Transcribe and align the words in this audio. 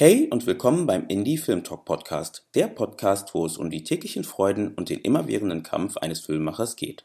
Hey 0.00 0.28
und 0.30 0.46
willkommen 0.46 0.86
beim 0.86 1.08
Indie 1.08 1.38
Film 1.38 1.64
Talk 1.64 1.84
Podcast, 1.84 2.46
der 2.54 2.68
Podcast, 2.68 3.34
wo 3.34 3.44
es 3.44 3.56
um 3.56 3.68
die 3.68 3.82
täglichen 3.82 4.22
Freuden 4.22 4.72
und 4.74 4.90
den 4.90 5.00
immerwährenden 5.00 5.64
Kampf 5.64 5.96
eines 5.96 6.20
Filmemachers 6.20 6.76
geht. 6.76 7.04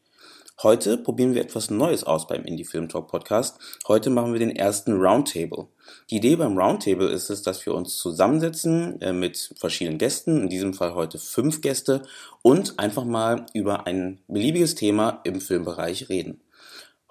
Heute 0.62 1.00
probieren 1.00 1.34
wir 1.34 1.42
etwas 1.42 1.72
Neues 1.72 2.04
aus 2.04 2.28
beim 2.28 2.44
Indie 2.44 2.66
Film 2.66 2.90
Talk 2.90 3.08
Podcast. 3.08 3.58
Heute 3.88 4.12
machen 4.12 4.32
wir 4.34 4.40
den 4.40 4.56
ersten 4.56 5.02
Roundtable. 5.02 5.70
Die 6.12 6.18
Idee 6.18 6.36
beim 6.36 6.56
Roundtable 6.56 7.10
ist 7.10 7.32
es, 7.32 7.42
dass 7.42 7.66
wir 7.66 7.74
uns 7.74 7.98
zusammensetzen 7.98 9.02
äh, 9.02 9.12
mit 9.12 9.56
verschiedenen 9.58 9.98
Gästen, 9.98 10.44
in 10.44 10.50
diesem 10.50 10.76
Fall 10.76 10.94
heute 10.94 11.18
fünf 11.18 11.62
Gäste, 11.62 12.04
und 12.44 12.78
einfach 12.78 13.06
mal 13.06 13.48
über 13.56 13.88
ein 13.88 14.20
beliebiges 14.28 14.76
Thema 14.76 15.20
im 15.24 15.42
Filmbereich 15.42 16.10
reden. 16.10 16.42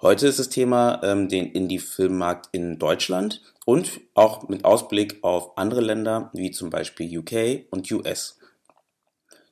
Heute 0.01 0.27
ist 0.27 0.39
das 0.39 0.49
Thema 0.49 1.01
ähm, 1.03 1.29
den 1.29 1.45
Indie-Filmmarkt 1.45 2.49
in 2.51 2.77
Deutschland 2.77 3.41
und 3.65 4.01
auch 4.13 4.47
mit 4.49 4.65
Ausblick 4.65 5.23
auf 5.23 5.57
andere 5.57 5.81
Länder 5.81 6.29
wie 6.33 6.51
zum 6.51 6.69
Beispiel 6.69 7.19
UK 7.19 7.65
und 7.71 7.91
US. 7.91 8.37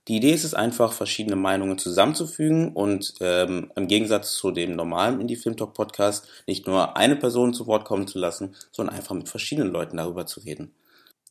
Die 0.08 0.18
Idee 0.18 0.34
ist 0.34 0.44
es 0.44 0.56
einfach, 0.56 0.94
verschiedene 0.94 1.36
Meinungen 1.36 1.78
zusammenzufügen 1.78 2.74
und 2.74 3.14
ähm, 3.22 3.72
im 3.76 3.88
Gegensatz 3.88 4.34
zu 4.34 4.52
dem 4.52 4.76
normalen 4.76 5.22
Indie 5.22 5.36
Film 5.36 5.56
Talk 5.56 5.76
Podcast 5.76 6.28
nicht 6.48 6.66
nur 6.66 6.98
eine 6.98 7.16
Person 7.16 7.54
zu 7.54 7.68
Wort 7.68 7.86
kommen 7.86 8.08
zu 8.08 8.18
lassen, 8.18 8.56
sondern 8.72 8.96
einfach 8.96 9.16
mit 9.16 9.30
verschiedenen 9.30 9.72
Leuten 9.72 9.98
darüber 9.98 10.26
zu 10.26 10.40
reden. 10.40 10.74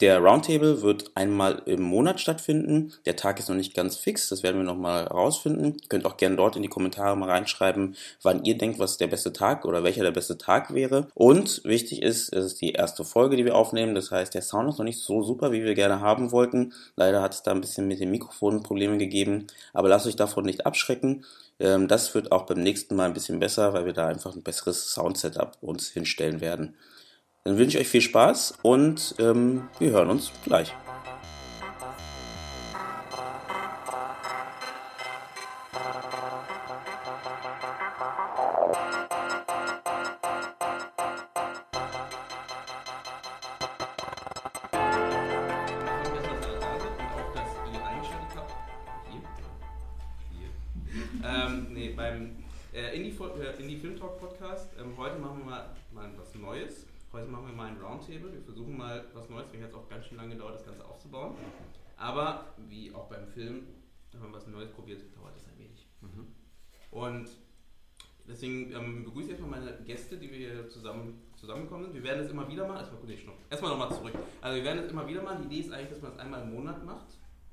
Der 0.00 0.18
Roundtable 0.18 0.80
wird 0.80 1.10
einmal 1.14 1.60
im 1.66 1.82
Monat 1.82 2.20
stattfinden. 2.20 2.94
Der 3.04 3.16
Tag 3.16 3.38
ist 3.38 3.50
noch 3.50 3.56
nicht 3.56 3.74
ganz 3.74 3.96
fix, 3.96 4.30
das 4.30 4.42
werden 4.42 4.56
wir 4.56 4.64
nochmal 4.64 5.04
rausfinden. 5.04 5.74
Ihr 5.74 5.88
könnt 5.90 6.06
auch 6.06 6.16
gerne 6.16 6.36
dort 6.36 6.56
in 6.56 6.62
die 6.62 6.68
Kommentare 6.68 7.18
mal 7.18 7.28
reinschreiben, 7.28 7.94
wann 8.22 8.42
ihr 8.44 8.56
denkt, 8.56 8.78
was 8.78 8.96
der 8.96 9.08
beste 9.08 9.34
Tag 9.34 9.66
oder 9.66 9.84
welcher 9.84 10.02
der 10.02 10.10
beste 10.10 10.38
Tag 10.38 10.72
wäre. 10.72 11.08
Und 11.12 11.62
wichtig 11.64 12.00
ist, 12.00 12.32
es 12.32 12.46
ist 12.46 12.62
die 12.62 12.72
erste 12.72 13.04
Folge, 13.04 13.36
die 13.36 13.44
wir 13.44 13.54
aufnehmen. 13.54 13.94
Das 13.94 14.10
heißt, 14.10 14.32
der 14.32 14.40
Sound 14.40 14.70
ist 14.70 14.78
noch 14.78 14.86
nicht 14.86 15.00
so 15.00 15.22
super, 15.22 15.52
wie 15.52 15.64
wir 15.64 15.74
gerne 15.74 16.00
haben 16.00 16.32
wollten. 16.32 16.72
Leider 16.96 17.20
hat 17.20 17.34
es 17.34 17.42
da 17.42 17.50
ein 17.50 17.60
bisschen 17.60 17.86
mit 17.86 18.00
dem 18.00 18.10
Mikrofon 18.10 18.62
Probleme 18.62 18.96
gegeben. 18.96 19.48
Aber 19.74 19.90
lasst 19.90 20.06
euch 20.06 20.16
davon 20.16 20.46
nicht 20.46 20.64
abschrecken. 20.64 21.26
Ähm, 21.58 21.88
das 21.88 22.14
wird 22.14 22.32
auch 22.32 22.46
beim 22.46 22.62
nächsten 22.62 22.96
Mal 22.96 23.04
ein 23.04 23.12
bisschen 23.12 23.38
besser, 23.38 23.74
weil 23.74 23.84
wir 23.84 23.92
da 23.92 24.08
einfach 24.08 24.34
ein 24.34 24.42
besseres 24.42 24.94
Soundsetup 24.94 25.58
uns 25.60 25.90
hinstellen 25.90 26.40
werden. 26.40 26.74
Dann 27.44 27.56
wünsche 27.56 27.78
ich 27.78 27.84
euch 27.84 27.88
viel 27.88 28.02
Spaß 28.02 28.58
und 28.62 29.14
ähm, 29.18 29.68
wir 29.78 29.92
hören 29.92 30.10
uns 30.10 30.30
gleich. 30.44 30.74
Roundtable. 58.10 58.32
Wir 58.32 58.42
versuchen 58.42 58.76
mal 58.76 59.04
was 59.14 59.28
Neues. 59.28 59.52
Mir 59.52 59.62
hat 59.62 59.70
es 59.70 59.74
auch 59.74 59.88
ganz 59.88 60.06
schön 60.06 60.16
lange 60.16 60.34
gedauert, 60.34 60.56
das 60.56 60.66
Ganze 60.66 60.84
aufzubauen. 60.84 61.34
Aber 61.96 62.54
wie 62.68 62.92
auch 62.94 63.08
beim 63.08 63.26
Film, 63.28 63.66
wenn 64.12 64.20
man 64.20 64.32
was 64.32 64.46
Neues 64.46 64.70
probiert, 64.70 65.02
dauert 65.16 65.36
das 65.36 65.46
ein 65.46 65.58
wenig. 65.58 65.86
Mhm. 66.00 66.26
Und 66.90 67.28
deswegen 68.26 68.72
ähm, 68.72 69.04
begrüße 69.04 69.26
ich 69.26 69.30
erstmal 69.32 69.60
meine 69.60 69.78
Gäste, 69.84 70.16
die 70.16 70.30
wir 70.30 70.38
hier 70.38 70.68
zusammen, 70.68 71.22
zusammengekommen 71.36 71.86
sind. 71.86 71.94
Wir 71.94 72.02
werden 72.02 72.24
es 72.24 72.30
immer 72.30 72.48
wieder 72.48 72.66
machen. 72.66 72.78
Erstmal, 72.78 73.00
gut, 73.00 73.10
erstmal 73.50 73.70
nochmal 73.70 73.92
zurück. 73.92 74.14
Also 74.40 74.56
wir 74.56 74.64
werden 74.64 74.84
es 74.84 74.90
immer 74.90 75.06
wieder 75.06 75.22
machen. 75.22 75.42
Die 75.42 75.54
Idee 75.54 75.66
ist 75.66 75.72
eigentlich, 75.72 75.90
dass 75.90 76.02
man 76.02 76.12
es 76.12 76.18
einmal 76.18 76.42
im 76.42 76.54
Monat 76.54 76.84
macht. 76.84 77.06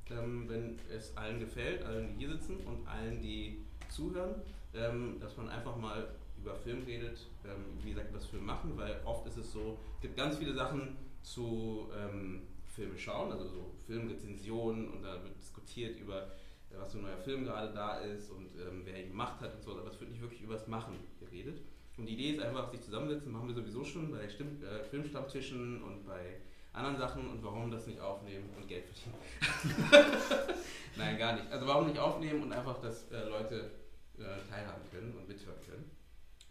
Ähm, 0.10 0.48
wenn 0.48 0.80
es 0.90 1.16
allen 1.18 1.40
gefällt, 1.40 1.84
allen, 1.84 2.08
die 2.08 2.26
hier 2.26 2.30
sitzen 2.30 2.58
und 2.66 2.88
allen, 2.88 3.22
die 3.22 3.66
zuhören, 3.90 4.42
ähm, 4.74 5.18
dass 5.20 5.36
man 5.36 5.50
einfach 5.50 5.76
mal 5.76 6.08
über 6.40 6.56
Film 6.56 6.84
redet, 6.84 7.28
ähm, 7.46 7.78
wie 7.84 7.90
gesagt, 7.90 8.10
über 8.10 8.20
das 8.20 8.28
Film 8.28 8.46
machen, 8.46 8.74
weil 8.76 9.00
oft 9.06 9.26
ist 9.28 9.38
es 9.38 9.52
so, 9.52 9.78
es 9.96 10.02
gibt 10.02 10.18
ganz 10.18 10.38
viele 10.38 10.54
Sachen 10.54 10.98
zu 11.22 11.90
ähm, 11.96 12.44
Filme 12.66 12.98
schauen, 12.98 13.32
also 13.32 13.48
so 13.48 13.72
Filmrezensionen 13.86 14.90
und 14.90 15.04
da 15.04 15.24
wird 15.24 15.38
diskutiert 15.40 16.00
über, 16.00 16.24
äh, 16.70 16.78
was 16.78 16.92
für 16.92 17.00
ein 17.00 17.04
neuer 17.04 17.18
Film 17.18 17.44
gerade 17.44 17.74
da 17.74 18.00
ist 18.00 18.30
und 18.32 18.56
ähm, 18.56 18.82
wer 18.86 19.02
ihn 19.02 19.10
gemacht 19.10 19.42
hat 19.42 19.56
und 19.56 19.64
so, 19.64 19.72
aber 19.78 19.90
es 19.90 20.00
wird 20.00 20.12
nicht 20.12 20.22
wirklich 20.22 20.42
über 20.42 20.54
das 20.54 20.68
Machen 20.68 20.96
geredet. 21.20 21.62
Und 21.98 22.06
die 22.06 22.14
Idee 22.14 22.32
ist 22.38 22.42
einfach, 22.42 22.70
sich 22.70 22.82
zusammensetzen, 22.82 23.32
machen 23.32 23.48
wir 23.48 23.56
sowieso 23.56 23.84
schon 23.84 24.12
bei 24.12 24.30
Stimm 24.30 24.62
äh, 24.64 24.84
Filmstammtischen 24.84 25.82
und 25.82 26.06
bei 26.06 26.38
anderen 26.72 26.98
Sachen 26.98 27.28
und 27.28 27.44
warum 27.44 27.72
das 27.72 27.88
nicht 27.88 28.00
aufnehmen 28.00 28.50
und 28.56 28.68
Geld 28.68 28.86
verdienen. 28.86 30.22
Nein, 30.96 31.18
gar 31.18 31.34
nicht. 31.34 31.52
Also 31.52 31.66
warum 31.66 31.88
nicht 31.88 31.98
aufnehmen 31.98 32.44
und 32.44 32.54
einfach, 32.54 32.80
dass 32.80 33.10
äh, 33.12 33.28
Leute 33.28 33.72
äh, 34.20 34.24
teilhaben 34.50 34.84
können 34.92 35.14
und 35.18 35.28
mithören 35.28 35.60
können. 35.68 35.90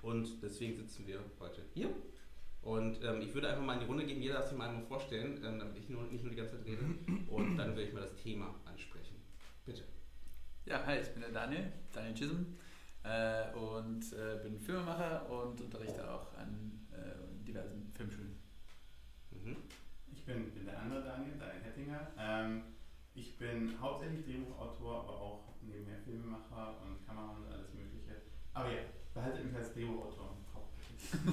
Und 0.06 0.41
deswegen 0.41 0.77
sitzen 0.77 1.05
wir 1.09 1.19
heute 1.41 1.62
hier. 1.75 1.91
Und 2.62 3.03
ähm, 3.03 3.21
ich 3.21 3.34
würde 3.34 3.49
einfach 3.49 3.65
mal 3.65 3.75
in 3.75 3.81
die 3.81 3.87
Runde 3.87 4.06
gehen, 4.06 4.22
jeder 4.22 4.34
darf 4.34 4.47
sich 4.47 4.56
mal 4.56 4.69
einmal 4.69 4.84
vorstellen, 4.84 5.43
ähm, 5.44 5.59
damit 5.59 5.77
ich 5.77 5.89
nur, 5.89 6.05
nicht 6.05 6.22
nur 6.22 6.31
die 6.31 6.37
ganze 6.37 6.59
Zeit 6.59 6.65
rede. 6.65 6.84
Und 7.28 7.56
dann 7.56 7.71
würde 7.71 7.83
ich 7.83 7.93
mal 7.93 8.03
das 8.03 8.15
Thema 8.15 8.55
ansprechen. 8.65 9.16
Bitte. 9.65 9.83
Ja, 10.65 10.87
hi, 10.87 11.00
ich 11.00 11.09
bin 11.09 11.22
der 11.22 11.33
Daniel, 11.33 11.72
Daniel 11.93 12.15
Chisholm. 12.15 12.47
Äh, 13.03 13.53
und 13.56 14.12
äh, 14.12 14.43
bin 14.45 14.61
Filmemacher 14.61 15.28
und 15.28 15.61
unterrichte 15.61 16.09
auch 16.09 16.33
an 16.37 16.87
äh, 16.93 17.45
diversen 17.45 17.93
Filmschulen. 17.97 18.39
Mhm. 19.33 19.56
Ich 20.12 20.25
bin, 20.25 20.53
bin, 20.53 20.66
der 20.66 20.81
andere 20.83 21.03
Daniel, 21.03 21.34
Daniel 21.37 21.62
Hettinger. 21.65 22.12
Ähm, 22.16 22.62
ich 23.15 23.37
bin 23.39 23.75
hauptsächlich 23.81 24.25
Drehbuchautor, 24.25 25.00
aber 25.00 25.21
auch 25.21 25.55
nebenher 25.62 25.99
Filmemacher 25.99 26.81
und 26.83 27.05
Kameramann 27.05 27.43
und 27.43 27.53
alles 27.53 27.75
Mögliche. 27.75 28.22
Aber 28.53 28.71
ja, 28.71 28.81
behaltet 29.16 29.44
mich 29.47 29.56
als 29.56 29.72
Drehbuchautor 29.72 30.37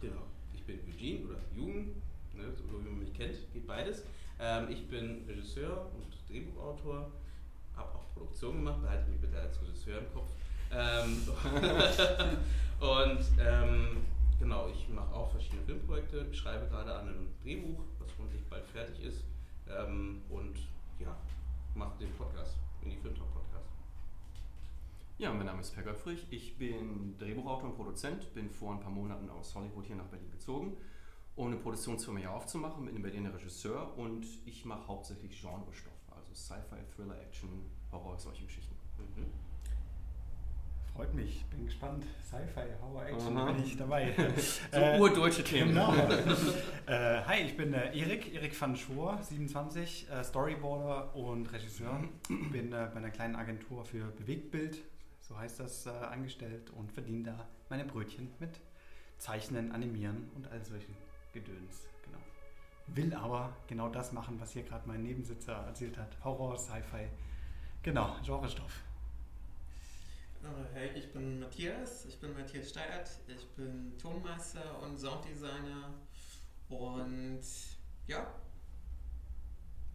genau. 0.00 0.22
Ich 0.54 0.64
bin 0.64 0.80
Eugene 0.88 1.26
oder 1.26 1.38
Jugend, 1.54 1.96
ne, 2.34 2.44
so 2.56 2.64
wie 2.80 2.88
man 2.88 3.00
mich 3.00 3.12
kennt, 3.12 3.36
geht 3.52 3.66
beides. 3.66 4.02
Ähm, 4.38 4.68
ich 4.70 4.88
bin 4.88 5.24
Regisseur 5.28 5.90
und 5.94 6.06
Drehbuchautor, 6.28 7.10
habe 7.76 7.94
auch 7.94 8.12
Produktion 8.14 8.56
gemacht, 8.56 8.80
behalte 8.82 9.10
mich 9.10 9.20
bitte 9.20 9.38
als 9.38 9.60
Regisseur 9.60 9.98
im 9.98 10.12
Kopf. 10.12 10.30
Ähm, 10.72 11.22
und 12.80 13.24
ähm, 13.38 13.98
genau, 14.38 14.68
ich 14.68 14.88
mache 14.88 15.14
auch 15.14 15.30
verschiedene 15.30 15.62
Filmprojekte, 15.62 16.32
schreibe 16.34 16.66
gerade 16.68 16.94
an 16.94 17.08
einem 17.08 17.28
Drehbuch, 17.42 17.80
was 17.98 18.08
hoffentlich 18.18 18.44
bald 18.48 18.66
fertig 18.66 19.04
ist. 19.04 19.22
Ähm, 19.68 20.22
und 20.30 20.56
ja, 20.98 21.14
mache 21.74 21.98
den 22.00 22.12
Podcast, 22.14 22.56
in 22.82 22.90
die 22.90 22.96
Filmtalk 22.96 23.30
Podcast. 23.32 23.45
Ja, 25.18 25.32
mein 25.32 25.46
Name 25.46 25.62
ist 25.62 25.74
Per 25.74 25.82
Göpfrich. 25.82 26.26
Ich 26.28 26.58
bin 26.58 27.16
Drehbuchautor 27.16 27.70
und 27.70 27.74
Produzent, 27.74 28.34
bin 28.34 28.50
vor 28.50 28.74
ein 28.74 28.80
paar 28.80 28.90
Monaten 28.90 29.30
aus 29.30 29.54
Hollywood 29.54 29.86
hier 29.86 29.96
nach 29.96 30.08
Berlin 30.08 30.30
gezogen, 30.30 30.76
um 31.36 31.46
eine 31.46 31.56
Produktionsfirma 31.56 32.20
hier 32.20 32.32
aufzumachen 32.32 32.84
mit 32.84 32.92
einem 32.92 33.02
Berliner 33.02 33.32
Regisseur 33.32 33.96
und 33.96 34.26
ich 34.44 34.66
mache 34.66 34.86
hauptsächlich 34.86 35.40
Genrestoff, 35.40 35.94
also 36.14 36.34
Sci-Fi, 36.34 36.76
Thriller, 36.94 37.18
Action, 37.18 37.48
Horror, 37.90 38.18
solche 38.18 38.44
Geschichten. 38.44 38.74
Mhm. 38.98 39.24
Freut 40.94 41.14
mich, 41.14 41.46
bin 41.46 41.64
gespannt. 41.64 42.04
Sci-Fi, 42.22 42.66
Horror, 42.82 43.06
Action, 43.06 43.38
Aha. 43.38 43.52
bin 43.52 43.64
ich 43.64 43.74
dabei. 43.74 44.12
so 44.70 44.78
äh, 44.78 45.00
urdeutsche 45.00 45.44
Themen. 45.44 45.68
Genau. 45.68 45.94
äh, 46.86 47.22
hi, 47.22 47.40
ich 47.40 47.56
bin 47.56 47.72
äh, 47.72 47.98
Erik, 47.98 48.34
Erik 48.34 48.60
van 48.60 48.76
Schoor, 48.76 49.18
27, 49.22 50.10
äh, 50.10 50.22
Storyboarder 50.22 51.16
und 51.16 51.50
Regisseur. 51.50 52.04
Bin 52.28 52.70
äh, 52.70 52.90
bei 52.92 52.96
einer 52.96 53.10
kleinen 53.10 53.36
Agentur 53.36 53.82
für 53.82 54.08
Bewegtbild, 54.08 54.82
so 55.26 55.36
heißt 55.36 55.60
das, 55.60 55.86
äh, 55.86 55.90
angestellt 55.90 56.70
und 56.70 56.92
verdiene 56.92 57.24
da 57.24 57.48
meine 57.68 57.84
Brötchen 57.84 58.32
mit 58.38 58.60
Zeichnen, 59.18 59.72
Animieren 59.72 60.30
und 60.34 60.46
all 60.48 60.64
solchen 60.64 60.96
Gedöns. 61.32 61.88
Genau. 62.04 62.18
Will 62.86 63.12
aber 63.14 63.56
genau 63.66 63.88
das 63.88 64.12
machen, 64.12 64.40
was 64.40 64.52
hier 64.52 64.62
gerade 64.62 64.86
mein 64.86 65.02
Nebensitzer 65.02 65.52
erzählt 65.52 65.98
hat. 65.98 66.16
Horror, 66.22 66.56
Sci-Fi, 66.56 67.08
genau, 67.82 68.16
Genrestoff. 68.24 68.82
Hey, 70.74 70.90
ich 70.94 71.12
bin 71.12 71.40
Matthias, 71.40 72.04
ich 72.04 72.20
bin 72.20 72.32
Matthias 72.32 72.70
Steyert, 72.70 73.10
ich 73.26 73.48
bin 73.56 73.98
Tonmeister 73.98 74.80
und 74.80 74.96
Sounddesigner 74.96 75.92
und 76.68 77.40
ja, 78.06 78.32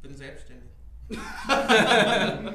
bin 0.01 0.13
selbstständig. 0.13 0.71
ja, 1.09 2.53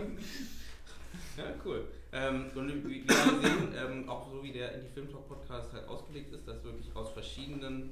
cool. 1.65 1.89
Ähm, 2.13 2.47
und 2.55 2.89
wie 2.89 3.07
wir 3.07 3.15
sehen, 3.15 3.75
ähm, 3.77 4.09
auch 4.09 4.31
so 4.31 4.43
wie 4.43 4.53
der 4.53 4.75
Indie 4.75 4.89
Film 4.89 5.11
Talk 5.11 5.29
Podcast 5.29 5.73
halt 5.73 5.89
ausgelegt 5.89 6.33
ist, 6.33 6.47
dass 6.47 6.63
wirklich 6.65 6.95
aus 6.95 7.11
verschiedenen 7.11 7.91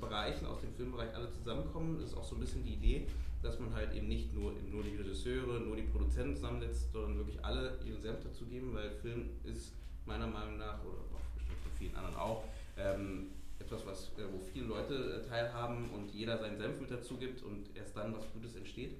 Bereichen, 0.00 0.46
aus 0.46 0.60
dem 0.60 0.72
Filmbereich 0.74 1.14
alle 1.14 1.30
zusammenkommen. 1.30 2.00
Ist 2.02 2.16
auch 2.16 2.24
so 2.24 2.36
ein 2.36 2.40
bisschen 2.40 2.62
die 2.62 2.74
Idee, 2.74 3.06
dass 3.42 3.58
man 3.58 3.74
halt 3.74 3.94
eben 3.94 4.08
nicht 4.08 4.34
nur, 4.34 4.52
nur 4.70 4.82
die 4.82 4.96
Regisseure, 4.96 5.60
nur 5.60 5.76
die 5.76 5.82
Produzenten 5.82 6.36
zusammensetzt, 6.36 6.92
sondern 6.92 7.16
wirklich 7.18 7.42
alle 7.44 7.78
ihren 7.84 8.00
Senf 8.00 8.18
dazu 8.22 8.44
geben, 8.46 8.74
weil 8.74 8.90
Film 8.90 9.30
ist 9.44 9.72
meiner 10.06 10.26
Meinung 10.26 10.58
nach, 10.58 10.82
oder 10.84 10.98
auch 11.14 11.34
bestimmt 11.34 11.58
von 11.62 11.72
vielen 11.78 11.94
anderen 11.94 12.16
auch, 12.16 12.44
ähm, 12.76 13.28
etwas, 13.58 13.84
was, 13.86 14.04
äh, 14.18 14.24
wo 14.32 14.38
viele 14.38 14.66
Leute 14.66 14.94
äh, 14.94 15.28
teilhaben 15.28 15.90
und 15.90 16.10
jeder 16.12 16.38
seinen 16.38 16.58
Senf 16.58 16.80
mit 16.80 16.90
dazu 16.90 17.16
gibt 17.16 17.42
und 17.42 17.76
erst 17.76 17.96
dann 17.96 18.14
was 18.14 18.24
Gutes 18.32 18.54
entsteht. 18.54 18.96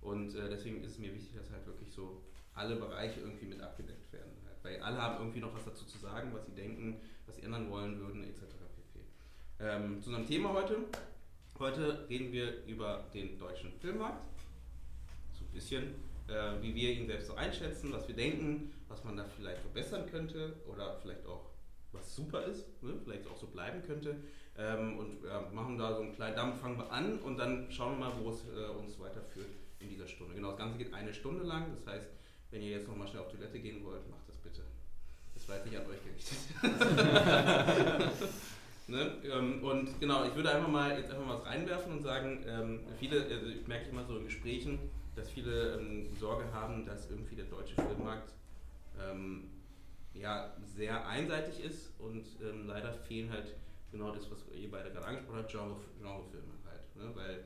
Und 0.00 0.34
äh, 0.34 0.48
deswegen 0.50 0.82
ist 0.82 0.92
es 0.92 0.98
mir 0.98 1.14
wichtig, 1.14 1.34
dass 1.36 1.50
halt 1.50 1.66
wirklich 1.66 1.90
so 1.90 2.20
alle 2.54 2.76
Bereiche 2.76 3.20
irgendwie 3.20 3.46
mit 3.46 3.60
abgedeckt 3.60 4.12
werden. 4.12 4.32
Weil 4.62 4.80
alle 4.80 5.00
haben 5.00 5.18
irgendwie 5.18 5.40
noch 5.40 5.54
was 5.54 5.64
dazu 5.64 5.84
zu 5.84 5.98
sagen, 5.98 6.30
was 6.32 6.46
sie 6.46 6.52
denken, 6.52 7.00
was 7.26 7.36
sie 7.36 7.42
ändern 7.42 7.70
wollen 7.70 7.98
würden, 7.98 8.22
etc. 8.22 8.42
pp. 8.42 9.00
Ähm, 9.60 10.00
zu 10.00 10.10
unserem 10.10 10.26
Thema 10.26 10.52
heute. 10.52 10.76
Heute 11.58 12.06
reden 12.08 12.32
wir 12.32 12.64
über 12.66 13.04
den 13.12 13.38
deutschen 13.38 13.72
Filmmarkt. 13.72 14.22
So 15.32 15.44
ein 15.44 15.52
bisschen, 15.52 15.94
äh, 16.28 16.62
wie 16.62 16.74
wir 16.74 16.92
ihn 16.92 17.06
selbst 17.06 17.26
so 17.26 17.34
einschätzen, 17.34 17.92
was 17.92 18.06
wir 18.06 18.14
denken, 18.14 18.72
was 18.88 19.02
man 19.04 19.16
da 19.16 19.24
vielleicht 19.24 19.60
verbessern 19.60 20.06
könnte 20.10 20.56
oder 20.66 20.96
vielleicht 21.00 21.26
auch 21.26 21.50
was 21.92 22.14
super 22.14 22.44
ist, 22.44 22.82
ne? 22.82 22.94
vielleicht 23.04 23.26
auch 23.28 23.36
so 23.36 23.46
bleiben 23.48 23.82
könnte. 23.82 24.16
Ähm, 24.56 24.98
und 24.98 25.24
ja, 25.24 25.48
machen 25.52 25.78
da 25.78 25.94
so 25.94 26.02
einen 26.02 26.14
kleinen, 26.14 26.36
damit 26.36 26.56
fangen 26.56 26.78
wir 26.78 26.90
an 26.90 27.18
und 27.20 27.36
dann 27.36 27.70
schauen 27.70 27.98
wir 27.98 28.06
mal, 28.06 28.12
wo 28.20 28.30
es 28.30 28.44
äh, 28.48 28.68
uns 28.78 28.98
weiterführt 28.98 29.50
in 29.78 29.88
dieser 29.88 30.06
Stunde. 30.06 30.34
Genau, 30.34 30.50
das 30.50 30.58
Ganze 30.58 30.78
geht 30.78 30.94
eine 30.94 31.12
Stunde 31.12 31.44
lang, 31.44 31.66
das 31.74 31.86
heißt, 31.86 32.06
wenn 32.52 32.62
ihr 32.62 32.70
jetzt 32.70 32.86
nochmal 32.86 33.08
schnell 33.08 33.22
auf 33.22 33.32
Toilette 33.32 33.58
gehen 33.58 33.84
wollt, 33.84 34.08
macht 34.08 34.28
das 34.28 34.36
bitte. 34.36 34.62
Das 35.34 35.48
war 35.48 35.56
jetzt 35.56 35.66
nicht 35.66 35.78
an 35.78 35.86
euch 35.86 35.98
gerichtet. 36.04 36.38
ne? 38.86 39.16
ähm, 39.24 39.64
und 39.64 39.98
genau, 39.98 40.24
ich 40.26 40.36
würde 40.36 40.54
einfach 40.54 40.68
mal 40.68 40.96
jetzt 40.96 41.10
einfach 41.10 41.26
mal 41.26 41.38
was 41.38 41.46
reinwerfen 41.46 41.90
und 41.92 42.02
sagen, 42.02 42.44
ähm, 42.46 42.80
viele, 43.00 43.24
also 43.24 43.46
ich 43.46 43.66
merke 43.66 43.88
immer 43.88 44.04
so 44.04 44.18
in 44.18 44.24
Gesprächen, 44.24 44.78
dass 45.16 45.30
viele 45.30 45.78
ähm, 45.78 46.14
Sorge 46.20 46.44
haben, 46.52 46.86
dass 46.86 47.10
irgendwie 47.10 47.34
der 47.34 47.46
deutsche 47.46 47.74
Filmmarkt 47.74 48.34
ja, 50.14 50.54
sehr 50.76 51.08
einseitig 51.08 51.64
ist 51.64 51.98
und 51.98 52.26
leider 52.66 52.92
fehlen 52.92 53.30
halt 53.30 53.54
genau 53.90 54.12
das, 54.12 54.30
was 54.30 54.44
ihr 54.54 54.70
beide 54.70 54.90
gerade 54.90 55.06
angesprochen 55.06 55.38
habt, 55.38 55.50
Genre, 55.50 55.76
Genrefilme 55.98 56.52
halt. 56.68 56.82
Ne? 56.96 57.10
Weil 57.14 57.44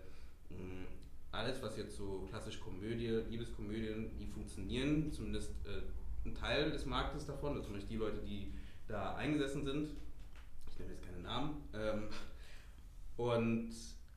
mh, 0.50 0.88
alles, 1.36 1.62
was 1.62 1.76
jetzt 1.76 1.96
so 1.96 2.26
klassisch 2.28 2.60
Komödie, 2.60 3.08
Liebeskomödien, 3.28 4.16
die 4.18 4.26
funktionieren, 4.26 5.12
zumindest 5.12 5.50
äh, 5.66 6.28
ein 6.28 6.34
Teil 6.34 6.70
des 6.70 6.86
Marktes 6.86 7.26
davon, 7.26 7.50
also 7.50 7.62
zumindest 7.62 7.90
die 7.90 7.96
Leute, 7.96 8.18
die 8.18 8.52
da 8.88 9.14
eingesessen 9.16 9.64
sind, 9.64 9.90
ich 10.70 10.78
nenne 10.78 10.92
jetzt 10.92 11.04
keine 11.04 11.20
Namen, 11.20 11.62
ähm, 11.74 12.08
und 13.16 13.70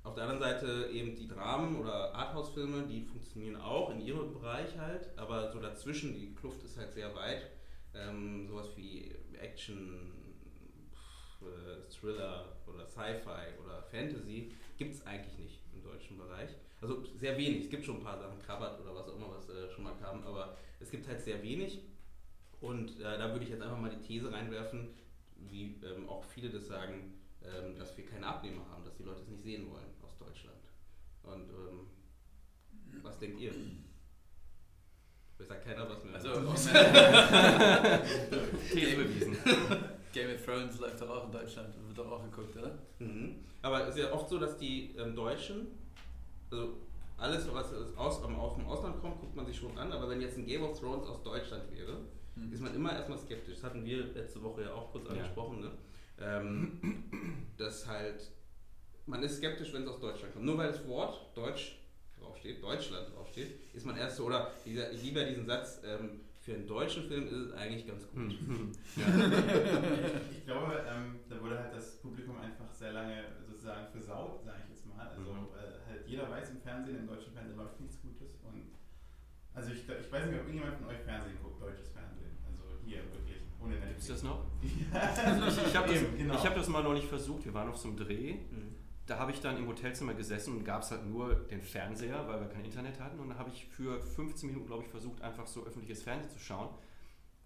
auf 0.04 0.16
der 0.16 0.24
anderen 0.24 0.42
Seite 0.42 0.90
eben 0.92 1.16
die 1.16 1.28
Dramen 1.28 1.76
oder 1.76 2.14
Arthouse-Filme, 2.16 2.88
die 2.88 3.02
funktionieren 3.04 3.58
auch 3.58 3.92
in 3.92 4.02
ihrem 4.02 4.34
Bereich 4.34 4.78
halt, 4.78 5.10
aber 5.18 5.52
so 5.52 5.60
dazwischen, 5.60 6.14
die 6.16 6.34
Kluft 6.36 6.64
ist 6.64 6.78
halt 6.78 6.94
sehr 6.94 7.16
weit 7.16 7.50
ähm, 7.94 8.48
sowas 8.48 8.68
wie 8.76 9.16
Action, 9.40 10.12
äh, 11.42 11.90
Thriller 11.90 12.58
oder 12.68 12.86
Sci-Fi 12.86 13.60
oder 13.64 13.84
Fantasy 13.84 14.52
gibt 14.78 14.96
es 14.96 15.06
eigentlich 15.06 15.38
nicht 15.38 15.60
im 15.74 15.84
deutschen 15.84 16.18
Bereich. 16.18 16.50
Also 16.82 17.04
sehr 17.18 17.38
wenig. 17.38 17.66
Es 17.66 17.70
gibt 17.70 17.86
schon 17.86 17.98
ein 17.98 18.04
paar 18.04 18.18
Sachen, 18.18 18.42
Krabbert 18.42 18.80
oder 18.80 18.96
was 18.96 19.08
auch 19.08 19.16
immer, 19.16 19.30
was 19.32 19.50
äh, 19.50 19.70
schon 19.70 19.84
mal 19.84 19.94
kam, 20.02 20.26
aber 20.26 20.58
es 20.80 20.90
gibt 20.90 21.08
halt 21.08 21.22
sehr 21.22 21.44
wenig. 21.44 21.82
Und 22.62 23.00
äh, 23.00 23.18
da 23.18 23.32
würde 23.32 23.44
ich 23.44 23.52
jetzt 23.52 23.62
einfach 23.62 23.78
mal 23.78 23.90
die 23.90 24.02
These 24.02 24.32
reinwerfen, 24.32 24.90
wie 25.36 25.76
ähm, 25.84 26.10
auch 26.10 26.24
viele 26.26 26.50
das 26.50 26.68
sagen, 26.68 27.14
ähm, 27.44 27.78
dass 27.78 27.96
wir 27.98 28.06
keine 28.06 28.28
Abnehmer 28.28 28.66
haben, 28.70 28.84
dass 28.84 28.96
die 28.96 29.04
Leute 29.04 29.22
es 29.22 29.30
nicht 29.30 29.44
sehen 29.44 29.70
wollen 29.70 29.88
aus 30.02 30.18
Deutschland. 30.18 30.58
Und 31.24 31.50
ähm, 31.50 31.88
was 33.02 33.18
denkt 33.20 33.40
ihr? 33.40 33.52
Ich 33.52 35.48
sagt 35.48 35.64
keiner 35.64 35.90
was 35.90 36.04
mehr. 36.04 36.16
Also, 36.16 36.32
These 38.74 38.98
bewiesen. 38.98 39.38
Game 40.12 40.36
of 40.36 40.46
Thrones 40.46 40.80
läuft 40.80 41.02
doch 41.02 41.10
auch 41.10 41.26
in 41.26 41.32
Deutschland 41.32 41.74
und 41.78 41.88
wird 41.88 41.98
doch 41.98 42.12
auch 42.12 42.24
geguckt, 42.24 42.58
oder? 42.58 42.78
Mhm. 43.00 43.46
Aber 43.62 43.88
es 43.88 43.96
ist 43.96 44.02
ja 44.02 44.12
oft 44.12 44.28
so, 44.28 44.38
dass 44.38 44.58
die 44.58 44.96
ähm, 44.98 45.16
Deutschen, 45.16 45.68
also 46.52 46.74
alles, 47.18 47.54
was 47.54 47.74
aus, 47.74 48.24
aus 48.24 48.56
dem 48.58 48.66
Ausland 48.66 49.02
kommt, 49.02 49.20
guckt 49.20 49.36
man 49.36 49.46
sich 49.46 49.58
schon 49.58 49.78
an, 49.78 49.92
aber 49.92 50.10
wenn 50.10 50.22
jetzt 50.22 50.38
ein 50.38 50.46
Game 50.46 50.64
of 50.64 50.80
Thrones 50.80 51.06
aus 51.08 51.22
Deutschland 51.24 51.64
wäre, 51.72 52.00
mhm. 52.36 52.54
ist 52.54 52.62
man 52.62 52.74
immer 52.74 52.94
erstmal 52.94 53.18
skeptisch. 53.18 53.56
Das 53.56 53.64
hatten 53.64 53.86
wir 53.86 54.06
letzte 54.14 54.42
Woche 54.42 54.64
ja 54.64 54.74
auch 54.74 54.92
kurz 54.92 55.06
ja. 55.06 55.12
angesprochen, 55.12 55.60
ne? 55.60 55.72
ähm, 56.22 56.80
dass 57.58 57.88
halt, 57.88 58.32
man 59.06 59.24
ist 59.24 59.38
skeptisch, 59.38 59.74
wenn 59.74 59.84
es 59.84 59.90
aus 59.90 60.00
Deutschland 60.00 60.34
kommt. 60.34 60.46
Nur 60.46 60.58
weil 60.58 60.72
das 60.72 60.88
Wort 60.88 61.36
Deutsch 61.36 61.78
draufsteht, 62.20 62.64
Deutschland 62.64 63.14
draufsteht, 63.14 63.60
ist 63.74 63.86
man 63.86 63.98
erst 63.98 64.18
so, 64.18 64.26
oder 64.26 64.52
dieser, 64.66 64.92
ich 64.92 65.04
liebe 65.04 65.20
ja 65.20 65.28
diesen 65.28 65.46
Satz, 65.46 65.82
ähm, 65.86 66.22
für 66.42 66.54
einen 66.54 66.68
deutschen 66.68 67.04
Film 67.04 67.28
ist 67.28 67.34
es 67.34 67.54
eigentlich 67.54 67.86
ganz 67.86 68.08
gut. 68.10 68.32
Hm. 68.32 68.72
Ja. 68.96 69.06
ich 70.32 70.46
glaube, 70.46 70.84
ähm, 70.90 71.20
da 71.30 71.40
wurde 71.42 71.60
halt 71.60 71.76
das 71.76 71.98
Publikum 71.98 72.40
einfach 72.40 72.72
sehr 72.74 72.94
lange 72.94 73.24
sozusagen 73.48 73.88
versaut, 73.92 74.44
sage 74.44 74.58
ich 74.64 74.70
jetzt 74.70 74.86
mal. 74.88 75.08
Also 75.08 75.32
mhm. 75.32 75.48
äh, 75.56 75.79
jeder 76.10 76.30
weiß 76.30 76.50
im 76.52 76.62
Fernsehen, 76.62 77.00
im 77.00 77.08
deutschen 77.08 77.34
Fernsehen 77.34 77.58
läuft 77.58 77.80
nichts 77.80 78.02
Gutes. 78.02 78.36
Und 78.44 78.74
also 79.54 79.72
ich, 79.72 79.82
ich 79.88 80.12
weiß 80.12 80.26
nicht, 80.26 80.36
ob 80.36 80.48
irgendjemand 80.48 80.78
von 80.78 80.88
euch 80.88 81.00
Fernsehen 81.00 81.38
guckt, 81.42 81.62
deutsches 81.62 81.90
Fernsehen. 81.90 82.38
Also 82.46 82.80
hier 82.84 83.04
wirklich, 83.14 83.44
ohne 83.62 83.76
Netflix. 83.76 84.08
Gibt 84.08 84.18
es 84.18 84.22
das 84.22 84.24
noch? 84.24 84.46
also 84.94 85.62
ich, 85.62 85.68
ich 85.68 85.76
habe 85.76 85.94
das, 85.94 86.04
genau. 86.18 86.44
hab 86.44 86.56
das 86.56 86.68
mal 86.68 86.84
noch 86.84 86.94
nicht 86.94 87.08
versucht. 87.08 87.46
Wir 87.46 87.54
waren 87.54 87.70
auf 87.70 87.78
so 87.78 87.90
einem 87.90 87.98
Dreh. 87.98 88.34
Mhm 88.34 88.80
da 89.10 89.18
habe 89.18 89.32
ich 89.32 89.42
dann 89.42 89.58
im 89.58 89.68
Hotelzimmer 89.68 90.14
gesessen 90.14 90.56
und 90.56 90.64
gab 90.64 90.84
es 90.84 90.92
halt 90.92 91.06
nur 91.06 91.34
den 91.34 91.62
Fernseher, 91.62 92.28
weil 92.28 92.42
wir 92.42 92.48
kein 92.48 92.64
Internet 92.64 93.00
hatten. 93.00 93.20
Und 93.20 93.30
da 93.30 93.38
habe 93.38 93.50
ich 93.50 93.66
für 93.66 94.00
15 94.00 94.50
Minuten, 94.50 94.68
glaube 94.68 94.84
ich, 94.84 94.90
versucht, 94.90 95.22
einfach 95.22 95.48
so 95.48 95.66
öffentliches 95.66 96.04
Fernsehen 96.04 96.30
zu 96.30 96.40
schauen. 96.40 96.70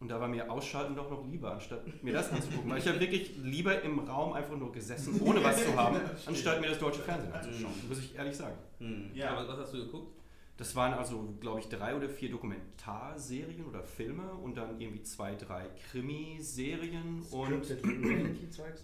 Und 0.03 0.09
da 0.09 0.19
war 0.19 0.27
mir 0.27 0.51
Ausschalten 0.51 0.97
doch 0.97 1.09
noch 1.09 1.25
lieber, 1.25 1.53
anstatt 1.53 2.03
mir 2.03 2.11
das 2.11 2.29
anzugucken. 2.29 2.69
Weil 2.69 2.79
ich 2.79 2.87
habe 2.89 2.99
wirklich 2.99 3.37
lieber 3.41 3.81
im 3.83 3.99
Raum 3.99 4.33
einfach 4.33 4.57
nur 4.57 4.69
gesessen, 4.69 5.21
ohne 5.21 5.41
was 5.41 5.63
zu 5.63 5.73
haben, 5.77 5.97
anstatt 6.25 6.59
mir 6.59 6.67
das 6.67 6.79
deutsche 6.79 6.99
Fernsehen 6.99 7.31
anzuschauen. 7.31 7.71
Muss 7.87 7.99
ich 7.99 8.13
ehrlich 8.13 8.35
sagen. 8.35 8.57
Hm. 8.79 9.11
Ja, 9.13 9.29
aber 9.29 9.47
was 9.47 9.59
hast 9.59 9.73
du 9.73 9.77
geguckt? 9.77 10.09
Das 10.57 10.75
waren 10.75 10.93
also, 10.93 11.33
glaube 11.39 11.61
ich, 11.61 11.69
drei 11.69 11.95
oder 11.95 12.09
vier 12.09 12.31
Dokumentarserien 12.31 13.63
oder 13.65 13.81
Filme 13.81 14.29
und 14.33 14.57
dann 14.57 14.77
irgendwie 14.77 15.03
zwei, 15.03 15.35
drei 15.35 15.67
Krimiserien 15.89 17.23
und 17.31 17.65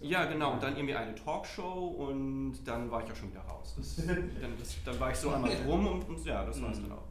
ja, 0.00 0.24
genau. 0.24 0.54
Und 0.54 0.62
dann 0.62 0.74
irgendwie 0.74 0.94
eine 0.94 1.14
Talkshow 1.14 1.86
und 1.86 2.54
dann 2.64 2.90
war 2.90 3.04
ich 3.04 3.12
auch 3.12 3.16
schon 3.16 3.30
wieder 3.30 3.42
raus. 3.42 3.74
Das, 3.76 3.96
dann, 4.06 4.58
das, 4.58 4.74
dann 4.86 4.98
war 4.98 5.10
ich 5.10 5.16
so 5.18 5.28
einmal 5.28 5.54
drum 5.66 5.86
und, 5.86 6.08
und 6.08 6.24
ja, 6.24 6.46
das 6.46 6.62
war 6.62 6.70
es 6.70 6.80
dann 6.80 6.92
auch. 6.92 7.04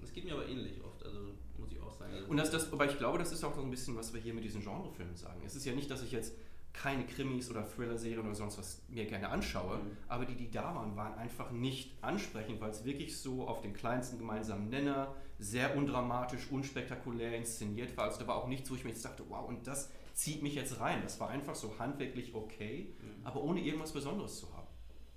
Das 0.00 0.10
geht 0.10 0.24
mir 0.24 0.32
aber 0.32 0.48
ähnlich 0.48 0.82
oft, 0.82 1.04
also 1.04 1.18
muss 1.58 1.70
ich 1.70 1.80
auch 1.80 1.92
sagen. 1.92 2.01
Also 2.01 2.01
und 2.28 2.36
das, 2.36 2.50
das, 2.50 2.72
aber 2.72 2.86
ich 2.86 2.98
glaube, 2.98 3.18
das 3.18 3.32
ist 3.32 3.44
auch 3.44 3.54
so 3.54 3.62
ein 3.62 3.70
bisschen, 3.70 3.96
was 3.96 4.12
wir 4.12 4.20
hier 4.20 4.34
mit 4.34 4.44
diesen 4.44 4.62
Genrefilmen 4.62 5.16
sagen. 5.16 5.40
Es 5.44 5.54
ist 5.54 5.64
ja 5.64 5.72
nicht, 5.74 5.90
dass 5.90 6.02
ich 6.02 6.12
jetzt 6.12 6.34
keine 6.72 7.04
Krimis 7.04 7.50
oder 7.50 7.68
Thriller-Serien 7.68 8.20
oder 8.20 8.34
sonst 8.34 8.58
was 8.58 8.82
mir 8.88 9.04
gerne 9.04 9.28
anschaue, 9.28 9.76
mhm. 9.76 9.96
aber 10.08 10.24
die, 10.24 10.34
die 10.34 10.50
da 10.50 10.74
waren, 10.74 10.96
waren 10.96 11.14
einfach 11.14 11.50
nicht 11.50 11.92
ansprechend, 12.00 12.60
weil 12.60 12.70
es 12.70 12.84
wirklich 12.84 13.16
so 13.18 13.46
auf 13.46 13.60
den 13.60 13.74
kleinsten 13.74 14.18
gemeinsamen 14.18 14.68
Nenner 14.70 15.14
sehr 15.38 15.76
undramatisch, 15.76 16.50
unspektakulär 16.50 17.36
inszeniert 17.36 17.96
war. 17.96 18.04
Also 18.04 18.20
da 18.20 18.26
war 18.26 18.36
auch 18.36 18.48
nichts, 18.48 18.70
wo 18.70 18.74
ich 18.74 18.84
mir 18.84 18.90
jetzt 18.90 19.04
dachte, 19.04 19.24
wow, 19.28 19.46
und 19.46 19.66
das 19.66 19.90
zieht 20.14 20.42
mich 20.42 20.54
jetzt 20.54 20.80
rein. 20.80 21.00
Das 21.02 21.20
war 21.20 21.28
einfach 21.28 21.54
so 21.54 21.78
handwerklich 21.78 22.34
okay, 22.34 22.94
mhm. 23.00 23.26
aber 23.26 23.42
ohne 23.42 23.60
irgendwas 23.60 23.92
Besonderes 23.92 24.38
zu 24.38 24.52
haben. 24.54 24.68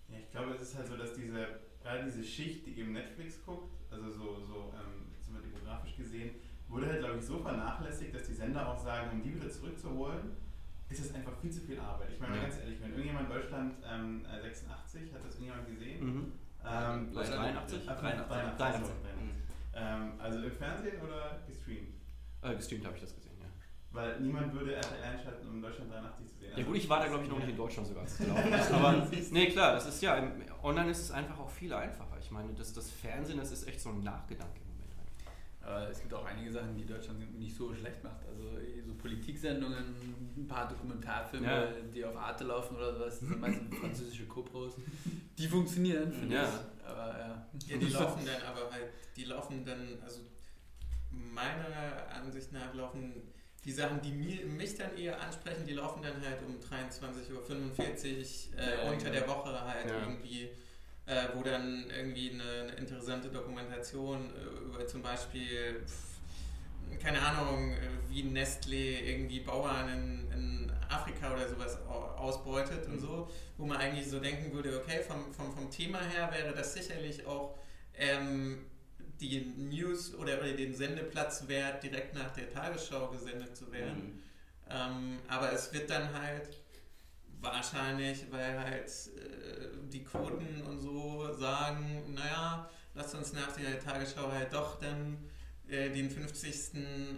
Ja, 0.09 0.17
ich 0.19 0.29
glaube, 0.31 0.51
es 0.51 0.61
ist 0.61 0.75
halt 0.75 0.87
so, 0.87 0.97
dass 0.97 1.13
diese, 1.13 1.47
gerade 1.81 2.03
diese 2.03 2.23
Schicht, 2.23 2.65
die 2.65 2.79
eben 2.79 2.91
Netflix 2.91 3.43
guckt, 3.45 3.71
also 3.89 4.11
so, 4.11 4.39
so 4.45 4.73
ähm, 4.75 5.05
demografisch 5.65 5.95
gesehen, 5.95 6.31
wurde 6.75 6.87
halt, 6.87 6.99
glaube 6.99 7.17
ich, 7.17 7.25
so 7.25 7.39
vernachlässigt, 7.39 8.13
dass 8.13 8.27
die 8.27 8.33
Sender 8.33 8.67
auch 8.67 8.77
sagen, 8.77 9.09
um 9.13 9.23
die 9.23 9.33
wieder 9.35 9.49
zurückzuholen, 9.49 10.35
ist 10.89 10.99
es 10.99 11.15
einfach 11.15 11.33
viel 11.41 11.51
zu 11.51 11.61
viel 11.61 11.79
Arbeit. 11.79 12.09
Ich 12.13 12.19
meine 12.19 12.35
ja. 12.35 12.43
ganz 12.43 12.59
ehrlich, 12.59 12.79
wenn 12.81 12.91
irgendjemand 12.91 13.29
in 13.29 13.35
Deutschland 13.35 13.73
ähm, 13.89 14.25
86, 14.41 15.13
hat 15.13 15.25
das 15.25 15.35
irgendjemand 15.35 15.67
gesehen? 15.67 16.05
Mhm. 16.05 16.31
Ähm, 16.63 17.13
83? 17.13 17.85
83? 17.85 17.85
83. 17.85 18.57
83. 18.57 18.93
Ähm, 19.73 20.11
also 20.19 20.39
im 20.39 20.51
Fernsehen 20.51 21.01
oder 21.01 21.39
gestreamt? 21.47 21.95
Äh, 22.41 22.55
gestreamt 22.55 22.85
habe 22.85 22.95
ich 22.95 23.01
das 23.01 23.15
gesehen, 23.15 23.37
ja. 23.39 23.47
Weil 23.91 24.19
niemand 24.19 24.53
würde 24.53 24.75
RTL 24.75 25.03
einschalten, 25.03 25.47
um 25.47 25.55
in 25.55 25.61
Deutschland 25.61 25.91
83 25.91 26.27
zu 26.27 26.37
sehen. 26.37 26.49
Also 26.49 26.61
ja 26.61 26.67
gut, 26.67 26.75
ich 26.77 26.89
war 26.89 26.99
da 26.99 27.07
glaube 27.07 27.23
ich 27.23 27.29
noch 27.29 27.39
nicht 27.39 27.49
in 27.49 27.57
Deutschland 27.57 27.87
sogar 27.87 28.05
zu 28.05 28.23
glauben. 28.23 28.53
Aber 28.53 29.07
nee, 29.31 29.47
klar, 29.47 29.73
das 29.73 29.87
ist 29.87 30.01
ja, 30.01 30.31
online 30.61 30.91
ist 30.91 30.99
es 30.99 31.11
einfach 31.11 31.39
auch 31.39 31.49
viel 31.49 31.73
einfacher. 31.73 32.17
Ich 32.19 32.31
meine, 32.31 32.53
das, 32.53 32.73
das 32.73 32.91
Fernsehen, 32.91 33.37
das 33.37 33.51
ist 33.51 33.67
echt 33.67 33.81
so 33.81 33.89
ein 33.89 34.03
Nachgedanke. 34.03 34.64
Aber 35.65 35.89
es 35.89 35.99
gibt 35.99 36.13
auch 36.13 36.23
einige 36.25 36.51
Sachen, 36.51 36.75
die 36.75 36.85
Deutschland 36.85 37.39
nicht 37.39 37.55
so 37.55 37.73
schlecht 37.73 38.03
macht. 38.03 38.23
Also 38.27 38.43
so 38.85 38.93
Politiksendungen, 38.93 39.95
ein 40.37 40.47
paar 40.47 40.67
Dokumentarfilme, 40.69 41.47
ja. 41.47 41.67
die 41.93 42.05
auf 42.05 42.15
Arte 42.15 42.43
laufen 42.43 42.75
oder 42.75 42.93
sowas, 42.93 43.19
das 43.19 43.27
sind 43.27 43.41
meistens 43.41 43.75
französische 43.79 44.25
Copros. 44.25 44.73
Die 45.37 45.47
funktionieren, 45.47 46.13
finde 46.13 46.35
ja. 46.35 46.43
ich. 46.43 46.85
Aber 46.87 47.17
ja. 47.17 47.47
ja. 47.67 47.77
Die 47.77 47.87
laufen 47.87 48.25
dann 48.25 48.41
aber 48.43 48.71
halt, 48.71 48.89
die 49.15 49.23
laufen 49.23 49.65
dann, 49.65 49.97
also 50.03 50.21
meiner 51.09 52.13
Ansicht 52.13 52.51
nach 52.51 52.73
laufen 52.75 53.13
die 53.63 53.71
Sachen, 53.71 53.99
die 54.01 54.11
mir, 54.11 54.45
mich 54.45 54.75
dann 54.75 54.95
eher 54.95 55.19
ansprechen, 55.19 55.65
die 55.65 55.73
laufen 55.73 56.03
dann 56.03 56.21
halt 56.21 56.37
um 56.45 56.59
23.45 56.59 57.33
Uhr 57.33 58.59
äh, 58.59 58.85
ja, 58.85 58.91
unter 58.91 59.09
der 59.09 59.27
Woche 59.27 59.59
halt 59.59 59.87
irgendwie 59.89 60.49
äh, 61.05 61.27
wo 61.33 61.43
dann 61.43 61.85
irgendwie 61.95 62.31
eine, 62.31 62.63
eine 62.63 62.71
interessante 62.73 63.29
Dokumentation 63.29 64.31
äh, 64.35 64.65
über 64.65 64.87
zum 64.87 65.01
Beispiel 65.01 65.81
pff, 65.85 66.99
keine 67.01 67.21
Ahnung, 67.21 67.73
äh, 67.73 67.77
wie 68.09 68.23
Nestlé 68.23 69.01
irgendwie 69.01 69.39
Bauern 69.39 69.89
in, 69.89 70.31
in 70.31 70.71
Afrika 70.89 71.33
oder 71.33 71.47
sowas 71.47 71.77
ausbeutet 71.87 72.87
mhm. 72.87 72.93
und 72.93 72.99
so, 72.99 73.31
wo 73.57 73.65
man 73.65 73.77
eigentlich 73.77 74.09
so 74.09 74.19
denken 74.19 74.51
würde, 74.53 74.77
okay, 74.79 75.01
vom, 75.01 75.33
vom, 75.33 75.51
vom 75.53 75.69
Thema 75.69 75.99
her 75.99 76.31
wäre 76.31 76.53
das 76.53 76.73
sicherlich 76.73 77.25
auch 77.25 77.57
ähm, 77.97 78.65
die 79.19 79.53
News 79.57 80.13
oder, 80.15 80.39
oder 80.39 80.51
den 80.53 80.73
Sendeplatz 80.73 81.47
wert, 81.47 81.83
direkt 81.83 82.15
nach 82.15 82.33
der 82.33 82.49
Tagesschau 82.49 83.09
gesendet 83.09 83.55
zu 83.55 83.71
werden. 83.71 84.15
Mhm. 84.15 84.21
Ähm, 84.69 85.19
aber 85.27 85.53
es 85.53 85.71
wird 85.73 85.89
dann 85.89 86.13
halt 86.19 86.49
wahrscheinlich, 87.45 88.25
weil 88.31 88.59
halt 88.59 88.87
äh, 88.87 89.89
die 89.91 90.03
Quoten 90.03 90.61
und 90.67 90.79
so 90.79 91.33
sagen, 91.33 92.13
naja, 92.13 92.69
lass 92.93 93.13
uns 93.13 93.33
nach 93.33 93.51
der 93.53 93.79
Tagesschau 93.79 94.31
halt 94.31 94.53
doch 94.53 94.79
dann 94.79 95.17
äh, 95.67 95.89
den 95.89 96.09
50. 96.09 96.71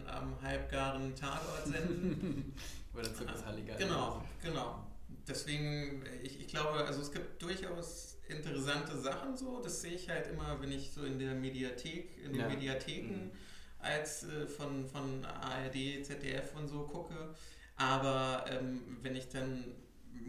am 0.08 0.42
halbgaren 0.42 1.16
Tatort 1.16 1.66
senden. 1.66 2.54
Oder 2.94 3.14
Zirkus 3.14 3.46
Halligalli. 3.46 3.84
Genau, 3.84 4.24
genau. 4.42 4.88
Deswegen, 5.28 6.04
ich, 6.24 6.40
ich 6.40 6.48
glaube, 6.48 6.86
also 6.86 7.02
es 7.02 7.12
gibt 7.12 7.42
durchaus 7.42 8.18
interessante 8.28 8.98
Sachen 8.98 9.38
so. 9.38 9.62
Das 9.62 9.82
sehe 9.82 9.94
ich 9.94 10.10
halt 10.10 10.28
immer, 10.28 10.60
wenn 10.62 10.72
ich 10.72 10.92
so 10.92 11.04
in 11.04 11.20
der 11.20 11.34
Mediathek, 11.34 12.18
in 12.24 12.34
den 12.34 12.42
ja. 12.42 12.48
Mediatheken 12.48 13.26
mhm. 13.26 13.32
als 13.80 14.24
äh, 14.24 14.48
von, 14.48 14.88
von 14.88 15.26
ARD, 15.26 16.06
ZDF 16.06 16.56
und 16.56 16.68
so 16.68 16.84
gucke. 16.84 17.36
Aber 17.76 18.46
ähm, 18.50 18.98
wenn 19.02 19.16
ich 19.16 19.30
dann 19.30 19.76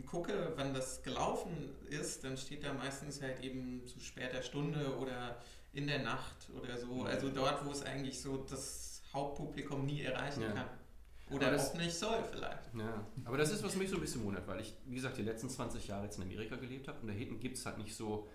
gucke, 0.07 0.53
wann 0.57 0.75
das 0.75 1.03
gelaufen 1.03 1.53
ist, 1.91 2.25
dann 2.25 2.37
steht 2.37 2.65
da 2.65 2.73
meistens 2.73 3.23
halt 3.23 3.43
eben 3.43 3.87
zu 3.87 4.01
später 4.01 4.43
Stunde 4.43 4.97
oder 4.99 5.41
in 5.73 5.87
der 5.87 6.01
Nacht 6.01 6.51
oder 6.57 6.77
so. 6.79 7.05
Also 7.05 7.31
dort, 7.31 7.65
wo 7.65 7.71
es 7.71 7.83
eigentlich 7.83 8.21
so 8.21 8.39
das 8.39 9.03
Hauptpublikum 9.13 9.87
nie 9.87 10.03
erreichen 10.03 10.43
ja. 10.43 10.53
kann. 10.53 10.67
Oder 11.31 11.51
das, 11.51 11.71
auch 11.71 11.75
nicht 11.75 11.95
soll 11.95 12.25
vielleicht. 12.31 12.75
Ja, 12.75 13.07
aber 13.27 13.37
das 13.37 13.53
ist, 13.53 13.63
was 13.63 13.77
mich 13.77 13.91
so 13.91 13.97
ein 13.97 14.01
bisschen 14.01 14.25
wundert, 14.25 14.47
weil 14.47 14.61
ich, 14.61 14.75
wie 14.87 14.95
gesagt, 14.95 15.19
die 15.19 15.23
letzten 15.23 15.51
20 15.51 15.87
Jahre 15.87 16.05
jetzt 16.05 16.17
in 16.17 16.25
Amerika 16.25 16.57
gelebt 16.57 16.89
habe 16.89 17.01
und 17.01 17.09
da 17.09 17.13
hinten 17.13 17.39
gibt 17.39 17.59
es 17.59 17.67
halt 17.67 17.77
nicht 17.77 17.95
so 17.95 18.29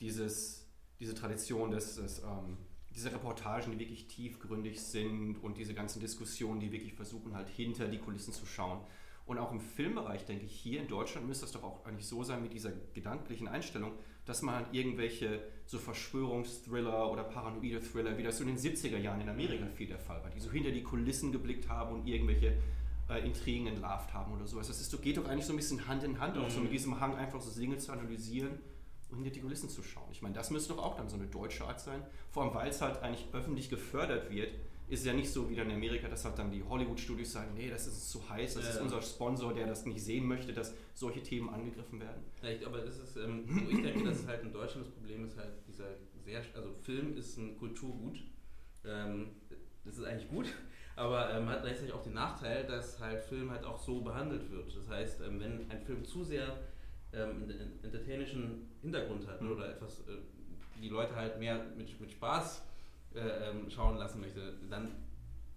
dieses, 0.00 0.66
diese 1.00 1.14
Tradition 1.14 1.70
des, 1.70 1.96
des 1.96 2.18
ähm, 2.18 2.58
diese 2.94 3.12
Reportagen, 3.12 3.72
die 3.72 3.78
wirklich 3.78 4.06
tiefgründig 4.06 4.80
sind 4.80 5.42
und 5.42 5.56
diese 5.56 5.74
ganzen 5.74 6.00
Diskussionen, 6.00 6.60
die 6.60 6.70
wirklich 6.70 6.94
versuchen, 6.94 7.34
halt 7.34 7.48
hinter 7.48 7.88
die 7.88 7.98
Kulissen 7.98 8.32
zu 8.32 8.46
schauen. 8.46 8.80
Und 9.26 9.38
auch 9.38 9.52
im 9.52 9.60
Filmbereich, 9.60 10.26
denke 10.26 10.44
ich, 10.44 10.52
hier 10.52 10.80
in 10.80 10.88
Deutschland 10.88 11.26
müsste 11.26 11.46
es 11.46 11.52
doch 11.52 11.62
auch 11.62 11.84
eigentlich 11.86 12.06
so 12.06 12.22
sein 12.22 12.42
mit 12.42 12.52
dieser 12.52 12.72
gedanklichen 12.92 13.48
Einstellung, 13.48 13.92
dass 14.26 14.42
man 14.42 14.54
halt 14.54 14.66
irgendwelche 14.72 15.42
so 15.64 15.78
Verschwörungsthriller 15.78 17.10
oder 17.10 17.24
paranoide 17.24 17.80
Thriller, 17.80 18.18
wie 18.18 18.22
das 18.22 18.36
so 18.36 18.44
in 18.44 18.54
den 18.54 18.58
70er 18.58 18.98
Jahren 18.98 19.22
in 19.22 19.28
Amerika 19.28 19.66
viel 19.66 19.86
der 19.86 19.98
Fall 19.98 20.22
war, 20.22 20.30
die 20.30 20.40
so 20.40 20.50
hinter 20.50 20.70
die 20.70 20.82
Kulissen 20.82 21.32
geblickt 21.32 21.70
haben 21.70 21.94
und 21.94 22.06
irgendwelche 22.06 22.54
äh, 23.08 23.24
Intrigen 23.24 23.66
entlarvt 23.66 24.12
haben 24.12 24.34
oder 24.34 24.46
sowas. 24.46 24.68
Das 24.68 24.80
ist, 24.80 24.90
so, 24.90 24.98
geht 24.98 25.16
doch 25.16 25.26
eigentlich 25.26 25.46
so 25.46 25.54
ein 25.54 25.56
bisschen 25.56 25.86
Hand 25.88 26.04
in 26.04 26.20
Hand, 26.20 26.36
auch 26.36 26.50
so 26.50 26.60
mit 26.60 26.68
mhm. 26.68 26.72
diesem 26.72 27.00
Hang 27.00 27.16
einfach 27.16 27.40
so 27.40 27.58
Dinge 27.58 27.78
zu 27.78 27.92
analysieren 27.92 28.58
und 29.10 29.16
hinter 29.16 29.30
die 29.30 29.40
Kulissen 29.40 29.70
zu 29.70 29.82
schauen. 29.82 30.08
Ich 30.10 30.20
meine, 30.20 30.34
das 30.34 30.50
müsste 30.50 30.74
doch 30.74 30.82
auch 30.82 30.96
dann 30.96 31.08
so 31.08 31.16
eine 31.16 31.26
deutsche 31.26 31.64
Art 31.64 31.80
sein, 31.80 32.02
vor 32.30 32.44
allem 32.44 32.54
weil 32.54 32.68
es 32.68 32.82
halt 32.82 33.02
eigentlich 33.02 33.26
öffentlich 33.32 33.70
gefördert 33.70 34.30
wird 34.30 34.50
ist 34.88 35.06
ja 35.06 35.12
nicht 35.12 35.30
so 35.30 35.48
wie 35.48 35.56
dann 35.56 35.70
in 35.70 35.76
Amerika, 35.76 36.08
dass 36.08 36.24
halt 36.24 36.38
dann 36.38 36.50
die 36.50 36.62
Hollywood-Studios 36.62 37.32
sagen, 37.32 37.54
nee, 37.54 37.70
das 37.70 37.86
ist 37.86 38.10
zu 38.10 38.28
heiß, 38.28 38.54
das 38.54 38.64
ja, 38.64 38.70
ist 38.70 38.80
unser 38.80 39.00
Sponsor, 39.00 39.54
der 39.54 39.66
das 39.66 39.86
nicht 39.86 40.02
sehen 40.02 40.26
möchte, 40.26 40.52
dass 40.52 40.74
solche 40.94 41.22
Themen 41.22 41.48
angegriffen 41.48 42.00
werden. 42.00 42.22
Vielleicht, 42.38 42.64
aber 42.64 42.78
das 42.78 42.98
ist, 42.98 43.16
ähm, 43.16 43.44
ich 43.70 43.82
denke, 43.82 44.04
dass 44.04 44.26
halt 44.26 44.42
in 44.42 44.52
Deutschland 44.52 44.86
das 44.86 44.94
Problem 44.94 45.24
ist 45.24 45.36
halt 45.38 45.52
dieser 45.66 45.86
sehr, 46.24 46.42
also 46.54 46.74
Film 46.82 47.16
ist 47.16 47.38
ein 47.38 47.56
Kulturgut, 47.58 48.22
ähm, 48.84 49.28
das 49.84 49.98
ist 49.98 50.04
eigentlich 50.04 50.28
gut, 50.28 50.46
aber 50.96 51.34
ähm, 51.34 51.48
hat 51.48 51.62
gleichzeitig 51.62 51.92
auch 51.94 52.02
den 52.02 52.14
Nachteil, 52.14 52.66
dass 52.66 53.00
halt 53.00 53.22
Film 53.24 53.50
halt 53.50 53.64
auch 53.64 53.78
so 53.78 54.02
behandelt 54.02 54.50
wird. 54.50 54.76
Das 54.76 54.88
heißt, 54.88 55.22
ähm, 55.22 55.40
wenn 55.40 55.70
ein 55.70 55.80
Film 55.80 56.04
zu 56.04 56.24
sehr 56.24 56.58
ähm, 57.14 57.50
entertainischen 57.82 58.68
Hintergrund 58.82 59.26
hat 59.26 59.40
mhm. 59.40 59.52
oder 59.52 59.70
etwas, 59.70 60.00
äh, 60.00 60.18
die 60.82 60.88
Leute 60.88 61.14
halt 61.16 61.38
mehr 61.38 61.64
mit, 61.76 61.98
mit 62.00 62.10
Spaß 62.10 62.62
äh, 63.14 63.50
ähm, 63.50 63.70
schauen 63.70 63.96
lassen 63.96 64.20
möchte, 64.20 64.54
dann 64.70 64.92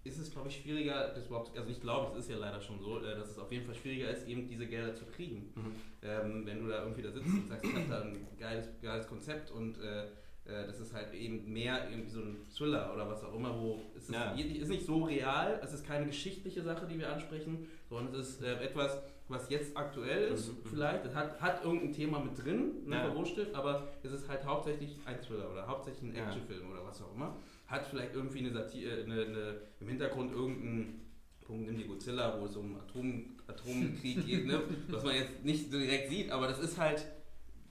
ist 0.03 0.17
es, 0.19 0.31
glaube 0.31 0.47
ich, 0.47 0.61
schwieriger, 0.61 1.09
das 1.13 1.25
überhaupt, 1.25 1.57
also 1.57 1.69
ich 1.69 1.81
glaube, 1.81 2.11
es 2.13 2.25
ist 2.25 2.31
ja 2.31 2.37
leider 2.37 2.61
schon 2.61 2.79
so, 2.79 2.99
äh, 2.99 3.15
dass 3.15 3.31
es 3.31 3.39
auf 3.39 3.51
jeden 3.51 3.65
Fall 3.65 3.75
schwieriger 3.75 4.09
ist, 4.09 4.27
eben 4.27 4.47
diese 4.47 4.65
Gelder 4.65 4.95
zu 4.95 5.05
kriegen. 5.05 5.51
Mhm. 5.55 5.75
Ähm, 6.01 6.45
wenn 6.45 6.63
du 6.63 6.69
da 6.69 6.83
irgendwie 6.83 7.01
da 7.01 7.11
sitzt 7.11 7.27
und 7.27 7.47
sagst, 7.47 7.65
ich 7.65 7.75
habe 7.75 7.89
da 7.89 8.01
ein 8.01 8.27
geiles, 8.37 8.69
geiles 8.81 9.07
Konzept 9.07 9.51
und 9.51 9.77
äh, 9.79 10.05
äh, 10.47 10.65
das 10.65 10.79
ist 10.79 10.93
halt 10.93 11.13
eben 11.13 11.51
mehr 11.51 11.89
irgendwie 11.89 12.09
so 12.09 12.21
ein 12.21 12.45
Thriller 12.55 12.93
oder 12.93 13.09
was 13.09 13.23
auch 13.23 13.35
immer, 13.35 13.59
wo 13.59 13.81
es 13.95 14.03
ist, 14.03 14.13
ja. 14.13 14.31
ist 14.33 14.69
nicht 14.69 14.85
so 14.85 15.03
real, 15.03 15.59
es 15.61 15.73
ist 15.73 15.85
keine 15.85 16.05
geschichtliche 16.05 16.61
Sache, 16.63 16.87
die 16.87 16.97
wir 16.97 17.11
ansprechen, 17.11 17.67
sondern 17.89 18.15
es 18.15 18.29
ist 18.29 18.43
äh, 18.43 18.63
etwas, 18.63 18.97
was 19.29 19.49
jetzt 19.49 19.75
aktuell 19.75 20.31
ist, 20.31 20.49
mhm. 20.49 20.69
vielleicht. 20.69 21.05
Es 21.05 21.13
hat, 21.13 21.39
hat 21.41 21.63
irgendein 21.63 21.91
Thema 21.91 22.19
mit 22.19 22.43
drin, 22.43 22.85
ne, 22.85 22.95
ja. 22.95 23.05
verwurschtelt, 23.05 23.53
aber 23.53 23.87
es 24.03 24.11
ist 24.11 24.27
halt 24.27 24.45
hauptsächlich 24.45 24.97
ein 25.05 25.21
Thriller 25.21 25.51
oder 25.51 25.67
hauptsächlich 25.67 26.11
ein 26.11 26.15
Actionfilm 26.15 26.71
oder 26.71 26.85
was 26.85 27.01
auch 27.01 27.13
immer. 27.13 27.35
Hat 27.67 27.85
vielleicht 27.87 28.13
irgendwie 28.13 28.39
eine 28.39 28.51
Satire, 28.51 29.03
eine, 29.03 29.25
eine, 29.25 29.61
im 29.81 29.87
Hintergrund 29.89 30.31
irgendeinen 30.31 31.07
Punkt, 31.41 31.65
nimm 31.65 31.77
die 31.77 31.87
Godzilla, 31.87 32.39
wo 32.39 32.45
es 32.45 32.55
um 32.55 32.77
Atom, 32.77 33.37
Atomkrieg 33.47 34.25
geht, 34.25 34.45
ne? 34.45 34.61
was 34.89 35.03
man 35.03 35.15
jetzt 35.15 35.43
nicht 35.43 35.71
so 35.71 35.77
direkt 35.77 36.09
sieht, 36.09 36.31
aber 36.31 36.47
das 36.47 36.59
ist 36.59 36.77
halt 36.77 37.05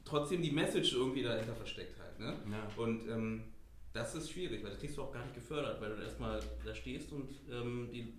trotzdem 0.05 0.43
die 0.43 0.51
Message 0.51 0.95
irgendwie 0.95 1.23
dahinter 1.23 1.55
versteckt 1.55 1.99
halt. 1.99 2.19
Ne? 2.19 2.37
Ja. 2.51 2.83
Und 2.83 3.09
ähm, 3.09 3.45
das 3.93 4.15
ist 4.15 4.31
schwierig, 4.31 4.63
weil 4.63 4.71
das 4.71 4.79
kriegst 4.79 4.97
du 4.97 5.03
auch 5.03 5.13
gar 5.13 5.23
nicht 5.23 5.35
gefördert, 5.35 5.81
weil 5.81 5.97
du 5.97 6.03
erstmal 6.03 6.41
da 6.65 6.75
stehst 6.75 7.13
und 7.13 7.31
ähm, 7.51 7.89
die 7.93 8.13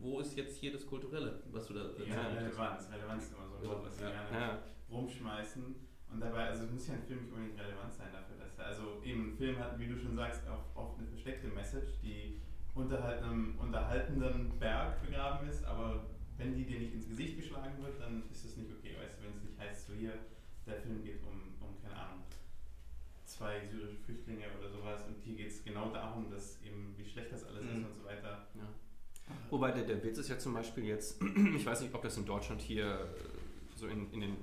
wo 0.00 0.20
ist 0.20 0.36
jetzt 0.36 0.56
hier 0.56 0.72
das 0.72 0.86
Kulturelle, 0.86 1.42
was 1.52 1.66
du 1.66 1.74
da 1.74 1.80
Ja, 2.04 2.28
Relevanz. 2.28 2.90
Relevanz 2.90 3.24
ist 3.24 3.34
immer 3.34 3.46
so 3.46 3.56
ein 3.56 3.68
Wort, 3.68 3.84
was 3.84 4.00
wir 4.00 4.08
ja. 4.08 4.12
gerne 4.12 4.38
ja. 4.38 4.62
rumschmeißen. 4.90 5.74
Und 6.12 6.20
dabei, 6.20 6.48
also 6.48 6.64
es 6.64 6.70
muss 6.72 6.88
ja 6.88 6.94
ein 6.94 7.02
Film 7.02 7.22
nicht 7.22 7.32
unbedingt 7.32 7.60
relevant 7.60 7.92
sein 7.92 8.08
dafür, 8.12 8.36
dass 8.36 8.58
er, 8.58 8.66
also 8.66 9.00
eben 9.04 9.30
ein 9.30 9.36
Film 9.36 9.58
hat, 9.58 9.78
wie 9.78 9.86
du 9.86 9.96
schon 9.96 10.16
sagst, 10.16 10.42
oft 10.74 10.98
eine 10.98 11.06
versteckte 11.06 11.48
Message, 11.48 12.00
die 12.02 12.40
unter 12.74 13.02
halt 13.02 13.22
einem 13.22 13.56
unterhaltenden 13.58 14.58
Berg 14.58 15.00
begraben 15.02 15.48
ist, 15.48 15.64
aber 15.64 16.06
wenn 16.36 16.54
die 16.54 16.64
dir 16.64 16.80
nicht 16.80 16.94
ins 16.94 17.08
Gesicht 17.08 17.36
geschlagen 17.36 17.80
wird, 17.82 18.00
dann 18.00 18.24
ist 18.30 18.44
das 18.44 18.56
nicht 18.56 18.70
okay, 18.72 18.96
weißt 19.00 19.18
du, 19.18 19.24
wenn 19.24 19.36
es 19.36 19.42
nicht 19.42 19.58
heißt, 19.58 19.86
so 19.86 19.92
hier, 19.94 20.14
der 20.66 20.80
Film 20.80 21.04
geht 21.04 21.22
um, 21.22 21.54
um 21.60 21.80
keine 21.80 21.94
Ahnung, 21.94 22.24
zwei 23.24 23.64
syrische 23.66 23.98
Flüchtlinge 23.98 24.46
oder 24.58 24.68
sowas 24.68 25.06
und 25.06 25.16
hier 25.22 25.36
geht 25.36 25.48
es 25.48 25.62
genau 25.62 25.90
darum, 25.90 26.28
dass 26.30 26.60
eben, 26.62 26.94
wie 26.96 27.04
schlecht 27.04 27.30
das 27.30 27.44
alles 27.44 27.62
mhm. 27.62 27.70
ist 27.70 27.84
und 27.84 27.94
so 27.94 28.04
weiter. 28.04 28.48
Ja. 28.54 28.68
Wobei 29.50 29.72
der, 29.72 29.84
der 29.84 30.02
Witz 30.02 30.18
ist 30.18 30.28
ja 30.28 30.38
zum 30.38 30.54
Beispiel 30.54 30.84
jetzt, 30.84 31.20
ich 31.56 31.66
weiß 31.66 31.80
nicht, 31.82 31.94
ob 31.94 32.02
das 32.02 32.16
in 32.16 32.24
Deutschland 32.24 32.60
hier 32.60 32.86
äh, 32.86 33.78
so 33.78 33.86
in, 33.86 34.10
in 34.12 34.20
den, 34.20 34.36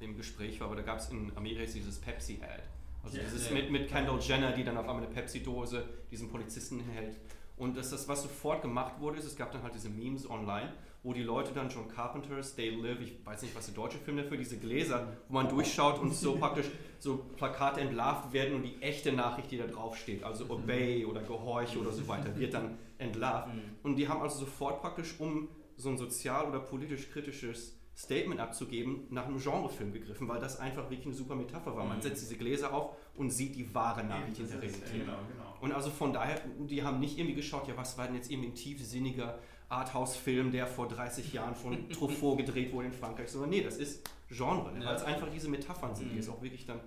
im 0.00 0.16
Gespräch 0.16 0.60
war, 0.60 0.68
aber 0.68 0.76
da 0.76 0.82
gab 0.82 0.98
es 0.98 1.10
in 1.10 1.32
Amerika 1.36 1.64
dieses 1.64 1.98
Pepsi-Ad. 1.98 2.62
Also 3.02 3.16
ja, 3.16 3.22
dieses 3.24 3.48
ja. 3.48 3.54
Mit, 3.54 3.70
mit 3.70 3.88
Kendall 3.88 4.18
Jenner, 4.20 4.52
die 4.52 4.64
dann 4.64 4.76
auf 4.76 4.88
einmal 4.88 5.04
eine 5.04 5.12
Pepsi-Dose 5.12 5.84
diesem 6.10 6.28
Polizisten 6.28 6.80
hält. 6.80 7.16
Und 7.56 7.76
das, 7.76 7.90
das, 7.90 8.08
was 8.08 8.22
sofort 8.22 8.62
gemacht 8.62 9.00
wurde, 9.00 9.18
ist, 9.18 9.26
es 9.26 9.36
gab 9.36 9.52
dann 9.52 9.62
halt 9.62 9.74
diese 9.74 9.90
Memes 9.90 10.28
online, 10.28 10.72
wo 11.02 11.12
die 11.12 11.22
Leute 11.22 11.52
dann 11.52 11.68
John 11.70 11.88
Carpenter's 11.88 12.54
They 12.54 12.70
Live, 12.70 13.00
ich 13.00 13.24
weiß 13.24 13.42
nicht, 13.42 13.56
was 13.56 13.66
der 13.66 13.74
deutsche 13.74 13.98
Film 13.98 14.18
dafür, 14.18 14.36
diese 14.36 14.58
Gläser, 14.58 15.16
wo 15.28 15.34
man 15.34 15.48
durchschaut 15.48 15.98
und 15.98 16.14
so 16.14 16.36
praktisch 16.38 16.66
so 16.98 17.24
Plakate 17.36 17.80
entlarvt 17.80 18.32
werden 18.32 18.54
und 18.54 18.62
die 18.62 18.80
echte 18.82 19.12
Nachricht, 19.12 19.50
die 19.50 19.58
da 19.58 19.66
drauf 19.66 19.96
steht, 19.96 20.22
also 20.22 20.44
mhm. 20.44 20.50
Obey 20.50 21.06
oder 21.06 21.22
Gehorche 21.22 21.78
oder 21.78 21.92
so 21.92 22.06
weiter, 22.06 22.38
wird 22.38 22.52
dann 22.54 22.76
entlarvt. 22.98 23.54
Mhm. 23.54 23.62
Und 23.82 23.96
die 23.96 24.08
haben 24.08 24.20
also 24.20 24.40
sofort 24.40 24.80
praktisch, 24.82 25.14
um 25.18 25.48
so 25.76 25.88
ein 25.88 25.96
sozial- 25.96 26.46
oder 26.46 26.60
politisch 26.60 27.10
kritisches 27.10 27.80
Statement 27.96 28.40
abzugeben, 28.40 29.06
nach 29.10 29.26
einem 29.26 29.38
Genrefilm 29.38 29.92
gegriffen, 29.92 30.26
weil 30.28 30.40
das 30.40 30.58
einfach 30.58 30.84
wirklich 30.84 31.06
eine 31.06 31.14
super 31.14 31.34
Metapher 31.34 31.76
war. 31.76 31.84
Man 31.84 31.98
mhm. 31.98 32.02
setzt 32.02 32.22
diese 32.22 32.36
Gläser 32.36 32.72
auf 32.72 32.96
und 33.14 33.30
sieht 33.30 33.56
die 33.56 33.74
wahre 33.74 34.04
Nachricht 34.04 34.38
in 34.38 34.48
der 34.48 34.62
Realität. 34.62 34.92
Genau, 34.92 35.18
genau. 35.30 35.56
Und 35.60 35.72
also 35.72 35.90
von 35.90 36.12
daher, 36.12 36.40
die 36.58 36.82
haben 36.82 37.00
nicht 37.00 37.18
irgendwie 37.18 37.34
geschaut, 37.34 37.68
ja, 37.68 37.76
was 37.76 37.98
war 37.98 38.06
denn 38.06 38.16
jetzt 38.16 38.30
irgendwie 38.30 38.48
ein 38.50 38.54
tiefsinniger 38.54 39.38
Arthouse-Film, 39.70 40.50
der 40.52 40.66
vor 40.66 40.88
30 40.88 41.32
Jahren 41.32 41.54
von 41.54 41.88
Truffaut 41.90 42.38
gedreht 42.38 42.72
wurde 42.72 42.88
in 42.88 42.92
Frankreich, 42.92 43.30
sondern 43.30 43.50
nee, 43.50 43.62
das 43.62 43.76
ist 43.76 44.08
Genre, 44.28 44.72
ne? 44.72 44.84
weil 44.84 44.96
es 44.96 45.02
einfach 45.02 45.28
diese 45.30 45.48
Metaphern 45.48 45.94
sind, 45.94 46.12
die 46.12 46.18
es 46.18 46.28
auch 46.28 46.42
wirklich 46.42 46.66
dann 46.66 46.80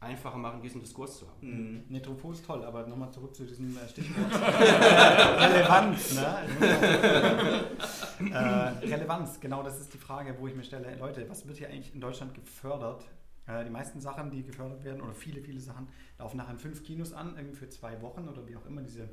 einfacher 0.00 0.36
machen, 0.36 0.60
diesen 0.60 0.80
Diskurs 0.80 1.18
zu 1.18 1.26
haben. 1.28 1.40
Mhm. 1.40 1.84
Nee, 1.88 2.00
Truffaut 2.00 2.34
ist 2.34 2.44
toll, 2.44 2.62
aber 2.64 2.86
nochmal 2.86 3.10
zurück 3.10 3.34
zu 3.34 3.44
diesem 3.44 3.76
äh, 3.76 3.88
Stichwort. 3.88 4.32
Relevanz, 4.34 6.14
ne? 6.14 6.44
äh, 8.30 8.86
Relevanz, 8.86 9.40
genau 9.40 9.62
das 9.62 9.80
ist 9.80 9.94
die 9.94 9.98
Frage, 9.98 10.36
wo 10.38 10.46
ich 10.46 10.54
mir 10.54 10.64
stelle, 10.64 10.94
Leute, 10.96 11.28
was 11.28 11.46
wird 11.46 11.58
hier 11.58 11.68
eigentlich 11.68 11.94
in 11.94 12.00
Deutschland 12.00 12.34
gefördert? 12.34 13.06
Äh, 13.46 13.64
die 13.64 13.70
meisten 13.70 14.00
Sachen, 14.00 14.30
die 14.30 14.42
gefördert 14.42 14.84
werden, 14.84 15.00
oder 15.00 15.14
viele, 15.14 15.40
viele 15.40 15.60
Sachen, 15.60 15.88
laufen 16.18 16.36
nachher 16.36 16.52
in 16.52 16.58
fünf 16.58 16.82
Kinos 16.82 17.12
an, 17.12 17.34
irgendwie 17.36 17.56
für 17.56 17.68
zwei 17.68 18.00
Wochen 18.02 18.28
oder 18.28 18.46
wie 18.46 18.56
auch 18.56 18.66
immer 18.66 18.82
diese 18.82 19.08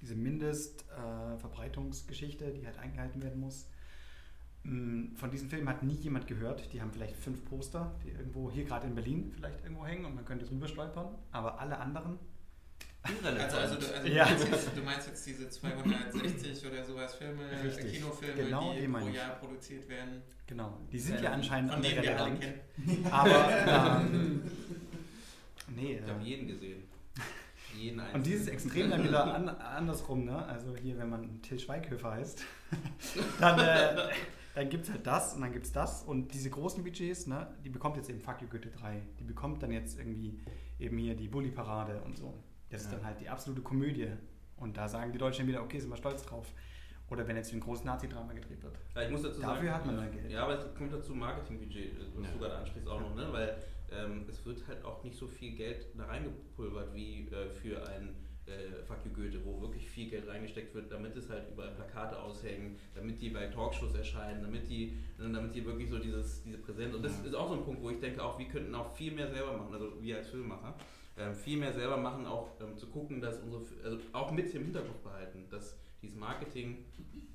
diese 0.00 0.14
Mindestverbreitungsgeschichte, 0.14 2.46
äh, 2.46 2.52
die 2.52 2.66
halt 2.66 2.78
eingehalten 2.78 3.22
werden 3.22 3.40
muss. 3.40 3.68
Mm, 4.62 5.14
von 5.14 5.30
diesem 5.30 5.48
Film 5.48 5.68
hat 5.68 5.82
nie 5.82 5.94
jemand 5.94 6.26
gehört. 6.26 6.72
Die 6.72 6.80
haben 6.80 6.92
vielleicht 6.92 7.16
fünf 7.16 7.44
Poster, 7.44 7.94
die 8.04 8.10
irgendwo 8.10 8.50
hier 8.50 8.64
gerade 8.64 8.86
in 8.86 8.94
Berlin 8.94 9.32
vielleicht 9.34 9.62
irgendwo 9.62 9.86
hängen 9.86 10.04
und 10.04 10.14
man 10.14 10.24
könnte 10.24 10.46
drüber 10.46 10.68
stolpern. 10.68 11.14
Aber 11.32 11.60
alle 11.60 11.78
anderen 11.78 12.18
irrelevant. 13.08 13.54
Also, 13.54 13.56
also, 13.56 13.74
du, 13.76 13.94
also 13.94 14.08
Ja. 14.08 14.24
du, 14.24 14.30
meinst 14.32 14.48
jetzt, 14.50 14.76
du 14.76 14.82
meinst 14.82 15.06
jetzt 15.08 15.26
diese 15.26 15.48
260 15.48 16.66
oder 16.70 16.84
sowas 16.84 17.14
Filme, 17.14 17.44
äh, 17.44 17.60
Richtig. 17.60 17.94
Kinofilme, 17.94 18.42
Genau 18.42 18.74
die 18.74 18.88
pro. 18.88 19.08
Jahr 19.08 19.36
produziert 19.36 19.88
werden, 19.88 20.22
Genau. 20.46 20.78
Die 20.92 20.98
sind 20.98 21.20
ja 21.20 21.32
anscheinend 21.32 21.72
von 21.72 21.82
denen 21.82 22.02
wir 22.02 22.20
alle 22.20 22.38
kennen. 22.38 22.60
Aber 23.10 24.00
ähm, 24.12 24.42
nee, 25.74 25.98
Ich 26.02 26.08
habe 26.10 26.20
äh, 26.20 26.24
jeden 26.24 26.46
gesehen. 26.46 26.82
Jeden 27.78 28.00
einzelnen. 28.00 28.16
und 28.20 28.26
dieses 28.26 28.48
Extrem 28.48 28.90
dann 28.90 29.04
wieder 29.04 29.32
an, 29.34 29.48
andersrum, 29.48 30.24
ne? 30.24 30.44
Also 30.46 30.74
hier, 30.76 30.98
wenn 30.98 31.08
man 31.10 31.42
Till 31.42 31.58
Schweighöfer 31.58 32.12
heißt, 32.12 32.42
dann, 33.40 33.58
äh, 33.60 34.08
dann 34.54 34.68
gibt 34.68 34.84
es 34.84 34.90
halt 34.90 35.06
das 35.06 35.34
und 35.34 35.42
dann 35.42 35.52
gibt 35.52 35.66
es 35.66 35.72
das. 35.72 36.02
Und 36.02 36.32
diese 36.32 36.50
großen 36.50 36.82
Budgets, 36.82 37.26
ne, 37.26 37.46
die 37.64 37.68
bekommt 37.70 37.96
jetzt 37.96 38.08
eben 38.10 38.20
Fuck 38.20 38.40
You 38.42 38.48
Goethe 38.48 38.70
3. 38.70 39.00
Die 39.20 39.24
bekommt 39.24 39.62
dann 39.62 39.70
jetzt 39.72 39.98
irgendwie 39.98 40.38
eben 40.78 40.96
hier 40.98 41.14
die 41.14 41.28
Bully-Parade 41.28 42.00
und 42.04 42.16
so. 42.16 42.34
Das 42.70 42.82
ist 42.82 42.90
Ja. 42.92 42.96
dann 42.98 43.06
halt 43.06 43.20
die 43.20 43.28
absolute 43.28 43.62
Komödie. 43.62 44.08
Und 44.56 44.76
da 44.76 44.88
sagen 44.88 45.12
die 45.12 45.18
Deutschen 45.18 45.46
wieder, 45.46 45.62
okay, 45.62 45.78
sind 45.78 45.90
wir 45.90 45.96
stolz 45.96 46.24
drauf. 46.24 46.46
Oder 47.10 47.28
wenn 47.28 47.36
jetzt 47.36 47.52
ein 47.52 47.60
großes 47.60 47.84
Nazi-Drama 47.84 48.32
gedreht 48.32 48.62
wird. 48.62 48.74
Ja, 48.94 49.02
ich 49.02 49.10
muss 49.10 49.22
dazu 49.22 49.40
Dafür 49.40 49.56
sagen, 49.68 49.74
hat 49.74 49.86
man 49.86 49.96
dann 49.98 50.10
Geld. 50.10 50.30
Ja, 50.30 50.42
aber 50.44 50.58
es 50.58 50.74
kommt 50.74 50.92
dazu 50.92 51.14
Marketingbudget, 51.14 51.92
äh, 51.92 52.04
was 52.16 52.26
Ja. 52.26 52.32
du 52.32 52.38
gerade 52.38 52.56
ansprichst 52.56 52.88
auch 52.88 53.00
noch, 53.00 53.14
ne? 53.14 53.28
weil 53.30 53.56
ähm, 53.92 54.24
es 54.28 54.44
wird 54.44 54.66
halt 54.68 54.84
auch 54.84 55.02
nicht 55.04 55.16
so 55.16 55.26
viel 55.26 55.52
Geld 55.56 55.86
da 55.96 56.04
reingepulvert 56.04 56.94
wie 56.94 57.28
äh, 57.28 57.48
für 57.50 57.86
ein 57.88 58.16
äh, 58.46 58.82
Fuck 58.84 58.98
you 59.04 59.12
Goethe, 59.12 59.44
wo 59.44 59.60
wirklich 59.60 59.88
viel 59.88 60.08
Geld 60.08 60.28
reingesteckt 60.28 60.74
wird, 60.74 60.90
damit 60.92 61.16
es 61.16 61.28
halt 61.28 61.50
überall 61.50 61.72
Plakate 61.74 62.20
aushängen, 62.20 62.76
damit 62.94 63.20
die 63.20 63.30
bei 63.30 63.46
Talkshows 63.48 63.94
erscheinen, 63.94 64.42
damit 64.42 64.68
die, 64.68 64.92
ne, 65.18 65.30
damit 65.32 65.54
die 65.54 65.64
wirklich 65.64 65.90
so 65.90 65.98
dieses, 65.98 66.42
diese 66.44 66.58
Präsenz. 66.58 66.94
Und 66.94 67.04
das 67.04 67.18
ist 67.24 67.34
auch 67.34 67.48
so 67.48 67.54
ein 67.54 67.64
Punkt, 67.64 67.82
wo 67.82 67.90
ich 67.90 67.98
denke, 67.98 68.22
auch 68.22 68.38
wir 68.38 68.46
könnten 68.46 68.74
auch 68.74 68.94
viel 68.94 69.12
mehr 69.12 69.28
selber 69.28 69.56
machen, 69.56 69.72
also 69.74 70.00
wir 70.00 70.16
als 70.18 70.28
Filmemacher, 70.28 70.74
ähm, 71.18 71.34
viel 71.34 71.58
mehr 71.58 71.72
selber 71.72 71.96
machen, 71.96 72.26
auch 72.26 72.50
ähm, 72.60 72.76
zu 72.76 72.86
gucken, 72.88 73.20
dass 73.20 73.38
unsere, 73.40 73.64
also 73.82 73.98
auch 74.12 74.30
mit 74.30 74.54
im 74.54 74.64
Hinterkopf 74.64 75.00
behalten, 75.00 75.46
dass 75.50 75.76
dieses 76.02 76.14
Marketing, 76.16 76.84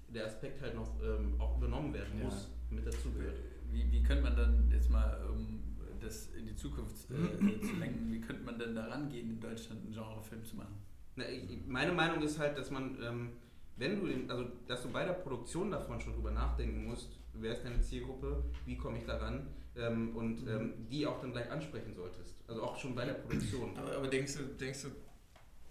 der 0.07 0.25
Aspekt 0.27 0.61
halt 0.61 0.75
noch 0.75 0.89
ähm, 1.03 1.35
auch 1.39 1.57
übernommen 1.57 1.93
werden 1.93 2.19
Ja. 2.19 2.25
muss, 2.25 2.47
mit 2.69 2.85
dazugehört. 2.85 3.37
Wie, 3.71 3.91
wie 3.91 4.03
könnte 4.03 4.23
man 4.23 4.35
dann 4.35 4.69
jetzt 4.71 4.89
mal, 4.89 5.25
um 5.29 5.70
das 6.01 6.27
in 6.37 6.45
die 6.45 6.55
Zukunft 6.55 6.95
äh, 7.11 7.61
zu 7.61 7.75
lenken, 7.75 8.11
wie 8.11 8.21
könnte 8.21 8.43
man 8.43 8.57
denn 8.59 8.75
da 8.75 8.85
rangehen, 8.87 9.29
in 9.29 9.39
Deutschland 9.39 9.81
einen 9.83 9.93
Genrefilm 9.93 10.43
zu 10.43 10.55
machen? 10.57 10.75
Na, 11.15 11.27
ich- 11.29 11.65
meine 11.67 11.91
Meinung 11.93 12.21
ist 12.23 12.39
halt, 12.39 12.57
dass 12.57 12.71
man, 12.71 12.97
ähm, 13.01 13.29
wenn 13.77 13.99
du 13.99 14.07
den, 14.07 14.29
also 14.29 14.45
dass 14.67 14.81
du 14.83 14.89
bei 14.89 15.05
der 15.05 15.13
Produktion 15.13 15.71
davon 15.71 15.99
schon 15.99 16.13
drüber 16.13 16.31
nachdenken 16.31 16.85
musst, 16.85 17.17
wer 17.33 17.53
ist 17.53 17.63
deine 17.63 17.81
Zielgruppe, 17.81 18.43
wie 18.65 18.77
komme 18.77 18.97
ich 18.99 19.05
daran 19.05 19.47
ähm, 19.75 20.15
und 20.15 20.47
ähm, 20.47 20.73
die 20.89 21.05
auch 21.07 21.19
dann 21.21 21.31
gleich 21.31 21.49
ansprechen 21.49 21.93
solltest. 21.95 22.35
Also 22.47 22.63
auch 22.63 22.77
schon 22.77 22.93
bei 22.95 23.05
der 23.05 23.13
Produktion. 23.13 23.77
Aber, 23.77 23.95
aber 23.95 24.07
denkst 24.07 24.35
du, 24.35 24.43
denkst 24.43 24.83
du, 24.83 24.89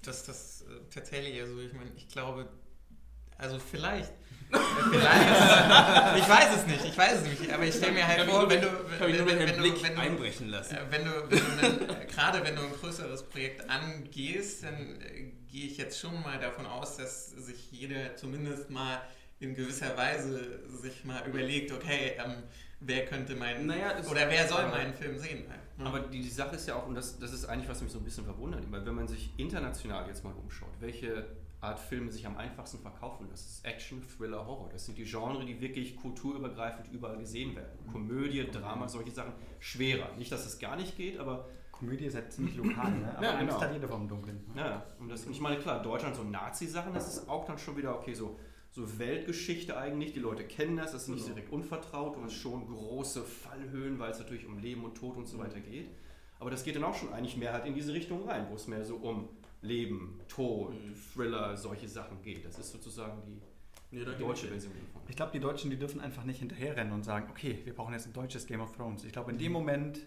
dass 0.02 0.24
das 0.24 0.62
äh, 0.62 0.80
tatsächlich, 0.90 1.40
also 1.40 1.58
ich 1.60 1.72
meine, 1.74 1.90
ich 1.96 2.08
glaube, 2.08 2.48
also 3.36 3.58
vielleicht, 3.58 4.12
vielleicht, 4.50 6.16
ich 6.18 6.28
weiß 6.28 6.56
es 6.56 6.66
nicht, 6.66 6.84
ich 6.84 6.98
weiß 6.98 7.22
es 7.22 7.40
nicht, 7.40 7.52
aber 7.52 7.64
ich 7.64 7.74
stelle 7.74 7.92
mir 7.92 8.06
halt 8.06 8.28
vor, 8.28 8.48
wenn 8.48 8.60
du, 8.60 8.68
wenn, 8.98 9.00
wenn, 9.00 9.26
wenn, 9.26 9.56
du, 9.56 9.82
wenn, 9.82 9.94
du, 9.94 10.00
einbrechen 10.00 10.48
lassen. 10.48 10.76
wenn 10.90 11.04
du, 11.04 11.10
wenn 11.30 11.38
du 11.38 11.84
dann, 11.86 12.06
gerade 12.08 12.44
wenn 12.44 12.56
du 12.56 12.62
ein 12.62 12.72
größeres 12.72 13.24
Projekt 13.24 13.68
angehst, 13.68 14.64
dann 14.64 15.00
äh, 15.00 15.32
gehe 15.50 15.66
ich 15.66 15.76
jetzt 15.78 15.98
schon 15.98 16.20
mal 16.22 16.38
davon 16.38 16.66
aus, 16.66 16.96
dass 16.96 17.30
sich 17.30 17.70
jeder 17.72 18.16
zumindest 18.16 18.70
mal 18.70 19.00
in 19.40 19.54
gewisser 19.54 19.96
Weise 19.96 20.60
sich 20.82 21.04
mal 21.04 21.26
überlegt, 21.26 21.72
okay, 21.72 22.12
ähm, 22.22 22.42
wer 22.80 23.06
könnte 23.06 23.34
meinen, 23.36 23.66
Naja, 23.66 23.94
oder 24.10 24.28
wer 24.28 24.46
soll 24.46 24.60
aber- 24.60 24.70
meinen 24.76 24.94
Film 24.94 25.18
sehen? 25.18 25.44
Hm. 25.78 25.86
Aber 25.86 26.00
die, 26.00 26.20
die 26.20 26.28
Sache 26.28 26.56
ist 26.56 26.68
ja 26.68 26.74
auch, 26.76 26.86
und 26.86 26.94
das, 26.94 27.18
das 27.18 27.32
ist 27.32 27.46
eigentlich, 27.46 27.68
was 27.68 27.80
mich 27.80 27.90
so 27.90 27.98
ein 27.98 28.04
bisschen 28.04 28.24
verwundert, 28.24 28.62
weil 28.70 28.84
wenn 28.84 28.94
man 28.94 29.08
sich 29.08 29.30
international 29.38 30.06
jetzt 30.08 30.22
mal 30.24 30.32
umschaut, 30.34 30.68
welche 30.80 31.24
Art 31.60 31.78
Filme 31.78 32.10
sich 32.10 32.26
am 32.26 32.36
einfachsten 32.38 32.78
verkaufen, 32.78 33.26
das 33.30 33.44
ist 33.46 33.64
Action, 33.66 34.02
Thriller, 34.08 34.46
Horror. 34.46 34.70
Das 34.72 34.86
sind 34.86 34.96
die 34.96 35.04
Genres, 35.04 35.44
die 35.44 35.60
wirklich 35.60 35.96
kulturübergreifend 35.96 36.90
überall 36.92 37.18
gesehen 37.18 37.54
werden. 37.54 37.78
Komödie, 37.92 38.44
Drama, 38.50 38.88
solche 38.88 39.10
Sachen 39.10 39.32
schwerer. 39.58 40.08
Nicht, 40.16 40.32
dass 40.32 40.46
es 40.46 40.58
gar 40.58 40.76
nicht 40.76 40.96
geht, 40.96 41.18
aber 41.18 41.48
Komödie 41.72 42.04
ist 42.06 42.14
halt 42.14 42.32
ziemlich 42.32 42.56
lokal, 42.56 42.90
ne? 42.92 43.14
aber 43.16 43.24
Ja, 43.26 43.38
genau. 43.40 43.60
hat 43.60 43.72
jeder 43.72 43.88
vom 43.88 44.08
Dunkeln. 44.08 44.44
Ja, 44.54 44.84
und 44.98 45.08
das, 45.10 45.24
und 45.26 45.32
ich 45.32 45.40
meine, 45.40 45.58
klar, 45.58 45.82
Deutschland 45.82 46.14
so 46.16 46.22
Nazi-Sachen, 46.24 46.92
das 46.94 47.08
ist 47.14 47.28
auch 47.28 47.44
dann 47.44 47.58
schon 47.58 47.76
wieder, 47.76 47.94
okay, 47.98 48.12
so, 48.14 48.38
so 48.70 48.98
Weltgeschichte 48.98 49.76
eigentlich, 49.76 50.12
die 50.12 50.20
Leute 50.20 50.44
kennen 50.44 50.76
das, 50.76 50.92
das 50.92 51.02
ist 51.02 51.08
nicht 51.08 51.24
Genau. 51.24 51.34
direkt 51.34 51.52
unvertraut, 51.52 52.16
du 52.16 52.22
hast 52.22 52.34
schon 52.34 52.66
große 52.68 53.22
Fallhöhen, 53.22 53.98
weil 53.98 54.10
es 54.12 54.18
natürlich 54.18 54.46
um 54.46 54.58
Leben 54.58 54.84
und 54.84 54.94
Tod 54.94 55.16
und 55.16 55.26
so 55.26 55.38
weiter 55.38 55.60
geht. 55.60 55.88
Aber 56.38 56.50
das 56.50 56.64
geht 56.64 56.76
dann 56.76 56.84
auch 56.84 56.94
schon 56.94 57.12
eigentlich 57.12 57.36
mehr 57.36 57.52
halt 57.52 57.66
in 57.66 57.74
diese 57.74 57.92
Richtung 57.92 58.26
rein, 58.28 58.46
wo 58.50 58.54
es 58.54 58.66
mehr 58.66 58.82
so 58.84 58.96
um 58.96 59.28
Leben, 59.62 60.20
Tod, 60.28 60.72
Mhm. 60.72 60.94
Thriller, 61.14 61.56
solche 61.56 61.88
Sachen 61.88 62.20
geht. 62.22 62.44
Das 62.44 62.58
ist 62.58 62.72
sozusagen 62.72 63.22
die 63.26 63.40
Nee, 63.92 64.02
ich 64.02 64.18
deutsche. 64.18 64.46
Version 64.48 64.72
davon. 64.72 65.02
Ich 65.08 65.16
glaube, 65.16 65.32
die 65.32 65.40
Deutschen, 65.40 65.68
die 65.70 65.76
dürfen 65.78 66.00
einfach 66.00 66.24
nicht 66.24 66.38
hinterherrennen 66.38 66.92
und 66.92 67.02
sagen, 67.02 67.26
okay, 67.30 67.58
wir 67.64 67.74
brauchen 67.74 67.92
jetzt 67.92 68.06
ein 68.06 68.12
deutsches 68.12 68.46
Game 68.46 68.60
of 68.60 68.74
Thrones. 68.76 69.04
Ich 69.04 69.12
glaube, 69.12 69.32
in 69.32 69.38
dem 69.38 69.50
Moment 69.52 70.00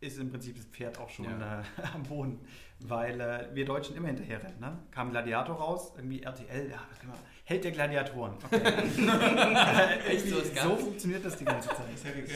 ist 0.00 0.18
im 0.18 0.30
Prinzip 0.30 0.54
das 0.56 0.66
Pferd 0.66 0.98
auch 0.98 1.08
schon 1.10 1.24
Ja. 1.24 1.60
äh, 1.60 1.64
am 1.94 2.02
Boden, 2.04 2.38
weil 2.80 3.20
äh, 3.20 3.48
wir 3.54 3.64
Deutschen 3.64 3.96
immer 3.96 4.08
hinterherrennen. 4.08 4.60
Ne? 4.60 4.78
Kam 4.90 5.10
Gladiator 5.10 5.56
raus, 5.56 5.92
irgendwie 5.96 6.22
RTL, 6.22 6.70
ja, 6.70 6.80
was 6.90 7.02
wir, 7.02 7.12
Held 7.46 7.64
der 7.64 7.72
Gladiatoren. 7.72 8.34
Okay. 8.44 8.56
Echt, 10.08 10.28
sowas 10.28 10.48
so 10.48 10.54
gab's? 10.54 10.82
funktioniert 10.82 11.24
das 11.24 11.36
die 11.36 11.44
ganze 11.44 11.68
Zeit. 11.68 11.78
Das 11.92 12.00
ich 12.00 12.04
hätte 12.04 12.20
ich 12.20 12.32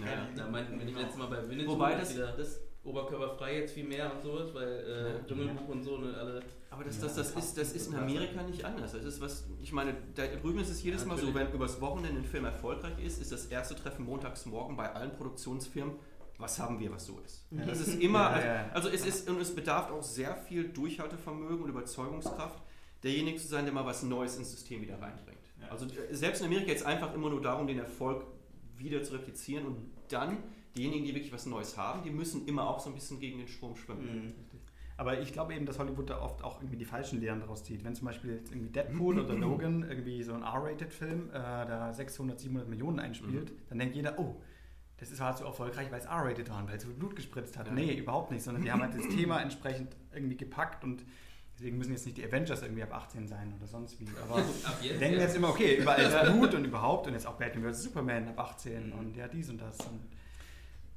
ja. 0.00 0.04
gerne. 0.04 0.28
Da 0.36 0.48
meinten 0.48 0.78
wir 0.78 0.84
nicht 0.84 0.98
letztes 0.98 1.16
Mal 1.16 1.28
bei 1.28 1.48
Winnetou, 1.48 1.72
Wobei 1.72 1.94
das- 1.94 2.14
das 2.16 2.60
oberkörperfrei 2.84 3.60
jetzt 3.60 3.74
viel 3.74 3.84
mehr 3.84 4.12
und 4.12 4.22
sowas, 4.22 4.52
weil 4.54 4.68
äh, 4.68 5.26
Dschungelbuch 5.26 5.68
und 5.68 5.82
so, 5.82 5.98
ne, 5.98 6.14
alle. 6.16 6.42
Aber 6.70 6.84
das, 6.84 6.96
Ja, 6.96 7.02
das, 7.02 7.14
das, 7.14 7.30
ist, 7.30 7.58
das 7.58 7.72
ist 7.72 7.88
in 7.88 7.96
Amerika 7.96 8.42
nicht 8.42 8.64
anders. 8.64 8.92
Das 8.92 9.04
ist 9.04 9.20
was, 9.20 9.44
ich 9.60 9.72
meine, 9.72 9.94
da 10.14 10.26
drüben 10.26 10.58
ist 10.58 10.70
es 10.70 10.82
jedes 10.82 11.02
Ja, 11.02 11.08
Mal 11.08 11.18
so, 11.18 11.32
wenn 11.34 11.52
übers 11.52 11.80
Wochenende 11.80 12.20
ein 12.20 12.24
Film 12.24 12.44
erfolgreich 12.44 12.98
ist, 13.04 13.20
ist 13.20 13.30
das 13.30 13.46
erste 13.46 13.76
Treffen 13.76 14.04
montags 14.04 14.46
morgen 14.46 14.76
bei 14.76 14.92
allen 14.92 15.12
Produktionsfirmen. 15.12 15.94
Was 16.38 16.58
haben 16.58 16.80
wir, 16.80 16.90
was 16.90 17.06
so 17.06 17.20
ist? 17.24 17.46
Ja. 17.50 17.64
Das 17.66 17.78
ist 17.78 18.00
immer, 18.00 18.30
also, 18.30 18.48
also 18.72 18.88
es 18.88 19.06
ist, 19.06 19.28
und 19.28 19.40
es 19.40 19.54
bedarf 19.54 19.90
auch 19.92 20.02
sehr 20.02 20.34
viel 20.34 20.68
Durchhaltevermögen 20.70 21.62
und 21.62 21.68
Überzeugungskraft, 21.68 22.60
derjenige 23.04 23.38
zu 23.38 23.46
sein, 23.46 23.64
der 23.64 23.72
mal 23.72 23.86
was 23.86 24.02
Neues 24.02 24.36
ins 24.38 24.50
System 24.50 24.80
wieder 24.82 25.00
reinbringt. 25.00 25.38
Ja. 25.60 25.68
Also 25.68 25.86
äh, 25.86 26.12
selbst 26.12 26.40
in 26.40 26.46
Amerika 26.46 26.66
geht 26.68 26.78
es 26.78 26.82
einfach 26.84 27.14
immer 27.14 27.30
nur 27.30 27.40
darum, 27.40 27.68
den 27.68 27.78
Erfolg 27.78 28.24
wieder 28.76 29.02
zu 29.04 29.12
replizieren 29.12 29.66
und 29.66 29.76
dann 30.08 30.38
diejenigen, 30.76 31.04
die 31.04 31.14
wirklich 31.14 31.32
was 31.32 31.46
Neues 31.46 31.76
haben, 31.76 32.02
die 32.02 32.10
müssen 32.10 32.46
immer 32.46 32.68
auch 32.68 32.80
so 32.80 32.88
ein 32.90 32.94
bisschen 32.94 33.18
gegen 33.20 33.38
den 33.38 33.48
Strom 33.48 33.76
schwimmen. 33.76 34.26
Mhm. 34.26 34.32
Aber 34.98 35.20
ich 35.20 35.32
glaube 35.32 35.54
eben, 35.54 35.66
dass 35.66 35.78
Hollywood 35.78 36.10
da 36.10 36.20
oft 36.20 36.44
auch 36.44 36.60
irgendwie 36.60 36.76
die 36.76 36.84
falschen 36.84 37.20
Lehren 37.20 37.40
daraus 37.40 37.64
zieht. 37.64 37.82
Wenn 37.82 37.94
zum 37.94 38.06
Beispiel 38.06 38.34
jetzt 38.36 38.52
irgendwie 38.52 38.70
Deadpool 38.70 39.18
oder 39.18 39.34
Logan 39.38 39.82
irgendwie 39.88 40.22
so 40.22 40.32
ein 40.34 40.42
R-Rated-Film 40.42 41.30
äh, 41.30 41.32
da 41.32 41.92
600, 41.92 42.38
700 42.38 42.68
Millionen 42.68 42.98
einspielt, 43.00 43.50
Mhm. 43.50 43.56
dann 43.70 43.78
denkt 43.78 43.96
jeder, 43.96 44.18
oh, 44.18 44.40
das 44.98 45.10
ist 45.10 45.20
halt 45.20 45.38
so 45.38 45.44
erfolgreich, 45.44 45.90
weil 45.90 45.98
es 45.98 46.04
R-Rated 46.06 46.48
war 46.50 46.58
und 46.60 46.68
weil 46.68 46.76
es 46.76 46.84
so 46.84 46.92
Blut 46.92 47.16
gespritzt 47.16 47.58
hat. 47.58 47.66
Ja. 47.66 47.72
Nee, 47.72 47.94
überhaupt 47.96 48.30
nicht, 48.30 48.44
sondern 48.44 48.62
die 48.62 48.70
haben 48.70 48.82
halt 48.82 48.94
das 48.94 49.08
Thema 49.16 49.40
entsprechend 49.40 49.96
irgendwie 50.12 50.36
gepackt 50.36 50.84
und 50.84 51.04
deswegen 51.56 51.78
müssen 51.78 51.92
jetzt 51.92 52.04
nicht 52.06 52.18
die 52.18 52.24
Avengers 52.24 52.62
irgendwie 52.62 52.82
ab 52.84 52.94
18 52.94 53.26
sein 53.26 53.52
oder 53.58 53.66
sonst 53.66 53.98
wie. 53.98 54.06
Aber 54.22 54.36
Ab 54.38 54.44
wir 54.80 54.90
jetzt, 54.90 55.00
denken 55.00 55.16
ja. 55.18 55.22
jetzt 55.24 55.36
immer, 55.36 55.48
okay, 55.48 55.78
überall 55.80 56.00
ist 56.02 56.32
Blut 56.32 56.54
und 56.54 56.64
überhaupt 56.64 57.06
und 57.08 57.14
jetzt 57.14 57.26
auch 57.26 57.34
Batman 57.38 57.72
vs. 57.72 57.82
Superman 57.84 58.28
ab 58.28 58.38
18 58.38 58.86
Mhm. 58.88 58.92
und 58.98 59.16
ja, 59.16 59.26
dies 59.26 59.48
und 59.48 59.58
das. 59.60 59.76
Und, 59.80 60.00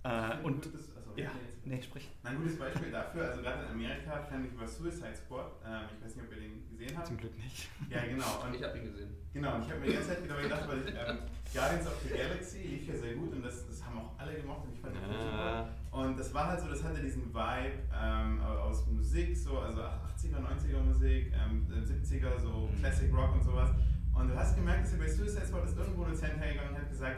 äh, 0.05 0.07
Ein 0.07 0.43
und 0.45 0.63
gutes- 0.63 0.95
also, 0.95 1.09
ja, 1.17 1.31
jetzt- 1.45 1.65
nee, 1.65 1.81
sprich. 1.81 2.09
Ein 2.23 2.37
gutes 2.37 2.59
Beispiel 2.59 2.91
dafür, 2.91 3.29
also 3.29 3.41
gerade 3.41 3.63
in 3.65 3.71
Amerika 3.71 4.21
fand 4.29 4.45
ich 4.45 4.51
über 4.53 4.67
Suicide 4.67 5.15
Squad, 5.15 5.51
ähm, 5.65 5.81
ich 5.97 6.05
weiß 6.05 6.15
nicht, 6.15 6.25
ob 6.27 6.31
ihr 6.35 6.41
den 6.41 6.69
gesehen 6.69 6.97
habt. 6.97 7.07
Zum 7.07 7.17
Glück 7.17 7.35
nicht. 7.37 7.69
Ja, 7.89 8.05
genau. 8.05 8.25
Und 8.45 8.53
Ich 8.55 8.63
habe 8.63 8.77
ihn 8.77 8.85
gesehen. 8.85 9.09
Genau, 9.33 9.55
und 9.55 9.63
ich 9.65 9.69
habe 9.69 9.79
mir 9.81 9.87
die 9.87 9.93
ganze 9.95 10.07
Zeit 10.09 10.23
wieder 10.23 10.41
gedacht, 10.41 10.65
weil 10.67 10.79
ich, 10.79 10.87
ähm, 10.95 11.17
Guardians 11.53 11.87
of 11.87 11.95
the 12.03 12.09
Galaxy 12.17 12.59
lief 12.59 12.87
ja 12.87 12.95
sehr 12.95 13.15
gut 13.15 13.33
und 13.33 13.43
das, 13.43 13.67
das 13.67 13.83
haben 13.83 13.97
auch 13.99 14.17
alle 14.17 14.33
gemocht 14.33 14.63
und 14.65 14.73
ich 14.73 14.79
fand 14.79 14.95
den 14.95 15.01
Film 15.03 15.13
super. 15.19 15.69
Und 15.91 16.17
das 16.19 16.33
war 16.33 16.47
halt 16.47 16.59
so, 16.61 16.69
das 16.69 16.81
hatte 16.83 17.01
diesen 17.01 17.33
Vibe 17.33 17.73
ähm, 17.93 18.39
aus 18.41 18.87
Musik, 18.87 19.35
so, 19.35 19.59
also 19.59 19.81
80er, 19.81 20.39
90er 20.39 20.79
Musik, 20.79 21.33
ähm, 21.33 21.67
70er, 21.69 22.39
so 22.39 22.69
Classic 22.79 23.13
Rock 23.13 23.33
und 23.33 23.43
sowas. 23.43 23.71
Und 24.13 24.29
du 24.29 24.35
hast 24.37 24.55
gemerkt, 24.55 24.85
dass 24.85 24.97
bei 24.97 25.07
Suicide 25.09 25.45
Squad 25.45 25.65
ist 25.65 25.77
irgendwo 25.77 26.03
ein 26.03 26.07
Produzent 26.11 26.37
hergegangen 26.39 26.73
und 26.73 26.81
hat 26.81 26.89
gesagt, 26.89 27.17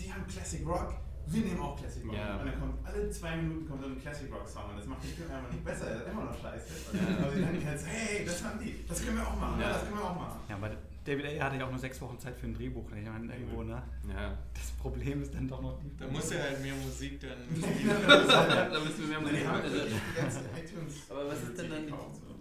die 0.00 0.12
haben 0.12 0.26
Classic 0.26 0.66
Rock, 0.66 0.94
wir 1.26 1.40
nehmen 1.42 1.60
auch 1.60 1.78
Classic 1.78 2.04
Rock. 2.04 2.14
Ja. 2.14 2.36
Und 2.36 2.46
dann 2.46 2.60
kommt 2.60 2.86
alle 2.86 3.10
zwei 3.10 3.36
Minuten 3.36 3.68
kommt 3.68 3.82
so 3.82 3.88
ein 3.88 4.00
Classic 4.00 4.32
Rock 4.32 4.48
Song 4.48 4.70
und 4.70 4.76
das 4.78 4.86
macht 4.86 5.02
den 5.04 5.10
Film 5.14 5.30
einfach 5.30 5.50
nicht 5.52 5.64
besser, 5.64 5.86
er 5.88 5.96
ist 6.02 6.08
immer 6.08 6.24
noch 6.24 6.40
scheiße. 6.40 6.90
Und 6.92 7.00
Ja. 7.00 7.16
Aber 7.24 7.32
sie 7.34 7.40
dann 7.42 7.66
halt 7.66 7.80
so, 7.80 7.86
hey, 7.86 8.24
das 8.24 8.44
haben 8.44 8.58
die, 8.60 8.84
das 8.86 9.04
können 9.04 9.16
wir 9.16 9.26
auch 9.26 9.36
machen, 9.36 9.60
Ja. 9.60 9.68
das 9.72 9.82
können 9.84 9.98
wir 9.98 10.04
auch 10.04 10.16
machen. 10.16 10.40
Ja, 10.48 10.56
aber 10.56 10.70
David 11.04 11.24
Ayer 11.26 11.44
hatte 11.44 11.56
ja 11.56 11.66
auch 11.66 11.70
nur 11.70 11.80
sechs 11.80 12.00
Wochen 12.00 12.16
Zeit 12.18 12.36
für 12.36 12.46
ein 12.46 12.54
Drehbuch. 12.54 12.86
Ich 12.96 13.04
meine, 13.08 13.32
irgendwo, 13.34 13.64
ne? 13.64 13.82
Ja. 14.08 14.38
Das 14.54 14.70
Problem 14.80 15.20
ist 15.22 15.34
dann 15.34 15.48
doch 15.48 15.60
noch 15.60 15.76
die. 15.80 15.90
Da 15.96 16.06
muss 16.06 16.30
ja 16.30 16.38
halt 16.38 16.62
mehr 16.62 16.74
Musik 16.76 17.18
dann. 17.20 17.30
da 17.60 18.78
müssen 18.78 19.10
wir 19.10 19.18
mehr 19.20 19.48
haben 19.48 19.62
machen. 19.62 19.72
Aber 21.10 21.26
was 21.28 21.42
ist 21.42 21.58
denn 21.58 21.70
dann 21.70 21.86
die- 21.86 21.92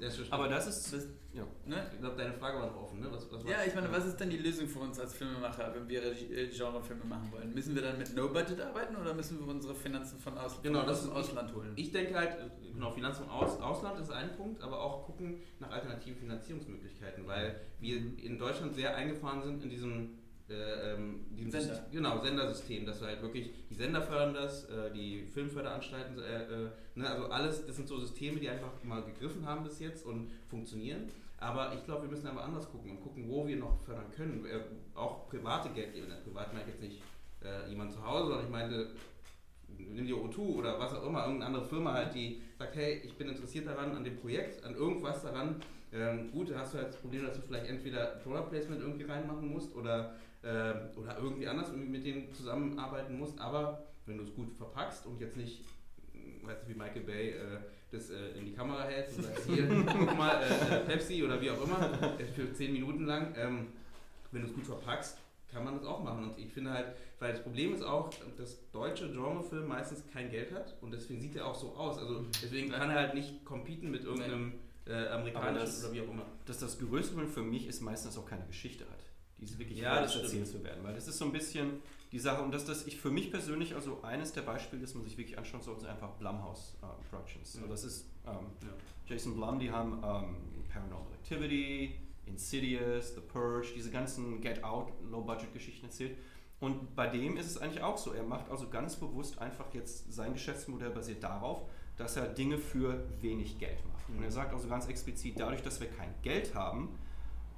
schon 0.09 0.25
Aber 0.31 0.47
das 0.47 0.65
ist, 0.67 0.93
Das, 0.93 1.07
ja. 1.33 1.43
ne? 1.65 1.85
Ich 1.93 1.99
glaube, 1.99 2.15
deine 2.17 2.33
Frage 2.33 2.57
war 2.59 2.67
noch 2.67 2.81
offen, 2.83 2.99
ne? 3.01 3.07
Was, 3.11 3.31
was 3.31 3.43
Ja, 3.43 3.57
ich 3.67 3.75
meine, 3.75 3.91
was 3.91 4.05
ist 4.05 4.17
denn 4.19 4.29
die 4.29 4.37
Lösung 4.37 4.67
für 4.67 4.79
uns 4.79 4.99
als 4.99 5.13
Filmemacher, 5.13 5.73
wenn 5.75 5.87
wir 5.87 6.03
äh, 6.03 6.47
Genrefilme 6.47 7.03
machen 7.05 7.31
wollen? 7.31 7.53
Müssen 7.53 7.75
wir 7.75 7.81
dann 7.83 7.97
mit 7.97 8.15
No-Budget 8.15 8.59
arbeiten 8.61 8.95
oder 8.95 9.13
müssen 9.13 9.39
wir 9.39 9.47
unsere 9.47 9.75
Finanzen 9.75 10.17
von 10.19 10.37
aus, 10.37 10.59
Genau, 10.63 10.83
das 10.83 10.99
aus 10.99 11.01
dem 11.03 11.11
ist- 11.11 11.17
Ausland 11.17 11.53
holen? 11.55 11.73
Ich 11.75 11.91
denke 11.91 12.15
halt, 12.15 12.37
Genau, 12.73 12.89
Finanzierung 12.91 13.29
aus, 13.29 13.59
Ausland 13.59 13.99
ist 13.99 14.11
ein 14.11 14.35
Punkt, 14.37 14.61
aber 14.61 14.81
auch 14.81 15.05
gucken 15.05 15.41
nach 15.59 15.69
alternativen 15.71 16.17
Finanzierungsmöglichkeiten, 16.17 17.27
weil 17.27 17.59
wir 17.79 17.97
in 17.97 18.39
Deutschland 18.39 18.73
sehr 18.73 18.95
eingefahren 18.95 19.43
sind 19.43 19.61
in 19.63 19.69
diesem, 19.69 20.17
äh, 20.51 20.93
ähm, 20.93 21.25
Sender. 21.49 21.85
Genau, 21.91 22.19
Sendersystem, 22.19 22.85
dass 22.85 23.01
wir 23.01 23.07
halt 23.07 23.21
wirklich, 23.21 23.51
die 23.69 23.73
Sender 23.73 24.01
fördern 24.01 24.33
das, 24.33 24.65
äh, 24.65 24.91
die 24.91 25.23
Filmförderanstalten, 25.33 26.19
äh, 26.19 26.43
äh, 26.43 26.69
ne, 26.95 27.09
also 27.09 27.25
alles, 27.27 27.65
das 27.65 27.75
sind 27.75 27.87
so 27.87 27.99
Systeme, 27.99 28.39
die 28.39 28.49
einfach 28.49 28.71
mal 28.83 29.01
gegriffen 29.03 29.45
haben 29.45 29.63
bis 29.63 29.79
jetzt 29.79 30.05
und 30.05 30.31
funktionieren. 30.49 31.09
Aber 31.37 31.73
ich 31.73 31.83
glaube, 31.85 32.03
wir 32.03 32.09
müssen 32.09 32.27
einfach 32.27 32.43
anders 32.43 32.69
gucken 32.69 32.91
und 32.91 33.01
gucken, 33.01 33.27
wo 33.27 33.47
wir 33.47 33.57
noch 33.57 33.79
fördern 33.81 34.11
können. 34.15 34.45
Äh, 34.45 34.59
auch 34.95 35.27
private 35.27 35.69
Geldgeber, 35.69 36.13
privat 36.23 36.53
meine 36.53 36.65
ich 36.65 36.73
jetzt 36.73 36.81
nicht 36.81 37.01
äh, 37.43 37.69
jemand 37.69 37.91
zu 37.91 38.05
Hause, 38.05 38.27
sondern 38.27 38.45
ich 38.45 38.51
meine, 38.51 38.87
nimm 39.77 40.05
die 40.05 40.13
O2 40.13 40.37
oder 40.37 40.79
was 40.79 40.93
auch 40.93 41.05
immer, 41.05 41.21
irgendeine 41.21 41.45
andere 41.45 41.65
Firma 41.65 41.93
halt, 41.93 42.13
die 42.13 42.41
sagt, 42.57 42.75
hey, 42.75 43.01
ich 43.03 43.17
bin 43.17 43.29
interessiert 43.29 43.67
daran, 43.67 43.95
an 43.95 44.03
dem 44.03 44.17
Projekt, 44.17 44.63
an 44.63 44.75
irgendwas 44.75 45.23
daran. 45.23 45.55
Ähm, 45.93 46.31
gut, 46.31 46.49
da 46.49 46.59
hast 46.59 46.73
du 46.73 46.77
halt 46.77 46.89
das 46.89 46.97
Problem, 46.97 47.25
dass 47.25 47.35
du 47.35 47.41
vielleicht 47.41 47.67
entweder 47.67 48.05
Product 48.23 48.49
Placement 48.49 48.81
irgendwie 48.81 49.03
reinmachen 49.03 49.49
musst 49.49 49.75
oder, 49.75 50.15
ähm, 50.43 50.89
oder 50.95 51.17
irgendwie 51.17 51.47
anders 51.47 51.71
mit 51.73 52.05
denen 52.05 52.33
zusammenarbeiten 52.33 53.17
musst, 53.17 53.39
aber 53.39 53.85
wenn 54.05 54.17
du 54.17 54.23
es 54.23 54.33
gut 54.33 54.53
verpackst 54.55 55.05
und 55.05 55.19
jetzt 55.19 55.37
nicht, 55.37 55.61
äh, 56.13 56.45
weißt 56.45 56.63
du, 56.63 56.69
wie 56.69 56.77
Michael 56.77 57.03
Bay 57.03 57.29
äh, 57.31 57.59
das 57.91 58.09
äh, 58.09 58.31
in 58.37 58.45
die 58.45 58.53
Kamera 58.53 58.83
hältst 58.83 59.17
und 59.17 59.23
sagst, 59.25 59.45
hier, 59.47 59.67
guck 59.85 60.17
mal, 60.17 60.41
äh, 60.41 60.75
äh, 60.75 60.79
Pepsi 60.85 61.23
oder 61.23 61.41
wie 61.41 61.51
auch 61.51 61.63
immer, 61.63 62.17
äh, 62.19 62.25
für 62.25 62.51
10 62.51 62.73
Minuten 62.73 63.05
lang, 63.05 63.33
ähm, 63.37 63.67
wenn 64.31 64.41
du 64.41 64.47
es 64.47 64.53
gut 64.53 64.65
verpackst, 64.65 65.17
kann 65.51 65.65
man 65.65 65.75
das 65.75 65.85
auch 65.85 66.01
machen. 66.01 66.29
Und 66.29 66.39
ich 66.39 66.51
finde 66.51 66.71
halt, 66.71 66.87
weil 67.19 67.33
das 67.33 67.43
Problem 67.43 67.73
ist 67.73 67.83
auch, 67.83 68.09
dass 68.37 68.71
deutsche 68.71 69.11
Genrefilm 69.11 69.67
meistens 69.67 70.03
kein 70.11 70.31
Geld 70.31 70.51
hat 70.53 70.75
und 70.81 70.91
deswegen 70.91 71.19
sieht 71.19 71.35
er 71.35 71.45
auch 71.45 71.55
so 71.55 71.75
aus. 71.75 71.97
Also 71.97 72.25
deswegen 72.41 72.71
kann 72.71 72.89
er 72.89 72.95
halt 72.95 73.13
nicht 73.13 73.43
competen 73.43 73.91
mit 73.91 74.05
irgendeinem 74.05 74.53
äh, 74.87 75.07
amerikanischen 75.09 75.59
das- 75.65 75.83
oder 75.85 75.93
wie 75.93 76.01
auch 76.01 76.09
immer. 76.09 76.25
dass 76.45 76.59
das 76.59 76.79
größte 76.79 77.13
Problem 77.13 77.31
für 77.31 77.43
mich 77.43 77.67
ist 77.67 77.81
meistens 77.81 78.17
auch 78.17 78.25
keine 78.25 78.45
Geschichte 78.47 78.85
hat, 78.85 79.03
die 79.41 79.45
es 79.45 79.57
wirklich 79.59 79.79
Ja, 79.79 80.01
das 80.01 80.15
erzählt 80.15 80.47
zu 80.47 80.63
werden. 80.63 80.83
Weil 80.83 80.93
das 80.93 81.07
ist 81.07 81.17
so 81.17 81.25
ein 81.25 81.31
bisschen 81.31 81.81
die 82.11 82.19
Sache, 82.19 82.41
und 82.43 82.51
dass 82.53 82.65
das 82.65 82.85
ich 82.87 82.97
für 82.99 83.09
mich 83.09 83.31
persönlich, 83.31 83.73
also 83.75 84.01
eines 84.03 84.31
der 84.33 84.41
Beispiele, 84.43 84.81
das 84.81 84.93
man 84.93 85.03
sich 85.03 85.17
wirklich 85.17 85.37
anschauen 85.37 85.61
sollte, 85.61 85.81
sind 85.81 85.89
einfach 85.89 86.11
Blumhouse 86.11 86.77
äh, 86.81 87.09
Productions. 87.09 87.55
Mhm. 87.55 87.63
Also 87.63 87.73
das 87.73 87.83
ist 87.83 88.05
ähm, 88.27 88.33
Ja. 88.61 88.69
Jason 89.07 89.33
Blum, 89.35 89.59
die 89.59 89.71
haben 89.71 89.93
ähm, 90.03 90.35
Paranormal 90.71 91.11
Activity, 91.13 91.95
Insidious, 92.25 93.15
The 93.15 93.21
Purge, 93.21 93.69
diese 93.75 93.91
ganzen 93.91 94.39
Get 94.41 94.63
Out, 94.63 94.91
Low-Budget-Geschichten 95.09 95.85
erzählt. 95.87 96.17
Und 96.59 96.95
bei 96.95 97.07
dem 97.07 97.37
ist 97.37 97.47
es 97.47 97.57
eigentlich 97.57 97.81
auch 97.81 97.97
so. 97.97 98.13
Er 98.13 98.23
macht 98.23 98.49
also 98.51 98.69
ganz 98.69 98.95
bewusst 98.95 99.39
einfach 99.39 99.73
jetzt 99.73 100.13
sein 100.13 100.33
Geschäftsmodell 100.33 100.91
basiert 100.91 101.23
darauf, 101.23 101.63
dass 101.97 102.15
er 102.17 102.27
Dinge 102.27 102.57
für 102.59 103.03
wenig 103.19 103.57
Geld 103.57 103.83
macht. 103.87 104.07
Und 104.09 104.17
Mhm. 104.17 104.23
er 104.23 104.31
sagt 104.31 104.53
also 104.53 104.67
ganz 104.67 104.87
explizit, 104.87 105.39
dadurch, 105.39 105.61
dass 105.63 105.79
wir 105.79 105.87
kein 105.87 106.13
Geld 106.21 106.53
haben, 106.53 106.89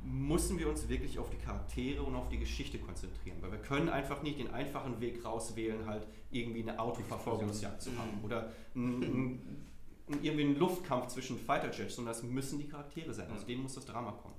müssen 0.03 0.59
wir 0.59 0.69
uns 0.69 0.89
wirklich 0.89 1.17
auf 1.19 1.29
die 1.29 1.37
Charaktere 1.37 2.03
und 2.03 2.15
auf 2.15 2.29
die 2.29 2.37
Geschichte 2.37 2.77
konzentrieren. 2.79 3.37
Weil 3.41 3.51
wir 3.51 3.59
können 3.59 3.89
einfach 3.89 4.21
nicht 4.21 4.39
den 4.39 4.51
einfachen 4.51 4.99
Weg 4.99 5.23
rauswählen, 5.23 5.85
halt 5.85 6.07
irgendwie 6.31 6.61
eine 6.61 6.79
Autoverfolgungsjagd 6.79 7.81
zu 7.81 7.91
haben 7.97 8.21
oder 8.23 8.51
ein, 8.75 9.01
ein, 9.01 9.65
irgendwie 10.21 10.43
einen 10.43 10.59
Luftkampf 10.59 11.07
zwischen 11.07 11.37
Fighterjets, 11.37 11.95
sondern 11.95 12.13
das 12.13 12.23
müssen 12.23 12.59
die 12.59 12.67
Charaktere 12.67 13.13
sein. 13.13 13.31
Aus 13.31 13.45
denen 13.45 13.63
muss 13.63 13.75
das 13.75 13.85
Drama 13.85 14.11
kommen. 14.11 14.33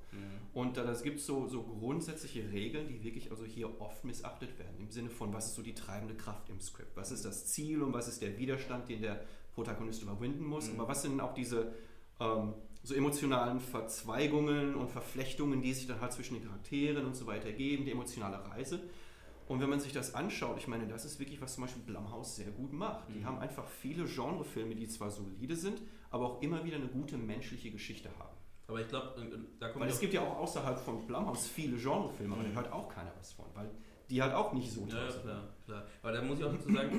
Und 0.53 0.77
äh, 0.77 0.83
es 0.83 1.03
gibt 1.03 1.21
so, 1.21 1.49
so 1.49 1.63
grundsätzliche 1.63 2.53
Regeln, 2.53 2.87
die 2.89 3.03
wirklich 3.03 3.31
also 3.31 3.45
hier 3.45 3.81
oft 3.81 4.05
missachtet 4.05 4.57
werden. 4.59 4.77
Im 4.79 4.91
Sinne 4.91 5.11
von, 5.11 5.33
was 5.33 5.47
ist 5.47 5.55
so 5.57 5.63
die 5.63 5.75
treibende 5.75 6.15
Kraft 6.15 6.49
im 6.49 6.61
Skript? 6.61 6.97
Was 6.97 7.11
ist 7.11 7.25
das 7.25 7.47
Ziel 7.47 7.83
und 7.83 7.93
was 7.93 8.07
ist 8.07 8.23
der 8.23 8.39
Widerstand, 8.39 8.89
den 8.89 9.03
der 9.03 9.25
Protagonist 9.55 10.03
überwinden 10.03 10.45
muss? 10.45 10.71
Mhm. 10.71 10.81
Aber 10.81 10.91
was 10.91 11.03
sind 11.03 11.21
auch 11.21 11.35
diese 11.35 11.73
ähm, 12.21 12.55
so 12.85 12.95
emotionalen 12.95 13.59
Verzweigungen 13.61 14.75
und 14.77 14.91
Verflechtungen, 14.91 15.63
die 15.63 15.73
sich 15.73 15.87
dann 15.87 16.01
halt 16.01 16.13
zwischen 16.13 16.35
den 16.35 16.45
Charakteren 16.45 17.05
und 17.07 17.17
so 17.17 17.27
weiter 17.27 17.47
ergeben, 17.47 17.85
die 17.85 17.91
emotionale 17.91 18.45
Reise? 18.51 18.81
Und 19.47 19.61
wenn 19.61 19.69
man 19.69 19.81
sich 19.81 19.93
das 19.93 20.15
anschaut, 20.15 20.57
ich 20.59 20.69
meine, 20.69 20.87
das 20.87 21.05
ist 21.05 21.19
wirklich, 21.19 21.41
was 21.41 21.55
zum 21.55 21.65
Beispiel 21.65 21.83
Blumhouse 21.83 22.37
sehr 22.37 22.51
gut 22.51 22.73
macht. 22.73 23.09
Die 23.09 23.19
Mhm. 23.21 23.27
haben 23.27 23.39
einfach 23.41 23.67
viele 23.67 24.05
Genrefilme, 24.05 24.75
die 24.75 24.89
zwar 24.89 25.11
solide 25.11 25.57
sind, 25.57 25.83
aber 26.11 26.27
auch 26.27 26.43
immer 26.43 26.65
wieder 26.65 26.77
eine 26.77 26.87
gute 26.89 27.17
menschliche 27.19 27.71
Geschichte 27.71 28.09
haben. 28.19 28.37
Aber 28.69 28.81
ich 28.81 28.89
glaube, 28.89 29.15
da 29.61 29.69
kommt 29.69 29.83
Weil 29.85 29.91
es 29.91 30.01
gibt 30.01 30.15
ja 30.15 30.23
auch 30.23 30.39
außerhalb 30.39 30.79
von 30.79 31.07
Blumhouse 31.07 31.47
viele 31.47 31.77
Genrefilme, 31.77 32.35
aber 32.35 32.43
da 32.45 32.49
Mhm. 32.51 32.55
hört 32.55 32.73
auch 32.73 32.89
keiner 32.89 33.13
was 33.19 33.33
von, 33.33 33.45
weil 33.55 33.71
die 34.09 34.23
halt 34.23 34.33
auch 34.33 34.53
nicht 34.55 34.71
so 34.73 34.87
toll 34.87 34.99
Ja, 34.99 35.05
ja, 35.05 35.11
sind. 35.11 35.23
klar, 35.23 35.49
klar. 35.67 35.87
Aber 36.03 36.13
da 36.13 36.23
muss 36.23 36.39
ich 36.39 36.45
auch 36.45 36.53
dazu 36.53 36.71
sagen, 36.73 36.91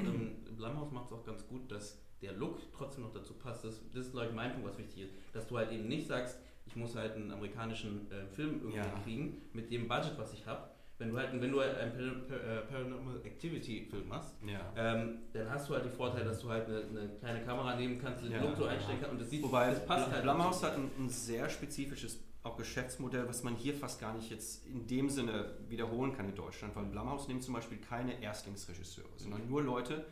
ähm, 0.48 0.56
Blumhouse 0.56 0.92
macht 0.92 1.08
es 1.08 1.14
auch 1.14 1.24
ganz 1.26 1.48
gut, 1.48 1.72
dass 1.72 2.00
der 2.26 2.34
Look 2.34 2.60
trotzdem 2.78 3.04
noch 3.04 3.14
dazu 3.14 3.34
passt. 3.34 3.64
Das, 3.64 3.82
das 3.94 4.08
ist, 4.08 4.12
glaube 4.12 4.28
ich, 4.28 4.34
mein 4.34 4.52
Punkt, 4.54 4.68
was 4.70 4.78
wichtig 4.78 5.04
ist. 5.04 5.14
Dass 5.34 5.48
du 5.48 5.58
halt 5.58 5.72
eben 5.72 5.88
nicht 5.88 6.08
sagst, 6.08 6.40
ich 6.66 6.76
muss 6.76 6.96
halt 6.96 7.14
einen 7.16 7.32
amerikanischen 7.32 8.10
äh, 8.12 8.26
Film 8.28 8.60
irgendwie 8.62 8.78
Ja. 8.78 9.00
kriegen, 9.04 9.42
mit 9.54 9.72
dem 9.72 9.88
Budget, 9.88 10.18
was 10.18 10.34
ich 10.34 10.46
habe. 10.46 10.70
Wenn 10.98 11.12
du 11.12 11.18
halt, 11.18 11.30
wenn 11.42 11.52
du 11.52 11.60
halt 11.60 11.78
einen 11.78 12.24
äh, 12.32 12.62
Paranormal 12.70 13.18
Activity 13.26 13.86
Film 13.90 14.08
machst, 14.08 14.34
Ja. 14.48 14.62
ähm, 14.78 15.20
dann 15.34 15.50
hast 15.50 15.68
du 15.70 15.74
halt 15.74 15.84
die 15.86 15.90
Vorteile, 15.90 16.24
dass 16.26 16.40
du 16.40 16.50
halt 16.50 16.68
eine, 16.68 16.80
eine 16.84 17.10
kleine 17.20 17.44
Kamera 17.44 17.76
nehmen 17.76 18.00
kannst, 18.02 18.24
den 18.24 18.32
Ja. 18.32 18.42
Look 18.42 18.56
so 18.56 18.64
einstellen 18.66 18.98
kannst 19.02 19.12
und 19.12 19.20
das 19.22 19.30
sieht, 19.30 19.44
Wobei 19.44 19.70
das 19.72 19.86
passt 19.86 20.10
halt. 20.10 20.24
Blumhouse 20.24 20.64
hat 20.64 20.76
ein, 20.76 20.90
ein 20.98 21.10
sehr 21.10 21.50
spezifisches 21.50 22.20
auch 22.44 22.56
Geschäftsmodell, 22.58 23.28
was 23.28 23.44
man 23.44 23.56
hier 23.56 23.74
fast 23.74 24.00
gar 24.00 24.14
nicht 24.16 24.30
jetzt 24.30 24.66
in 24.68 24.86
dem 24.88 25.10
Sinne 25.10 25.56
wiederholen 25.68 26.14
kann 26.16 26.30
in 26.30 26.36
Deutschland, 26.36 26.76
weil 26.76 26.86
Blumhouse 26.86 27.28
nimmt 27.28 27.44
zum 27.44 27.56
Beispiel 27.56 27.80
keine 27.80 28.22
Erstlingsregisseure, 28.22 29.10
sondern 29.18 29.50
nur 29.50 29.64
Leute, 29.64 30.06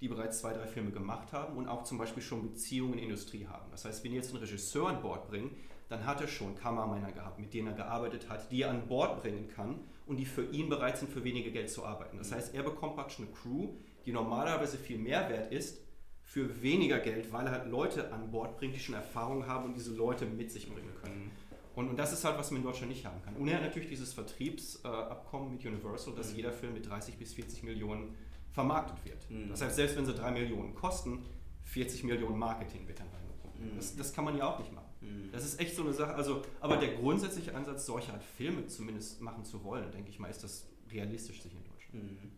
die 0.00 0.08
bereits 0.08 0.40
zwei, 0.40 0.52
drei 0.52 0.66
Filme 0.66 0.90
gemacht 0.90 1.32
haben 1.32 1.56
und 1.56 1.68
auch 1.68 1.84
zum 1.84 1.98
Beispiel 1.98 2.22
schon 2.22 2.42
Beziehungen 2.42 2.94
in 2.94 2.98
die 3.00 3.04
Industrie 3.04 3.46
haben. 3.46 3.70
Das 3.70 3.84
heißt, 3.84 4.02
wenn 4.02 4.12
die 4.12 4.16
jetzt 4.16 4.30
einen 4.30 4.38
Regisseur 4.38 4.88
an 4.88 5.02
Bord 5.02 5.28
bringen, 5.28 5.50
dann 5.88 6.06
hat 6.06 6.20
er 6.20 6.28
schon 6.28 6.54
Kameramänner 6.54 7.12
gehabt, 7.12 7.38
mit 7.38 7.52
denen 7.52 7.68
er 7.68 7.74
gearbeitet 7.74 8.28
hat, 8.28 8.50
die 8.50 8.62
er 8.62 8.70
an 8.70 8.86
Bord 8.86 9.20
bringen 9.20 9.48
kann 9.48 9.80
und 10.06 10.16
die 10.16 10.24
für 10.24 10.44
ihn 10.44 10.68
bereit 10.68 10.98
sind, 10.98 11.10
für 11.10 11.24
weniger 11.24 11.50
Geld 11.50 11.68
zu 11.68 11.84
arbeiten. 11.84 12.16
Das 12.16 12.32
heißt, 12.32 12.54
er 12.54 12.62
bekommt 12.62 12.94
praktisch 12.94 13.18
eine 13.18 13.28
Crew, 13.28 13.70
die 14.06 14.12
normalerweise 14.12 14.78
viel 14.78 14.98
mehr 14.98 15.28
wert 15.28 15.52
ist, 15.52 15.80
für 16.22 16.62
weniger 16.62 17.00
Geld, 17.00 17.32
weil 17.32 17.46
er 17.46 17.52
halt 17.52 17.66
Leute 17.68 18.12
an 18.12 18.30
Bord 18.30 18.56
bringt, 18.56 18.76
die 18.76 18.78
schon 18.80 18.94
Erfahrung 18.94 19.46
haben 19.48 19.64
und 19.66 19.74
diese 19.74 19.92
Leute 19.92 20.26
mit 20.26 20.52
sich 20.52 20.72
bringen 20.72 20.94
können. 21.02 21.24
Mhm. 21.24 21.30
Und, 21.74 21.88
und 21.88 21.98
das 21.98 22.12
ist 22.12 22.24
halt, 22.24 22.38
was 22.38 22.50
man 22.52 22.60
in 22.60 22.66
Deutschland 22.66 22.90
nicht 22.92 23.04
haben 23.04 23.20
kann. 23.24 23.34
Und 23.36 23.48
er 23.48 23.56
hat 23.56 23.62
natürlich 23.64 23.88
dieses 23.88 24.12
Vertriebsabkommen 24.12 25.50
mit 25.52 25.64
Universal, 25.64 26.14
dass 26.14 26.30
Mhm. 26.30 26.36
jeder 26.36 26.52
Film 26.52 26.74
mit 26.74 26.88
30 26.88 27.16
bis 27.16 27.34
40 27.34 27.62
Millionen 27.64 28.14
vermarktet 28.52 29.04
wird. 29.04 29.30
Mhm. 29.30 29.48
Das 29.48 29.62
heißt, 29.62 29.76
selbst 29.76 29.96
wenn 29.96 30.04
sie 30.06 30.14
3 30.14 30.30
Millionen 30.32 30.74
kosten, 30.74 31.24
40 31.64 32.04
Millionen 32.04 32.38
Marketing 32.38 32.86
wird 32.88 32.98
dann 33.00 33.08
reingepumpt. 33.08 33.60
Mhm. 33.60 33.76
Das, 33.76 33.96
das 33.96 34.12
kann 34.12 34.24
man 34.24 34.36
ja 34.36 34.44
auch 34.52 34.58
nicht 34.58 34.72
machen. 34.72 34.88
Mhm. 35.00 35.30
Das 35.32 35.44
ist 35.44 35.60
echt 35.60 35.74
so 35.76 35.82
eine 35.82 35.92
Sache. 35.92 36.14
Also, 36.14 36.42
aber 36.60 36.76
der 36.76 36.94
grundsätzliche 36.94 37.54
Ansatz, 37.54 37.86
solche 37.86 38.12
Art 38.12 38.22
Filme 38.24 38.66
zumindest 38.66 39.20
machen 39.20 39.44
zu 39.44 39.62
wollen, 39.64 39.90
denke 39.92 40.10
ich 40.10 40.18
mal, 40.18 40.28
ist 40.28 40.42
das 40.42 40.66
realistisch 40.90 41.42
sich 41.42 41.54
in 41.54 41.64
Deutschland. 41.64 42.04
Mhm. 42.12 42.32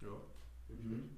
Ja. 0.00 0.08
Mhm. 0.68 1.10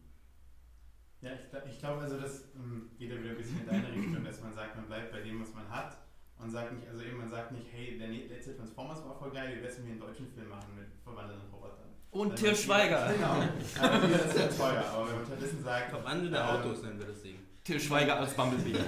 Ja, 1.20 1.30
ich, 1.34 1.48
glaub- 1.50 1.66
ich 1.66 1.78
glaube, 1.78 2.00
also 2.02 2.18
das 2.20 2.44
ähm, 2.54 2.90
geht 2.98 3.10
ja 3.10 3.18
wieder 3.18 3.30
ein 3.30 3.37
bisschen 3.37 3.60
in 3.60 3.66
deine 3.66 3.90
Richtung, 3.92 4.22
dass 4.24 4.42
man 4.42 4.52
sagt, 4.52 4.76
man 4.76 4.87
bleibt 4.87 5.10
bei 5.10 5.20
dem, 5.22 5.40
was 5.40 5.54
man 5.54 5.68
hat 5.70 5.96
und 6.38 6.50
sagt 6.50 6.72
nicht, 6.74 6.87
also 6.88 7.02
eben 7.02 7.16
man 7.16 7.28
sagt 7.30 7.52
nicht, 7.52 7.66
hey, 7.72 7.96
der 7.96 8.08
ne- 8.08 8.26
letzte 8.26 8.54
Transformers 8.56 9.02
war 9.04 9.14
voll 9.18 9.30
geil, 9.30 9.54
wir 9.56 9.62
werden 9.62 9.82
hier 9.84 9.92
einen 9.92 10.00
deutschen 10.00 10.28
Film 10.28 10.48
machen 10.50 10.74
mit 10.76 10.87
verwandelnden 11.02 11.48
Robotern. 11.50 11.83
Und 12.14 12.31
Weil 12.31 12.37
Til 12.38 12.46
man- 12.48 12.57
Schweiger! 12.57 13.12
Genau. 13.12 13.42
Aber 13.83 14.07
das 14.09 14.27
ist 14.27 14.38
ja 14.38 14.46
teuer, 14.48 14.85
aber 14.87 15.09
wenn 15.09 15.16
man 15.16 15.27
stattdessen 15.27 15.62
sagt, 15.64 15.90
Verwandelte 15.90 16.37
Ähm, 16.37 16.42
Autos 16.46 16.83
nennen 16.83 16.98
wir 17.00 17.07
das 17.07 17.22
Ding. 17.22 17.38
Til 17.64 17.81
Schweiger 17.81 18.20
als 18.20 18.35
Bumblebee. 18.35 18.72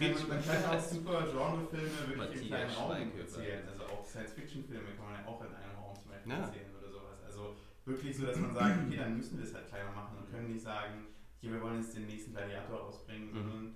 Man 0.00 0.28
man 0.28 0.40
kann 0.46 0.64
auch 0.70 0.80
super 0.80 1.22
Genrefilme 1.28 1.90
wirklich 1.98 2.16
Matthias 2.16 2.40
im 2.42 2.46
kleinen 2.48 2.70
Raum 2.72 2.92
erzählen. 3.18 3.68
Also 3.68 3.82
auch 3.84 4.06
Science-Fiction-Filme 4.06 4.90
kann 4.96 5.04
man 5.06 5.14
ja 5.20 5.26
auch 5.26 5.40
in 5.42 5.52
einem 5.54 5.76
Raum 5.76 5.94
zum 6.00 6.10
Beispiel 6.10 6.32
Ja. 6.32 6.38
erzählen 6.46 6.70
oder 6.80 6.90
sowas. 6.90 7.18
Also 7.26 7.56
wirklich 7.84 8.16
so, 8.16 8.24
dass 8.26 8.36
man 8.38 8.54
sagt, 8.54 8.74
okay, 8.86 8.96
dann 8.96 9.16
müssen 9.16 9.36
wir 9.38 9.44
es 9.44 9.54
halt 9.54 9.66
kleiner 9.68 9.90
machen 9.92 10.16
und 10.18 10.30
können 10.30 10.52
nicht 10.52 10.62
sagen, 10.62 11.06
hier, 11.40 11.52
wir 11.52 11.60
wollen 11.60 11.82
jetzt 11.82 11.94
den 11.96 12.06
nächsten 12.06 12.32
Gladiator 12.32 12.78
rausbringen, 12.80 13.28
Mhm. 13.30 13.34
sondern 13.34 13.74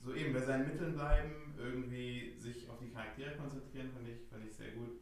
so 0.00 0.14
eben 0.14 0.32
bei 0.32 0.40
seinen 0.40 0.68
Mitteln 0.68 0.94
bleiben, 0.94 1.54
irgendwie 1.58 2.38
sich 2.38 2.70
auf 2.70 2.78
die 2.78 2.88
Charaktere 2.90 3.34
konzentrieren, 3.36 3.90
fand 3.92 4.06
ich, 4.08 4.24
fand 4.30 4.44
ich 4.46 4.54
sehr 4.56 4.70
gut. 4.72 5.00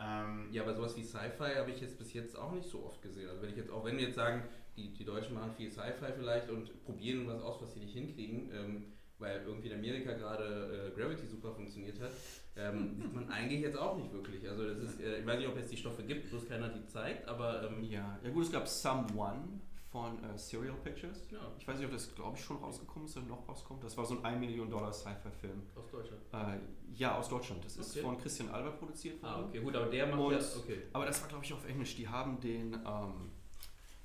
Ähm, 0.00 0.48
Ja, 0.52 0.62
aber 0.62 0.74
sowas 0.74 0.96
wie 0.96 1.02
Sci-Fi 1.04 1.56
habe 1.56 1.70
ich 1.70 1.80
jetzt 1.80 1.98
bis 1.98 2.12
jetzt 2.14 2.36
auch 2.36 2.52
nicht 2.52 2.68
so 2.68 2.84
oft 2.84 3.02
gesehen. 3.02 3.28
Also 3.28 3.42
wenn 3.42 3.50
ich 3.50 3.56
jetzt, 3.56 3.70
auch 3.70 3.84
wenn 3.84 3.96
wir 3.98 4.04
jetzt 4.06 4.16
sagen, 4.16 4.42
die, 4.76 4.92
die 4.92 5.04
Deutschen 5.04 5.34
machen 5.34 5.52
viel 5.56 5.70
Sci-Fi 5.70 6.12
vielleicht 6.16 6.48
und 6.50 6.82
probieren 6.84 7.26
was 7.26 7.40
aus, 7.42 7.60
was 7.60 7.72
sie 7.74 7.80
nicht 7.80 7.92
hinkriegen, 7.92 8.50
ähm, 8.52 8.84
weil 9.18 9.42
irgendwie 9.46 9.68
in 9.68 9.74
Amerika 9.74 10.14
gerade 10.14 10.90
äh, 10.94 10.98
Gravity 10.98 11.26
super 11.26 11.52
funktioniert 11.52 12.00
hat, 12.00 12.12
ähm, 12.56 12.94
sieht 13.00 13.14
man 13.14 13.28
eigentlich 13.28 13.60
jetzt 13.60 13.76
auch 13.76 13.96
nicht 13.96 14.12
wirklich. 14.12 14.48
Also 14.48 14.66
das 14.66 14.78
ist, 14.78 15.00
äh, 15.00 15.18
ich 15.20 15.26
weiß 15.26 15.38
nicht, 15.38 15.48
ob 15.48 15.56
es 15.58 15.68
die 15.68 15.76
Stoffe 15.76 16.02
gibt, 16.02 16.30
bloß 16.30 16.48
keiner 16.48 16.68
die 16.70 16.86
zeigt, 16.86 17.28
aber 17.28 17.64
ähm, 17.64 17.84
Ja, 17.84 18.18
ja 18.24 18.30
gut, 18.30 18.44
es 18.44 18.52
gab 18.52 18.66
Someone 18.66 19.60
von 19.90 20.22
äh, 20.22 20.38
Serial 20.38 20.76
Pictures. 20.76 21.26
ja, 21.32 21.38
Ich 21.58 21.66
weiß 21.66 21.76
nicht, 21.78 21.86
ob 21.86 21.92
das, 21.92 22.14
glaube 22.14 22.36
ich, 22.38 22.44
schon 22.44 22.58
rausgekommen 22.58 23.06
ist 23.08 23.16
oder 23.16 23.26
noch 23.26 23.48
rauskommt. 23.48 23.82
Das 23.82 23.96
war 23.96 24.04
so 24.04 24.16
ein 24.18 24.24
1 24.24 24.38
Million 24.40 24.70
Dollar 24.70 24.92
Sci-Fi-Film. 24.92 25.62
aus 25.74 25.90
Deutschland. 25.90 26.22
Äh, 26.32 26.58
ja, 26.94 27.16
aus 27.18 27.28
Deutschland. 27.28 27.64
Das 27.64 27.76
ist 27.76 27.90
Okay. 27.92 28.00
von 28.04 28.16
Christian 28.18 28.48
Albert 28.50 28.78
produziert 28.78 29.20
worden. 29.22 29.34
Ah, 29.34 29.44
okay, 29.48 29.60
gut, 29.60 29.74
aber 29.74 29.86
der 29.86 30.06
macht 30.06 30.20
Und- 30.20 30.32
ja, 30.32 30.38
okay. 30.58 30.82
Aber 30.92 31.06
das 31.06 31.20
war, 31.22 31.28
glaube 31.28 31.44
ich, 31.44 31.52
auf 31.52 31.66
Englisch. 31.66 31.96
Die 31.96 32.06
haben 32.06 32.38
den 32.40 32.74
ähm, 32.74 33.30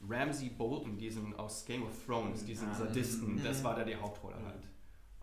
Ramsey 0.10 0.50
Bolton, 0.50 0.98
diesen 0.98 1.36
aus 1.36 1.66
Game 1.66 1.84
of 1.84 2.06
Thrones, 2.06 2.44
diesen 2.46 2.70
Ah. 2.70 2.76
Sadisten, 2.76 3.42
das 3.44 3.60
Mhm. 3.60 3.64
war 3.64 3.76
da 3.76 3.84
die 3.84 3.96
Hauptrolle 3.96 4.44
halt. 4.44 4.68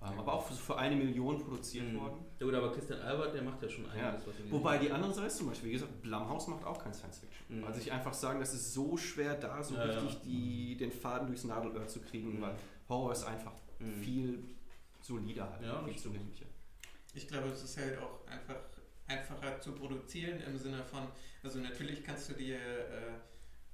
Ähm, 0.04 0.18
aber 0.18 0.32
auch 0.34 0.46
für, 0.46 0.54
für, 0.54 0.76
eine 0.76 0.96
Million 0.96 1.38
produziert 1.38 1.92
mhm. 1.92 2.00
worden. 2.00 2.24
Ja 2.38 2.46
gut, 2.46 2.54
aber 2.54 2.72
Christian 2.72 3.00
Albert, 3.00 3.34
der 3.34 3.42
macht 3.42 3.62
ja 3.62 3.68
schon 3.68 3.88
einiges. 3.88 4.26
Ja. 4.26 4.32
Wobei 4.50 4.78
die 4.78 4.90
andere 4.90 5.14
Seite 5.14 5.28
zum 5.28 5.48
Beispiel, 5.48 5.68
wie 5.68 5.74
gesagt, 5.74 6.02
Blumhouse 6.02 6.48
macht 6.48 6.64
auch 6.64 6.82
kein 6.82 6.92
Science 6.92 7.18
Fiction. 7.18 7.58
Mhm. 7.58 7.64
Weil 7.64 7.74
sich 7.74 7.92
einfach 7.92 8.12
sagen, 8.12 8.40
das 8.40 8.52
ist 8.52 8.72
so 8.72 8.96
schwer 8.96 9.34
da, 9.34 9.62
so 9.62 9.74
ja, 9.74 9.82
richtig 9.82 10.22
die, 10.22 10.76
den 10.76 10.90
Faden 10.90 11.28
durchs 11.28 11.44
Nadelöhr 11.44 11.86
zu 11.86 12.00
kriegen, 12.00 12.38
mhm. 12.38 12.42
weil 12.42 12.54
Horror 12.88 13.12
ist 13.12 13.24
einfach 13.24 13.52
mhm. 13.78 13.92
viel 14.02 14.44
solider 15.00 15.50
halt, 15.50 15.62
ja, 15.62 15.82
viel 15.84 15.96
zugänglicher. 15.96 16.46
Ich 17.14 17.28
glaube, 17.28 17.48
es 17.48 17.62
ist 17.62 17.76
halt 17.76 17.98
auch 17.98 18.26
einfach 18.26 18.56
einfacher 19.06 19.60
zu 19.60 19.72
produzieren 19.72 20.40
im 20.40 20.56
Sinne 20.56 20.82
von, 20.84 21.02
also 21.42 21.58
natürlich 21.58 22.02
kannst 22.02 22.30
du 22.30 22.34
dir 22.34 22.56
äh, 22.56 23.12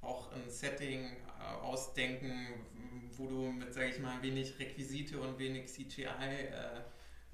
auch 0.00 0.32
ein 0.32 0.48
Setting 0.48 1.04
äh, 1.04 1.64
ausdenken, 1.64 2.48
wo 3.16 3.26
du 3.26 3.52
mit, 3.52 3.72
sage 3.74 3.88
ich 3.88 3.98
mal, 3.98 4.22
wenig 4.22 4.58
Requisite 4.58 5.20
und 5.20 5.38
wenig 5.38 5.66
CGI 5.66 6.04
äh, 6.04 6.80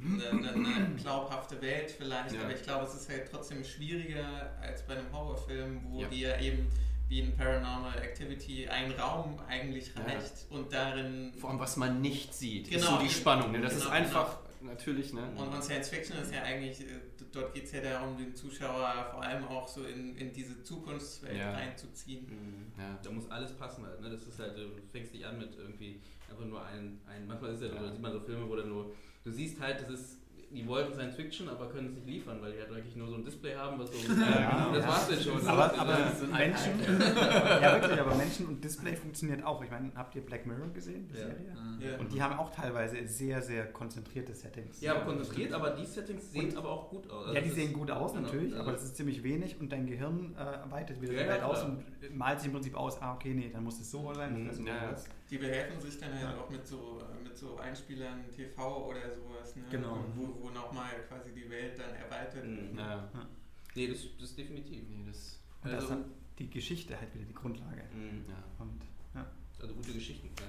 eine, 0.01 0.29
eine, 0.31 0.53
eine, 0.53 0.97
glaubhafte 0.97 1.61
Welt 1.63 1.91
vielleicht, 1.91 2.35
ja. 2.35 2.43
aber 2.43 2.53
ich 2.53 2.63
glaube, 2.63 2.85
es 2.85 2.95
ist 2.95 3.09
halt 3.09 3.31
trotzdem 3.31 3.63
schwieriger 3.65 4.57
als 4.61 4.85
bei 4.87 4.97
einem 4.97 5.13
Horrorfilm, 5.13 5.83
wo 5.89 6.01
ja. 6.01 6.09
dir 6.09 6.39
eben 6.41 6.69
wie 7.09 7.21
in 7.21 7.37
Paranormal 7.37 7.99
Activity 7.99 8.67
ein 8.69 8.91
Raum 8.93 9.39
eigentlich 9.47 9.95
reicht 9.97 10.51
ja. 10.51 10.57
und 10.57 10.73
darin. 10.73 11.33
Vor 11.39 11.51
allem, 11.51 11.61
was 11.61 11.77
man 11.77 12.01
nicht 12.01 12.35
sieht, 12.35 12.71
genau, 12.71 12.83
ist 12.83 12.89
so 12.89 12.99
die 12.99 13.11
Spannung. 13.11 13.53
Ne? 13.53 13.61
Das 13.61 13.75
genau, 13.75 13.85
ist 13.85 13.91
einfach 13.91 14.39
genau. 14.39 14.44
Natürlich. 14.65 15.13
Ne? 15.13 15.23
Und, 15.37 15.49
und 15.49 15.63
Science 15.63 15.89
Fiction 15.89 16.19
ist 16.19 16.33
ja 16.33 16.43
eigentlich, 16.43 16.81
äh, 16.81 17.01
dort 17.33 17.55
geht 17.55 17.65
es 17.65 17.73
ja 17.73 17.81
darum, 17.81 18.17
den 18.17 18.35
Zuschauer 18.35 19.09
vor 19.13 19.23
allem 19.23 19.45
auch 19.45 19.69
so 19.69 19.85
in, 19.85 20.17
in 20.17 20.33
diese 20.33 20.63
Zukunftswelt 20.63 21.37
ja. 21.37 21.53
reinzuziehen. 21.53 22.27
Mhm. 22.27 22.73
Ja. 22.79 22.99
Da 23.03 23.11
muss 23.11 23.31
alles 23.31 23.53
passen 23.53 23.85
halt. 23.87 24.01
Ne? 24.01 24.11
Das 24.11 24.27
ist 24.27 24.39
halt, 24.39 24.57
du 24.57 24.71
fängst 24.91 25.15
dich 25.15 25.25
an 25.25 25.39
mit 25.39 25.57
irgendwie 25.57 26.01
einfach 26.29 26.45
nur 26.45 26.65
ein, 26.65 27.01
ein 27.07 27.27
manchmal 27.27 27.55
ist 27.55 27.63
ja, 27.63 27.69
ja. 27.69 27.93
sieht 27.93 28.01
man 28.01 28.13
so 28.13 28.21
Filme, 28.21 28.49
wo 28.49 28.57
dann 28.57 28.69
nur, 28.69 28.95
du 29.23 29.31
siehst 29.31 29.61
halt, 29.61 29.83
das 29.83 29.91
ist 29.91 30.24
die 30.55 30.67
wollten 30.67 30.95
Science 30.95 31.17
Fiction, 31.17 31.49
aber 31.49 31.69
können 31.69 31.89
es 31.89 31.95
nicht 31.95 32.07
liefern, 32.07 32.41
weil 32.41 32.53
die 32.53 32.61
halt 32.61 32.71
eigentlich 32.71 32.95
nur 32.97 33.09
so 33.09 33.17
ein 33.17 33.25
Display 33.25 33.55
haben, 33.55 33.79
was 33.79 33.91
so. 33.91 34.13
ja, 34.21 34.71
das 34.73 34.87
war's 34.87 35.09
denn 35.09 35.21
schon. 35.21 35.47
Aber, 35.47 35.79
aber 35.79 36.13
so 36.19 36.27
Menschen. 36.27 36.81
ja, 37.63 37.81
wirklich, 37.81 38.01
aber 38.01 38.15
Menschen 38.15 38.47
und 38.47 38.63
Display 38.63 38.95
funktioniert 38.95 39.45
auch. 39.45 39.63
Ich 39.63 39.71
meine, 39.71 39.91
habt 39.95 40.15
ihr 40.15 40.23
Black 40.23 40.47
Mirror 40.47 40.69
gesehen, 40.69 41.09
die 41.09 41.19
ja. 41.19 41.27
Serie? 41.27 41.57
Ja. 41.81 41.99
Und 41.99 42.13
die 42.13 42.23
haben 42.23 42.39
auch 42.39 42.51
teilweise 42.51 43.07
sehr, 43.09 43.43
sehr 43.43 43.67
konzentrierte 43.73 44.35
Settings. 44.35 44.81
Ja, 44.81 44.95
aber 44.95 45.05
konzentriert, 45.13 45.53
aber 45.53 45.71
die 45.71 45.85
Settings 45.85 46.31
sehen 46.33 46.51
und, 46.51 46.57
aber 46.57 46.71
auch 46.71 46.89
gut 46.89 47.11
aus. 47.11 47.27
Also 47.27 47.35
ja, 47.35 47.41
die 47.41 47.51
sehen 47.51 47.73
gut 47.73 47.91
aus, 47.91 48.13
genau, 48.13 48.23
natürlich, 48.25 48.51
genau. 48.51 48.63
aber 48.63 48.73
das 48.73 48.85
ist 48.85 48.97
ziemlich 48.97 49.23
wenig 49.23 49.61
und 49.61 49.73
dein 49.73 49.87
Gehirn 49.87 50.35
äh, 50.37 50.71
weitet 50.71 51.01
wieder 51.03 51.13
die 51.13 51.19
Welt 51.19 51.43
aus 51.43 51.65
und 51.65 51.85
malt 52.15 52.39
sich 52.39 52.47
im 52.47 52.53
Prinzip 52.53 52.77
aus, 52.77 53.01
ah, 53.03 53.15
okay, 53.15 53.35
nee, 53.35 53.51
dann 53.53 53.65
muss 53.65 53.81
es 53.81 53.91
so 53.91 54.15
sein. 54.15 54.45
Mhm. 54.45 54.49
Das 54.49 55.09
die 55.31 55.39
behelfen 55.39 55.81
sich 55.81 55.99
dann 55.99 56.13
halt 56.19 56.39
auch 56.39 56.51
mit 56.51 56.67
so, 56.67 57.03
mit 57.23 57.37
so 57.37 57.57
Einspielern 57.57 58.31
TV 58.31 58.87
oder 58.87 59.15
sowas, 59.15 59.57
ne? 59.57 59.65
Genau. 59.71 60.05
Wo, 60.15 60.45
wo 60.45 60.51
nochmal 60.51 60.93
quasi 61.09 61.33
die 61.33 61.49
Welt 61.49 61.79
dann 61.79 61.95
erweitert 61.95 62.47
wird. 62.47 62.73
Mhm. 62.73 62.79
Ja. 62.79 63.09
ja. 63.13 63.29
Nee, 63.75 63.89
das, 63.89 64.01
das 64.21 64.35
definitiv. 64.35 64.83
Nee, 64.89 65.05
das, 65.07 65.41
und 65.63 65.71
also, 65.71 65.75
das 65.75 65.85
ist 65.85 65.91
dann 65.91 66.13
die 66.39 66.51
Geschichte 66.51 66.99
halt 66.99 67.15
wieder 67.15 67.25
die 67.25 67.35
Grundlage. 67.35 67.83
Mhm. 67.95 68.25
Ja. 68.29 68.45
Und, 68.59 68.83
ja. 69.15 69.27
Also 69.61 69.75
gute 69.75 69.93
Geschichten, 69.93 70.29
ja. 70.39 70.47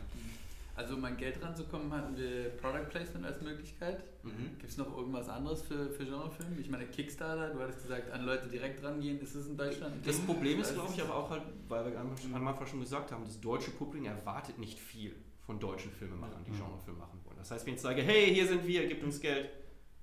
Also 0.75 0.95
um 0.95 1.05
an 1.05 1.15
Geld 1.15 1.41
ranzukommen, 1.41 1.91
hatten 1.93 2.17
wir 2.17 2.49
Product 2.57 2.89
Placement 2.89 3.25
als 3.25 3.41
Möglichkeit. 3.41 4.03
Mhm. 4.23 4.57
Gibt 4.59 4.69
es 4.69 4.77
noch 4.77 4.95
irgendwas 4.97 5.29
anderes 5.29 5.61
für, 5.61 5.89
für 5.89 6.03
Genrefilme? 6.03 6.59
Ich 6.59 6.69
meine, 6.69 6.85
Kickstarter, 6.85 7.53
du 7.53 7.61
hattest 7.61 7.83
gesagt, 7.83 8.11
an 8.11 8.25
Leute 8.25 8.49
direkt 8.49 8.83
rangehen, 8.83 9.19
ist 9.21 9.35
es 9.35 9.47
in 9.47 9.55
Deutschland? 9.55 10.05
Das 10.05 10.19
Problem 10.19 10.59
ist, 10.59 10.73
glaube 10.73 10.91
ich, 10.93 11.01
aber 11.01 11.15
auch 11.15 11.29
halt, 11.29 11.43
weil 11.69 11.91
wir 11.91 11.99
am 11.99 12.47
Anfang 12.47 12.67
schon 12.67 12.81
gesagt 12.81 13.13
haben, 13.13 13.23
das 13.23 13.39
deutsche 13.39 13.71
Publikum 13.71 14.05
erwartet 14.07 14.59
nicht 14.59 14.77
viel 14.77 15.15
von 15.45 15.59
deutschen 15.59 15.91
Filmemachern, 15.91 16.43
die 16.43 16.51
mhm. 16.51 16.57
Genrefilme 16.57 16.99
machen 16.99 17.21
wollen. 17.23 17.37
Das 17.37 17.51
heißt, 17.51 17.65
wenn 17.65 17.75
ich 17.75 17.81
sage, 17.81 18.01
hey, 18.01 18.33
hier 18.33 18.45
sind 18.45 18.67
wir, 18.67 18.85
gebt 18.87 19.03
uns 19.03 19.21
Geld, 19.21 19.49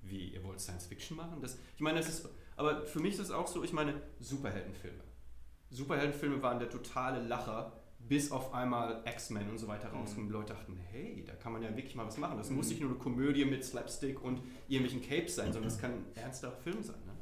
wie, 0.01 0.29
ihr 0.29 0.43
wollt 0.43 0.59
Science 0.59 0.87
Fiction 0.87 1.15
machen? 1.17 1.39
Das, 1.39 1.59
ich 1.75 1.81
meine, 1.81 1.99
das 1.99 2.09
ist, 2.09 2.29
aber 2.55 2.85
für 2.85 2.99
mich 2.99 3.13
ist 3.13 3.19
es 3.19 3.31
auch 3.31 3.47
so, 3.47 3.63
ich 3.63 3.73
meine, 3.73 4.01
Superheldenfilme. 4.19 5.03
Superheldenfilme 5.69 6.41
waren 6.41 6.57
der 6.57 6.69
totale 6.69 7.21
Lacher 7.21 7.82
bis 8.07 8.31
auf 8.31 8.53
einmal 8.53 9.01
X-Men 9.05 9.49
und 9.49 9.57
so 9.57 9.67
weiter 9.67 9.89
mhm. 9.89 9.99
rauskommen. 9.99 10.27
Mhm. 10.27 10.33
Leute 10.33 10.53
dachten, 10.53 10.77
hey, 10.91 11.23
da 11.25 11.33
kann 11.33 11.53
man 11.53 11.61
ja 11.61 11.75
wirklich 11.75 11.95
mal 11.95 12.05
was 12.05 12.17
machen. 12.17 12.37
Das 12.37 12.49
mhm. 12.49 12.57
muss 12.57 12.69
nicht 12.69 12.81
nur 12.81 12.89
eine 12.89 12.99
Komödie 12.99 13.45
mit 13.45 13.63
Slapstick 13.63 14.21
und 14.23 14.41
irgendwelchen 14.67 15.07
Capes 15.07 15.35
sein, 15.35 15.51
sondern 15.53 15.69
das 15.69 15.79
kann 15.79 15.91
ein 15.91 16.05
ernster 16.15 16.51
Film 16.51 16.81
sein. 16.81 16.99
Ne? 17.05 17.13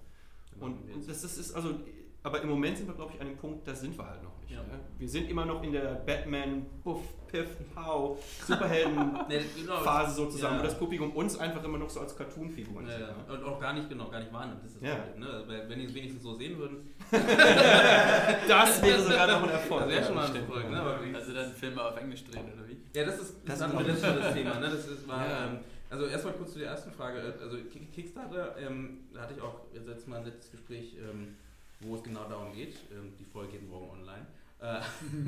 Genau. 0.54 0.65
Und, 0.65 0.94
und 0.94 1.08
das 1.08 1.24
ist, 1.24 1.54
also, 1.54 1.76
aber 2.24 2.41
im 2.41 2.50
Moment 2.50 2.78
sind 2.78 2.88
wir, 2.88 2.94
glaube 2.94 3.13
ich, 3.15 3.22
an 3.22 3.28
dem 3.28 3.38
Punkt, 3.38 3.67
da 3.67 3.74
sind 3.74 3.98
wir 3.98 4.06
halt 4.06 4.22
noch 4.24 4.39
nicht. 4.41 4.52
Ja. 4.52 4.60
Ne? 4.60 4.80
Wir 5.00 5.10
sind 5.10 5.30
immer 5.30 5.46
noch 5.46 5.63
in 5.63 5.72
der 5.72 5.96
Batman, 6.06 6.65
Buff, 6.84 7.02
Piff, 7.28 7.50
Pow, 7.74 8.17
Superhelden-Phase 8.46 10.15
sozusagen, 10.15 10.56
ja. 10.56 10.62
wo 10.62 10.65
das 10.65 10.78
Publikum 10.78 11.12
uns 11.13 11.39
einfach 11.39 11.63
immer 11.63 11.78
noch 11.78 11.89
so 11.89 12.02
als 12.02 12.15
Cartoon-Figuren 12.15 12.86
ja, 12.88 12.98
sieht. 12.98 13.28
Ne? 13.28 13.34
Und 13.34 13.44
auch 13.44 13.60
gar 13.60 13.74
nicht, 13.74 13.89
genau, 13.89 14.10
gar 14.10 14.20
nicht 14.20 14.32
wahrnimmt. 14.32 14.63
Das 14.63 14.76
ist 14.76 14.84
ja. 14.84 14.96
Problem, 14.96 15.20
ne? 15.20 15.63
Wenn 15.67 15.80
die 15.80 15.86
es 15.86 15.94
wenigstens 15.94 16.22
so 16.22 16.34
sehen 16.34 16.58
würden. 16.60 16.89
das 18.47 18.82
wäre 18.82 19.02
sogar 19.02 19.28
noch 19.28 19.43
ein 19.43 19.50
Erfolg. 19.50 19.82
Das 19.82 19.89
wäre 19.89 20.06
schon 20.06 20.15
mal 20.15 20.28
ein 20.28 20.36
Erfolg. 20.36 20.71
Ne? 20.71 21.15
also 21.15 21.34
dann 21.34 21.52
Filme 21.52 21.84
auf 21.84 21.97
Englisch 21.97 22.24
drehen, 22.24 22.45
oder 22.54 22.67
wie? 22.67 22.78
Ja, 22.97 23.06
das 23.06 23.19
ist 23.19 23.36
das, 23.45 23.60
das, 23.60 23.71
das, 23.71 24.02
das, 24.02 24.02
das 24.02 24.34
Thema. 24.34 24.60
Ne? 24.60 24.69
Das 24.69 24.88
ist, 24.88 25.08
war, 25.08 25.26
ähm, 25.26 25.60
also 25.89 26.06
erstmal 26.06 26.34
kurz 26.36 26.54
zu 26.54 26.60
der 26.60 26.69
ersten 26.69 26.91
Frage. 26.91 27.21
Also 27.41 27.58
Kickstarter, 27.93 28.56
ähm, 28.58 29.10
da 29.13 29.21
hatte 29.21 29.34
ich 29.36 29.41
auch 29.41 29.62
jetzt 29.74 30.08
mal 30.08 30.19
ein 30.19 30.26
letztes 30.26 30.52
Gespräch, 30.52 30.95
ähm, 30.97 31.36
wo 31.82 31.95
es 31.95 32.04
genau 32.04 32.30
darum 32.30 32.54
geht. 32.54 32.76
Ähm, 32.91 33.13
die 33.19 33.26
Folge 33.26 33.54
geht 33.54 33.69
morgen 33.69 33.89
online. 33.89 34.26
Äh, 34.62 34.80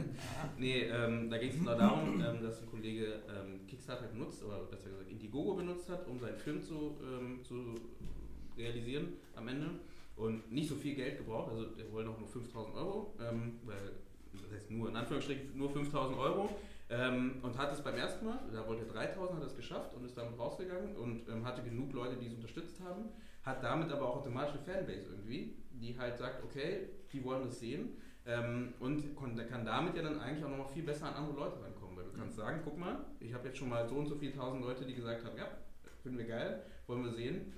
nee, 0.58 0.84
ähm, 0.84 1.30
da 1.30 1.38
ging 1.38 1.50
es 1.50 1.58
genau 1.58 1.76
darum, 1.76 2.24
ähm, 2.24 2.42
dass 2.42 2.62
ein 2.62 2.70
Kollege 2.70 3.20
ähm, 3.28 3.68
Kickstarter 3.68 4.06
benutzt, 4.08 4.42
oder 4.44 4.60
besser 4.60 4.90
gesagt 4.90 5.10
Indiegogo 5.10 5.56
benutzt 5.56 5.90
hat, 5.90 6.08
um 6.08 6.18
seinen 6.20 6.38
Film 6.38 6.62
zu, 6.64 6.98
ähm, 7.04 7.44
zu 7.44 7.76
realisieren 8.58 9.14
am 9.36 9.48
Ende 9.48 9.70
und 10.16 10.52
nicht 10.52 10.70
so 10.70 10.76
viel 10.76 10.96
Geld 10.96 11.18
gebraucht, 11.18 11.52
also 11.52 11.66
er 11.78 11.92
wollte 11.92 12.10
noch 12.10 12.20
nur 12.20 12.28
5000 12.28 12.76
Euro, 12.76 13.14
ähm, 13.20 13.60
weil, 13.64 13.94
das 14.34 14.52
heißt 14.52 14.72
nur, 14.72 14.90
in 14.90 14.96
Anführungsstrichen 14.96 15.58
nur 15.58 15.70
5000 15.70 16.18
Euro 16.18 16.50
ähm, 16.90 17.36
und 17.42 17.58
hat 17.58 17.74
es 17.74 17.82
beim 17.82 17.96
ersten 17.96 18.26
Mal, 18.26 18.40
da 18.52 18.68
wollte 18.68 18.86
er 18.86 18.94
3000, 18.94 19.40
hat 19.40 19.48
es 19.48 19.56
geschafft 19.56 19.94
und 19.96 20.06
ist 20.06 20.18
damit 20.18 20.38
rausgegangen 20.38 20.96
und 20.96 21.28
hatte 21.44 21.64
genug 21.64 21.94
Leute, 21.94 22.16
die 22.18 22.28
es 22.28 22.34
unterstützt 22.34 22.80
haben, 22.82 23.10
hat 23.44 23.64
damit 23.64 23.92
aber 23.92 24.08
auch 24.08 24.18
automatisch 24.18 24.54
eine 24.54 24.64
Fanbase 24.64 25.10
irgendwie, 25.10 25.56
die 25.72 25.98
halt 25.98 26.18
sagt, 26.18 26.44
okay, 26.44 26.90
die 27.12 27.24
wollen 27.24 27.46
das 27.46 27.60
sehen 27.60 27.98
ähm, 28.26 28.74
und 28.80 29.16
kann 29.18 29.66
damit 29.66 29.96
ja 29.96 30.02
dann 30.02 30.20
eigentlich 30.20 30.46
auch 30.46 30.58
noch 30.58 30.70
viel 30.72 30.84
besser 30.84 31.08
an 31.08 31.16
andere 31.16 31.36
Leute 31.36 31.62
rankommen. 31.62 31.98
Weil 31.98 32.06
du 32.06 32.14
kannst 32.14 32.38
sagen, 32.38 32.62
guck 32.64 32.78
mal, 32.78 33.06
ich 33.20 33.34
habe 33.34 33.48
jetzt 33.48 33.58
schon 33.58 33.70
mal 33.70 33.88
so 33.88 33.96
und 33.96 34.08
so 34.08 34.16
viele 34.16 34.34
tausend 34.34 34.64
Leute, 34.64 34.86
die 34.86 34.94
gesagt 34.94 35.26
haben, 35.26 35.38
ja, 35.38 35.48
finden 36.02 36.18
wir 36.18 36.26
geil, 36.26 36.64
wollen 36.88 37.04
wir 37.04 37.12
sehen. 37.12 37.54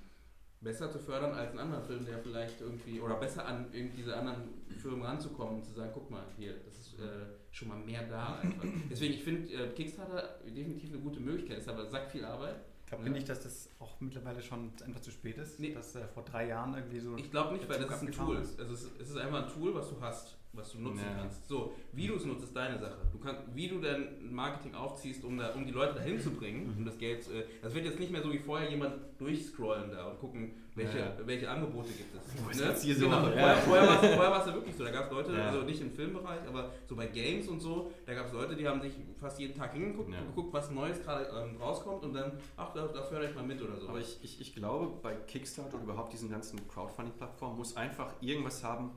Besser 0.66 0.90
zu 0.90 0.98
fördern 0.98 1.36
als 1.36 1.54
ein 1.54 1.60
anderer 1.60 1.84
Film, 1.84 2.04
der 2.06 2.18
vielleicht 2.18 2.60
irgendwie, 2.60 3.00
oder 3.00 3.16
besser 3.16 3.46
an 3.46 3.68
irgendwie 3.72 3.98
diese 3.98 4.18
anderen 4.18 4.50
Firmen 4.82 5.04
ranzukommen 5.04 5.58
und 5.58 5.64
zu 5.64 5.74
sagen, 5.74 5.92
guck 5.94 6.10
mal, 6.10 6.24
hier, 6.38 6.56
das 6.66 6.80
ist 6.80 7.00
äh, 7.00 7.28
schon 7.52 7.68
mal 7.68 7.78
mehr 7.78 8.02
da 8.10 8.40
einfach. 8.42 8.68
Deswegen, 8.90 9.14
ich 9.14 9.24
finde 9.24 9.54
äh, 9.54 9.70
Kickstarter 9.70 10.40
definitiv 10.44 10.90
eine 10.90 11.02
gute 11.02 11.20
Möglichkeit, 11.20 11.60
ist 11.60 11.70
aber 11.70 11.86
sagt 11.86 12.12
viel 12.12 12.26
Arbeit. 12.26 12.56
Ich 12.86 12.90
glaube 12.92 13.06
ja. 13.06 13.10
nicht, 13.10 13.28
dass 13.28 13.42
das 13.42 13.70
auch 13.80 14.00
mittlerweile 14.00 14.44
schon 14.44 14.72
einfach 14.86 15.02
zu 15.02 15.10
spät 15.10 15.38
ist. 15.40 15.60
Nee. 15.60 15.74
Dass 15.74 15.96
äh, 15.96 16.08
vor 16.08 16.24
drei 16.24 16.48
Jahren 16.48 16.76
irgendwie 16.76 17.00
so. 17.00 17.18
Ich 17.18 17.32
glaube 17.32 17.54
nicht, 17.54 17.68
weil 17.68 17.80
das 17.80 18.02
ist 18.02 18.08
ein 18.08 18.12
Tool. 18.12 18.38
Ist. 18.38 18.60
Also 18.60 18.74
es, 18.74 18.92
es 19.00 19.10
ist 19.10 19.18
einfach 19.18 19.48
ein 19.48 19.54
Tool, 19.54 19.74
was 19.74 19.90
du 19.90 20.00
hast 20.00 20.38
was 20.58 20.72
du 20.72 20.80
nutzen 20.80 21.04
ja. 21.06 21.18
kannst. 21.18 21.48
So, 21.48 21.74
wie 21.92 22.08
du 22.08 22.16
es 22.16 22.26
nutzt, 22.26 22.44
ist 22.44 22.56
deine 22.56 22.78
Sache. 22.80 22.98
Du 23.12 23.20
kannst, 23.20 23.44
wie 23.54 23.68
du 23.68 23.80
dein 23.80 24.34
Marketing 24.34 24.74
aufziehst, 24.74 25.24
um, 25.24 25.38
da, 25.38 25.54
um 25.54 25.66
die 25.66 25.72
Leute 25.72 25.96
dahin 25.96 26.20
zu 26.20 26.32
bringen, 26.32 26.72
mhm. 26.72 26.78
um 26.78 26.86
das 26.86 26.98
Geld. 26.98 27.28
Äh, 27.30 27.46
das 27.62 27.74
wird 27.74 27.86
jetzt 27.86 28.00
nicht 28.00 28.12
mehr 28.12 28.22
so 28.22 28.32
wie 28.32 28.40
vorher 28.40 28.70
jemand 28.70 28.96
durchscrollen 29.20 29.92
da 29.92 30.08
und 30.08 30.20
gucken, 30.20 30.54
welche, 30.76 31.00
ja. 31.00 31.18
welche 31.26 31.50
Angebote 31.50 31.90
gibt 31.90 32.14
es. 32.16 32.60
Ne? 32.60 32.76
Hier 32.82 32.96
so 32.96 33.06
genau. 33.06 33.30
ja. 33.30 33.56
Vorher, 33.56 33.88
vorher 33.88 34.32
war 34.32 34.42
es 34.42 34.48
ja 34.48 34.54
wirklich 34.54 34.76
so. 34.76 34.84
Da 34.84 34.92
gab 34.92 35.06
es 35.06 35.12
Leute, 35.12 35.44
also 35.44 35.62
nicht 35.62 35.82
im 35.82 35.92
Filmbereich, 35.92 36.42
aber 36.48 36.72
so 36.88 36.96
bei 36.96 37.08
Games 37.08 37.48
und 37.48 37.62
so, 37.62 37.92
da 38.06 38.14
gab 38.14 38.28
es 38.28 38.34
Leute, 38.34 38.56
die 38.56 38.68
haben 38.68 38.82
sich 38.82 38.94
fast 39.18 39.40
jeden 39.40 39.56
Tag 39.56 39.74
hingeguckt 39.74 40.10
und 40.10 40.28
geguckt, 40.28 40.54
was 40.54 40.70
Neues 40.72 41.02
gerade 41.02 41.26
ähm, 41.26 41.56
rauskommt 41.58 42.04
und 42.04 42.14
dann, 42.14 42.38
ach, 42.58 42.74
da, 42.74 42.88
da 42.88 43.04
fördere 43.04 43.30
ich 43.30 43.36
mal 43.36 43.46
mit 43.46 43.62
oder 43.62 43.80
so. 43.80 43.88
Aber 43.88 44.00
ich, 44.00 44.20
ich, 44.22 44.42
ich 44.42 44.54
glaube, 44.54 45.00
bei 45.02 45.16
Kickstarter 45.16 45.78
und 45.78 45.84
überhaupt 45.84 46.12
diesen 46.12 46.30
ganzen 46.30 46.68
Crowdfunding-Plattformen 46.68 47.58
muss 47.58 47.78
einfach 47.78 48.14
irgendwas 48.22 48.64
haben, 48.64 48.92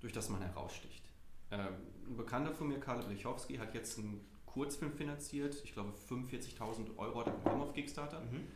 durch 0.00 0.12
das 0.12 0.28
man 0.28 0.42
heraussticht. 0.42 1.10
Ähm, 1.50 1.68
ein 2.06 2.16
Bekannter 2.18 2.52
von 2.52 2.68
mir, 2.68 2.78
Karl 2.78 3.02
Blechowski, 3.02 3.56
hat 3.56 3.74
jetzt 3.74 3.98
einen 3.98 4.20
Kurzfilm 4.44 4.92
finanziert. 4.92 5.56
Ich 5.64 5.72
glaube, 5.72 5.92
45.000 6.10 6.98
Euro 6.98 7.20
hat 7.20 7.28
er 7.28 7.32
bekommen 7.32 7.62
auf 7.62 7.72
Kickstarter. 7.72 8.20
Mhm. 8.20 8.46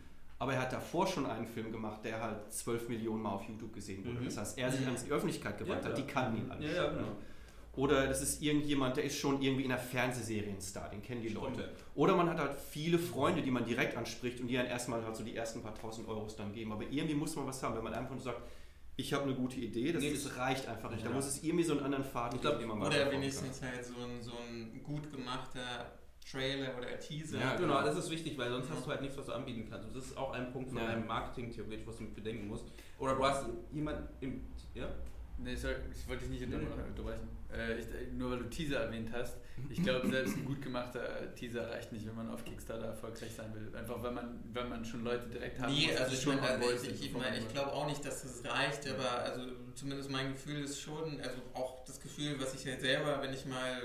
Aber 0.40 0.55
er 0.55 0.61
hat 0.61 0.72
davor 0.72 1.07
schon 1.07 1.27
einen 1.27 1.46
Film 1.46 1.72
gemacht, 1.72 2.05
der 2.05 2.20
halt 2.20 2.53
12 2.53 2.88
Millionen 2.88 3.22
Mal 3.22 3.33
auf 3.33 3.48
YouTube 3.48 3.72
gesehen 3.72 4.05
wurde. 4.05 4.20
Mhm. 4.20 4.24
Das 4.27 4.37
heißt, 4.37 4.59
er 4.59 4.70
sich 4.70 4.87
an 4.87 4.94
die 5.05 5.11
Öffentlichkeit 5.11 5.59
gewandt 5.59 5.85
ja, 5.85 5.90
hat, 5.90 5.98
die 5.98 6.07
kann 6.07 6.37
ihn 6.37 6.51
alle. 6.51 6.74
Ja, 6.74 6.90
genau. 6.90 7.16
Oder 7.79 8.09
das 8.09 8.22
ist 8.22 8.42
irgendjemand, 8.42 8.96
der 8.96 9.05
ist 9.05 9.18
schon 9.18 9.40
irgendwie 9.40 9.64
in 9.64 9.70
einer 9.70 9.81
Fernsehserie 9.81 10.51
ein 10.51 10.61
Star, 10.61 10.88
den 10.88 11.01
kennen 11.01 11.22
die 11.22 11.29
Leute. 11.29 11.72
Oder 11.94 12.16
man 12.16 12.29
hat 12.29 12.38
halt 12.38 12.57
viele 12.59 12.98
Freunde, 12.98 13.40
die 13.40 13.53
man 13.53 13.64
direkt 13.64 13.96
anspricht 13.96 14.40
und 14.40 14.48
die 14.48 14.55
dann 14.55 14.66
erstmal 14.66 15.05
halt 15.05 15.14
so 15.14 15.22
die 15.22 15.37
ersten 15.37 15.62
paar 15.62 15.77
tausend 15.77 16.09
Euros 16.09 16.35
dann 16.35 16.53
geben. 16.53 16.72
Aber 16.72 16.83
irgendwie 16.83 17.14
muss 17.14 17.37
man 17.37 17.46
was 17.46 17.62
haben, 17.62 17.77
wenn 17.77 17.85
man 17.85 17.94
einfach 17.94 18.14
nur 18.14 18.20
sagt, 18.20 18.42
ich 18.96 19.12
habe 19.12 19.24
eine 19.24 19.35
gute 19.35 19.61
Idee, 19.61 19.92
das, 19.92 20.03
nee, 20.03 20.12
das 20.12 20.37
reicht 20.37 20.66
einfach 20.66 20.90
nicht. 20.90 21.05
Ja. 21.05 21.11
Da 21.11 21.14
muss 21.14 21.27
es 21.27 21.44
irgendwie 21.44 21.62
so 21.62 21.74
einen 21.74 21.85
anderen 21.85 22.05
Faden 22.05 22.35
ich 22.35 22.42
glaub, 22.42 22.59
geben. 22.59 22.83
Oder 22.83 23.12
wenigstens 23.12 23.62
halt 23.62 23.85
so 23.85 23.94
ein, 23.94 24.20
so 24.20 24.33
ein 24.33 24.83
gut 24.83 25.09
gemachter 25.12 25.97
Trailer 26.30 26.76
oder 26.76 26.98
Teaser. 26.98 27.38
Ja, 27.38 27.56
genau, 27.56 27.82
das 27.82 27.96
ist 27.96 28.10
wichtig, 28.10 28.36
weil 28.36 28.50
sonst 28.50 28.70
hast 28.70 28.86
du 28.86 28.90
halt 28.90 29.00
nichts, 29.00 29.16
was 29.16 29.26
du 29.26 29.32
anbieten 29.32 29.66
kannst. 29.70 29.94
Das 29.94 30.04
ist 30.04 30.16
auch 30.16 30.32
ein 30.32 30.52
Punkt 30.52 30.70
von 30.70 30.78
ja. 30.78 30.88
einem 30.88 31.06
Marketing 31.06 31.50
theoretisch, 31.50 31.86
was 31.86 31.96
du 31.96 32.04
mit 32.04 32.14
bedenken 32.14 32.48
musst. 32.48 32.64
Oder 32.98 33.14
du 33.14 33.24
hast 33.24 33.46
jemanden 33.72 34.08
im. 34.20 34.40
Ja? 34.74 34.88
Nee, 35.38 35.54
sorry, 35.54 35.76
ich 35.92 36.06
wollte 36.08 36.24
dich 36.26 36.40
nicht 36.40 36.52
unterbrechen. 36.52 37.28
Äh, 37.50 37.78
ich, 37.78 37.86
nur 38.12 38.32
weil 38.32 38.38
du 38.40 38.50
Teaser 38.50 38.80
erwähnt 38.80 39.10
hast. 39.12 39.38
Ich 39.70 39.82
glaube, 39.82 40.06
selbst 40.10 40.36
ein 40.36 40.44
gut 40.44 40.60
gemachter 40.60 41.34
Teaser 41.34 41.70
reicht 41.70 41.92
nicht, 41.92 42.06
wenn 42.06 42.16
man 42.16 42.28
auf 42.28 42.44
Kickstarter 42.44 42.86
erfolgreich 42.86 43.30
sein 43.34 43.54
will. 43.54 43.74
Einfach 43.74 44.02
weil 44.02 44.12
man, 44.12 44.40
wenn 44.52 44.68
man 44.68 44.84
schon 44.84 45.04
Leute 45.04 45.28
direkt 45.28 45.60
hat. 45.60 45.70
Nee, 45.70 45.90
also 45.96 46.12
ich, 46.12 46.20
schon 46.20 46.36
meine, 46.40 46.64
ich, 46.64 46.82
ich, 46.82 47.04
ich, 47.04 47.14
ich 47.14 47.48
glaube 47.48 47.72
auch 47.72 47.86
nicht, 47.86 48.04
dass 48.04 48.22
das 48.22 48.52
reicht, 48.52 48.88
aber 48.90 49.20
also 49.20 49.42
zumindest 49.74 50.10
mein 50.10 50.32
Gefühl 50.32 50.64
ist 50.64 50.80
schon, 50.80 51.20
also 51.20 51.38
auch 51.54 51.84
das 51.84 52.00
Gefühl, 52.00 52.34
was 52.38 52.54
ich 52.54 52.64
jetzt 52.64 52.82
selber, 52.82 53.22
wenn 53.22 53.32
ich 53.32 53.46
mal 53.46 53.80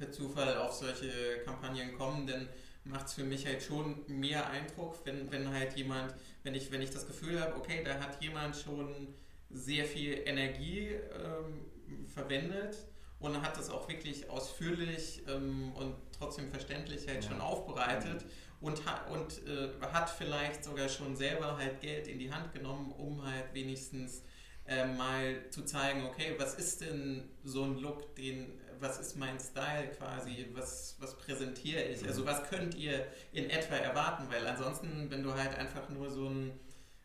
per 0.00 0.10
Zufall 0.10 0.56
auf 0.56 0.72
solche 0.72 1.42
Kampagnen 1.44 1.96
komme, 1.96 2.26
dann 2.26 2.48
macht 2.84 3.06
es 3.06 3.12
für 3.12 3.22
mich 3.22 3.46
halt 3.46 3.62
schon 3.62 4.02
mehr 4.08 4.48
Eindruck, 4.48 4.98
wenn, 5.04 5.30
wenn 5.30 5.52
halt 5.52 5.76
jemand, 5.76 6.14
wenn 6.42 6.54
ich, 6.54 6.72
wenn 6.72 6.80
ich 6.80 6.90
das 6.90 7.06
Gefühl 7.06 7.40
habe, 7.40 7.54
okay, 7.56 7.84
da 7.84 8.00
hat 8.00 8.20
jemand 8.22 8.56
schon 8.56 9.14
sehr 9.50 9.84
viel 9.84 10.22
Energie 10.24 10.88
ähm, 10.88 12.06
verwendet 12.08 12.76
und 13.18 13.40
hat 13.42 13.58
das 13.58 13.68
auch 13.68 13.88
wirklich 13.88 14.30
ausführlich 14.30 15.22
ähm, 15.28 15.72
und 15.74 15.94
trotzdem 16.18 16.48
verständlich 16.48 17.06
halt 17.06 17.22
ja. 17.22 17.30
schon 17.30 17.40
aufbereitet 17.42 18.24
mhm. 18.24 18.66
und, 18.66 18.86
ha 18.86 19.06
und 19.12 19.46
äh, 19.46 19.68
hat 19.92 20.08
vielleicht 20.08 20.64
sogar 20.64 20.88
schon 20.88 21.14
selber 21.14 21.58
halt 21.58 21.80
Geld 21.80 22.08
in 22.08 22.18
die 22.18 22.32
Hand 22.32 22.52
genommen, 22.54 22.92
um 22.92 23.22
halt 23.22 23.52
wenigstens 23.52 24.22
äh, 24.66 24.86
mal 24.86 25.50
zu 25.50 25.64
zeigen, 25.64 26.06
okay, 26.06 26.34
was 26.38 26.54
ist 26.54 26.80
denn 26.80 27.28
so 27.44 27.64
ein 27.64 27.76
Look, 27.78 28.14
den 28.14 28.59
was 28.80 28.98
ist 28.98 29.16
mein 29.16 29.38
Style 29.38 29.88
quasi, 29.96 30.46
was, 30.54 30.96
was 31.00 31.16
präsentiere 31.16 31.82
ich, 31.82 32.06
also 32.06 32.22
mhm. 32.22 32.26
was 32.26 32.48
könnt 32.48 32.74
ihr 32.74 33.06
in 33.32 33.50
etwa 33.50 33.76
erwarten, 33.76 34.24
weil 34.30 34.46
ansonsten, 34.46 35.06
wenn 35.10 35.22
du 35.22 35.32
halt 35.34 35.56
einfach 35.56 35.88
nur 35.90 36.10
so 36.10 36.28
ein, 36.28 36.52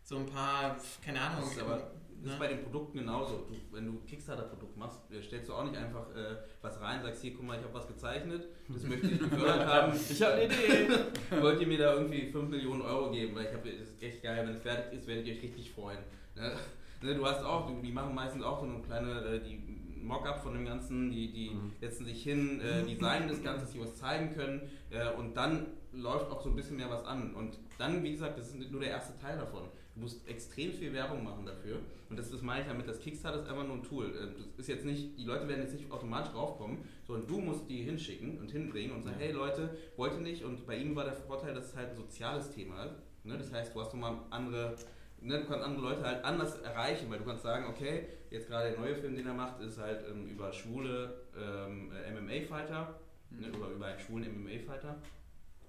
so 0.04 0.18
ein 0.18 0.26
paar, 0.26 0.78
keine 1.04 1.20
Ahnung, 1.20 1.42
das 1.42 1.52
ist, 1.54 1.62
aber, 1.62 1.76
das 1.78 2.34
ist 2.34 2.34
ne? 2.34 2.36
bei 2.40 2.48
den 2.48 2.62
Produkten 2.64 3.00
genauso. 3.00 3.48
Du, 3.50 3.56
wenn 3.72 3.86
du 3.86 4.00
Kickstarter-Produkt 4.06 4.78
machst, 4.78 5.00
stellst 5.24 5.50
du 5.50 5.54
auch 5.54 5.64
nicht 5.64 5.76
einfach 5.76 6.10
äh, 6.16 6.38
was 6.62 6.80
rein, 6.80 7.02
sagst 7.02 7.22
hier, 7.22 7.34
guck 7.34 7.46
mal, 7.46 7.58
ich 7.58 7.64
habe 7.64 7.74
was 7.74 7.88
gezeichnet, 7.88 8.48
das 8.70 8.84
möchte 8.84 9.08
ich 9.08 9.20
gefördert 9.20 9.68
haben. 9.68 9.94
Ich 10.10 10.22
habe 10.22 10.34
eine 10.34 10.46
Idee. 10.46 10.90
Wollt 11.42 11.60
ihr 11.60 11.68
mir 11.68 11.78
da 11.78 11.94
irgendwie 11.94 12.32
5 12.32 12.50
Millionen 12.50 12.82
Euro 12.84 13.12
geben, 13.12 13.36
weil 13.36 13.46
ich 13.46 13.54
habe, 13.54 13.70
das 13.70 13.90
ist 13.90 14.02
echt 14.02 14.24
geil, 14.24 14.46
wenn 14.46 14.56
es 14.56 14.62
fertig 14.62 15.00
ist, 15.00 15.08
werdet 15.08 15.28
ihr 15.28 15.34
euch 15.36 15.44
richtig 15.44 15.72
freuen. 15.72 16.00
Ne? 16.36 16.56
ne 17.02 17.16
du 17.16 17.26
hast 17.26 17.44
auch, 17.44 17.70
die 17.82 17.92
machen 17.92 18.16
meistens 18.16 18.44
auch 18.44 18.60
so 18.60 18.66
eine 18.66 18.82
kleine, 18.82 19.22
äh, 19.26 19.40
die 19.40 19.85
Mockup 20.06 20.42
von 20.42 20.54
dem 20.54 20.66
Ganzen, 20.66 21.12
die, 21.12 21.32
die 21.32 21.50
mhm. 21.52 21.72
setzen 21.80 22.06
sich 22.06 22.24
hin, 22.24 22.62
äh, 22.62 22.84
designen 22.84 23.28
das 23.28 23.44
Ganze, 23.44 23.62
dass 23.62 23.74
sie 23.74 23.80
was 23.80 23.96
zeigen 23.96 24.34
können 24.34 24.62
äh, 24.90 25.12
und 25.18 25.36
dann 25.36 25.68
läuft 25.92 26.32
auch 26.32 26.42
so 26.42 26.50
ein 26.50 26.56
bisschen 26.56 26.78
mehr 26.78 26.90
was 26.90 27.06
an. 27.06 27.34
Und 27.34 27.58
dann, 27.78 28.04
wie 28.04 28.12
gesagt, 28.12 28.38
das 28.38 28.50
ist 28.50 28.72
nur 28.72 28.82
der 28.82 28.90
erste 28.90 29.18
Teil 29.20 29.38
davon. 29.38 29.64
Du 29.96 30.02
musst 30.02 30.28
extrem 30.28 30.74
viel 30.74 30.92
Werbung 30.92 31.24
machen 31.24 31.46
dafür. 31.46 31.80
Und 32.10 32.20
das, 32.20 32.30
das 32.30 32.42
meine 32.42 32.62
ich 32.62 32.68
damit, 32.68 32.88
das 32.88 33.00
Kickstarter 33.00 33.40
ist 33.40 33.50
einfach 33.50 33.66
nur 33.66 33.78
ein 33.78 33.84
Tool. 33.84 34.08
Äh, 34.08 34.42
das 34.58 34.60
ist 34.60 34.68
jetzt 34.68 34.86
nicht, 34.86 35.18
die 35.18 35.24
Leute 35.24 35.48
werden 35.48 35.62
jetzt 35.62 35.74
nicht 35.74 35.90
automatisch 35.92 36.32
draufkommen, 36.32 36.80
sondern 37.08 37.28
du 37.28 37.40
musst 37.40 37.70
die 37.70 37.82
hinschicken 37.84 38.38
und 38.40 38.52
hinbringen 38.52 38.96
und 38.96 39.04
sagen, 39.04 39.16
hey 39.20 39.32
Leute, 39.32 39.78
wollt 39.96 40.14
ihr 40.14 40.20
nicht? 40.20 40.44
Und 40.44 40.66
bei 40.68 40.78
ihm 40.78 40.96
war 40.96 41.06
der 41.06 41.14
Vorteil, 41.14 41.54
dass 41.54 41.68
es 41.68 41.76
halt 41.76 41.92
ein 41.92 41.96
soziales 41.96 42.52
Thema 42.52 42.84
ist. 42.84 42.96
Ne? 43.24 43.38
Das 43.38 43.52
heißt, 43.52 43.74
du 43.74 43.82
hast 43.82 43.94
nochmal 43.94 44.18
andere 44.30 44.76
ne, 45.22 45.40
du 45.40 45.46
kannst 45.46 45.66
andere 45.66 45.82
Leute 45.82 46.04
halt 46.04 46.24
anders 46.24 46.60
erreichen, 46.60 47.10
weil 47.10 47.20
du 47.20 47.26
kannst 47.26 47.44
sagen, 47.44 47.66
okay, 47.68 48.08
jetzt 48.30 48.48
gerade 48.48 48.72
der 48.72 48.80
neue 48.80 48.96
Film, 48.96 49.16
den 49.16 49.28
er 49.28 49.34
macht, 49.34 49.60
ist 49.62 49.80
halt 49.80 50.06
ähm, 50.10 50.28
über 50.28 50.52
schwule 50.52 51.22
ähm, 51.38 51.92
äh, 51.92 52.12
MMA-Fighter, 52.12 53.00
mhm. 53.30 53.40
ne, 53.42 53.58
oder 53.58 53.70
über 53.70 53.86
einen 53.88 54.00
schwulen 54.00 54.44
MMA-Fighter. 54.44 54.96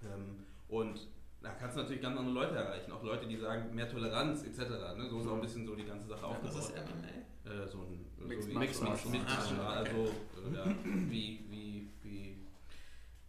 Ähm, 0.03 0.45
und 0.69 1.09
da 1.43 1.51
kannst 1.51 1.77
du 1.77 1.83
natürlich 1.83 2.03
ganz 2.03 2.19
andere 2.19 2.35
Leute 2.35 2.57
erreichen, 2.57 2.91
auch 2.93 3.03
Leute, 3.03 3.27
die 3.27 3.37
sagen, 3.37 3.75
mehr 3.75 3.89
Toleranz 3.89 4.43
etc. 4.43 4.59
Ne? 4.97 5.09
So 5.09 5.21
ist 5.21 5.29
auch 5.29 5.35
ein 5.35 5.41
bisschen 5.41 5.67
so 5.67 5.75
die 5.77 5.85
ganze 5.85 6.09
Sache 6.09 6.23
ja, 6.23 6.27
aufgebaut. 6.27 6.57
Was 6.57 6.69
ist 6.69 6.75
MMA? 6.75 7.53
Äh, 7.53 7.69
so 7.69 7.79
ein 7.83 8.59
Mixed 8.59 8.81
so 8.81 8.87
Arts. 8.87 9.05
Ah, 9.07 9.81
okay. 9.81 9.91
Also, 9.95 10.05
äh, 10.05 10.57
ja, 10.57 10.75
wie, 11.09 11.45
wie, 11.49 11.89
wie, 12.03 12.37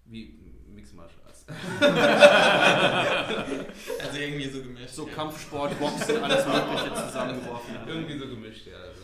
wie 0.05 0.39
Mixed 0.73 0.95
Martial. 0.95 1.26
also 4.01 4.17
irgendwie 4.19 4.49
so 4.49 4.61
gemischt. 4.61 4.93
So 4.93 5.07
ja. 5.07 5.13
Kampfsport, 5.13 5.79
Boxen, 5.79 6.23
alles 6.23 6.45
Mögliche 6.45 6.93
zusammengeworfen. 6.93 7.75
irgendwie 7.87 8.17
so 8.17 8.27
gemischt, 8.27 8.67
ja. 8.67 8.77
Also, 8.77 9.03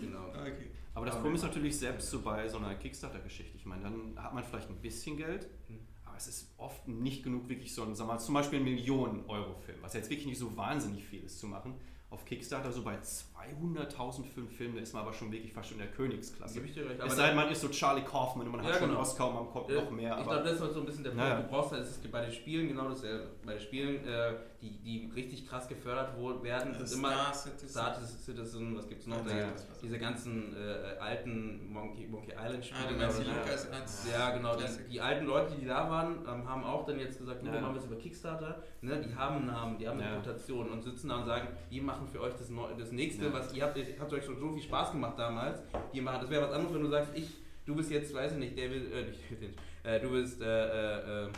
genau. 0.00 0.28
Okay. 0.28 0.70
Aber 0.94 1.06
das 1.06 1.14
Problem 1.16 1.34
ist 1.34 1.42
natürlich 1.42 1.78
selbst 1.78 2.10
so 2.10 2.22
bei 2.22 2.48
so 2.48 2.58
einer 2.58 2.74
Kickstarter-Geschichte. 2.74 3.56
Ich 3.56 3.66
meine, 3.66 3.82
dann 3.82 4.14
hat 4.16 4.34
man 4.34 4.44
vielleicht 4.44 4.68
ein 4.68 4.80
bisschen 4.80 5.16
Geld, 5.16 5.48
hm. 5.68 5.80
aber 6.04 6.16
es 6.16 6.26
ist 6.26 6.52
oft 6.58 6.88
nicht 6.88 7.22
genug, 7.22 7.48
wirklich 7.48 7.74
so 7.74 7.82
ein, 7.82 7.94
sagen 7.94 8.08
wir 8.08 8.14
mal, 8.14 8.20
zum 8.20 8.34
Beispiel 8.34 8.58
ein 8.60 8.64
Millionen-Euro-Film, 8.64 9.78
was 9.82 9.94
jetzt 9.94 10.10
wirklich 10.10 10.26
nicht 10.26 10.38
so 10.38 10.56
wahnsinnig 10.56 11.04
viel 11.04 11.24
ist 11.24 11.38
zu 11.38 11.46
machen 11.46 11.74
auf 12.12 12.26
Kickstarter 12.26 12.70
so 12.72 12.82
bei 12.82 13.00
200.000 13.42 14.24
für 14.24 14.40
einen 14.40 14.48
Film, 14.48 14.74
da 14.74 14.80
ist 14.80 14.92
man 14.92 15.02
aber 15.02 15.12
schon 15.12 15.32
wirklich 15.32 15.52
fast 15.52 15.68
schon 15.68 15.78
in 15.78 15.84
der 15.84 15.92
Königsklasse. 15.92 16.54
Gib 16.54 16.66
ich 16.66 16.74
dir 16.74 16.88
recht. 16.88 17.00
es 17.04 17.16
sei 17.16 17.28
denn, 17.28 17.36
man 17.36 17.50
ist 17.50 17.60
so 17.60 17.68
Charlie 17.68 18.02
Kaufman 18.02 18.46
und 18.46 18.52
man 18.52 18.62
hat 18.62 18.74
ja, 18.74 18.78
schon 18.78 18.88
genau. 18.88 19.00
Oscar 19.00 19.30
man 19.30 19.46
kommt 19.50 19.68
noch 19.68 19.90
mehr. 19.90 20.16
Ich 20.18 20.24
glaube, 20.24 20.44
das 20.44 20.52
ist 20.54 20.60
halt 20.60 20.74
so 20.74 20.80
ein 20.80 20.86
bisschen 20.86 21.04
der 21.04 21.10
Punkt. 21.10 21.24
Ja. 21.24 21.40
Du 21.40 21.48
brauchst 21.48 21.72
halt, 21.72 21.82
es 21.82 21.90
ist 21.90 22.12
bei 22.12 22.20
den 22.20 22.32
Spielen 22.32 22.68
genau 22.68 22.88
dasselbe. 22.88 23.30
Bei 23.44 23.52
den 23.54 23.60
Spielen, 23.60 24.06
äh, 24.06 24.34
die, 24.60 24.70
die 24.82 25.10
richtig 25.14 25.48
krass 25.48 25.68
gefördert 25.68 26.16
werden, 26.42 26.74
sind 26.74 26.98
immer 26.98 27.10
Star 27.10 27.34
Citizen. 27.34 27.68
Star 27.68 27.94
Citizen, 27.94 28.76
was 28.76 28.88
gibt 28.88 29.00
es 29.00 29.06
noch? 29.06 29.26
Ja, 29.26 29.52
diese 29.82 29.98
ganzen 29.98 30.54
äh, 30.54 30.98
alten 31.00 31.72
Monkey, 31.72 32.06
Monkey 32.06 32.32
Island 32.32 32.64
Spiele. 32.64 33.06
Ah, 33.06 33.06
Lucas 33.06 33.70
als 33.70 34.06
ja, 34.10 34.30
genau. 34.30 34.56
Die, 34.56 34.64
die, 34.90 35.00
alten 35.00 35.26
Leute, 35.26 35.54
die 35.56 35.66
da 35.66 35.90
waren, 35.90 36.18
ähm, 36.28 36.48
haben 36.48 36.64
auch 36.64 36.86
dann 36.86 36.98
jetzt 36.98 37.18
gesagt, 37.18 37.44
ja. 37.44 37.60
machen 37.60 37.74
wir 37.74 37.80
es 37.80 37.86
über 37.86 37.96
Kickstarter. 37.96 38.62
Ne? 38.82 39.00
Die 39.00 39.14
haben 39.14 39.46
Namen, 39.46 39.78
die 39.78 39.88
haben 39.88 40.00
eine 40.00 40.12
Reputation 40.12 40.70
und 40.70 40.82
sitzen 40.82 41.08
da 41.08 41.16
und 41.16 41.26
sagen, 41.26 41.48
die 41.70 41.80
machen 41.80 42.06
für 42.06 42.20
euch 42.20 42.34
das, 42.34 42.50
das 42.78 42.92
nächste, 42.92 43.31
was 43.32 43.52
ihr 43.54 43.62
habt, 43.62 43.76
ihr 43.76 43.86
habt 43.98 44.12
euch 44.12 44.24
schon 44.24 44.38
so 44.38 44.50
viel 44.52 44.62
Spaß 44.62 44.92
gemacht 44.92 45.18
damals. 45.18 45.62
Die 45.92 46.00
machen, 46.00 46.20
das 46.20 46.30
wäre 46.30 46.42
was 46.42 46.52
anderes, 46.52 46.74
wenn 46.74 46.82
du 46.82 46.88
sagst, 46.88 47.10
ich, 47.14 47.28
du 47.66 47.74
bist 47.74 47.90
jetzt, 47.90 48.14
weiß 48.14 48.32
ich 48.32 48.38
nicht, 48.38 48.58
David, 48.58 48.92
äh, 48.92 49.04
nicht 49.04 49.58
äh, 49.84 50.00
du 50.00 50.10
bist 50.10 50.40
äh, 50.40 50.44
äh, 50.44 51.24
äh, 51.24 51.28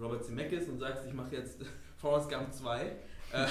Robert 0.00 0.24
Zemeckis 0.24 0.68
und 0.68 0.78
sagst, 0.78 1.06
ich 1.06 1.12
mache 1.12 1.36
jetzt 1.36 1.60
Forrest 1.96 2.30
Gump 2.30 2.52
2. 2.52 2.92
Äh, 3.32 3.46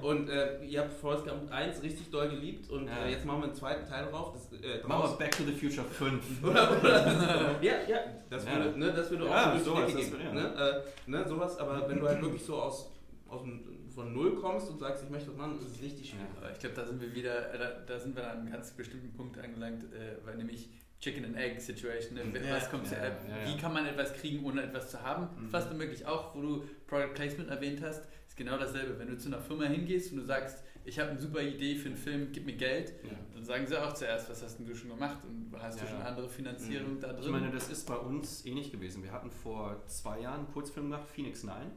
und 0.02 0.28
äh, 0.28 0.64
ihr 0.64 0.80
habt 0.80 0.92
Forrest 0.92 1.26
Gump 1.26 1.50
1 1.50 1.82
richtig 1.82 2.10
doll 2.10 2.28
geliebt 2.28 2.70
und 2.70 2.86
ja. 2.86 3.04
äh, 3.04 3.10
jetzt 3.10 3.24
machen 3.24 3.40
wir 3.40 3.46
einen 3.46 3.54
zweiten 3.54 3.88
Teil 3.88 4.06
drauf. 4.06 4.34
Das, 4.34 4.60
äh, 4.60 4.86
machen 4.86 5.10
wir 5.10 5.18
Back 5.18 5.36
to 5.36 5.42
the 5.44 5.52
Future 5.52 5.86
5. 5.86 6.44
oder, 6.44 6.78
oder 6.78 7.60
ja, 7.60 7.74
ja, 7.88 7.98
das 8.30 8.46
würde, 8.46 8.70
ja. 8.70 8.76
Ne, 8.76 8.92
das 8.92 9.10
würde 9.10 9.24
auch 9.24 9.30
ja, 9.30 9.58
sowas, 9.58 9.94
geben. 9.94 10.34
Ne? 10.34 10.82
Äh, 11.06 11.10
ne, 11.10 11.26
sowas, 11.26 11.58
aber 11.58 11.88
wenn 11.88 11.98
du 11.98 12.06
halt 12.06 12.22
wirklich 12.22 12.44
so 12.44 12.62
aus, 12.62 12.92
aus 13.28 13.42
dem 13.42 13.81
von 13.94 14.12
null 14.12 14.34
kommst 14.36 14.70
und 14.70 14.78
sagst, 14.78 15.04
ich 15.04 15.10
möchte 15.10 15.30
das 15.30 15.36
machen, 15.36 15.58
ist 15.58 15.76
es 15.76 15.82
richtig 15.82 16.10
schwierig. 16.10 16.26
Ja, 16.40 16.50
ich 16.50 16.58
glaube, 16.58 16.76
da 16.76 16.84
sind 16.84 17.00
wir 17.00 17.14
wieder, 17.14 17.52
äh, 17.54 17.58
da, 17.58 17.70
da, 17.86 17.98
sind 17.98 18.16
wir 18.16 18.30
an 18.30 18.38
einem 18.38 18.50
ganz 18.50 18.70
bestimmten 18.72 19.12
Punkt 19.12 19.38
angelangt, 19.38 19.84
äh, 19.84 20.16
weil 20.24 20.36
nämlich 20.36 20.68
Chicken 21.00 21.24
and 21.24 21.36
Egg 21.36 21.60
Situation. 21.60 22.14
Ne? 22.14 22.22
Ja, 22.46 22.56
was 22.56 22.70
kommt 22.70 22.84
ja, 22.84 22.90
zu, 22.90 22.96
äh, 22.96 23.46
wie 23.46 23.60
kann 23.60 23.72
man 23.72 23.86
etwas 23.86 24.12
kriegen, 24.14 24.44
ohne 24.44 24.62
etwas 24.62 24.90
zu 24.90 25.02
haben? 25.02 25.28
Mhm. 25.40 25.50
Fast 25.50 25.70
unmöglich. 25.70 26.06
Auch, 26.06 26.34
wo 26.34 26.42
du 26.42 26.64
Product 26.86 27.14
Placement 27.14 27.50
erwähnt 27.50 27.82
hast, 27.82 28.04
ist 28.28 28.36
genau 28.36 28.56
dasselbe. 28.58 28.98
Wenn 28.98 29.08
du 29.08 29.18
zu 29.18 29.28
einer 29.28 29.40
Firma 29.40 29.64
hingehst 29.64 30.12
und 30.12 30.18
du 30.18 30.24
sagst, 30.24 30.62
ich 30.84 30.98
habe 30.98 31.10
eine 31.10 31.18
super 31.18 31.40
Idee 31.40 31.76
für 31.76 31.88
einen 31.88 31.96
Film, 31.96 32.28
gib 32.32 32.44
mir 32.44 32.56
Geld, 32.56 32.92
dann 33.34 33.44
sagen 33.44 33.66
sie 33.66 33.80
auch 33.80 33.92
zuerst, 33.92 34.28
was 34.28 34.42
hast 34.42 34.58
du 34.58 34.74
schon 34.74 34.90
gemacht 34.90 35.18
und 35.24 35.52
hast 35.60 35.80
du 35.80 35.86
schon 35.86 36.02
andere 36.02 36.28
Finanzierung 36.28 36.94
mhm. 36.94 37.00
da 37.00 37.12
drin? 37.12 37.22
Ich 37.22 37.30
meine, 37.30 37.50
das 37.50 37.70
ist 37.70 37.86
bei 37.86 37.96
uns 37.96 38.44
ähnlich 38.46 38.72
gewesen. 38.72 39.02
Wir 39.02 39.12
hatten 39.12 39.30
vor 39.30 39.82
zwei 39.86 40.20
Jahren 40.20 40.40
einen 40.40 40.52
Kurzfilm 40.52 40.88
nach 40.88 41.04
Phoenix 41.06 41.44
9 41.44 41.70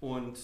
und 0.00 0.38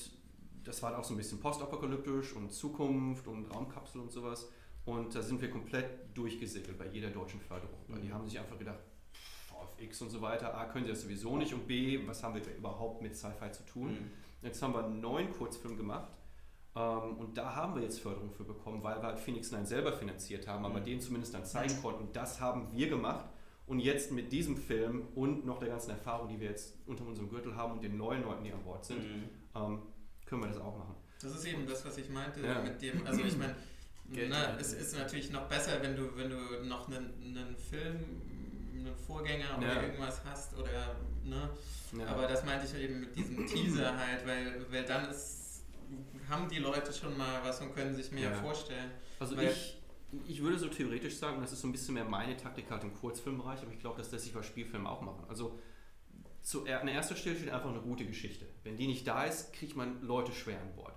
das 0.67 0.83
war 0.83 0.99
auch 0.99 1.05
so 1.05 1.15
ein 1.15 1.17
bisschen 1.17 1.39
postapokalyptisch 1.39 2.35
und 2.35 2.53
Zukunft 2.53 3.29
und 3.29 3.47
Raumkapsel 3.55 4.01
und 4.01 4.11
sowas. 4.11 4.51
Und 4.85 5.15
da 5.15 5.23
sind 5.23 5.41
wir 5.41 5.51
komplett 5.51 6.17
durchgesegelt 6.17 6.77
bei 6.79 6.87
jeder 6.87 7.11
deutschen 7.11 7.41
Förderung. 7.41 7.79
Weil 7.89 8.01
die 8.01 8.09
mhm. 8.09 8.15
haben 8.15 8.29
sich 8.29 8.39
einfach 8.39 8.59
gedacht, 8.59 8.79
VFX 9.49 10.03
und 10.03 10.11
so 10.11 10.21
weiter, 10.21 10.57
A, 10.57 10.67
können 10.67 10.85
sie 10.85 10.91
das 10.91 11.03
sowieso 11.03 11.37
nicht 11.37 11.55
und 11.55 11.67
B, 11.67 12.07
was 12.07 12.23
haben 12.23 12.35
wir 12.35 12.43
überhaupt 12.57 13.01
mit 13.01 13.17
Sci-Fi 13.17 13.53
zu 13.53 13.65
tun? 13.65 13.93
Mhm. 13.93 14.11
Jetzt 14.43 14.61
haben 14.63 14.75
wir 14.75 14.85
einen 14.85 15.01
neuen 15.01 15.33
Kurzfilm 15.33 15.77
gemacht 15.77 16.13
ähm, 16.75 17.17
und 17.19 17.39
da 17.39 17.55
haben 17.55 17.75
wir 17.75 17.83
jetzt 17.83 18.01
Förderung 18.01 18.31
für 18.33 18.45
bekommen, 18.45 18.83
weil 18.83 18.97
wir 18.97 19.05
halt 19.05 19.19
Phoenix 19.19 19.51
9 19.51 19.67
selber 19.67 19.93
finanziert 19.93 20.47
haben, 20.47 20.65
aber 20.65 20.81
mhm. 20.81 20.85
den 20.85 21.01
zumindest 21.01 21.35
dann 21.35 21.45
zeigen 21.45 21.81
konnten. 21.81 22.09
Das 22.13 22.41
haben 22.41 22.69
wir 22.73 22.89
gemacht. 22.89 23.25
Und 23.67 23.81
jetzt 23.81 24.13
mit 24.13 24.31
diesem 24.31 24.57
Film 24.57 25.09
und 25.17 25.45
noch 25.45 25.59
der 25.59 25.69
ganzen 25.69 25.91
Erfahrung, 25.91 26.29
die 26.29 26.39
wir 26.39 26.51
jetzt 26.51 26.77
unter 26.87 27.05
unserem 27.05 27.29
Gürtel 27.29 27.57
haben 27.57 27.73
und 27.73 27.83
den 27.83 27.97
neuen 27.97 28.23
Leuten, 28.23 28.45
die 28.45 28.53
an 28.53 28.63
Bord 28.63 28.85
sind, 28.85 28.99
mhm. 28.99 29.29
ähm, 29.57 29.83
können 30.27 30.43
wir 30.43 30.49
das 30.49 30.59
auch 30.59 30.77
machen. 30.77 30.95
Das 31.23 31.35
ist 31.35 31.45
eben 31.47 31.67
das, 31.67 31.85
was 31.85 31.97
ich 31.99 32.11
meinte 32.11 32.41
ja. 32.41 32.61
mit 32.61 32.81
dem, 32.83 33.07
also 33.07 33.23
ich 33.23 33.37
meine, 33.37 33.55
es 34.61 34.73
ist 34.73 34.97
natürlich 34.97 35.31
noch 35.31 35.49
besser, 35.49 35.81
wenn 35.81 35.97
du, 35.97 36.17
wenn 36.17 36.31
du 36.31 36.37
noch 36.65 36.89
einen, 36.89 37.13
einen 37.23 37.57
Film, 37.57 37.97
einen 38.75 38.95
Vorgänger 38.95 39.57
oder 39.59 39.75
ja. 39.75 39.83
irgendwas 39.83 40.23
hast 40.25 40.55
oder, 40.57 40.97
ne? 41.25 41.51
Ja. 41.99 42.07
Aber 42.07 42.27
das 42.27 42.45
meinte 42.45 42.67
ich 42.67 42.83
eben 42.83 43.01
mit 43.01 43.17
diesem 43.17 43.47
Teaser 43.47 43.97
halt, 43.99 44.27
weil, 44.27 44.67
weil 44.71 44.85
dann 44.85 45.09
ist, 45.11 45.65
haben 46.29 46.49
die 46.49 46.59
Leute 46.59 46.93
schon 46.93 47.17
mal 47.17 47.41
was 47.43 47.61
und 47.61 47.75
können 47.75 47.95
sich 47.95 48.11
mehr 48.13 48.33
vorstellen. 48.35 48.91
Also 49.19 49.37
ich, 49.39 49.79
ich 50.27 50.43
würde 50.43 50.59
so 50.59 50.69
theoretisch 50.69 51.17
sagen, 51.17 51.41
das 51.41 51.53
ist 51.53 51.63
so 51.63 51.69
ein 51.69 51.73
bisschen 51.73 51.95
mehr 51.95 52.05
meine 52.05 52.37
Taktik 52.37 52.71
halt 52.71 52.83
im 52.83 52.95
Kurzfilmbereich, 52.95 53.63
aber 53.63 53.73
ich 53.73 53.81
glaube, 53.81 53.99
dass 53.99 54.11
das 54.11 54.23
sich 54.25 54.35
bei 54.35 54.43
Spielfilmen 54.43 54.87
auch 54.87 55.01
machen. 55.01 55.25
Also 55.29 55.59
zu, 56.47 56.65
an 56.65 56.87
erster 56.87 57.17
Stelle 57.17 57.35
steht 57.35 57.51
einfach 57.51 57.71
eine 57.71 57.81
gute 57.81 58.07
Geschichte. 58.07 58.47
Wenn 58.63 58.77
die 58.77 58.87
nicht 58.87 59.05
da 59.09 59.25
ist, 59.25 59.53
kriegt 59.53 59.75
man 59.75 60.01
Leute 60.01 60.31
schwer 60.31 60.61
an 60.61 60.77
Bord. 60.77 60.95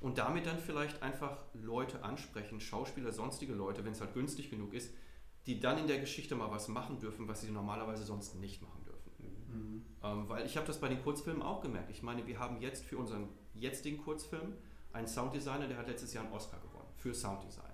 Und 0.00 0.16
damit 0.16 0.46
dann 0.46 0.58
vielleicht 0.58 1.02
einfach 1.02 1.36
Leute 1.52 2.02
ansprechen, 2.02 2.60
Schauspieler, 2.60 3.12
sonstige 3.12 3.52
Leute, 3.52 3.84
wenn 3.84 3.92
es 3.92 4.00
halt 4.00 4.14
günstig 4.14 4.48
genug 4.48 4.72
ist, 4.72 4.94
die 5.44 5.60
dann 5.60 5.76
in 5.76 5.86
der 5.86 6.00
Geschichte 6.00 6.34
mal 6.34 6.50
was 6.50 6.68
machen 6.68 6.98
dürfen, 6.98 7.28
was 7.28 7.42
sie 7.42 7.50
normalerweise 7.50 8.04
sonst 8.04 8.36
nicht 8.36 8.62
machen 8.62 8.84
dürfen. 8.86 9.12
Mhm. 9.48 9.84
Ähm, 10.02 10.28
weil 10.30 10.46
ich 10.46 10.56
habe 10.56 10.66
das 10.66 10.80
bei 10.80 10.88
den 10.88 11.02
Kurzfilmen 11.02 11.42
auch 11.42 11.60
gemerkt. 11.60 11.90
Ich 11.90 12.02
meine, 12.02 12.26
wir 12.26 12.38
haben 12.38 12.62
jetzt 12.62 12.82
für 12.86 12.96
unseren 12.96 13.28
jetzigen 13.52 13.98
Kurzfilm 13.98 14.54
einen 14.94 15.08
Sounddesigner, 15.08 15.68
der 15.68 15.76
hat 15.76 15.88
letztes 15.88 16.14
Jahr 16.14 16.24
einen 16.24 16.32
Oscar 16.32 16.58
gewonnen 16.60 16.88
für 16.96 17.12
Sounddesign. 17.12 17.64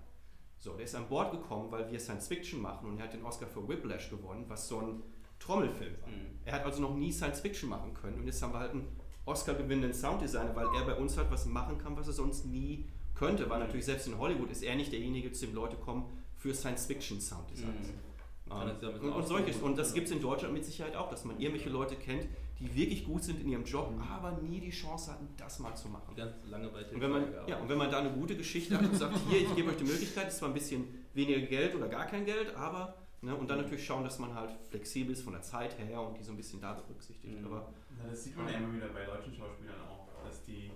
So, 0.59 0.75
der 0.75 0.87
ist 0.87 0.97
an 0.97 1.09
Bord 1.09 1.31
gekommen, 1.31 1.71
weil 1.71 1.89
wir 1.89 2.01
Science 2.01 2.27
Fiction 2.27 2.61
machen 2.61 2.89
und 2.89 2.99
er 2.99 3.05
hat 3.05 3.13
den 3.13 3.25
Oscar 3.25 3.47
für 3.47 3.67
Whiplash 3.69 4.11
gewonnen, 4.11 4.45
was 4.49 4.67
so 4.67 4.81
ein 4.81 5.03
Trommelfilm 5.43 5.95
war. 6.01 6.09
Mhm. 6.09 6.39
Er 6.45 6.55
hat 6.55 6.65
also 6.65 6.81
noch 6.81 6.95
nie 6.95 7.13
Science 7.13 7.41
Fiction 7.41 7.69
machen 7.69 7.95
können 7.95 8.19
und 8.19 8.27
jetzt 8.27 8.43
haben 8.43 8.53
wir 8.53 8.61
halt 8.61 8.73
einen 8.73 8.89
Oscar-gewinnenden 9.25 9.95
Sounddesigner, 9.95 10.55
weil 10.57 10.67
er 10.75 10.85
bei 10.85 10.95
uns 10.95 11.17
halt 11.17 11.31
was 11.31 11.47
machen 11.47 11.79
kann, 11.79 11.97
was 11.97 12.09
er 12.09 12.13
sonst 12.13 12.45
nie 12.47 12.87
könnte, 13.15 13.49
weil 13.49 13.61
natürlich 13.61 13.85
selbst 13.85 14.09
in 14.09 14.19
Hollywood 14.19 14.51
ist 14.51 14.63
er 14.63 14.75
nicht 14.75 14.93
derjenige, 14.93 15.33
zu 15.33 15.47
dem 15.47 15.55
Leute 15.55 15.77
kommen 15.77 16.05
für 16.37 16.55
Science 16.55 16.87
Fiction 16.87 17.21
Sounddesigns. 17.21 17.89
Mhm. 17.89 18.13
Ähm, 18.51 19.01
und, 19.01 19.13
und 19.13 19.27
solches. 19.27 19.57
Und 19.59 19.79
das 19.79 19.95
gibt 19.95 20.09
es 20.09 20.13
in 20.13 20.21
Deutschland 20.21 20.53
mit 20.53 20.65
Sicherheit 20.65 20.97
auch, 20.97 21.09
dass 21.09 21.25
man 21.25 21.39
irgendwelche 21.39 21.71
Leute 21.71 21.97
kennt, 21.97 22.27
die 22.59 22.75
wirklich 22.75 23.05
gut 23.05 23.23
sind 23.23 23.41
in 23.41 23.49
ihrem 23.49 23.65
Job, 23.65 23.91
mhm. 23.93 24.03
aber 24.03 24.33
nie 24.43 24.61
die 24.61 24.71
Chance 24.71 25.13
hatten, 25.13 25.29
das 25.37 25.59
mal 25.59 25.75
zu 25.75 25.89
machen. 25.89 26.15
Ganz 26.17 26.33
lange 26.45 26.69
bei 26.69 26.85
und 26.85 27.01
wenn 27.01 27.11
man, 27.11 27.25
ja, 27.47 27.59
und 27.59 27.69
wenn 27.69 27.79
man 27.79 27.91
da 27.91 28.01
eine 28.01 28.11
gute 28.11 28.37
Geschichte 28.37 28.77
hat 28.77 28.85
und 28.85 28.97
sagt, 28.97 29.17
hier, 29.31 29.43
ich 29.43 29.55
gebe 29.55 29.71
euch 29.71 29.77
die 29.77 29.85
Möglichkeit, 29.85 30.29
ist 30.29 30.39
zwar 30.39 30.49
ein 30.49 30.55
bisschen 30.55 30.85
weniger 31.15 31.41
Geld 31.41 31.75
oder 31.75 31.89
gar 31.89 32.07
kein 32.07 32.25
Geld, 32.25 32.55
aber 32.57 32.95
Ne? 33.23 33.35
Und 33.35 33.49
dann 33.49 33.59
natürlich 33.59 33.85
schauen, 33.85 34.03
dass 34.03 34.19
man 34.19 34.35
halt 34.35 34.51
flexibel 34.69 35.13
ist 35.13 35.23
von 35.23 35.33
der 35.33 35.43
Zeit 35.43 35.79
her 35.79 36.01
und 36.01 36.19
die 36.19 36.23
so 36.23 36.33
ein 36.33 36.37
bisschen 36.37 36.61
da 36.61 36.75
berücksichtigt. 36.75 37.41
Mhm. 37.41 37.47
Aber, 37.47 37.73
ja, 37.99 38.11
das 38.11 38.25
sieht 38.25 38.37
man 38.37 38.49
ja 38.49 38.55
immer 38.55 38.75
wieder 38.75 38.89
bei 38.89 39.05
deutschen 39.05 39.33
Schauspielern 39.33 39.81
auch, 39.89 40.09
dass 40.25 40.43
die 40.45 40.71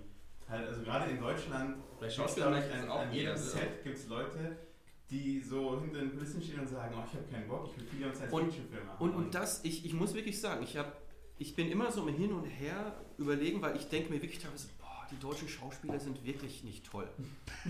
halt, 0.47 0.67
also 0.67 0.81
gerade 0.81 1.11
in 1.11 1.19
Deutschland, 1.19 1.75
bei 1.99 2.09
Schauspielern 2.09 2.53
an, 2.53 2.89
an 2.89 3.13
jedem 3.13 3.35
Set 3.35 3.83
gibt 3.83 3.97
es 3.97 4.07
Leute, 4.07 4.57
die 5.09 5.41
so 5.41 5.81
hinter 5.81 5.99
den 5.99 6.11
Kulissen 6.11 6.41
stehen 6.41 6.61
und 6.61 6.67
sagen, 6.67 6.95
oh, 6.97 7.03
ich 7.05 7.13
habe 7.13 7.25
keinen 7.29 7.47
Bock, 7.47 7.69
ich 7.69 7.77
will 7.77 7.87
viel 7.87 8.05
am 8.05 8.13
Science-Fiction-Film 8.13 8.85
machen. 8.87 9.01
Und, 9.03 9.15
und 9.15 9.35
das, 9.35 9.63
ich, 9.63 9.85
ich 9.85 9.93
muss 9.93 10.13
wirklich 10.13 10.39
sagen, 10.39 10.63
ich, 10.63 10.77
hab, 10.77 11.01
ich 11.37 11.55
bin 11.55 11.69
immer 11.69 11.91
so 11.91 12.07
im 12.07 12.13
Hin 12.13 12.31
und 12.31 12.45
Her 12.45 12.95
überlegen, 13.17 13.61
weil 13.61 13.75
ich 13.75 13.87
denke 13.89 14.11
mir 14.11 14.21
wirklich 14.21 14.39
teilweise, 14.39 14.69
die 15.11 15.19
deutschen 15.19 15.47
Schauspieler 15.47 15.99
sind 15.99 16.23
wirklich 16.25 16.63
nicht 16.63 16.85
toll. 16.85 17.07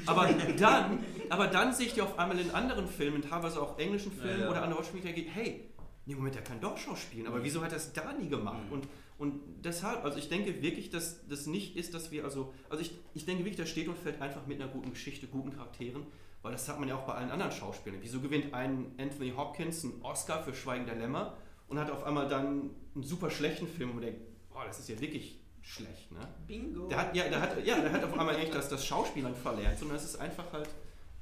Aber 0.06 0.28
dann, 0.58 1.04
aber 1.30 1.48
dann 1.48 1.74
sehe 1.74 1.88
ich 1.88 1.94
die 1.94 2.02
auf 2.02 2.18
einmal 2.20 2.40
in 2.40 2.52
anderen 2.52 2.88
Filmen, 2.88 3.22
teilweise 3.22 3.62
auch 3.62 3.78
englischen 3.80 4.12
Filmen 4.12 4.40
ja, 4.40 4.46
ja. 4.46 4.52
oder 4.52 4.64
anderen 4.64 4.84
deutschen 4.84 5.02
Filmen, 5.02 5.30
hey, 5.30 5.70
nee, 6.06 6.16
Moment, 6.16 6.36
der 6.36 6.44
kann 6.44 6.60
doch 6.60 6.78
Schauspielen, 6.78 7.28
aber 7.28 7.44
wieso 7.44 7.62
hat 7.62 7.72
er 7.72 7.78
es 7.78 7.94
da 7.94 8.14
nie 8.14 8.30
gemacht? 8.30 8.66
Mhm. 8.68 8.72
Und, 8.74 8.88
und 9.18 9.42
deshalb, 9.64 10.04
also 10.04 10.18
ich 10.18 10.30
denke 10.30 10.62
wirklich, 10.62 10.90
dass 10.90 11.28
das 11.28 11.48
nicht 11.48 11.76
ist, 11.76 11.94
dass 11.94 12.12
wir, 12.12 12.24
also, 12.24 12.54
also 12.70 12.82
ich, 12.82 12.98
ich 13.14 13.26
denke 13.26 13.44
wirklich, 13.44 13.58
das 13.58 13.70
steht 13.70 13.88
und 13.88 13.98
fällt 13.98 14.22
einfach 14.22 14.46
mit 14.48 14.62
einer 14.62 14.72
guten 14.72 14.92
Geschichte, 14.92 15.28
guten 15.28 15.52
Charakteren, 15.52 16.06
weil 16.42 16.52
das 16.52 16.70
hat 16.70 16.80
man 16.80 16.88
ja 16.88 16.96
auch 16.96 17.06
bei 17.06 17.14
allen 17.14 17.32
anderen 17.32 17.52
Schauspielern. 17.52 18.00
Wieso 18.02 18.22
gewinnt 18.22 18.54
ein 18.54 18.94
Anthony 18.98 19.34
Hopkins 19.36 19.84
einen 19.84 20.02
Oscar 20.02 20.44
für 20.44 20.54
Schweigen 20.54 20.86
der 20.86 20.96
Lämmer 20.96 21.36
und 21.68 21.80
hat 21.80 21.92
auf 21.92 22.04
einmal 22.04 22.28
dann 22.28 22.70
einen 22.96 23.04
super 23.04 23.30
schlechten 23.30 23.68
Film 23.68 23.92
und 23.92 24.02
denkt, 24.02 24.22
boah, 24.50 24.64
das 24.66 24.80
ist 24.80 24.88
ja 24.88 25.00
wirklich 25.00 25.37
schlecht. 25.68 26.12
Ne? 26.12 26.20
Bingo. 26.48 26.88
Der 26.88 26.98
hat, 26.98 27.16
ja, 27.16 27.28
der 27.28 27.42
hat, 27.42 27.66
ja, 27.66 27.80
der 27.80 27.92
hat 27.92 28.04
auf 28.04 28.18
einmal 28.18 28.38
echt 28.38 28.54
das, 28.54 28.70
das 28.70 28.86
Schauspielern 28.86 29.36
verlernt, 29.36 29.78
sondern 29.78 29.98
es 29.98 30.06
ist 30.06 30.16
einfach 30.16 30.52
halt 30.54 30.70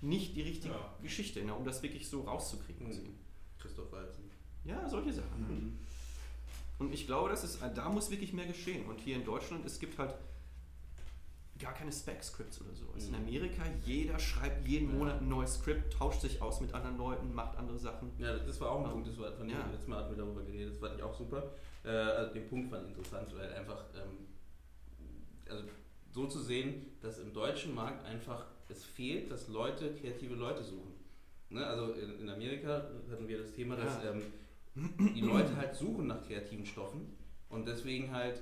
nicht 0.01 0.35
die 0.35 0.43
richtige 0.43 0.73
ja. 0.73 0.95
Geschichte, 1.01 1.43
ne, 1.43 1.53
um 1.53 1.65
das 1.65 1.81
wirklich 1.81 2.07
so 2.07 2.21
rauszukriegen. 2.21 2.87
Mhm. 2.87 3.15
Christoph 3.59 3.91
Walzen. 3.91 4.29
Ja, 4.63 4.87
solche 4.87 5.13
Sachen. 5.13 5.47
Mhm. 5.47 5.79
Und 6.77 6.93
ich 6.93 7.07
glaube, 7.07 7.29
das 7.29 7.43
ist, 7.43 7.59
da 7.73 7.89
muss 7.89 8.11
wirklich 8.11 8.33
mehr 8.33 8.45
geschehen. 8.45 8.85
Und 8.87 8.99
hier 8.99 9.15
in 9.15 9.25
Deutschland, 9.25 9.65
es 9.65 9.79
gibt 9.79 9.97
halt 9.97 10.13
gar 11.57 11.73
keine 11.73 11.91
Spec-Scripts 11.91 12.61
oder 12.61 12.75
so. 12.75 12.85
Also 12.93 13.07
mhm. 13.07 13.15
In 13.15 13.21
Amerika, 13.21 13.63
jeder 13.85 14.19
schreibt 14.19 14.67
jeden 14.67 14.97
Monat 14.97 15.21
ein 15.21 15.29
neues 15.29 15.55
Skript, 15.55 15.93
tauscht 15.93 16.21
sich 16.21 16.41
aus 16.41 16.59
mit 16.61 16.73
anderen 16.73 16.97
Leuten, 16.97 17.33
macht 17.33 17.57
andere 17.57 17.79
Sachen. 17.79 18.11
Ja, 18.17 18.37
das 18.37 18.59
war 18.59 18.71
auch 18.71 18.79
ein 18.79 18.85
um, 18.85 18.91
Punkt, 18.91 19.07
das 19.07 19.17
war, 19.17 19.31
von 19.31 19.47
dem 19.47 19.57
ja. 19.57 19.65
letztes 19.67 19.87
Mal 19.87 20.03
hatten 20.03 20.15
wir 20.15 20.23
darüber 20.23 20.43
geredet, 20.43 20.73
das 20.73 20.79
fand 20.79 20.97
ich 20.97 21.03
auch 21.03 21.17
super. 21.17 21.51
Äh, 21.83 21.89
also 21.89 22.33
den 22.33 22.47
Punkt 22.47 22.69
fand 22.69 22.83
ich 22.83 22.89
interessant, 22.89 23.33
weil 23.35 23.53
einfach 23.53 23.85
ähm, 23.95 24.27
also 25.49 25.63
so 26.11 26.27
zu 26.27 26.39
sehen, 26.39 26.85
dass 27.01 27.19
im 27.19 27.33
deutschen 27.33 27.75
Markt 27.75 28.05
einfach 28.05 28.45
es 28.69 28.83
fehlt, 28.83 29.31
dass 29.31 29.47
Leute 29.47 29.93
kreative 29.93 30.35
Leute 30.35 30.63
suchen. 30.63 30.93
Ne? 31.49 31.65
Also 31.65 31.93
in, 31.93 32.19
in, 32.19 32.29
Amerika 32.29 32.89
hatten 33.11 33.27
wir 33.27 33.37
das 33.39 33.51
Thema, 33.51 33.75
dass 33.75 34.03
ja. 34.03 34.11
ähm, 34.11 34.21
die 35.13 35.21
Leute 35.21 35.55
halt 35.55 35.75
suchen 35.75 36.07
nach 36.07 36.25
kreativen 36.25 36.65
Stoffen 36.65 37.15
und 37.49 37.67
deswegen 37.67 38.11
halt 38.11 38.41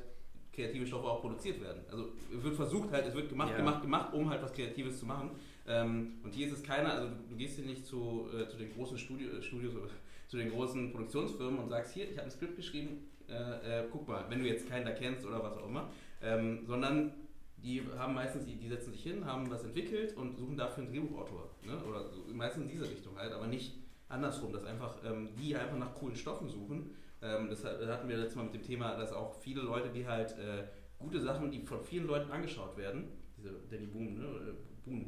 kreative 0.54 0.86
Stoffe 0.86 1.08
auch 1.08 1.22
produziert 1.22 1.62
werden. 1.62 1.82
Also 1.90 2.14
es 2.36 2.44
wird 2.44 2.56
versucht 2.56 2.92
halt, 2.92 3.08
es 3.08 3.16
wird 3.16 3.30
gemacht, 3.30 3.52
ja. 3.52 3.58
gemacht, 3.58 3.82
gemacht, 3.82 4.14
um 4.14 4.30
halt 4.30 4.42
was 4.42 4.54
Kreatives 4.54 5.00
zu 5.00 5.06
machen. 5.06 5.32
Ähm, 5.68 6.20
und 6.24 6.34
hier 6.34 6.48
ist 6.48 6.54
es 6.54 6.64
keiner, 6.64 6.94
also 6.94 7.08
du, 7.10 7.16
du 7.30 7.36
gehst 7.36 7.56
hier 7.56 7.66
nicht 7.66 7.86
zu, 7.86 8.28
äh, 8.34 8.48
zu 8.48 8.58
den 8.58 8.72
großen 8.74 8.98
Studio, 8.98 9.30
äh, 9.30 9.42
Studios 9.42 9.76
oder 9.76 9.88
zu 10.28 10.38
den 10.38 10.52
großen 10.52 10.92
Produktionsfirmen 10.92 11.60
und 11.60 11.70
sagst, 11.70 11.94
hier, 11.94 12.10
ich 12.10 12.18
habe 12.18 12.28
ein 12.28 12.32
Skript 12.32 12.56
geschrieben, 12.56 13.08
äh, 13.28 13.82
äh, 13.82 13.88
guck 13.92 14.08
mal, 14.08 14.26
wenn 14.30 14.40
du 14.40 14.48
jetzt 14.48 14.68
keinen 14.70 14.86
da 14.86 14.92
kennst 14.92 15.26
oder 15.26 15.42
was 15.44 15.58
auch 15.58 15.68
immer, 15.68 15.90
ähm, 16.24 16.66
sondern 16.66 17.14
die 17.58 17.82
haben 17.98 18.14
meistens, 18.14 18.46
die, 18.46 18.56
die, 18.56 18.68
setzen 18.68 18.92
sich 18.92 19.04
hin, 19.04 19.26
haben 19.26 19.50
was 19.50 19.64
entwickelt 19.64 20.16
und 20.18 20.38
suchen 20.38 20.58
dafür 20.58 20.84
einen 20.84 20.92
Drehbuchautor. 20.92 21.50
Ne? 21.66 21.82
Oder 21.86 22.10
so, 22.10 22.26
meistens 22.34 22.64
in 22.64 22.70
diese 22.70 22.90
Richtung 22.90 23.18
halt, 23.18 23.32
aber 23.32 23.48
nicht 23.48 23.74
andersrum, 24.10 24.52
dass 24.52 24.66
einfach 24.66 24.98
ähm, 25.06 25.30
die 25.38 25.56
einfach 25.56 25.78
nach 25.78 25.94
coolen 25.96 26.16
Stoffen 26.16 26.50
suchen. 26.50 26.96
Ähm, 27.22 27.50
das, 27.50 27.64
hatten 27.64 28.10
wir 28.10 28.18
letztes 28.18 28.36
Mal 28.36 28.44
mit 28.44 28.54
dem 28.56 28.64
Thema, 28.64 28.96
dass 28.98 29.14
auch 29.14 29.40
viele 29.40 29.62
Leute, 29.62 29.90
die 29.90 30.06
halt 30.06 30.32
äh, 30.38 30.66
gute 31.00 31.22
Sachen, 31.22 31.52
die 31.52 31.62
von 31.62 31.82
vielen 31.82 32.06
Leuten 32.06 32.32
angeschaut 32.32 32.78
werden, 32.78 33.08
diese 33.38 33.52
Danny 33.70 33.88
Boone, 33.88 34.12
ne? 34.12 34.56
Boone. 34.84 35.06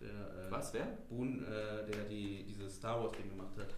Der, 0.00 0.08
äh, 0.08 0.50
was, 0.50 0.72
wer? 0.72 0.86
Boone, 1.08 1.44
äh, 1.44 1.90
der 1.90 2.04
die, 2.04 2.44
dieses 2.44 2.76
Star 2.76 3.02
Wars 3.02 3.12
Ding 3.12 3.28
gemacht 3.28 3.56
hat. 3.58 3.74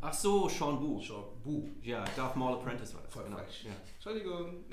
Ach 0.00 0.12
so, 0.12 0.48
Sean 0.48 0.78
Boo. 0.78 1.00
Sean 1.00 1.24
Boo. 1.42 1.68
Ja, 1.82 2.04
Darth 2.14 2.36
Maul 2.36 2.52
Apprentice 2.54 2.94
war 2.94 3.02
das. 3.02 3.12
Voll 3.12 3.24
genau. 3.24 3.38
falsch. 3.38 3.64
Ja. 3.64 3.72
Entschuldigung. 3.94 4.64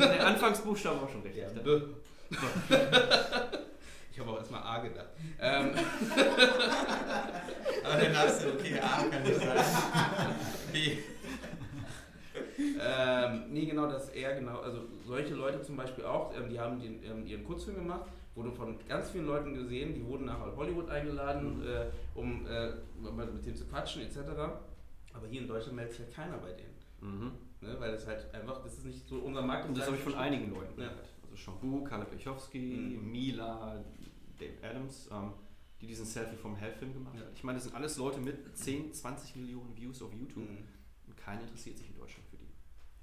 Der 0.00 0.26
Anfangsbuchstabe 0.26 1.02
war 1.02 1.08
schon 1.08 1.20
richtig. 1.20 1.42
Ja, 1.42 1.50
B. 1.62 1.82
ich 4.10 4.18
habe 4.18 4.30
auch 4.30 4.38
erstmal 4.38 4.62
A 4.62 4.78
gedacht. 4.78 5.08
Ähm. 5.40 5.74
Aber 7.84 8.00
dann 8.00 8.16
hast 8.16 8.44
du, 8.44 8.54
okay, 8.54 8.80
A 8.80 9.04
kann 9.04 9.24
sein. 9.24 9.64
B. 10.72 10.96
ähm, 12.80 13.44
nee, 13.50 13.66
genau, 13.66 13.86
dass 13.86 14.08
er 14.10 14.34
genau, 14.36 14.60
also 14.60 14.86
solche 15.06 15.34
Leute 15.34 15.60
zum 15.60 15.76
Beispiel 15.76 16.04
auch, 16.04 16.34
ähm, 16.34 16.48
die 16.48 16.58
haben 16.58 16.80
den, 16.80 17.02
ähm, 17.04 17.26
ihren 17.26 17.44
Kurzfilm 17.44 17.76
gemacht 17.76 18.06
wurde 18.38 18.52
von 18.52 18.78
ganz 18.88 19.10
vielen 19.10 19.26
Leuten 19.26 19.52
gesehen, 19.52 19.94
die 19.94 20.04
wurden 20.06 20.26
nach 20.26 20.38
Hollywood 20.56 20.88
eingeladen, 20.88 21.58
mhm. 21.58 21.66
äh, 21.66 21.86
um 22.14 22.46
äh, 22.46 22.70
mit 23.00 23.44
denen 23.44 23.56
zu 23.56 23.66
quatschen 23.66 24.02
etc. 24.02 24.18
Aber 25.12 25.26
hier 25.28 25.42
in 25.42 25.48
Deutschland 25.48 25.76
meldet 25.76 25.94
sich 25.94 26.06
halt 26.06 26.14
keiner 26.14 26.38
bei 26.38 26.52
denen. 26.52 26.78
Mhm. 27.00 27.32
Ne, 27.60 27.76
weil 27.80 27.90
das 27.92 28.06
halt 28.06 28.32
einfach, 28.32 28.62
das 28.62 28.74
ist 28.78 28.84
nicht 28.84 29.06
so 29.08 29.18
unser 29.18 29.42
Markt. 29.42 29.68
Und 29.68 29.76
das 29.76 29.86
habe 29.86 29.96
ich 29.96 30.02
von 30.02 30.14
einigen 30.14 30.50
Leuten 30.54 30.80
ja. 30.80 30.88
gehört. 30.88 31.08
Also 31.24 31.36
Shampoo, 31.36 31.82
Kalle 31.82 32.04
Pechowski, 32.04 32.98
mhm. 33.00 33.10
Mila, 33.10 33.84
Dave 34.38 34.54
Adams, 34.62 35.08
ähm, 35.12 35.32
die 35.80 35.88
diesen 35.88 36.06
Selfie 36.06 36.36
vom 36.36 36.54
Hell-Film 36.54 36.92
gemacht 36.92 37.18
haben. 37.18 37.34
Ich 37.34 37.42
meine, 37.42 37.56
das 37.56 37.64
sind 37.64 37.74
alles 37.74 37.96
Leute 37.96 38.20
mit 38.20 38.56
10, 38.56 38.94
20 38.94 39.36
Millionen 39.36 39.76
Views 39.76 40.00
auf 40.02 40.12
YouTube 40.12 40.48
mhm. 40.48 40.68
und 41.08 41.16
keiner 41.16 41.42
interessiert 41.42 41.76
sich 41.76 41.88
in 41.88 41.96
Deutschland. 41.96 42.27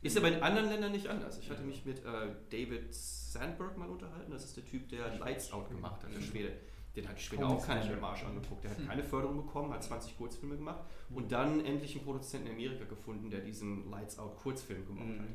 Ist 0.05 0.17
aber 0.17 0.27
in 0.27 0.43
anderen 0.43 0.69
Ländern 0.69 0.91
nicht 0.91 1.07
anders. 1.07 1.39
Ich 1.39 1.49
hatte 1.49 1.63
mich 1.63 1.83
mit 1.83 2.05
äh, 2.05 2.27
David 2.51 2.93
Sandberg 2.93 3.75
mal 3.75 3.89
unterhalten. 3.89 4.31
Das 4.31 4.45
ist 4.45 4.55
der 4.55 4.63
Typ, 4.63 4.87
der 4.89 5.17
Lights 5.17 5.51
Out 5.51 5.67
gemacht 5.69 6.03
hat, 6.03 6.15
der 6.15 6.21
Schwede. 6.21 6.51
Den 6.95 7.09
hat 7.09 7.17
die 7.17 7.23
Schwede 7.23 7.47
auch 7.47 7.65
keiner 7.65 7.89
mit 7.89 7.99
Marsch 7.99 8.23
angeguckt. 8.23 8.63
Der 8.63 8.71
hat 8.71 8.77
hm. 8.77 8.87
keine 8.87 9.03
Förderung 9.03 9.37
bekommen, 9.37 9.73
hat 9.73 9.83
20 9.83 10.15
Kurzfilme 10.15 10.57
gemacht 10.57 10.85
und 11.09 11.31
dann 11.31 11.65
endlich 11.65 11.95
einen 11.95 12.05
Produzenten 12.05 12.47
in 12.47 12.53
Amerika 12.53 12.85
gefunden, 12.85 13.31
der 13.31 13.41
diesen 13.41 13.89
Lights 13.89 14.19
Out 14.19 14.37
Kurzfilm 14.37 14.85
gemacht 14.85 15.07
mhm. 15.07 15.21
hat. 15.21 15.27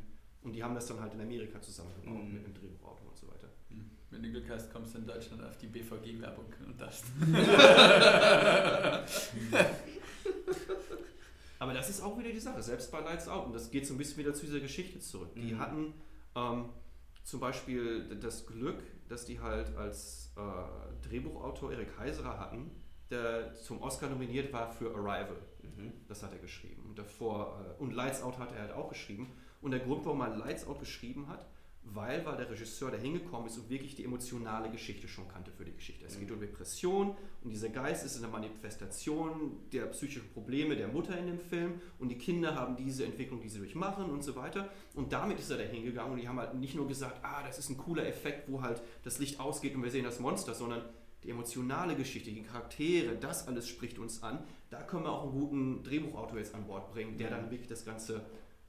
Und 0.43 0.53
die 0.53 0.63
haben 0.63 0.75
das 0.75 0.87
dann 0.87 1.01
halt 1.01 1.15
in 1.15 1.21
Amerika 1.21 1.61
zusammengebaut 1.61 2.25
mhm. 2.25 2.35
mit 2.35 2.45
einem 2.45 2.55
Drehbuchautor 2.55 3.09
und 3.09 3.19
so 3.19 3.27
weiter. 3.27 3.49
Wenn 4.11 4.23
du 4.23 4.31
Glück 4.31 4.49
hast, 4.51 4.73
kommst 4.73 4.95
du 4.95 4.99
in 4.99 5.07
Deutschland 5.07 5.43
auf 5.45 5.59
die 5.59 5.67
BVG-Werbung 5.67 6.47
und 6.67 6.81
das. 6.81 7.03
Aber 11.61 11.75
das 11.75 11.91
ist 11.91 12.01
auch 12.01 12.19
wieder 12.19 12.31
die 12.31 12.41
Sache, 12.41 12.63
selbst 12.63 12.91
bei 12.91 13.01
Lights 13.01 13.29
Out. 13.29 13.47
Und 13.47 13.53
das 13.53 13.71
geht 13.71 13.87
so 13.87 13.95
ein 13.95 13.99
bisschen 13.99 14.17
wieder 14.17 14.33
zu 14.33 14.47
dieser 14.47 14.61
Geschichte 14.61 14.99
zurück. 14.99 15.35
Die 15.37 15.53
mhm. 15.53 15.59
hatten 15.59 15.95
ähm, 16.35 16.71
zum 17.23 17.39
Beispiel 17.39 18.17
das 18.19 18.47
Glück, 18.47 18.83
dass 19.09 19.27
die 19.27 19.41
halt 19.41 19.77
als 19.77 20.33
äh, 20.37 21.07
Drehbuchautor 21.07 21.73
Erik 21.73 21.99
Heiserer 21.99 22.41
hatten, 22.41 22.71
der 23.11 23.55
zum 23.57 23.83
Oscar 23.83 24.09
nominiert 24.09 24.51
war 24.55 24.73
für 24.73 24.95
Arrival. 24.95 25.37
Mhm. 25.63 25.93
Das 26.09 26.23
hat 26.23 26.33
er 26.33 26.39
geschrieben. 26.39 26.87
Und 26.89 26.99
davor, 26.99 27.63
äh, 27.79 27.83
und 27.83 27.93
Lights 27.93 28.23
Out 28.23 28.39
hat 28.39 28.53
er 28.53 28.63
halt 28.63 28.73
auch 28.73 28.89
geschrieben. 28.89 29.31
Und 29.61 29.73
der 29.73 29.81
Grund, 29.81 30.07
warum 30.07 30.23
er 30.23 30.35
Lights 30.35 30.67
Out 30.67 30.81
geschrieben 30.81 31.29
hat, 31.29 31.47
weil, 31.93 32.25
weil 32.25 32.37
der 32.37 32.51
Regisseur 32.51 32.91
da 32.91 32.97
hingekommen 32.97 33.49
ist 33.49 33.59
und 33.59 33.69
wirklich 33.69 33.95
die 33.95 34.05
emotionale 34.05 34.71
Geschichte 34.71 35.09
schon 35.09 35.27
kannte 35.29 35.51
für 35.51 35.65
die 35.65 35.73
Geschichte. 35.73 36.07
Es 36.07 36.19
geht 36.19 36.31
um 36.31 36.41
Depression 36.41 37.17
und 37.43 37.51
dieser 37.51 37.69
Geist 37.69 38.05
ist 38.05 38.17
eine 38.17 38.29
Manifestation 38.29 39.59
der 39.73 39.87
psychischen 39.87 40.29
Probleme 40.33 40.77
der 40.77 40.89
Mutter 40.89 41.19
in 41.19 41.27
dem 41.27 41.41
Film 41.41 41.81
und 41.99 42.09
die 42.09 42.19
Kinder 42.19 42.55
haben 42.55 42.77
diese 42.77 43.05
Entwicklung, 43.05 43.41
die 43.41 43.49
sie 43.49 43.59
durchmachen 43.59 44.05
und 44.05 44.23
so 44.23 44.37
weiter. 44.37 44.69
Und 44.95 45.13
damit 45.13 45.39
ist 45.39 45.51
er 45.51 45.59
da 45.59 45.65
hingegangen 45.65 46.13
und 46.13 46.19
die 46.21 46.29
haben 46.29 46.39
halt 46.39 46.55
nicht 46.55 46.75
nur 46.75 46.87
gesagt, 46.87 47.21
ah, 47.23 47.43
das 47.43 47.59
ist 47.59 47.71
ein 47.71 47.77
cooler 47.77 48.07
Effekt, 48.07 48.51
wo 48.51 48.63
halt 48.63 48.83
das 49.03 49.19
Licht 49.19 49.41
ausgeht 49.41 49.75
und 49.75 49.83
wir 49.83 49.91
sehen 49.91 50.05
das 50.05 50.21
Monster, 50.21 50.55
sondern 50.55 50.83
die 51.25 51.31
emotionale 51.31 51.97
Geschichte, 51.97 52.31
die 52.31 52.43
Charaktere, 52.43 53.17
das 53.17 53.47
alles 53.47 53.69
spricht 53.69 53.99
uns 53.99 54.23
an. 54.23 54.43
Da 54.71 54.83
können 54.83 55.05
wir 55.05 55.13
auch 55.13 55.25
einen 55.25 55.33
guten 55.33 55.83
Drehbuchautor 55.83 56.39
jetzt 56.39 56.55
an 56.55 56.67
Bord 56.67 56.93
bringen, 56.93 57.19
der 57.19 57.31
dann 57.31 57.51
wirklich 57.51 57.69
das 57.69 57.85
Ganze 57.85 58.25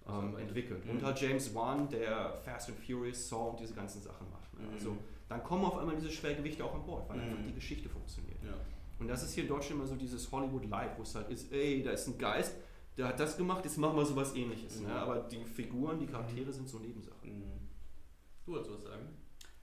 ähm, 0.07 0.37
entwickelt. 0.37 0.83
Und 0.87 1.03
halt 1.03 1.19
James 1.21 1.53
Wan, 1.55 1.87
der 1.89 2.33
Fast 2.43 2.69
and 2.69 2.79
Furious, 2.79 3.27
Saw 3.29 3.49
und 3.51 3.59
diese 3.59 3.73
ganzen 3.73 4.01
Sachen 4.01 4.29
macht. 4.29 4.53
Ne? 4.59 4.67
Also 4.73 4.97
dann 5.29 5.43
kommen 5.43 5.63
auf 5.65 5.77
einmal 5.77 5.95
diese 5.95 6.11
Schwergewichte 6.11 6.63
auch 6.65 6.73
an 6.75 6.85
Bord, 6.85 7.07
weil 7.09 7.19
einfach 7.19 7.37
die 7.47 7.53
Geschichte 7.53 7.87
funktioniert. 7.89 8.43
Ja. 8.43 8.53
Und 8.99 9.07
das 9.07 9.23
ist 9.23 9.33
hier 9.33 9.43
in 9.43 9.49
Deutschland 9.49 9.79
immer 9.79 9.87
so 9.87 9.95
dieses 9.95 10.31
Hollywood 10.31 10.65
Live, 10.65 10.97
wo 10.97 11.03
es 11.03 11.15
halt 11.15 11.29
ist, 11.29 11.51
ey, 11.51 11.81
da 11.83 11.91
ist 11.91 12.07
ein 12.07 12.17
Geist, 12.17 12.53
der 12.97 13.07
hat 13.07 13.19
das 13.19 13.37
gemacht, 13.37 13.63
jetzt 13.63 13.77
machen 13.77 13.95
wir 13.95 14.05
sowas 14.05 14.35
ähnliches. 14.35 14.81
Ne? 14.81 14.91
Aber 14.93 15.19
die 15.21 15.43
Figuren, 15.45 15.99
die 15.99 16.05
Charaktere 16.05 16.51
sind 16.51 16.67
so 16.67 16.77
Nebensachen. 16.79 17.29
Mhm. 17.39 17.43
Du 18.45 18.51
wolltest 18.53 18.73
was 18.75 18.83
sagen? 18.83 19.07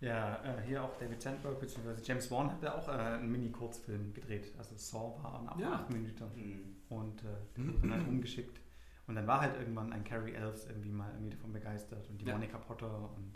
Ja, 0.01 0.37
äh, 0.45 0.63
hier 0.67 0.83
auch 0.83 0.97
David 0.97 1.21
Sandberg 1.21 1.59
bzw. 1.61 2.01
James 2.05 2.31
Wan 2.31 2.51
hat 2.53 2.63
ja 2.63 2.75
auch 2.79 2.89
äh, 2.89 2.93
einen 2.93 3.31
Mini-Kurzfilm 3.33 4.15
gedreht. 4.15 4.53
Also 4.57 4.75
Saw 4.77 5.23
war 5.23 5.45
ab 5.47 5.59
Ja. 5.61 5.73
acht 5.73 5.91
Minuten 5.91 6.25
Mhm. 6.37 6.77
und 6.89 7.21
äh, 7.23 7.27
der 7.57 7.67
wurde 7.67 7.79
dann 7.81 7.93
halt 7.95 8.07
rumgeschickt. 8.07 8.61
Und 9.09 9.15
dann 9.17 9.27
war 9.27 9.41
halt 9.41 9.57
irgendwann 9.57 9.93
ein 9.93 10.05
Carrie 10.05 10.33
Elves 10.35 10.67
irgendwie 10.67 10.91
mal 10.91 11.11
irgendwie 11.13 11.31
davon 11.31 11.53
begeistert 11.53 12.09
und 12.11 12.21
die 12.21 12.27
Ja. 12.27 12.35
Monica 12.35 12.59
Potter 12.59 13.11
und 13.17 13.35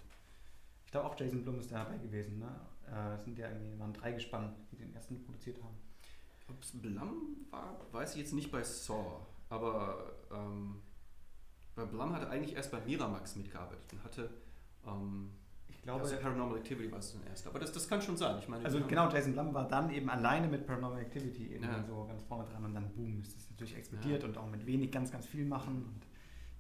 ich 0.85 0.93
glaube 0.93 1.09
auch 1.09 1.19
Jason 1.19 1.43
Blum 1.43 1.59
ist 1.59 1.73
da 1.73 1.83
dabei 1.85 1.97
gewesen. 1.97 2.39
Ne? 2.39 2.61
Äh, 2.87 3.19
sind 3.25 3.39
ja 3.39 3.49
irgendwie 3.49 3.79
waren 3.79 3.93
drei 3.95 4.13
gespannt, 4.13 4.55
die 4.71 4.77
den 4.77 4.95
ersten 4.95 5.23
produziert 5.25 5.63
haben. 5.63 5.75
Ob 6.49 6.63
es 6.63 6.73
Blum 6.73 7.47
war, 7.51 7.81
weiß 7.91 8.13
ich 8.15 8.21
jetzt 8.21 8.35
nicht 8.35 8.53
bei 8.53 8.63
Saw, 8.63 9.21
aber 9.49 10.13
ähm, 10.31 10.83
bei 11.75 11.87
Blum 11.87 12.13
hatte 12.13 12.29
eigentlich 12.29 12.55
erst 12.55 12.71
bei 12.71 12.81
Miramax 12.83 13.37
mitgearbeitet 13.37 13.91
und 13.95 14.05
hatte 14.05 14.31
ähm, 14.87 15.31
Ich 15.83 15.87
glaube, 15.87 16.07
glaube, 16.07 16.17
Paranormal 16.23 16.59
Activity 16.59 16.93
war 16.93 17.01
es 17.01 17.13
dann 17.13 17.23
erst. 17.27 17.45
Aber 17.49 17.59
das, 17.59 17.73
das 17.73 17.89
kann 17.89 18.01
schon 18.01 18.17
sein. 18.17 18.37
Ich 18.39 18.47
meine, 18.47 18.65
also 18.65 18.81
genau, 18.87 19.09
Jason 19.11 19.33
Blum 19.33 19.53
war 19.53 19.67
dann 19.67 19.91
eben 19.91 20.09
alleine 20.09 20.47
mit 20.47 20.65
Paranormal 20.65 21.01
Activity 21.01 21.55
eben 21.55 21.65
Ja. 21.65 21.83
so 21.83 22.05
ganz 22.07 22.23
vorne 22.23 22.45
dran 22.45 22.65
und 22.65 22.73
dann 22.73 22.89
boom, 22.91 23.21
ist 23.21 23.35
das 23.37 23.51
natürlich 23.51 23.77
explodiert 23.77 24.23
und 24.23 24.39
auch 24.39 24.49
mit 24.49 24.65
wenig 24.65 24.93
ganz, 24.93 25.11
ganz 25.11 25.27
viel 25.27 25.45
machen. 25.45 25.85
Und 25.87 26.07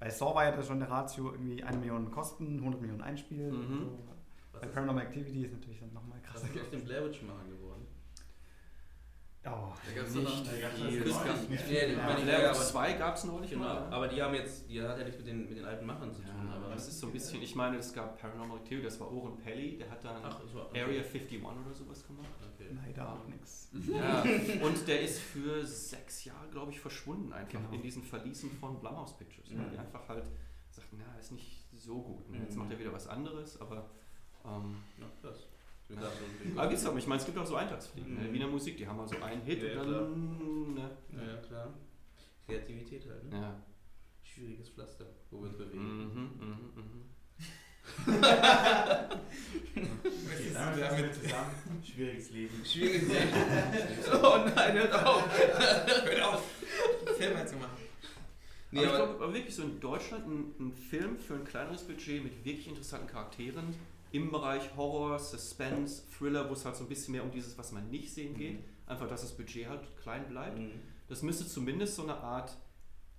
bei 0.00 0.10
Saw 0.10 0.34
war 0.34 0.44
ja 0.44 0.50
das 0.50 0.66
schon 0.66 0.82
eine 0.82 0.90
Ratio 0.90 1.30
irgendwie 1.30 1.62
1 1.62 1.76
Million 1.78 2.10
Kosten, 2.10 2.58
100 2.58 2.80
Millionen 2.80 3.00
Einspielen. 3.02 3.52
Mhm. 3.54 3.60
Und 3.60 3.78
so. 3.78 3.98
Was 4.54 4.60
Bei 4.62 4.66
Paranormal 4.66 5.04
Activity 5.04 5.44
ist 5.44 5.52
natürlich 5.52 5.78
dann 5.78 5.92
nochmal 5.92 6.18
was 6.20 6.28
krasser. 6.32 6.46
ist 6.48 6.60
aus 6.60 6.70
den 6.70 6.84
Blair 6.84 7.04
Witch 7.04 7.22
Machern 7.22 7.48
geworden? 7.48 7.61
Oh, 9.44 9.72
Da 9.84 10.02
Nicht 10.02 10.26
Da 10.62 10.68
viel. 10.70 11.00
das 11.00 11.08
Es 11.16 11.24
gab- 11.24 11.50
nicht. 11.50 11.66
Nee, 11.68 11.86
die- 11.88 11.92
Ja, 11.94 12.14
Blair 12.14 12.42
ja, 12.42 12.52
2 12.52 12.92
gab 12.92 13.16
es 13.16 13.24
neulich 13.24 13.50
Genau, 13.50 13.64
mal. 13.64 13.92
aber 13.92 14.06
die 14.06 14.22
haben 14.22 14.34
jetzt, 14.34 14.68
die 14.70 14.80
hat 14.80 14.96
ja 14.96 15.02
nichts 15.04 15.18
mit 15.18 15.26
den, 15.26 15.48
mit 15.48 15.58
den 15.58 15.64
alten 15.64 15.84
Machern 15.84 16.12
zu 16.12 16.22
tun. 16.22 16.30
Ja, 16.48 16.54
aber 16.54 16.74
das 16.74 16.86
ist 16.86 17.00
so 17.00 17.08
ein 17.08 17.12
bisschen, 17.12 17.42
ich 17.42 17.56
meine, 17.56 17.76
es 17.78 17.92
gab 17.92 18.20
Paranormal 18.20 18.58
Activity, 18.58 18.84
das 18.84 19.00
war 19.00 19.10
Oren 19.10 19.36
Pelly, 19.38 19.78
der 19.78 19.90
hat 19.90 20.04
dann 20.04 20.22
Ach, 20.22 20.40
so, 20.52 20.60
okay. 20.62 20.82
Area 20.82 21.02
51 21.02 21.42
oder 21.42 21.74
sowas 21.74 22.06
gemacht. 22.06 22.28
Okay. 22.54 22.68
leider 22.86 23.12
auch 23.14 23.26
nichts. 23.26 23.68
Ja, 23.92 24.22
und 24.64 24.86
der 24.86 25.00
ist 25.00 25.18
für 25.18 25.66
sechs 25.66 26.24
Jahre, 26.24 26.48
glaube 26.52 26.70
ich, 26.70 26.78
verschwunden 26.78 27.32
einfach 27.32 27.58
Genau. 27.58 27.72
in 27.72 27.82
diesen 27.82 28.04
Verließen 28.04 28.48
von 28.60 28.78
Blumhouse 28.78 29.16
Pictures. 29.16 29.50
Weil 29.50 29.66
Mhm. 29.66 29.70
die 29.72 29.78
einfach 29.78 30.08
halt 30.08 30.24
sagten, 30.70 30.98
na, 31.00 31.18
ist 31.18 31.32
nicht 31.32 31.66
so 31.74 32.00
gut. 32.00 32.30
Ne? 32.30 32.38
Jetzt 32.38 32.54
Mhm. 32.54 32.60
macht 32.62 32.70
er 32.70 32.78
wieder 32.78 32.92
was 32.92 33.08
anderes, 33.08 33.60
aber 33.60 33.90
ähm, 34.44 34.76
aber 36.56 36.68
gibt's 36.68 36.86
auch, 36.86 36.96
ich 36.96 37.06
meine, 37.06 37.20
es 37.20 37.26
gibt 37.26 37.38
auch 37.38 37.46
so 37.46 37.56
Eintagsfliegen. 37.56 38.14
Mhm. 38.14 38.22
Ne? 38.22 38.32
Wiener 38.32 38.46
Musik, 38.46 38.76
die 38.76 38.86
haben 38.86 38.96
mal 38.96 39.08
so 39.08 39.16
einen 39.20 39.42
Hit 39.42 39.62
Ja, 39.62 39.80
und 39.82 39.92
dann. 39.92 40.74
Ne? 40.74 40.90
Ja, 41.12 41.34
ja, 41.34 41.36
klar. 41.38 41.74
Kreativität 42.46 43.06
halt, 43.08 43.30
ne? 43.30 43.36
Ja. 43.36 43.62
Schwieriges 44.22 44.70
Pflaster, 44.70 45.06
wo 45.30 45.40
wir 45.40 45.48
uns 45.48 45.58
bewegen. 45.58 45.82
Mhm, 45.82 46.30
mhm, 46.40 46.72
mhm. 46.74 47.02
Okay, 50.24 50.52
damit 50.54 50.98
wir 50.98 51.12
zusammen. 51.12 51.82
Schwieriges 51.84 52.30
Leben. 52.30 52.64
Schwieriges 52.64 53.08
Leben. 53.08 53.28
oh 54.22 54.38
nein, 54.54 54.72
hört 54.74 54.94
auf! 54.94 55.38
Hört 55.38 56.22
auf, 56.22 56.44
Film 57.16 57.36
halt 57.36 57.48
zu 57.48 57.56
machen. 57.56 57.82
Nee, 58.70 58.78
aber 58.78 58.86
ich 58.86 58.94
aber, 58.94 59.06
glaube 59.06 59.24
aber 59.24 59.34
wirklich 59.34 59.54
so 59.54 59.62
in 59.62 59.80
Deutschland 59.80 60.26
ein, 60.26 60.54
ein 60.58 60.72
Film 60.72 61.18
für 61.18 61.34
ein 61.34 61.44
kleineres 61.44 61.82
Budget 61.82 62.24
mit 62.24 62.44
wirklich 62.44 62.68
interessanten 62.68 63.06
Charakteren 63.06 63.74
im 64.12 64.30
Bereich 64.30 64.76
Horror, 64.76 65.18
Suspense, 65.18 66.02
Thriller, 66.16 66.48
wo 66.48 66.52
es 66.52 66.64
halt 66.64 66.76
so 66.76 66.84
ein 66.84 66.88
bisschen 66.88 67.12
mehr 67.12 67.24
um 67.24 67.30
dieses, 67.30 67.56
was 67.58 67.72
man 67.72 67.88
nicht 67.90 68.12
sehen 68.12 68.34
geht. 68.36 68.58
Einfach, 68.86 69.08
dass 69.08 69.22
das 69.22 69.32
Budget 69.36 69.68
halt 69.68 69.80
klein 70.02 70.28
bleibt. 70.28 70.58
Mhm. 70.58 70.70
Das 71.08 71.22
müsste 71.22 71.46
zumindest 71.46 71.96
so 71.96 72.02
eine 72.02 72.16
Art 72.16 72.56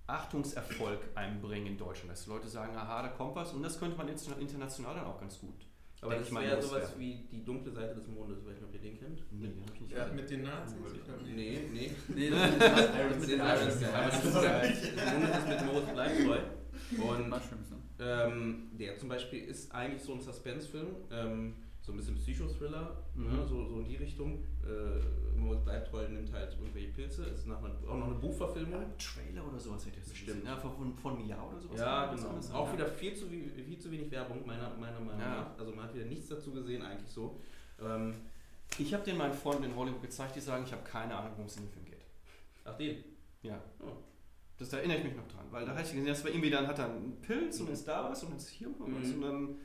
Achtungserfolg 0.06 1.00
einbringen 1.14 1.66
in 1.66 1.78
Deutschland, 1.78 2.12
dass 2.12 2.24
die 2.24 2.30
Leute 2.30 2.46
sagen, 2.48 2.76
aha, 2.76 3.02
da 3.02 3.08
kommt 3.08 3.34
was 3.34 3.52
und 3.52 3.62
das 3.62 3.78
könnte 3.78 3.96
man 3.96 4.08
jetzt 4.08 4.28
international 4.38 4.94
dann 4.94 5.06
auch 5.06 5.18
ganz 5.18 5.38
gut. 5.40 5.54
aber 6.02 6.16
das 6.16 6.30
wäre 6.30 6.56
los 6.56 6.66
sowas 6.68 6.82
werden. 6.82 7.00
wie 7.00 7.26
die 7.32 7.42
dunkle 7.44 7.72
Seite 7.72 7.94
des 7.94 8.06
Mondes, 8.08 8.38
ich 8.40 8.46
weiß 8.46 8.54
nicht, 8.56 8.64
ob 8.64 8.74
ihr 8.74 8.80
den 8.80 8.98
kennt. 8.98 9.22
Nee, 9.32 9.48
den 9.48 9.62
hab 9.62 9.74
ich 9.74 9.80
nicht 9.80 9.92
Ja, 9.92 10.06
mit 10.08 10.28
den 10.30 10.42
Nazis? 10.42 10.76
Ich 10.94 11.04
glaub 11.04 11.22
nicht. 11.22 11.34
Nee, 11.34 11.68
nee. 11.72 11.90
Nee, 12.14 12.30
das 12.34 12.50
ist 12.50 13.20
mit 13.20 13.30
den 13.30 13.38
den 13.38 13.46
Iron 13.46 13.64
Mushrooms. 13.64 13.76
Sky. 13.76 13.84
Ja, 13.84 14.04
Das 14.04 14.10
das 14.12 14.24
ist 14.24 14.34
ist 14.34 14.42
geil. 14.42 14.92
Das 14.96 15.12
Mondes 15.14 15.38
ist 15.38 15.48
mit 15.48 15.64
Moritz 15.72 15.88
Bleibtreu. 15.94 16.38
Und 17.14 17.28
Mushrooms, 17.30 17.70
ne? 17.70 17.76
Ähm, 17.98 18.70
der 18.78 18.96
zum 18.98 19.08
Beispiel 19.08 19.44
ist 19.44 19.72
eigentlich 19.72 20.02
so 20.02 20.14
ein 20.14 20.20
Suspense-Film, 20.20 20.88
ähm, 21.12 21.54
so 21.80 21.92
ein 21.92 21.96
bisschen 21.96 22.16
Psychothriller, 22.16 22.96
Mhm. 23.14 23.36
ne, 23.36 23.46
so, 23.46 23.64
so 23.66 23.78
in 23.80 23.84
die 23.84 23.96
Richtung. 23.96 24.42
Äh, 24.64 25.36
Moritz 25.38 25.62
Bleibtreu 25.64 26.08
nimmt 26.08 26.32
halt 26.32 26.56
irgendwelche 26.58 26.88
Pilze, 26.88 27.24
ist 27.26 27.46
nach 27.46 27.58
einer, 27.58 27.74
auch 27.88 27.96
noch 27.98 28.06
eine 28.06 28.14
Buchverfilmung. 28.16 28.80
Ein 28.80 28.98
Trailer 28.98 29.46
oder 29.46 29.58
sowas 29.58 29.82
hätte 29.84 29.90
ich 29.98 30.04
jetzt 30.04 30.10
Bestimmt. 30.10 30.40
gesehen. 30.40 30.46
Ja, 30.46 30.56
von, 30.56 30.96
von 30.96 31.18
Mia 31.24 31.36
oder 31.46 31.60
sowas. 31.60 31.78
Ja, 31.78 32.12
genau. 32.14 32.28
Auch 32.54 32.66
Ja. 32.68 32.72
wieder 32.72 32.86
viel 32.88 33.14
zu, 33.14 33.26
viel 33.26 33.78
zu 33.78 33.90
wenig 33.90 34.10
Werbung, 34.10 34.44
meiner, 34.46 34.70
meiner 34.76 34.98
Meinung 35.00 35.20
Ja. 35.20 35.28
nach. 35.42 35.58
Also 35.58 35.72
man 35.72 35.84
hat 35.84 35.94
wieder 35.94 36.06
nichts 36.06 36.28
dazu 36.28 36.50
gesehen, 36.52 36.82
eigentlich 36.82 37.10
so. 37.10 37.38
Ähm, 37.80 38.14
Ich 38.78 38.92
habe 38.94 39.04
den 39.04 39.18
meinen 39.18 39.34
Freunden 39.34 39.64
in 39.64 39.76
Hollywood 39.76 40.02
gezeigt, 40.02 40.34
die 40.34 40.40
sagen, 40.40 40.64
ich 40.66 40.72
habe 40.72 40.82
keine 40.82 41.14
Ahnung, 41.14 41.32
worum 41.36 41.46
es 41.46 41.56
in 41.58 41.64
dem 41.64 41.70
Film 41.70 41.84
geht. 41.84 42.00
ach, 42.64 42.74
den. 42.76 43.04
Ja. 43.42 43.60
Oh. 43.80 43.92
Das 44.58 44.68
da 44.68 44.78
erinnere 44.78 44.98
ich 44.98 45.04
mich 45.04 45.16
noch 45.16 45.26
dran, 45.28 45.46
weil 45.50 45.64
da 45.66 45.72
hatte 45.72 45.82
ich 45.82 45.88
gesehen, 45.90 46.06
das 46.06 46.22
war 46.22 46.30
irgendwie, 46.30 46.50
dann 46.50 46.66
hat 46.66 46.78
er 46.78 46.86
einen 46.86 47.20
Pilz 47.22 47.58
und 47.60 47.66
dann 47.66 47.74
ist 47.74 47.88
da 47.88 48.08
was 48.08 48.22
und 48.22 48.30
dann 48.30 48.38
ist 48.38 48.48
hier 48.48 48.68
was 48.78 48.88
Mhm. 48.88 49.14
und 49.14 49.20
dann. 49.22 49.56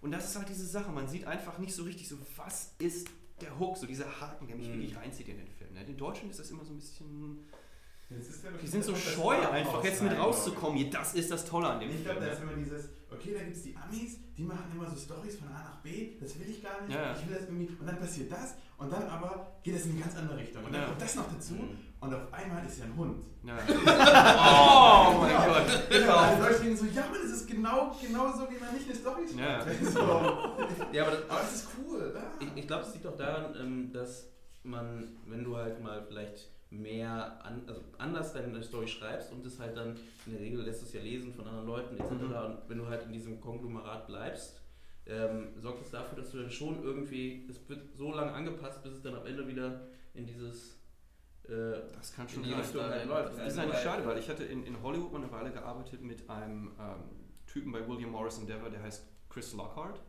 Und 0.00 0.10
das 0.10 0.24
ist 0.30 0.36
halt 0.36 0.48
diese 0.48 0.66
Sache, 0.66 0.90
man 0.90 1.06
sieht 1.06 1.26
einfach 1.26 1.58
nicht 1.58 1.72
so 1.74 1.84
richtig 1.84 2.08
so, 2.08 2.16
was 2.36 2.74
ist 2.78 3.06
der 3.40 3.56
Hook, 3.58 3.76
so 3.76 3.86
dieser 3.86 4.20
Haken, 4.20 4.48
der 4.48 4.56
mich 4.56 4.66
Mhm. 4.68 4.72
wirklich 4.74 4.96
reinzieht 4.96 5.28
in 5.28 5.36
den 5.38 5.48
Film. 5.48 5.72
Ne? 5.74 5.84
In 5.84 5.96
Deutschland 5.96 6.30
ist 6.32 6.40
das 6.40 6.50
immer 6.50 6.64
so 6.64 6.72
ein 6.72 6.78
bisschen. 6.78 7.38
Die 8.60 8.66
sind 8.66 8.84
so 8.84 8.94
scheu, 8.94 9.36
einfach 9.48 9.82
jetzt 9.84 10.02
mit 10.02 10.12
rauszukommen. 10.18 10.76
Ja, 10.78 10.90
Das 10.90 11.14
ist 11.14 11.30
das 11.30 11.46
Tolle 11.46 11.68
an 11.68 11.80
dem 11.80 11.88
Ich 11.88 11.94
Film. 11.94 12.04
glaube, 12.04 12.20
da 12.20 12.26
ne? 12.26 12.32
ist 12.32 12.42
immer 12.42 12.52
dieses, 12.54 12.88
okay, 13.10 13.32
da 13.34 13.42
gibt 13.44 13.56
es 13.56 13.62
die 13.62 13.74
Amis, 13.76 14.18
die 14.36 14.42
machen 14.42 14.64
immer 14.74 14.90
so 14.90 14.96
Stories 14.96 15.36
von 15.36 15.48
A 15.48 15.62
nach 15.62 15.80
B, 15.82 16.18
das 16.20 16.38
will 16.38 16.50
ich 16.50 16.62
gar 16.62 16.82
nicht, 16.82 16.94
ja. 16.94 17.14
ich 17.16 17.26
will 17.26 17.34
das 17.36 17.44
irgendwie, 17.44 17.68
und 17.80 17.86
dann 17.86 17.98
passiert 17.98 18.30
das, 18.30 18.54
und 18.76 18.92
dann 18.92 19.04
aber 19.04 19.56
geht 19.62 19.76
es 19.76 19.86
in 19.86 19.92
eine 19.92 20.00
ganz 20.00 20.16
andere 20.16 20.36
Richtung. 20.36 20.62
Und 20.64 20.72
dann 20.74 20.82
Ja. 20.82 20.88
kommt 20.88 21.00
das 21.00 21.14
noch 21.14 21.32
dazu, 21.32 21.54
Mhm. 21.54 21.78
Und 22.02 22.12
auf 22.12 22.32
einmal 22.32 22.66
ist 22.66 22.80
er 22.80 22.86
ein 22.86 22.96
Hund. 22.96 23.24
Ja. 23.44 23.56
oh 23.68 25.20
mein 25.20 25.36
Gott. 25.36 25.88
Genau, 25.88 26.32
und 26.32 26.40
Leute 26.40 26.60
denken 26.60 26.76
so, 26.76 26.86
ja, 26.86 27.02
man, 27.02 27.22
das 27.22 27.30
ist 27.30 27.48
genau, 27.48 27.96
genau 28.02 28.32
so, 28.32 28.50
wie 28.50 28.58
man 28.58 28.74
nicht 28.74 28.86
eine 28.86 28.98
Story 28.98 29.22
Ja. 29.38 29.60
schreibt. 29.60 29.84
So. 29.84 30.00
Ja, 30.92 31.06
aber 31.06 31.12
das, 31.12 31.30
Aber 31.30 31.40
das 31.40 31.54
ist 31.54 31.68
cool. 31.78 32.12
Ah. 32.16 32.22
Ich, 32.40 32.48
ich 32.56 32.66
glaube, 32.66 32.82
es 32.82 32.94
liegt 32.94 33.06
auch 33.06 33.16
daran, 33.16 33.54
ähm, 33.60 33.92
dass 33.92 34.28
man, 34.64 35.16
wenn 35.26 35.44
du 35.44 35.56
halt 35.56 35.80
mal 35.80 36.02
vielleicht 36.02 36.48
mehr 36.70 37.38
an, 37.44 37.62
also 37.68 37.82
anders 37.98 38.32
deine 38.32 38.62
Story 38.64 38.88
schreibst 38.88 39.30
und 39.30 39.46
es 39.46 39.60
halt 39.60 39.76
dann 39.76 39.96
in 40.26 40.32
der 40.32 40.40
Regel 40.40 40.62
lässt 40.62 40.82
du 40.82 40.86
es 40.86 40.92
ja 40.94 41.00
lesen 41.00 41.32
von 41.32 41.46
anderen 41.46 41.66
Leuten 41.66 41.96
etc. 41.98 42.10
Mhm. 42.10 42.34
Und 42.34 42.58
wenn 42.66 42.78
du 42.78 42.88
halt 42.88 43.04
in 43.04 43.12
diesem 43.12 43.40
Konglomerat 43.40 44.08
bleibst, 44.08 44.60
ähm, 45.06 45.48
sorgt 45.56 45.82
es 45.84 45.90
dafür, 45.92 46.18
dass 46.18 46.32
du 46.32 46.38
dann 46.38 46.50
schon 46.50 46.82
irgendwie, 46.82 47.46
es 47.48 47.68
wird 47.68 47.94
so 47.96 48.12
lange 48.12 48.32
angepasst, 48.32 48.82
bis 48.82 48.94
es 48.94 49.02
dann 49.02 49.14
am 49.14 49.26
Ende 49.26 49.46
wieder 49.46 49.82
in 50.14 50.26
dieses 50.26 50.81
Das 51.44 52.14
kann 52.14 52.26
in 52.26 52.32
schon 52.32 52.42
die 52.44 52.50
sein. 52.50 52.60
Richtung 52.60 52.82
halt 52.82 53.06
läuft. 53.06 53.38
Das 53.38 53.52
ist 53.52 53.58
eigentlich 53.58 53.80
schade, 53.80 54.06
weil 54.06 54.18
ich 54.18 54.28
hatte 54.28 54.44
in, 54.44 54.64
in 54.64 54.80
Hollywood 54.82 55.12
mal 55.12 55.22
eine 55.22 55.32
Weile 55.32 55.50
gearbeitet 55.52 56.00
mit 56.02 56.28
einem 56.30 56.72
ähm, 56.78 57.02
Typen 57.46 57.72
bei 57.72 57.86
William 57.86 58.10
Morris 58.10 58.38
Endeavor, 58.38 58.70
der 58.70 58.82
heißt 58.82 59.04
Chris 59.28 59.52
Lockhart. 59.54 60.00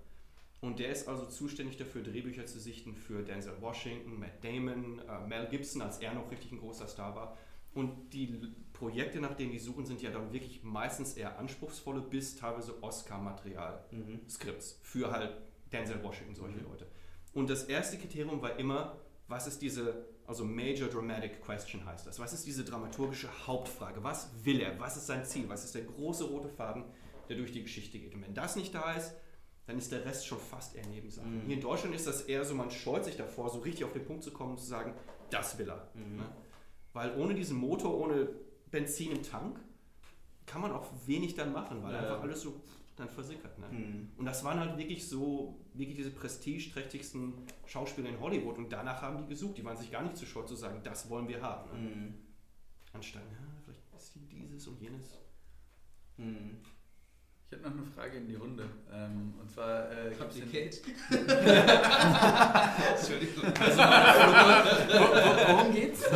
Und 0.62 0.80
der 0.80 0.90
ist 0.90 1.10
also 1.10 1.26
zuständig 1.26 1.76
dafür, 1.78 2.04
Drehbücher 2.04 2.46
zu 2.46 2.58
sichten 2.60 2.96
für 2.96 3.22
Denzel 3.24 3.60
Washington, 3.60 4.18
Matt 4.18 4.42
Damon, 4.44 5.00
äh, 5.00 5.28
Mel 5.28 5.48
Gibson, 5.50 5.82
als 5.82 5.98
er 6.00 6.14
noch 6.14 6.32
richtig 6.32 6.52
ein 6.54 6.60
großer 6.60 6.88
Star 6.88 7.16
war. 7.16 7.38
Und 7.74 8.14
die 8.14 8.54
Projekte, 8.72 9.20
nach 9.20 9.34
denen 9.34 9.52
die 9.52 9.60
suchen, 9.60 9.86
sind 9.86 10.02
ja 10.02 10.12
dann 10.12 10.32
wirklich 10.32 10.64
meistens 10.64 11.16
eher 11.16 11.38
anspruchsvolle 11.40 12.02
bis 12.02 12.36
teilweise 12.38 12.82
Oscar-Material. 12.84 13.84
Mhm. 13.92 14.22
Für 14.84 15.12
halt 15.12 15.36
Denzel 15.72 16.02
Washington, 16.04 16.36
solche 16.36 16.58
Mhm. 16.60 16.64
Leute. 16.66 16.88
Und 17.34 17.50
das 17.50 17.64
erste 17.64 17.98
Kriterium 17.98 18.42
war 18.42 18.58
immer, 18.60 18.96
was 19.28 19.48
ist 19.48 19.62
diese, 19.62 20.06
also 20.28 20.46
Major 20.46 20.88
Dramatic 20.88 21.42
Question 21.42 21.86
heißt 21.86 22.08
das, 22.08 22.20
was 22.20 22.34
ist 22.34 22.46
diese 22.46 22.64
dramaturgische 22.64 23.30
Hauptfrage, 23.48 24.04
was 24.04 24.30
will 24.44 24.62
er, 24.62 24.80
was 24.80 24.98
ist 24.98 25.08
sein 25.08 25.26
Ziel, 25.26 25.50
was 25.50 25.64
ist 25.66 25.76
der 25.76 25.84
große 25.84 26.26
rote 26.26 26.50
Faden, 26.50 26.86
der 27.30 27.38
durch 27.38 27.52
die 27.52 27.62
Geschichte 27.64 28.00
geht. 28.00 28.14
Und 28.16 28.22
wenn 28.22 28.34
das 28.34 28.56
nicht 28.56 28.74
da 28.74 28.94
ist, 28.94 29.14
dann 29.66 29.78
ist 29.78 29.92
der 29.92 30.04
Rest 30.06 30.28
schon 30.28 30.40
fast 30.40 30.76
eher 30.76 30.86
Nebensache. 30.88 31.26
Mhm. 31.26 31.42
Hier 31.46 31.56
in 31.56 31.62
Deutschland 31.62 31.96
ist 31.96 32.06
das 32.08 32.24
eher 32.24 32.44
so, 32.44 32.54
man 32.56 32.70
scheut 32.70 33.06
sich 33.06 33.16
davor, 33.16 33.50
so 33.50 33.60
richtig 33.60 33.86
auf 33.86 33.94
den 33.94 34.06
Punkt 34.06 34.24
zu 34.24 34.32
kommen 34.32 34.52
und 34.52 34.60
zu 34.60 34.66
sagen, 34.66 34.94
das 35.30 35.58
will 35.58 35.70
er. 35.70 35.90
Mhm. 35.94 36.18
Ne? 36.18 36.26
Weil 36.92 37.18
ohne 37.18 37.34
diesen 37.34 37.58
Motor, 37.58 37.98
ohne 37.98 38.30
Benzin 38.72 39.12
im 39.12 39.24
Tank, 39.24 39.60
kann 40.46 40.62
man 40.62 40.72
auch 40.74 40.88
wenig 41.06 41.36
dann 41.36 41.54
machen, 41.54 41.82
weil 41.82 41.94
Ja. 41.94 42.00
einfach 42.02 42.22
alles 42.22 42.42
so 42.42 42.62
dann 43.06 43.14
versickert. 43.14 43.58
Ne? 43.60 43.68
Mhm. 43.70 44.10
Und 44.18 44.26
das 44.26 44.43
waren 44.43 44.60
halt 44.60 44.78
wirklich 44.78 45.08
so, 45.08 45.60
wirklich 45.74 45.97
diese 45.97 46.12
prestigeträchtigsten 46.12 47.34
Schauspieler 47.66 48.10
in 48.10 48.20
Hollywood. 48.20 48.58
Und 48.58 48.72
danach 48.72 49.01
haben 49.01 49.18
die 49.18 49.28
gesucht. 49.28 49.58
Die 49.58 49.66
waren 49.66 49.78
sich 49.78 49.91
gar 49.91 50.01
nicht 50.04 50.18
zu 50.18 50.26
scheu 50.26 50.43
zu 50.43 50.56
sagen, 50.56 50.80
das 50.84 51.10
wollen 51.10 51.28
wir 51.28 51.41
haben. 51.41 51.70
Ne? 51.72 51.78
Mhm. 51.89 52.14
Anstatt, 52.93 53.24
ja, 53.24 53.38
vielleicht 53.64 53.82
ein 53.82 53.91
bisschen 53.97 54.28
dieses 54.30 54.68
und 54.68 54.80
jenes. 54.82 55.06
Mhm. 56.18 56.58
Ich 57.49 57.58
habe 57.60 57.70
noch 57.70 57.78
eine 57.84 57.86
Frage 57.91 58.18
in 58.18 58.28
die 58.28 58.36
Runde. 58.36 58.68
Ähm, 58.91 59.34
und 59.39 59.49
zwar 59.51 59.89
äh, 59.91 60.12
Ich 60.12 60.20
hab 60.20 60.32
gibt's 60.34 60.36
sie 60.36 60.41
in- 60.41 60.51
kennt. 60.51 60.82
Entschuldigung. 62.97 63.43
Wo- 64.89 65.10
wo- 65.14 65.58
Worum 65.58 65.74
geht's? 65.74 66.01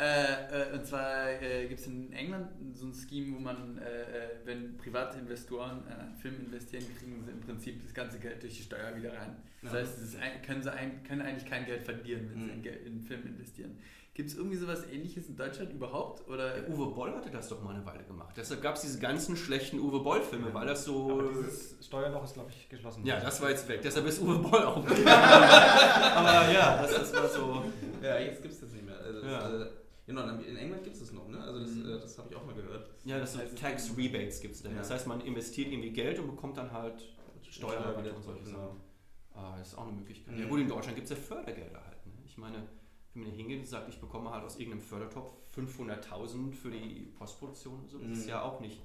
äh, 0.00 0.72
äh, 0.72 0.72
und 0.74 0.86
zwar 0.86 1.30
äh, 1.42 1.66
gibt 1.68 1.80
es 1.80 1.86
in 1.86 2.12
England 2.12 2.48
so 2.74 2.86
ein 2.86 2.94
Scheme, 2.94 3.36
wo 3.36 3.40
man, 3.40 3.78
äh, 3.78 3.82
äh, 3.82 4.06
wenn 4.44 4.76
private 4.78 5.18
Investoren 5.18 5.82
in 5.86 5.92
einen 5.92 6.14
Film 6.16 6.36
investieren, 6.46 6.84
kriegen 6.98 7.22
sie 7.24 7.30
im 7.30 7.40
Prinzip 7.40 7.82
das 7.84 7.92
ganze 7.92 8.18
Geld 8.18 8.42
durch 8.42 8.56
die 8.56 8.62
Steuer 8.62 8.96
wieder 8.96 9.12
rein. 9.12 9.36
Das 9.62 9.72
Ja. 9.72 9.78
heißt, 9.80 9.98
es 9.98 10.04
ist 10.14 10.16
ein, 10.20 10.40
können 10.42 10.62
sie 10.62 10.72
ein, 10.72 11.02
können 11.04 11.20
eigentlich 11.22 11.48
kein 11.48 11.66
Geld 11.66 11.82
verlieren, 11.84 12.30
wenn 12.30 12.38
sie 12.40 12.44
Mhm. 12.46 12.50
in, 12.54 12.62
Geld, 12.62 12.86
in 12.86 12.92
einen 12.92 13.02
Film 13.02 13.26
investieren. 13.26 13.76
Gibt 14.12 14.30
es 14.30 14.36
irgendwie 14.36 14.56
sowas 14.56 14.84
ähnliches 14.92 15.28
in 15.28 15.36
Deutschland 15.36 15.72
überhaupt? 15.72 16.28
Oder? 16.28 16.54
Der 16.54 16.68
Uwe 16.68 16.92
Boll 16.92 17.12
hatte 17.14 17.30
das 17.30 17.48
doch 17.48 17.62
mal 17.62 17.74
eine 17.76 17.86
Weile 17.86 18.02
gemacht. 18.02 18.34
Deshalb 18.36 18.60
gab 18.60 18.74
es 18.74 18.82
diese 18.82 18.98
ganzen 18.98 19.36
schlechten 19.36 19.78
Uwe 19.78 20.00
Boll-Filme, 20.00 20.52
weil 20.52 20.66
das 20.66 20.84
so. 20.84 21.10
Aber 21.12 21.28
dieses 21.28 21.76
Steuerloch 21.86 22.24
ist, 22.24 22.34
glaube 22.34 22.50
ich, 22.50 22.68
geschlossen. 22.68 23.06
ja, 23.06 23.20
das 23.20 23.40
war 23.40 23.50
jetzt 23.50 23.68
weg. 23.68 23.80
Deshalb 23.82 24.06
ist 24.06 24.20
Uwe 24.20 24.38
Boll 24.40 24.62
auch 24.64 24.84
weg. 24.90 25.06
Aber 25.06 26.50
ja, 26.52 26.82
das, 26.82 26.92
das 26.92 27.14
war 27.14 27.28
so. 27.28 27.64
Ja, 28.02 28.18
jetzt 28.18 28.42
gibt 28.42 28.52
es 28.54 28.60
das 28.60 28.72
nicht 28.72 28.84
mehr. 28.84 28.98
Also 28.98 29.26
Ja. 29.26 29.66
Genau, 30.10 30.28
in 30.38 30.56
England 30.56 30.84
gibt 30.84 30.94
es 30.96 31.00
das 31.02 31.12
noch, 31.12 31.28
ne? 31.28 31.40
Also 31.42 31.60
das, 31.60 31.70
Mhm. 31.70 31.86
äh, 31.86 32.00
das 32.00 32.18
habe 32.18 32.28
ich 32.30 32.36
auch 32.36 32.44
mal 32.44 32.54
gehört. 32.54 32.90
Ja, 33.04 33.18
das 33.18 33.32
sind 33.32 33.58
Tax 33.58 33.96
Rebates 33.96 34.40
gibt 34.40 34.54
es 34.54 34.62
denn. 34.62 34.76
Das 34.76 34.88
Ja. 34.88 34.94
heißt, 34.96 35.06
man 35.06 35.20
investiert 35.22 35.68
irgendwie 35.72 35.90
Geld 35.90 36.18
und 36.18 36.26
bekommt 36.28 36.56
dann 36.56 36.70
halt 36.72 37.02
Steuerrabatte 37.48 38.12
und 38.14 38.22
solche 38.22 38.44
genau. 38.44 38.58
Sachen. 38.58 38.80
Ah, 39.34 39.56
das 39.58 39.68
ist 39.68 39.78
auch 39.78 39.86
eine 39.86 39.92
Möglichkeit. 39.96 40.34
Mhm. 40.34 40.40
Ja 40.42 40.48
gut, 40.48 40.60
in 40.60 40.68
Deutschland 40.68 40.96
gibt 40.96 41.10
es 41.10 41.16
ja 41.16 41.16
Fördergelder 41.16 41.84
halt. 41.84 42.06
Ne? 42.06 42.12
Ich 42.26 42.36
meine, 42.36 42.56
wenn 43.14 43.22
man 43.22 43.30
hier 43.30 43.38
hingeht 43.38 43.60
und 43.60 43.66
sagt, 43.66 43.88
ich 43.88 44.00
bekomme 44.00 44.30
halt 44.30 44.44
aus 44.44 44.56
irgendeinem 44.58 44.82
Fördertopf 44.82 45.32
500.000 45.56 46.52
für 46.54 46.70
die 46.70 47.12
Postproduktion, 47.18 47.80
und 47.80 47.88
so, 47.88 47.98
das 47.98 48.10
ist 48.10 48.24
Mhm. 48.24 48.28
ja 48.30 48.42
auch 48.42 48.60
nicht 48.60 48.80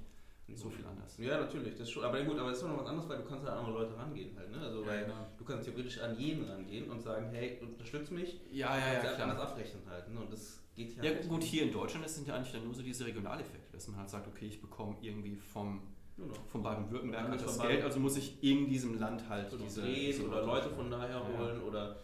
so 0.54 0.70
viel 0.70 0.84
anders. 0.86 1.18
Ja, 1.18 1.40
natürlich, 1.40 1.76
das 1.76 1.90
schon. 1.90 2.04
Aber 2.04 2.22
gut, 2.22 2.38
aber 2.38 2.50
das 2.50 2.58
ist 2.58 2.64
doch 2.64 2.70
noch 2.70 2.80
was 2.80 2.86
anderes, 2.86 3.08
weil 3.08 3.18
du 3.18 3.24
kannst 3.24 3.44
halt 3.44 3.52
an 3.58 3.64
andere 3.66 3.82
Leute 3.82 3.96
rangehen 3.96 4.36
halt, 4.36 4.50
ne? 4.50 4.58
Also 4.60 4.86
weil 4.86 5.04
genau. 5.04 5.26
du 5.36 5.44
kannst 5.44 5.64
theoretisch 5.68 5.98
an 6.00 6.16
jeden 6.18 6.44
rangehen 6.48 6.88
und 6.88 7.00
sagen, 7.00 7.30
hey, 7.32 7.58
unterstütz 7.60 8.10
mich. 8.10 8.40
Ja, 8.52 8.76
ja, 8.78 8.84
kannst 9.00 9.04
ja, 9.04 9.10
halt 9.10 9.20
anders 9.22 9.40
abrechnen 9.40 9.82
halt, 9.88 10.08
ne? 10.08 10.20
Und 10.20 10.32
das 10.32 10.60
geht 10.76 10.92
hier 10.92 11.04
Ja 11.04 11.10
halt 11.16 11.28
gut, 11.28 11.42
hier 11.42 11.62
in 11.64 11.72
Deutschland 11.72 12.04
das 12.04 12.14
sind 12.14 12.28
ja 12.28 12.34
eigentlich 12.36 12.52
dann 12.52 12.64
nur 12.64 12.74
so 12.74 12.82
diese 12.82 13.04
Regionaleffekte, 13.06 13.72
dass 13.72 13.88
man 13.88 13.98
halt 13.98 14.10
sagt, 14.10 14.28
okay, 14.28 14.46
ich 14.46 14.60
bekomme 14.60 14.96
irgendwie 15.00 15.34
vom, 15.36 15.80
Genau. 16.16 16.32
von 16.50 16.62
Baden-Württemberg 16.62 17.24
Ja, 17.24 17.30
halt 17.30 17.42
das 17.42 17.58
Geld, 17.58 17.84
also 17.84 18.00
muss 18.00 18.16
ich 18.16 18.42
in 18.42 18.66
diesem 18.68 18.98
Land 18.98 19.28
halt 19.28 19.50
So 19.50 19.58
diese, 19.58 19.82
drehen 19.82 19.94
diese 20.06 20.26
oder 20.28 20.46
Leute 20.46 20.70
von 20.70 20.90
daher 20.90 21.16
Ja. 21.16 21.38
holen 21.38 21.60
oder 21.62 21.96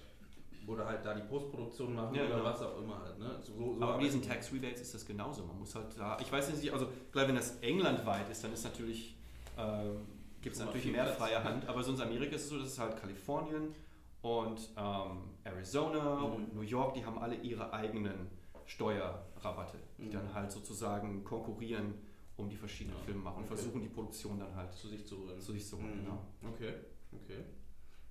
oder 0.64 0.86
halt 0.86 1.04
da 1.04 1.12
die 1.12 1.22
Postproduktion 1.22 1.92
machen 1.94 2.14
Ja, 2.14 2.22
oder 2.24 2.34
genau. 2.36 2.44
was 2.44 2.62
auch 2.62 2.78
immer 2.80 3.00
halt, 3.02 3.18
ne? 3.18 3.36
So, 3.42 3.74
so 3.74 3.82
Aber 3.82 3.94
bei 3.94 4.04
diesen 4.04 4.22
Tax 4.22 4.52
Rebates 4.52 4.80
ist 4.82 4.94
das 4.94 5.04
genauso. 5.04 5.44
Man 5.44 5.58
muss 5.58 5.74
halt 5.74 5.86
da, 5.98 6.16
ich 6.20 6.30
weiß 6.30 6.54
nicht, 6.54 6.72
also 6.72 6.86
klar, 7.10 7.26
wenn 7.26 7.34
das 7.34 7.58
englandweit 7.62 8.28
ist, 8.30 8.44
dann 8.44 8.52
ist 8.52 8.62
natürlich, 8.62 9.16
ähm, 9.58 10.06
gibt 10.40 10.54
es 10.54 10.62
natürlich 10.62 10.86
mehr 10.92 11.02
Platz. 11.02 11.16
freie 11.16 11.42
Hand, 11.44 11.66
aber 11.68 11.82
sonst 11.82 11.98
in 12.00 12.06
Amerika 12.06 12.36
ist 12.36 12.42
es 12.44 12.48
so, 12.50 12.58
dass 12.58 12.68
es 12.68 12.78
halt 12.78 12.96
Kalifornien 12.96 13.74
und 14.22 14.68
ähm, 14.76 15.18
Arizona 15.42 16.16
Mhm. 16.20 16.24
und 16.34 16.54
New 16.54 16.60
York, 16.62 16.94
die 16.94 17.04
haben 17.04 17.18
alle 17.18 17.34
ihre 17.36 17.72
eigenen 17.72 18.28
Steuerrabatte, 18.72 19.78
die 19.98 20.04
Mhm. 20.06 20.10
dann 20.12 20.34
halt 20.34 20.50
sozusagen 20.50 21.22
konkurrieren 21.24 21.94
um 22.36 22.48
die 22.48 22.56
verschiedenen 22.56 22.96
Ja, 22.98 23.04
Filme 23.04 23.20
machen 23.22 23.38
und 23.38 23.44
okay. 23.44 23.54
versuchen 23.56 23.82
die 23.82 23.88
Produktion 23.88 24.38
dann 24.40 24.54
halt 24.56 24.72
zu 24.72 24.88
sich 24.88 25.06
zu 25.06 25.18
holen. 25.18 25.38
zu 25.40 25.52
sich 25.52 25.66
zu 25.66 25.76
holen. 25.76 25.98
Mhm. 26.00 26.04
Genau. 26.04 26.24
Okay, 26.54 26.74
okay. 27.12 27.44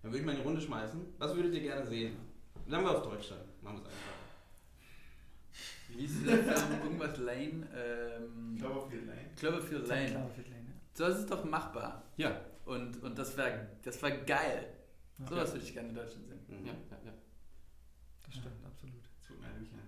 Dann 0.01 0.11
würde 0.11 0.19
ich 0.19 0.25
mal 0.25 0.31
in 0.33 0.37
die 0.37 0.43
Runde 0.43 0.61
schmeißen. 0.61 1.01
Was 1.17 1.35
würdet 1.35 1.53
ihr 1.55 1.61
gerne 1.61 1.85
sehen? 1.85 2.15
Sagen 2.67 2.83
wir 2.83 2.91
auf 2.91 3.01
Deutschland. 3.03 3.41
Machen 3.63 3.77
wir 3.77 3.81
es 3.83 3.87
einfach. 3.87 4.19
Wie 5.89 6.01
hieß 6.05 6.23
der 6.25 6.37
Film? 6.43 6.83
Irgendwas 6.83 7.17
Lane? 7.17 7.67
Ähm, 7.75 8.55
Cloverfield 8.57 9.07
Lane. 9.07 9.29
Cloverfield 9.35 9.87
Lane. 9.87 10.01
Lane. 10.01 10.11
Cloverfield 10.11 10.49
Lane, 10.49 10.65
ja. 10.69 10.75
So, 10.93 11.03
das 11.07 11.19
ist 11.19 11.31
doch 11.31 11.43
machbar. 11.43 12.03
Ja, 12.17 12.39
Und, 12.65 13.01
und 13.03 13.17
das 13.17 13.35
wäre 13.35 13.67
das 13.83 14.01
wär 14.03 14.11
geil. 14.21 14.67
Ja. 15.19 15.27
Sowas 15.27 15.51
würde 15.53 15.65
ich 15.65 15.73
gerne 15.73 15.89
in 15.89 15.95
Deutschland 15.95 16.27
sehen. 16.27 16.39
Mhm. 16.47 16.65
ja, 16.67 16.73
ja, 16.91 16.97
ja. 17.05 17.11
Das 18.25 18.35
stimmt, 18.35 18.63
absolut. 18.65 19.01
Das 19.17 19.27
tut 19.27 19.41
mir 19.41 19.47
ehrlich 19.47 19.69
an. 19.73 19.79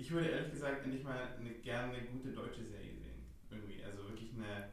Ich 0.00 0.10
würde 0.10 0.28
ehrlich 0.30 0.50
gesagt 0.52 0.84
endlich 0.84 1.04
mal 1.04 1.28
eine, 1.38 1.50
gerne 1.60 1.92
eine 1.92 2.06
gute 2.06 2.30
deutsche 2.32 2.64
Serie 2.64 2.94
sehen. 2.96 3.20
Irgendwie. 3.50 3.84
Also 3.84 3.98
wirklich 4.08 4.32
eine. 4.34 4.70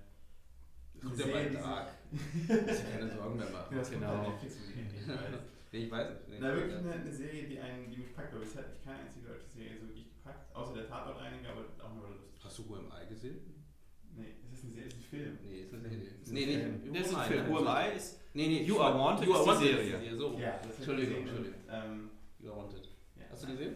Das 0.93 1.03
kommt 1.03 1.19
ja 1.19 1.27
bald 1.27 1.53
Tag. 1.53 1.87
Muss 2.11 2.79
ich 2.79 2.91
keine 2.91 3.09
Sorgen 3.15 3.35
mehr 3.37 3.49
machen. 3.49 3.67
Ja, 3.75 3.79
das 3.79 3.91
Genau. 3.91 4.23
kommt 4.23 4.43
Netflix 4.43 4.55
ich 4.57 5.07
weiß. 5.11 5.39
Nee, 5.73 5.79
ich 5.83 5.91
weiß 5.91 6.07
nicht. 6.09 6.29
Nee, 6.29 6.37
Na, 6.39 6.55
wirklich 6.55 6.77
eine, 6.77 6.93
eine 6.93 7.11
Serie, 7.11 7.43
die, 7.45 7.59
einen, 7.59 7.91
die 7.91 7.97
mich 7.97 8.15
packt. 8.15 8.31
Aber 8.31 8.39
bisher 8.39 8.61
hat 8.63 8.69
mich 8.71 8.81
keine 8.85 8.99
einzige 8.99 9.27
deutsche 9.27 9.49
Serie 9.53 9.77
so 9.77 9.87
wirklich 9.87 10.05
gepackt. 10.15 10.55
Außer 10.55 10.73
der 10.75 10.87
Tatortreiniger, 10.87 11.49
aber 11.49 11.65
auch 11.83 11.93
nur 11.93 12.07
lustig. 12.07 12.39
Hast 12.41 12.57
du 12.59 12.63
UMI 12.63 13.05
gesehen? 13.09 13.35
Nee, 14.15 14.31
ist 14.41 14.53
das 14.53 14.63
eine 14.63 14.71
Serie? 14.73 14.87
Ist 14.87 14.95
das 14.95 15.03
ein 15.03 15.09
Film? 15.11 15.37
Nee, 15.43 15.59
ist 15.59 15.73
eine 15.73 15.81
Serie. 15.89 15.97
Ist 16.23 16.31
Nee, 16.31 16.45
nee. 16.45 16.99
Das 16.99 17.07
ist 17.07 17.15
ein 17.15 17.27
Film. 17.27 17.43
nein. 17.43 17.91
UMI 17.91 17.97
ist 17.97 18.21
Nee, 18.33 18.47
nee. 18.47 18.63
You 18.63 18.79
Are 18.79 18.97
Wanted 18.97 19.27
You 19.27 19.33
ist 19.33 19.37
Are 19.39 19.43
die 19.43 19.49
Wanted 19.51 19.67
Serie. 19.67 19.83
ist 19.83 19.99
die 20.01 20.05
Serie. 20.07 20.15
So. 20.17 20.39
Ja, 20.39 20.59
das 20.63 20.75
Entschuldigung. 20.77 21.17
Entschuldigung. 21.19 21.59
Ähm, 21.69 22.09
You 22.39 22.51
Are 22.51 22.57
Wanted. 22.63 22.85
ja. 23.19 23.25
Hast 23.29 23.43
du 23.43 23.47
gesehen? 23.47 23.75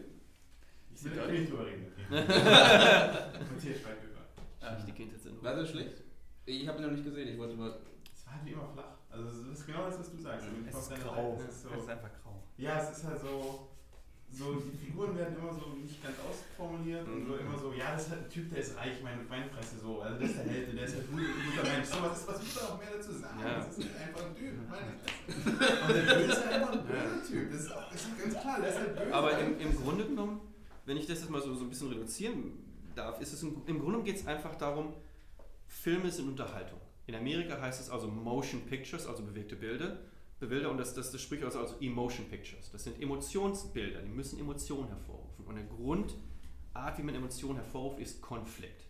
Ich 1.04 1.16
will 1.16 1.40
nicht 1.40 1.50
drüber 1.50 1.66
reden. 1.66 1.86
Matthias 2.10 3.80
Schweighöfer. 3.80 4.84
die 4.86 4.92
Kindheitserinnerung. 4.92 5.44
War 5.44 5.56
das 5.56 5.70
schlecht? 5.70 6.02
Ich 6.46 6.68
habe 6.68 6.78
ihn 6.78 6.84
noch 6.84 6.90
nicht 6.92 7.04
gesehen. 7.04 7.28
Ich 7.28 7.38
wollte 7.38 7.56
mal. 7.56 7.78
Es 8.14 8.26
war 8.26 8.34
halt 8.34 8.44
wie 8.44 8.52
immer 8.52 8.66
flach. 8.66 8.98
Also, 9.10 9.24
das 9.24 9.58
ist 9.58 9.66
genau 9.66 9.86
das, 9.86 9.98
was 9.98 10.10
du 10.10 10.18
sagst. 10.18 10.46
Mhm. 10.46 10.68
Es 10.68 10.76
ist 10.76 11.02
grau. 11.02 11.36
Seite 11.36 11.48
ist 11.50 11.56
Es 11.56 11.62
so, 11.62 11.68
ist 11.68 11.88
einfach 11.88 12.10
grau. 12.22 12.42
Ja, 12.56 12.80
es 12.80 12.96
ist 12.96 13.04
halt 13.04 13.20
so, 13.20 13.68
so, 14.32 14.54
die 14.54 14.76
Figuren 14.76 15.16
werden 15.16 15.36
immer 15.36 15.52
so 15.52 15.76
nicht 15.76 16.02
ganz 16.02 16.16
ausformuliert 16.20 17.06
und 17.06 17.26
so 17.26 17.36
immer 17.36 17.58
so, 17.58 17.72
ja, 17.72 17.92
das 17.92 18.04
ist 18.04 18.10
halt 18.10 18.24
ein 18.24 18.30
Typ, 18.30 18.50
der 18.50 18.60
ist 18.60 18.76
reich, 18.78 19.02
meine 19.02 19.28
Weinfresse 19.28 19.78
so, 19.78 20.00
also 20.00 20.18
das 20.18 20.30
ist 20.30 20.38
der 20.38 20.44
Held 20.46 20.76
der 20.78 20.84
ist 20.84 20.96
ein 20.96 21.06
guter, 21.10 21.68
Mensch. 21.68 21.86
So, 21.88 22.02
was, 22.02 22.18
ist, 22.20 22.28
was 22.28 22.38
muss 22.38 22.54
da 22.54 22.68
noch 22.68 22.78
mehr 22.78 22.88
dazu 22.96 23.12
sagen? 23.12 23.40
Ja. 23.40 23.56
Das 23.58 23.76
ist 23.76 23.88
halt 23.92 24.08
einfach 24.08 24.26
ein 24.26 24.34
Typ, 24.34 24.54
meine 24.70 24.92
Fresse. 24.96 25.86
Und 25.86 25.94
der 25.94 26.14
Böse 26.14 26.32
ist 26.32 26.44
halt 26.44 26.52
einfach 26.54 26.72
ein 26.72 26.86
böser 26.86 27.26
Typ, 27.28 27.52
das 27.52 27.60
ist, 27.60 27.72
auch, 27.72 27.90
das 27.92 28.00
ist 28.00 28.18
ganz 28.18 28.40
klar, 28.40 28.60
der 28.60 28.68
ist 28.70 28.78
halt 28.78 28.96
böse. 28.96 29.14
Aber 29.14 29.38
im, 29.38 29.60
im 29.60 29.76
Grunde 29.76 30.04
genommen, 30.06 30.40
wenn 30.84 30.96
ich 30.96 31.06
das 31.06 31.20
jetzt 31.20 31.30
mal 31.30 31.40
so, 31.40 31.54
so 31.54 31.64
ein 31.64 31.68
bisschen 31.68 31.88
reduzieren 31.88 32.52
darf, 32.94 33.20
ist 33.20 33.32
es 33.32 33.42
im, 33.42 33.62
im 33.66 33.80
Grunde 33.80 34.02
geht 34.02 34.16
es 34.16 34.26
einfach 34.26 34.54
darum, 34.56 34.94
Filme 35.66 36.10
sind 36.10 36.28
Unterhaltung. 36.28 36.78
In 37.06 37.14
Amerika 37.14 37.60
heißt 37.60 37.80
es 37.80 37.90
also 37.90 38.08
Motion 38.08 38.62
Pictures, 38.62 39.06
also 39.06 39.22
bewegte 39.22 39.56
Bilder. 39.56 39.98
Bilder 40.46 40.70
und 40.70 40.78
das, 40.78 40.94
das, 40.94 41.12
das 41.12 41.20
spricht 41.20 41.44
also, 41.44 41.60
also 41.60 41.76
Emotion 41.80 42.28
Pictures. 42.28 42.70
Das 42.72 42.84
sind 42.84 43.00
Emotionsbilder, 43.00 44.02
die 44.02 44.10
müssen 44.10 44.40
Emotionen 44.40 44.88
hervorrufen. 44.88 45.44
Und 45.44 45.56
eine 45.56 45.66
Grundart, 45.68 46.98
wie 46.98 47.02
man 47.02 47.14
Emotionen 47.14 47.56
hervorruft, 47.56 48.00
ist 48.00 48.20
Konflikt. 48.20 48.86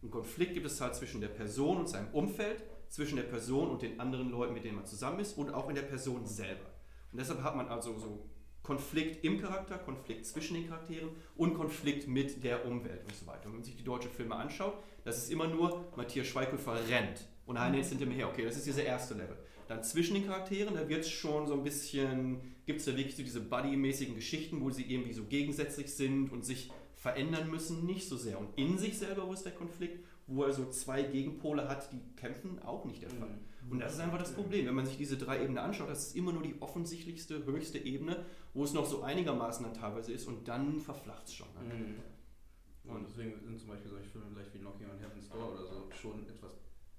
Und 0.00 0.10
Konflikt 0.10 0.54
gibt 0.54 0.66
es 0.66 0.80
halt 0.80 0.94
zwischen 0.94 1.20
der 1.20 1.28
Person 1.28 1.78
und 1.78 1.88
seinem 1.88 2.08
Umfeld, 2.12 2.62
zwischen 2.88 3.16
der 3.16 3.22
Person 3.24 3.70
und 3.70 3.82
den 3.82 3.98
anderen 3.98 4.30
Leuten, 4.30 4.52
mit 4.52 4.64
denen 4.64 4.76
man 4.76 4.86
zusammen 4.86 5.20
ist 5.20 5.38
und 5.38 5.52
auch 5.54 5.68
in 5.70 5.74
der 5.74 5.82
Person 5.82 6.26
selber. 6.26 6.66
Und 7.10 7.18
deshalb 7.18 7.42
hat 7.42 7.56
man 7.56 7.68
also 7.68 7.98
so 7.98 8.28
Konflikt 8.62 9.24
im 9.24 9.40
Charakter, 9.40 9.78
Konflikt 9.78 10.24
zwischen 10.24 10.54
den 10.54 10.68
Charakteren 10.68 11.10
und 11.36 11.54
Konflikt 11.54 12.06
mit 12.06 12.44
der 12.44 12.64
Umwelt 12.64 13.02
und 13.04 13.14
so 13.14 13.26
weiter. 13.26 13.46
Und 13.46 13.52
wenn 13.52 13.58
man 13.58 13.64
sich 13.64 13.76
die 13.76 13.84
deutschen 13.84 14.10
Filme 14.10 14.36
anschaut, 14.36 14.74
das 15.04 15.18
ist 15.18 15.30
immer 15.30 15.48
nur, 15.48 15.92
Matthias 15.96 16.28
Schweighöfer 16.28 16.76
rennt 16.88 17.28
und 17.46 17.56
einer 17.56 17.76
jetzt 17.76 17.88
hinter 17.88 18.06
mir 18.06 18.14
her. 18.14 18.28
Okay, 18.28 18.44
das 18.44 18.56
ist 18.56 18.66
dieser 18.66 18.84
erste 18.84 19.14
Level. 19.14 19.36
Dann 19.68 19.82
zwischen 19.82 20.14
den 20.14 20.26
Charakteren, 20.26 20.74
da 20.74 20.88
wird 20.88 21.00
es 21.00 21.10
schon 21.10 21.46
so 21.46 21.54
ein 21.54 21.64
bisschen, 21.64 22.40
gibt 22.66 22.80
es 22.80 22.86
da 22.86 22.96
wirklich 22.96 23.16
so 23.16 23.22
diese 23.22 23.40
Buddy-mäßigen 23.40 24.14
Geschichten, 24.14 24.60
wo 24.60 24.70
sie 24.70 24.84
irgendwie 24.84 25.12
so 25.12 25.24
gegensätzlich 25.24 25.92
sind 25.94 26.30
und 26.30 26.44
sich 26.44 26.70
verändern 26.94 27.50
müssen, 27.50 27.84
nicht 27.84 28.08
so 28.08 28.16
sehr. 28.16 28.38
Und 28.38 28.56
in 28.56 28.78
sich 28.78 28.98
selber, 28.98 29.26
wo 29.26 29.32
ist 29.32 29.44
der 29.44 29.52
Konflikt, 29.52 30.04
wo 30.26 30.44
er 30.44 30.52
so 30.52 30.70
zwei 30.70 31.02
Gegenpole 31.02 31.68
hat, 31.68 31.92
die 31.92 32.00
kämpfen, 32.16 32.60
auch 32.60 32.84
nicht 32.84 33.02
der 33.02 33.10
Fall. 33.10 33.38
Und 33.72 33.80
das 33.80 33.94
ist 33.94 34.00
einfach 34.00 34.18
das 34.18 34.32
Problem. 34.34 34.66
Wenn 34.66 34.74
man 34.74 34.86
sich 34.86 34.96
diese 34.98 35.16
drei 35.16 35.38
Ebenen 35.42 35.58
anschaut, 35.58 35.88
das 35.88 36.08
ist 36.08 36.16
immer 36.16 36.32
nur 36.32 36.42
die 36.42 36.60
offensichtlichste, 36.60 37.44
höchste 37.46 37.78
Ebene, 37.78 38.24
wo 38.54 38.64
es 38.64 38.72
noch 38.74 38.84
so 38.86 39.02
einigermaßen 39.02 39.64
dann 39.64 39.74
teilweise 39.74 40.12
ist 40.12 40.26
und 40.28 40.46
dann 40.46 40.78
verflacht 40.78 41.26
es 41.26 41.34
schon. 41.34 41.48
Ne? 41.54 41.74
Mhm. 41.74 42.90
Und 42.90 43.08
deswegen 43.08 43.40
sind 43.40 43.58
zum 43.58 43.68
Beispiel 43.68 43.90
solche 43.90 44.08
Filme 44.10 44.26
vielleicht 44.32 44.52
wie 44.54 44.58
Knocking 44.58 44.90
on 44.90 44.98
Heaven's 44.98 45.28
Door 45.28 45.52
oder 45.54 45.64
so 45.66 45.88
schon 45.90 46.28
etwas 46.28 46.52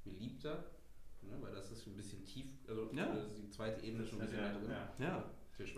beliebter, 0.04 0.64
ne? 1.22 1.38
weil 1.42 1.54
das 1.54 1.72
ist 1.72 1.86
ein 1.88 1.96
bisschen 1.96 2.26
tief, 2.26 2.48
also 2.68 2.90
Ja. 2.94 3.06
da 3.06 3.14
ist 3.22 3.30
die 3.38 3.50
zweite 3.50 3.86
Ebene 3.86 4.06
schon 4.06 4.20
ein 4.22 4.26
bisschen 4.28 4.42
mehr 4.42 4.54
drin. 4.54 4.70
ja. 5.00 5.06
Ja. 5.06 5.30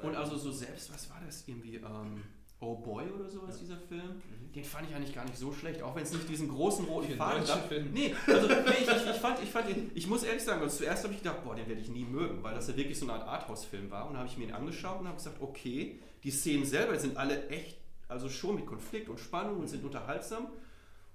Und 0.01 0.15
also 0.15 0.37
so 0.37 0.51
selbst, 0.51 0.91
was 0.93 1.09
war 1.09 1.21
das 1.25 1.45
irgendwie? 1.47 1.75
Ähm, 1.75 2.23
Oh 2.59 2.75
Boy 2.75 3.05
oder 3.09 3.27
sowas, 3.29 3.59
dieser 3.59 3.77
Film. 3.77 4.21
Den 4.55 4.63
fand 4.63 4.89
ich 4.89 4.95
eigentlich 4.95 5.13
gar 5.13 5.25
nicht 5.25 5.37
so 5.37 5.51
schlecht, 5.51 5.81
auch 5.83 5.95
wenn 5.95 6.03
es 6.03 6.13
nicht 6.13 6.29
diesen 6.29 6.47
großen 6.47 6.85
roten 6.85 7.15
Faden 7.15 7.45
gab. 7.45 7.69
Nee, 7.91 8.15
also 8.25 8.47
nee, 8.47 8.53
ich, 8.81 8.87
ich, 8.87 9.09
ich, 9.09 9.17
fand, 9.17 9.43
ich 9.43 9.49
fand 9.49 9.69
ihn, 9.69 9.91
ich 9.93 10.07
muss 10.07 10.23
ehrlich 10.23 10.43
sagen, 10.43 10.61
also 10.61 10.77
zuerst 10.77 11.03
habe 11.03 11.13
ich 11.13 11.21
gedacht, 11.21 11.43
boah, 11.43 11.55
den 11.55 11.67
werde 11.67 11.81
ich 11.81 11.89
nie 11.89 12.05
mögen, 12.05 12.41
weil 12.41 12.55
das 12.55 12.69
ja 12.69 12.77
wirklich 12.77 12.97
so 12.97 13.05
eine 13.05 13.21
Art 13.21 13.27
Arthouse-Film 13.27 13.91
war. 13.91 14.07
Und 14.07 14.13
dann 14.13 14.19
habe 14.19 14.29
ich 14.29 14.37
mir 14.37 14.45
ihn 14.45 14.53
angeschaut 14.53 15.01
und 15.01 15.07
habe 15.07 15.17
gesagt, 15.17 15.41
okay, 15.41 15.99
die 16.23 16.31
Szenen 16.31 16.65
selber 16.65 16.97
sind 16.97 17.17
alle 17.17 17.49
echt, 17.49 17.77
also 18.07 18.29
schon 18.29 18.55
mit 18.55 18.65
Konflikt 18.65 19.09
und 19.09 19.19
Spannung 19.19 19.59
und 19.59 19.67
sind 19.67 19.83
unterhaltsam 19.83 20.47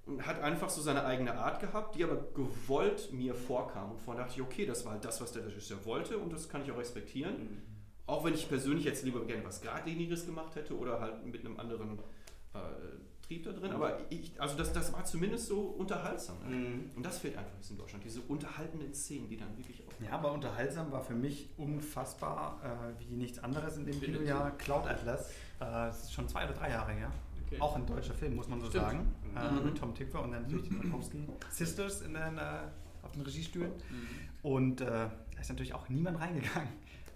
und 0.06 0.26
hat 0.26 0.40
einfach 0.42 0.68
so 0.68 0.82
seine 0.82 1.04
eigene 1.04 1.34
Art 1.34 1.60
gehabt, 1.60 1.94
die 1.94 2.04
aber 2.04 2.16
gewollt 2.34 3.12
mir 3.12 3.34
vorkam. 3.34 3.92
Und 3.92 4.00
vorhin 4.00 4.22
dachte 4.22 4.34
ich, 4.36 4.42
okay, 4.42 4.66
das 4.66 4.84
war 4.84 4.92
halt 4.92 5.04
das, 5.04 5.20
was 5.20 5.32
der 5.32 5.46
Regisseur 5.46 5.84
wollte 5.84 6.18
und 6.18 6.32
das 6.32 6.48
kann 6.48 6.62
ich 6.62 6.70
auch 6.70 6.78
respektieren. 6.78 7.62
Auch 8.10 8.24
wenn 8.24 8.34
ich 8.34 8.48
persönlich 8.48 8.84
jetzt 8.84 9.04
lieber 9.04 9.24
gerne 9.24 9.44
was 9.44 9.60
Geradliniges 9.60 10.26
gemacht 10.26 10.54
hätte 10.56 10.76
oder 10.76 11.00
halt 11.00 11.24
mit 11.24 11.44
einem 11.44 11.58
anderen 11.60 11.98
äh, 12.54 12.58
Trieb 13.26 13.44
da 13.44 13.52
drin. 13.52 13.70
Aber 13.70 14.00
ich, 14.10 14.32
also 14.40 14.56
das, 14.56 14.72
das 14.72 14.92
war 14.92 15.04
zumindest 15.04 15.46
so 15.46 15.60
unterhaltsam. 15.60 16.36
Ne? 16.40 16.56
Mhm. 16.56 16.90
Und 16.96 17.06
das 17.06 17.18
fehlt 17.18 17.36
einfach 17.36 17.54
jetzt 17.56 17.70
in 17.70 17.78
Deutschland, 17.78 18.04
diese 18.04 18.20
unterhaltenden 18.22 18.92
Szenen, 18.92 19.28
die 19.28 19.36
dann 19.36 19.56
wirklich 19.56 19.82
auch. 19.86 20.04
Ja, 20.04 20.12
aber 20.12 20.32
unterhaltsam 20.32 20.90
war 20.90 21.02
für 21.04 21.14
mich 21.14 21.50
unfassbar 21.56 22.60
äh, 22.64 23.00
wie 23.00 23.14
nichts 23.14 23.38
anderes 23.38 23.76
in 23.76 23.86
dem 23.86 24.00
Kinojahr. 24.00 24.50
Cloud 24.58 24.86
Atlas, 24.88 25.28
äh, 25.30 25.32
das 25.60 26.04
ist 26.04 26.12
schon 26.12 26.28
zwei 26.28 26.44
oder 26.44 26.54
drei 26.54 26.70
Jahre 26.70 26.92
her. 26.92 27.12
Okay. 27.46 27.60
Auch 27.60 27.76
ein 27.76 27.86
deutscher 27.86 28.14
Film, 28.14 28.34
muss 28.36 28.48
man 28.48 28.60
so 28.60 28.68
Stimmt. 28.68 28.84
sagen. 28.84 29.14
Äh, 29.36 29.50
Mhm. 29.52 29.64
Mit 29.66 29.78
Tom 29.78 29.94
Tipper 29.94 30.22
und 30.24 30.32
dann 30.32 30.42
natürlich 30.42 30.68
die 30.68 30.74
Tarkowski 30.80 31.18
Sisters 31.50 32.02
in 32.02 32.14
den, 32.14 32.36
äh, 32.38 32.40
auf 33.02 33.12
den 33.12 33.22
Regiestühlen. 33.22 33.70
Mhm. 33.70 34.08
Und 34.42 34.80
äh, 34.80 34.86
da 34.86 35.10
ist 35.40 35.48
natürlich 35.50 35.72
auch 35.74 35.88
niemand 35.88 36.18
reingegangen. 36.18 36.68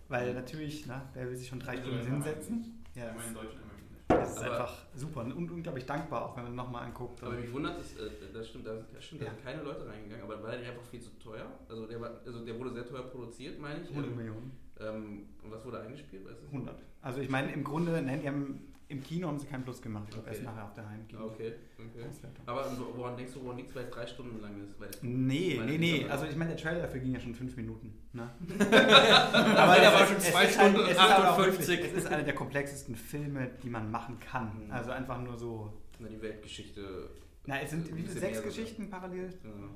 Weil 0.08 0.34
natürlich, 0.34 0.86
ne, 0.86 1.02
wer 1.14 1.28
will 1.28 1.36
sich 1.36 1.48
schon 1.48 1.60
drei 1.60 1.72
Also, 1.78 1.84
Stunden 1.90 2.06
hinsetzen? 2.06 2.84
Ja, 2.94 3.08
Einmal 3.08 3.26
in 3.26 3.34
das, 3.34 3.42
Deutsch, 3.42 3.54
einmal 3.56 3.76
in 3.76 3.84
Englisch. 3.84 4.04
das 4.08 4.30
ist 4.30 4.38
Aber- 4.42 4.50
einfach 4.60 4.78
super 4.94 5.20
und 5.22 5.32
unglaublich 5.50 5.86
dankbar, 5.86 6.26
auch 6.26 6.36
wenn 6.36 6.44
man 6.44 6.54
nochmal 6.54 6.84
anguckt. 6.86 7.22
Aber 7.22 7.32
mich 7.34 7.52
wundert 7.52 7.80
es, 7.80 7.96
äh, 7.96 8.10
das 8.32 8.48
stimmt, 8.48 8.66
da, 8.66 8.74
das 8.92 9.04
stimmt, 9.04 9.22
da 9.22 9.26
Ja. 9.26 9.32
sind 9.32 9.42
keine 9.44 9.62
Leute 9.62 9.86
reingegangen, 9.86 10.24
aber 10.24 10.42
war 10.42 10.50
der 10.50 10.60
einfach 10.70 10.84
viel 10.84 11.00
zu 11.00 11.10
teuer? 11.18 11.46
Also 11.68 11.86
der, 11.86 12.00
war, 12.00 12.20
also 12.24 12.44
der 12.44 12.58
wurde 12.58 12.72
sehr 12.74 12.86
teuer 12.86 13.02
produziert, 13.04 13.58
meine 13.58 13.82
ich. 13.82 13.88
100 13.90 14.10
Ähm, 14.10 14.16
Millionen. 14.16 14.52
ähm, 14.78 15.28
und 15.42 15.50
was 15.50 15.64
wurde 15.64 15.80
eingespielt? 15.80 16.24
Weißt 16.24 16.42
du? 16.42 16.46
100. 16.48 16.76
Also 17.00 17.20
ich 17.20 17.28
meine, 17.30 17.52
im 17.52 17.64
Grunde, 17.64 18.00
nein, 18.02 18.20
die 18.20 18.28
haben, 18.28 18.73
im 18.94 19.02
Kino 19.02 19.28
haben 19.28 19.38
sie 19.38 19.46
keinen 19.46 19.64
Plus 19.64 19.80
gemacht. 19.82 20.04
Ich 20.08 20.14
glaube, 20.14 20.28
Okay. 20.28 20.36
erst 20.36 20.46
nachher 20.46 20.64
auf 20.64 20.74
der 20.74 20.88
Heimkino. 20.88 21.24
Okay, 21.26 21.52
okay. 21.78 22.06
Aber 22.46 22.64
wo- 22.78 22.98
woran 22.98 23.16
denkst 23.16 23.34
du, 23.34 23.42
woran 23.44 23.56
nichts, 23.56 23.74
weil 23.74 23.84
es 23.84 23.90
drei 23.90 24.06
Stunden 24.06 24.40
lang 24.40 24.52
ist? 24.64 24.78
Weil 24.80 24.88
Nee, 25.02 25.60
nee, 25.66 25.78
nee. 25.78 26.06
Also 26.08 26.26
ich 26.26 26.36
meine, 26.36 26.54
der 26.54 26.62
Trailer 26.62 26.80
dafür 26.82 27.00
ging 27.00 27.12
ja 27.12 27.20
schon 27.20 27.34
fünf 27.34 27.56
Minuten. 27.56 27.92
Ne? 28.12 28.30
Aber 28.58 29.74
der 29.76 29.92
war 29.92 30.06
schon 30.06 30.16
es 30.16 30.30
zwei 30.30 30.44
ist 30.46 30.58
halt- 30.58 30.72
Stunden 30.76 30.96
auch 30.96 31.00
58. 31.00 31.68
wirklich- 31.68 31.92
Es 31.92 31.98
ist 32.04 32.06
einer 32.06 32.22
der 32.22 32.34
komplexesten 32.34 32.94
Filme, 32.96 33.50
die 33.62 33.70
man 33.70 33.90
machen 33.90 34.18
kann. 34.20 34.66
Mhm. 34.66 34.70
Also 34.70 34.90
einfach 34.90 35.20
nur 35.20 35.36
so. 35.36 35.72
Na, 35.98 36.08
die 36.08 36.20
Weltgeschichte. 36.20 37.10
Na, 37.46 37.60
es 37.60 37.70
sind 37.70 37.86
sechs 38.10 38.42
Geschichten 38.42 38.88
parallel? 38.90 39.28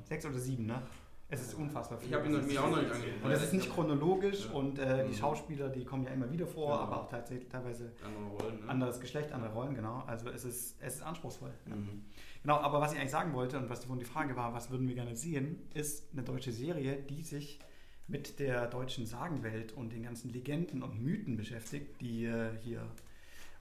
Sechs 0.05 0.25
oder 0.25 0.39
sieben, 0.39 0.67
ne? 0.67 0.83
Es 1.31 1.43
ist 1.43 1.55
unfassbar 1.55 1.99
viel. 1.99 2.09
Ich 2.09 2.15
habe 2.15 2.27
ihn 2.27 2.47
mir 2.47 2.63
auch 2.65 2.71
noch 2.71 2.81
nicht 2.81 2.91
angeguckt. 2.91 3.25
Und 3.25 3.31
es 3.31 3.43
ist 3.43 3.53
nicht 3.53 3.71
chronologisch 3.71 4.47
Ja. 4.47 4.53
und 4.53 4.79
äh, 4.79 5.05
die 5.05 5.11
Mhm. 5.11 5.15
Schauspieler, 5.15 5.69
die 5.69 5.85
kommen 5.85 6.05
ja 6.05 6.11
immer 6.11 6.31
wieder 6.33 6.47
vor, 6.47 6.69
Genau. 6.73 6.81
aber 6.83 7.03
auch 7.03 7.09
tatsächlich 7.09 7.49
teilweise 7.51 7.93
Andere 8.03 8.25
Rollen, 8.25 8.61
ne? 8.65 8.69
anderes 8.69 8.99
Geschlecht, 8.99 9.33
andere 9.33 9.53
Rollen, 9.53 9.75
genau. 9.75 10.03
Also 10.07 10.31
es 10.31 10.45
ist, 10.47 10.77
es 10.81 10.95
ist 10.97 11.03
anspruchsvoll. 11.03 11.53
Ja. 11.69 11.77
Mhm. 11.77 12.05
Genau, 12.43 12.57
aber 12.57 12.81
was 12.81 12.93
ich 12.95 12.99
eigentlich 12.99 13.11
sagen 13.11 13.35
wollte 13.35 13.59
und 13.59 13.69
was 13.69 13.81
die 13.87 14.05
Frage 14.07 14.37
war, 14.37 14.55
was 14.55 14.71
würden 14.71 14.89
wir 14.89 14.95
gerne 14.95 15.17
sehen, 15.17 15.69
ist 15.75 16.13
eine 16.13 16.23
deutsche 16.23 16.53
Serie, 16.53 16.97
die 17.03 17.23
sich 17.23 17.59
mit 18.07 18.39
der 18.39 18.67
deutschen 18.67 19.05
Sagenwelt 19.05 19.73
und 19.75 19.93
den 19.93 20.05
ganzen 20.05 20.31
Legenden 20.31 20.83
und 20.83 20.99
Mythen 21.03 21.37
beschäftigt, 21.37 22.01
die 22.01 22.25
äh, 22.25 22.57
hier 22.63 22.87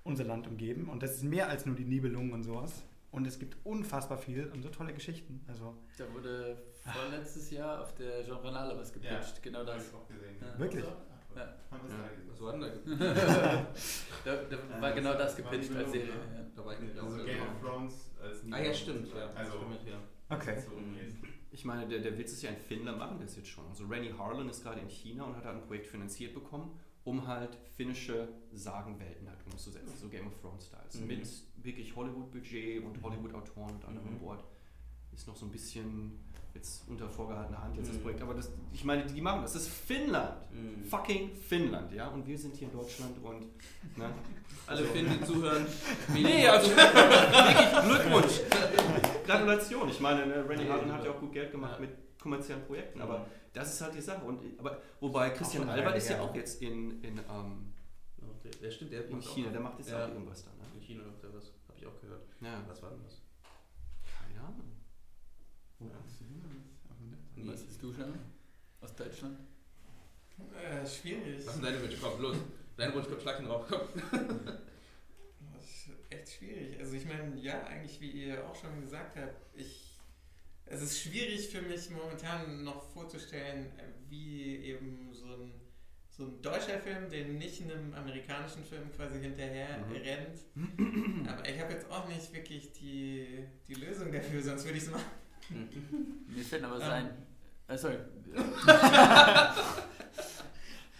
unser 0.06 0.24
Land 0.24 0.48
umgeben. 0.48 0.88
Und 0.88 1.04
das 1.04 1.16
ist 1.16 1.24
mehr 1.24 1.50
als 1.50 1.66
nur 1.66 1.76
die 1.76 1.84
Nibelungen 1.84 2.32
und 2.32 2.44
sowas. 2.44 2.82
Und 3.12 3.26
es 3.26 3.40
gibt 3.40 3.58
unfassbar 3.66 4.18
viel 4.18 4.48
und 4.48 4.62
so 4.62 4.70
tolle 4.70 4.94
Geschichten. 4.94 5.44
Also 5.48 5.76
Da 5.98 6.12
wurde 6.14 6.58
vorletztes 6.84 7.50
Jahr 7.52 7.82
auf 7.82 7.96
der 7.96 8.24
Genrenale 8.24 8.78
was 8.78 8.92
gepitcht, 8.94 9.42
genau 9.42 9.60
Hab 9.60 9.68
das. 9.68 9.88
ich 9.88 9.94
auch 9.94 10.08
gesehen. 10.08 10.36
Ja. 10.42 10.60
Wirklich? 10.60 10.84
Ja. 10.84 10.92
Haben 11.72 11.82
wir 11.84 11.90
es 11.90 11.92
Ja. 11.92 12.02
da 12.04 12.10
gesehen. 12.10 12.30
Was 12.30 12.42
war 12.42 12.52
denn 12.54 12.62
da? 13.00 13.68
Da, 14.26 14.36
da 14.36 14.82
war 14.82 14.90
Ja, 14.90 14.96
genau 14.96 15.14
das 15.14 15.36
gepitcht 15.36 15.74
als 15.76 15.92
Serie. 15.92 16.10
Ja. 16.10 16.46
Da 16.56 16.66
war 16.66 16.74
ich 16.74 16.80
nicht 16.82 16.98
Also 17.00 17.24
Game 17.24 17.42
of 17.42 17.62
Thrones 17.62 18.12
als 18.22 18.44
Ah 18.52 18.60
ja, 18.62 18.74
stimmt. 18.74 19.08
Ja. 19.14 19.30
Also, 19.34 19.52
Stimmt, 19.54 19.88
ja. 19.88 20.36
Okay. 20.36 20.60
so. 20.60 20.72
Ich 21.52 21.64
meine, 21.64 21.88
der, 21.88 22.00
der 22.00 22.18
Witz 22.18 22.34
ist 22.34 22.42
ja, 22.44 22.50
ein 22.50 22.58
Finnler 22.58 22.96
machen 22.96 23.20
das 23.22 23.36
jetzt 23.38 23.48
schon. 23.48 23.66
Also 23.68 23.86
Rennie 23.86 24.12
Harlan 24.18 24.50
ist 24.50 24.62
gerade 24.64 24.82
in 24.82 24.90
China 24.90 25.24
und 25.24 25.36
hat 25.38 25.46
halt 25.46 25.56
ein 25.58 25.62
Projekt 25.66 25.88
finanziert 25.88 26.34
bekommen, 26.34 26.78
um 27.04 27.26
halt 27.26 27.56
finnische 27.78 28.28
Sagenwelten 28.52 29.30
halt 29.30 29.40
umzusetzen, 29.46 29.96
so 29.96 30.10
Game 30.10 30.28
of 30.28 30.34
Thrones 30.42 30.66
Styles. 30.68 31.00
Mhm. 31.00 31.08
Mit 31.08 31.28
wirklich 31.68 31.96
Hollywood-Budget 31.96 32.84
und 32.84 33.00
Hollywood-Autoren 33.04 33.76
und 33.76 33.86
allem 33.86 34.02
Mhm. 34.02 34.08
an 34.08 34.20
Bord. 34.20 34.44
Ist 35.14 35.28
noch 35.28 35.36
so 35.36 35.46
ein 35.46 35.52
bisschen 35.52 36.24
jetzt 36.56 36.88
unter 36.88 37.08
vorgehaltener 37.10 37.62
Hand 37.64 37.76
jetzt 37.78 37.90
das 37.90 37.98
Mhm. 37.98 38.02
Projekt. 38.02 38.22
Aber 38.24 38.34
das, 38.34 38.52
ich 38.74 38.84
meine, 38.84 39.06
die 39.06 39.22
machen 39.22 39.42
das. 39.44 39.54
Das 39.54 39.64
ist 39.64 39.70
Finnland. 39.72 40.38
Mhm. 40.52 40.84
Fucking 40.86 41.36
Finnland, 41.36 41.92
ja. 41.94 42.08
Und 42.08 42.26
wir 42.26 42.38
sind 42.38 42.56
hier 42.56 42.68
in 42.70 42.74
Deutschland 42.74 43.16
und. 43.24 43.42
Ne? 43.98 44.10
Alle 44.68 44.84
Finnen, 44.84 45.18
die 45.20 45.26
zuhören. 45.26 45.66
Nee, 46.14 46.48
also 46.48 46.70
wirklich 46.76 47.84
Glückwunsch. 47.86 48.40
Gratulation. 49.26 49.90
Ich 49.90 50.00
meine, 50.00 50.26
ne, 50.26 50.46
Nee, 50.58 50.68
Harlan 50.70 50.92
hat 50.94 51.04
ja 51.06 51.12
auch 51.12 51.20
gut 51.20 51.32
Geld 51.34 51.52
gemacht 51.52 51.76
Ja. 51.76 51.82
mit 51.82 51.92
kommerziellen 52.22 52.64
Projekten, 52.66 53.02
aber 53.02 53.20
Mhm. 53.20 53.24
das 53.54 53.74
ist 53.74 53.82
halt 53.82 53.96
die 53.96 54.02
Sache. 54.02 54.24
Und, 54.26 54.42
aber, 54.60 54.82
wobei 55.00 55.30
Christian 55.32 55.70
Albert 55.70 55.98
ist 55.98 56.10
ja 56.10 56.22
auch 56.22 56.34
jetzt 56.36 56.62
in, 56.62 57.02
in, 57.04 57.18
ähm, 57.20 57.74
der, 58.44 58.52
der 58.62 58.72
stimmt, 58.72 58.92
der 58.94 59.08
in 59.08 59.22
China, 59.22 59.50
der 59.50 59.62
macht 59.62 59.78
jetzt 59.80 59.92
Ja. 59.92 60.06
auch 60.06 60.10
irgendwas 60.10 60.44
da. 60.44 60.52
Ne? 60.52 60.64
In 60.76 60.82
China 60.82 61.04
macht 61.06 61.24
er 61.24 61.34
was. 61.34 61.52
Habe 61.78 61.86
ich 61.86 61.96
auch 61.96 62.02
gehört. 62.02 62.24
Ja, 62.42 62.64
Was 62.68 62.82
war 62.82 62.90
denn 62.90 63.04
das? 63.04 63.22
keine 64.04 64.40
Ahnung. 64.42 64.72
Nee. 65.80 67.48
Was 67.48 67.64
bist 67.64 67.84
du 67.84 67.94
schon? 67.94 68.14
Aus 68.82 68.96
Deutschland? 68.96 69.38
Äh, 70.56 70.86
schwierig. 70.88 71.46
Was 71.46 71.54
sind 71.54 71.66
deine 71.66 71.82
Wünsche? 71.82 71.98
Komm, 72.02 72.20
los. 72.22 72.38
Dein 72.78 72.94
Wunsch 72.96 73.08
kommt 73.08 73.22
schlag 73.22 73.40
ihn 73.40 73.46
drauf. 73.46 73.66
Komm. 73.70 73.88
Das 75.54 75.64
ist 75.66 75.90
echt 76.10 76.30
schwierig. 76.38 76.80
Also 76.80 76.94
ich 76.94 77.06
meine, 77.06 77.36
ja, 77.40 77.64
eigentlich 77.66 78.00
wie 78.02 78.10
ihr 78.26 78.48
auch 78.48 78.56
schon 78.56 78.82
gesagt 78.82 79.16
habt, 79.18 79.36
ich, 79.56 80.00
es 80.66 80.82
ist 80.82 81.00
schwierig 81.00 81.50
für 81.50 81.62
mich 81.62 81.90
momentan 81.90 82.64
noch 82.64 82.84
vorzustellen, 82.94 83.72
wie 84.10 84.58
eben 84.58 85.14
so 85.14 85.26
ein, 85.26 85.54
so 86.18 86.24
ein 86.26 86.42
deutscher 86.42 86.80
Film, 86.80 87.08
der 87.12 87.26
nicht 87.28 87.62
einem 87.62 87.94
amerikanischen 87.94 88.64
Film 88.64 88.92
quasi 88.92 89.20
hinterher 89.20 89.78
Mhm. 89.86 89.92
rennt. 89.94 90.40
Aber 91.30 91.48
ich 91.48 91.60
habe 91.62 91.74
jetzt 91.74 91.90
auch 91.92 92.08
nicht 92.08 92.34
wirklich 92.34 92.72
die, 92.74 93.46
die 93.68 93.76
Lösung 93.76 94.12
dafür, 94.12 94.42
sonst 94.42 94.66
würde 94.66 94.78
ich 94.78 94.84
es 94.86 94.92
machen. 94.92 95.06
Mir 96.28 96.44
fällt 96.44 96.64
aber 96.64 96.76
Ähm. 96.76 96.82
sein. 96.82 97.10
Äh, 97.68 97.78
sorry. 97.78 97.98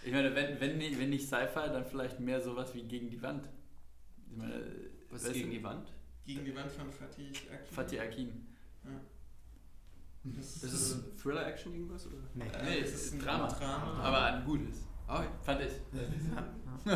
ich 0.04 0.12
meine, 0.12 0.34
wenn, 0.34 0.60
wenn, 0.60 0.78
nicht, 0.78 0.98
wenn 0.98 1.10
nicht 1.10 1.26
Sci-Fi, 1.26 1.68
dann 1.72 1.84
vielleicht 1.84 2.20
mehr 2.20 2.40
sowas 2.40 2.74
wie 2.74 2.82
gegen 2.84 3.10
die 3.10 3.20
Wand. 3.20 3.48
Ich 4.30 4.36
meine, 4.36 4.64
Was 5.10 5.24
weißt 5.24 5.34
gegen 5.34 5.50
du, 5.50 5.56
die 5.56 5.62
Wand? 5.64 5.88
Gegen 6.24 6.44
die 6.44 6.54
Wand 6.54 6.70
von 6.70 6.90
Fatih 6.92 7.30
Akin. 7.52 7.74
Fatih 7.74 8.00
Akin. 8.00 8.46
Das, 10.24 10.60
Das 10.60 10.72
ist 10.72 11.00
Thriller-Action 11.22 11.72
irgendwas? 11.74 12.06
Oder? 12.06 12.16
Nee. 12.34 12.44
Nee, 12.64 12.78
es 12.80 12.92
ist 12.94 13.14
ein 13.14 13.20
Drama. 13.20 13.48
Drama. 13.48 14.00
Aber 14.02 14.22
ein 14.24 14.44
gutes. 14.44 14.86
Ah, 15.08 15.24
Fand 15.42 15.60
ich. 15.62 15.72
Ja, 16.84 16.92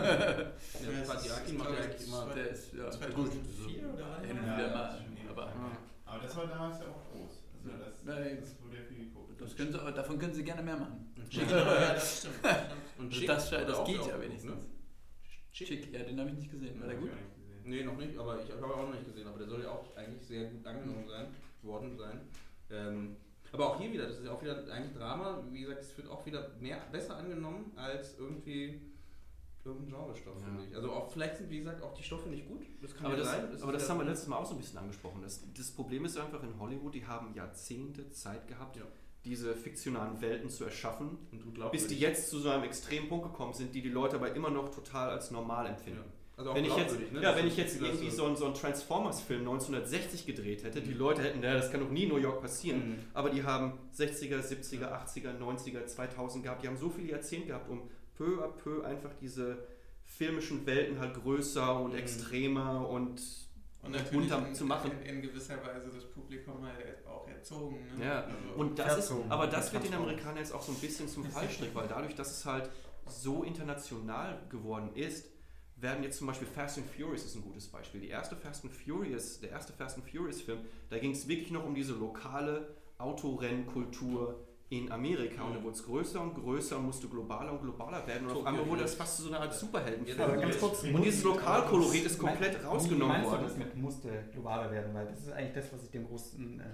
Akin 1.37 1.57
macht 1.59 1.71
ja 1.71 1.79
ich, 1.79 1.83
eigentlich 1.83 2.07
immer. 2.09 2.27
Der 2.35 2.51
ist 2.51 2.73
ja 2.75 2.91
2004 2.91 3.83
gut. 3.83 3.95
oder? 3.95 4.21
Hin 4.21 4.39
und 4.39 4.45
wieder 4.45 4.69
das 4.69 4.75
mal. 4.75 5.01
Aber. 5.31 5.53
Aber 6.05 6.23
das 6.23 6.37
war 6.37 6.47
damals 6.47 6.79
ja 6.81 6.87
auch 6.87 7.11
groß. 7.11 7.43
Also 7.65 7.71
Ja. 7.71 7.77
das, 7.85 8.05
das 8.05 8.63
wurde 8.63 8.77
ja 8.77 8.83
viel 8.85 8.99
geguckt. 9.07 9.41
das 9.41 9.57
können 9.57 9.73
sie, 9.73 9.79
davon 9.79 10.19
können 10.19 10.35
sie 10.35 10.45
gerne 10.45 10.63
mehr 10.63 10.77
machen. 10.77 11.15
Schick. 11.31 11.49
Genau, 11.49 11.65
ja, 11.65 11.95
das 11.95 12.19
stimmt. 12.19 12.35
Und 12.99 13.15
Schick 13.15 13.27
das, 13.29 13.51
das 13.51 13.85
geht 13.85 14.07
ja 14.07 14.21
wenigstens. 14.21 14.51
geguckt, 14.53 14.69
ne? 14.69 14.69
Schick, 15.53 15.93
ja, 15.93 16.03
den 16.03 16.19
habe 16.21 16.31
ich 16.31 16.37
nicht 16.37 16.51
gesehen. 16.51 16.81
War 16.81 16.89
der 16.89 16.97
gut? 16.99 17.11
Nee, 17.65 17.85
noch 17.85 17.97
nicht, 17.97 18.19
aber 18.19 18.43
ich 18.43 18.51
habe 18.51 18.65
auch 18.67 18.83
noch 18.89 18.95
nicht 18.95 19.07
gesehen. 19.07 19.27
Aber 19.29 19.39
der 19.39 19.47
soll 19.49 19.63
ja 19.63 19.71
auch 19.71 19.97
eigentlich 19.97 20.23
sehr 20.27 20.51
gut 20.51 20.67
angenommen 20.67 21.07
sein, 21.09 21.27
worden 21.63 21.97
sein. 21.97 22.21
Ähm, 22.71 23.17
aber 23.53 23.69
auch 23.71 23.81
hier 23.81 23.93
wieder, 23.93 24.07
das 24.07 24.19
ist 24.19 24.25
ja 24.25 24.33
auch 24.33 24.43
wieder 24.43 24.57
eigentlich 24.73 24.97
Drama. 24.97 25.43
Wie 25.51 25.61
gesagt, 25.61 25.81
es 25.83 25.97
wird 25.97 26.09
auch 26.09 26.25
wieder 26.27 26.51
mehr, 26.61 26.79
besser 26.91 27.17
angenommen 27.17 27.73
als 27.77 28.19
irgendwie 28.19 28.81
irgendein 29.65 29.91
Genrestoff, 29.91 30.41
Ja. 30.41 30.47
finde 30.47 30.65
ich. 30.69 30.75
Also 30.75 30.91
auch, 30.91 31.11
vielleicht 31.13 31.37
sind, 31.37 31.51
wie 31.51 31.59
gesagt, 31.59 31.83
auch 31.83 31.95
die 31.95 32.03
Stoffe 32.03 32.29
nicht 32.29 32.49
gut. 32.49 32.63
Das 32.81 32.95
kann 32.97 33.07
Aber 33.07 33.15
ja 33.15 33.21
das, 33.21 33.31
sein. 33.31 33.63
aber 33.63 33.73
das 33.73 33.89
haben 33.89 33.99
wir 34.01 34.05
letztes 34.07 34.29
Mal 34.29 34.37
auch 34.39 34.47
so 34.47 34.55
ein 34.55 34.59
bisschen 34.59 34.79
angesprochen. 34.79 35.21
Das, 35.23 35.45
das 35.57 35.71
Problem 35.71 36.05
ist 36.05 36.17
einfach 36.19 36.43
in 36.43 36.59
Hollywood, 36.59 36.95
die 36.95 37.07
haben 37.07 37.33
Jahrzehnte 37.35 38.11
Zeit 38.11 38.49
gehabt, 38.49 38.77
Ja. 38.77 38.83
diese 39.25 39.55
fiktionalen 39.55 40.21
Welten 40.21 40.51
zu 40.51 40.65
erschaffen, 40.65 41.17
bis 41.71 41.87
die 41.87 41.99
jetzt 41.99 42.29
zu 42.29 42.41
so 42.41 42.49
einem 42.51 42.65
extremen 42.65 43.09
Punkt 43.09 43.27
gekommen 43.27 43.53
sind, 43.55 43.73
die 43.73 43.83
die 43.83 43.89
Leute 43.91 44.17
aber 44.17 44.35
immer 44.35 44.51
noch 44.51 44.69
total 44.71 45.11
als 45.11 45.31
normal 45.31 45.67
empfinden. 45.67 46.03
Also 46.43 46.51
auch 46.51 46.57
Wenn 46.57 46.65
ich 46.65 46.77
jetzt, 46.77 46.99
ne? 46.99 47.21
ja, 47.21 47.31
Das 47.31 47.37
wenn 47.37 47.47
ich 47.47 47.57
jetzt 47.57 47.81
irgendwie 47.81 48.11
so 48.11 48.25
einen, 48.25 48.37
so 48.37 48.47
einen 48.47 48.55
Transformers-Film 48.55 49.41
1960 49.43 50.27
gedreht 50.27 50.65
hätte, 50.65 50.81
die 50.81 50.91
Mhm. 50.91 50.99
Leute 50.99 51.23
hätten, 51.23 51.41
naja, 51.41 51.55
das 51.55 51.71
kann 51.71 51.81
doch 51.81 51.91
nie 51.91 52.03
in 52.03 52.09
New 52.09 52.17
York 52.17 52.41
passieren. 52.41 52.91
Mhm. 52.91 52.99
Aber 53.15 53.31
die 53.31 53.45
haben 53.45 53.79
60er, 53.97 54.41
70er, 54.41 54.91
80er, 54.91 55.39
90er, 55.39 55.87
2000 55.87 56.43
gehabt. 56.43 56.65
Die 56.65 56.69
haben 56.69 56.77
so 56.77 56.91
viele 56.91 57.13
Jahrzehnte 57.13 57.49
gehabt, 57.49 57.71
um 57.71 57.83
peu 58.17 58.43
à 58.43 58.49
peu 58.49 58.83
einfach 58.83 59.13
diese 59.21 59.59
filmischen 60.05 60.67
Welten 60.67 60.99
halt 60.99 61.15
größer 61.15 61.79
und 61.79 61.93
mhm. 61.93 61.99
extremer 61.99 62.89
und, 62.89 63.23
und 63.83 64.11
bunter 64.11 64.45
in, 64.49 64.55
zu 64.55 64.65
machen. 64.65 64.91
In, 65.05 65.17
in, 65.17 65.23
gewisser 65.23 65.55
Weise 65.65 65.91
das 65.95 66.11
Publikum 66.11 66.67
halt 66.67 67.07
auch 67.07 67.29
erzogen. 67.29 67.77
Ne? 67.99 68.05
Ja, 68.05 68.25
also 68.25 68.37
und 68.57 68.79
das 68.79 68.99
ist, 68.99 69.15
aber 69.29 69.47
das 69.47 69.73
wird 69.73 69.85
den 69.85 69.95
Amerikanern 69.95 70.39
jetzt 70.39 70.53
auch 70.53 70.63
so 70.63 70.73
ein 70.73 70.79
bisschen 70.79 71.07
zum 71.07 71.25
Fallstrick, 71.25 71.73
weil 71.73 71.87
dadurch, 71.87 72.17
dass 72.17 72.33
es 72.33 72.45
halt 72.45 72.69
so 73.07 73.45
international 73.45 74.41
geworden 74.49 74.91
ist, 74.95 75.32
werden 75.83 76.03
jetzt 76.05 76.19
zum 76.19 76.29
Beispiel 76.29 76.47
Fast 76.47 76.79
and 76.79 76.87
Furious 76.89 77.25
ist 77.25 77.35
ein 77.35 77.43
gutes 77.43 77.67
Beispiel. 77.67 78.01
Die 78.01 78.09
erste 78.09 78.37
Fast 78.37 78.65
and 78.65 78.73
Furious, 78.73 79.41
der 79.41 79.51
erste 79.51 79.73
Fast 79.73 79.99
and 79.99 80.09
Furious 80.09 80.41
Film, 80.41 80.61
da 80.89 80.99
ging 80.99 81.11
es 81.11 81.27
wirklich 81.27 81.51
noch 81.51 81.65
um 81.65 81.75
diese 81.75 81.95
lokale 81.95 82.75
Autorennkultur 82.99 84.47
in 84.69 84.91
Amerika. 84.91 85.43
Und 85.43 85.57
dann 85.57 85.65
wurde 85.65 85.77
es 85.77 85.85
größer 85.85 86.21
und 86.21 86.35
größer 86.35 86.79
und 86.79 86.87
musste 86.87 87.09
globaler 87.09 87.53
und 87.53 87.61
globaler 87.61 88.07
werden. 88.07 88.29
Und 88.29 88.37
auf 88.37 88.47
einmal 88.47 88.67
wurde 88.67 88.83
das 88.83 88.95
fast 88.95 89.19
so 89.19 89.29
eine 89.29 89.41
Art 89.41 89.53
Superheldenfilm. 89.53 90.19
Ja, 90.19 90.37
ganz 90.37 90.59
kurz, 90.59 90.85
und 90.85 91.03
dieses 91.05 91.25
Lokalkolorit 91.25 92.07
ist 92.07 92.19
komplett 92.19 92.65
rausgenommen 92.65 93.25
worden. 93.25 93.43
das 93.43 93.57
mit 93.57 93.77
musste 93.77 94.29
globaler 94.33 94.71
werden? 94.71 94.95
Weil 94.95 95.07
das 95.07 95.21
ist 95.21 95.33
eigentlich 95.33 95.55
das, 95.55 95.73
was 95.73 95.83
ich 95.83 95.91
dem 95.91 96.07
großen, 96.07 96.61
äh, 96.61 96.65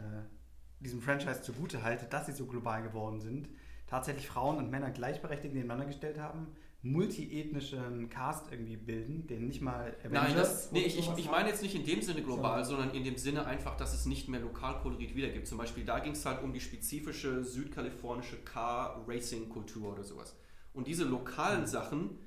diesem 0.80 1.00
Franchise 1.00 1.42
zugute 1.42 1.82
halte, 1.82 2.06
dass 2.06 2.26
sie 2.26 2.32
so 2.32 2.46
global 2.46 2.82
geworden 2.82 3.20
sind. 3.20 3.48
Tatsächlich 3.88 4.28
Frauen 4.28 4.58
und 4.58 4.70
Männer 4.70 4.90
gleichberechtigt 4.90 5.54
nebeneinander 5.54 5.86
gestellt 5.86 6.20
haben 6.20 6.48
multiethnischen 6.82 8.08
Cast 8.08 8.52
irgendwie 8.52 8.76
bilden, 8.76 9.26
den 9.26 9.48
nicht 9.48 9.60
mal 9.60 9.96
Avengers 10.00 10.22
Nein, 10.22 10.36
das, 10.36 10.72
nee, 10.72 10.82
ich, 10.82 10.98
ich, 10.98 11.10
ich 11.16 11.30
meine 11.30 11.48
jetzt 11.48 11.62
nicht 11.62 11.74
in 11.74 11.84
dem 11.84 12.02
Sinne 12.02 12.22
global, 12.22 12.64
so. 12.64 12.76
sondern 12.76 12.94
in 12.94 13.02
dem 13.02 13.16
Sinne 13.16 13.46
einfach, 13.46 13.76
dass 13.76 13.94
es 13.94 14.06
nicht 14.06 14.28
mehr 14.28 14.40
Lokalkolorit 14.40 15.16
wiedergibt. 15.16 15.48
Zum 15.48 15.58
Beispiel 15.58 15.84
da 15.84 15.98
ging 15.98 16.12
es 16.12 16.24
halt 16.24 16.42
um 16.42 16.52
die 16.52 16.60
spezifische 16.60 17.42
südkalifornische 17.42 18.36
Car-Racing-Kultur 18.36 19.92
oder 19.92 20.04
sowas. 20.04 20.36
Und 20.72 20.86
diese 20.86 21.04
lokalen 21.04 21.62
mhm. 21.62 21.66
Sachen, 21.66 22.18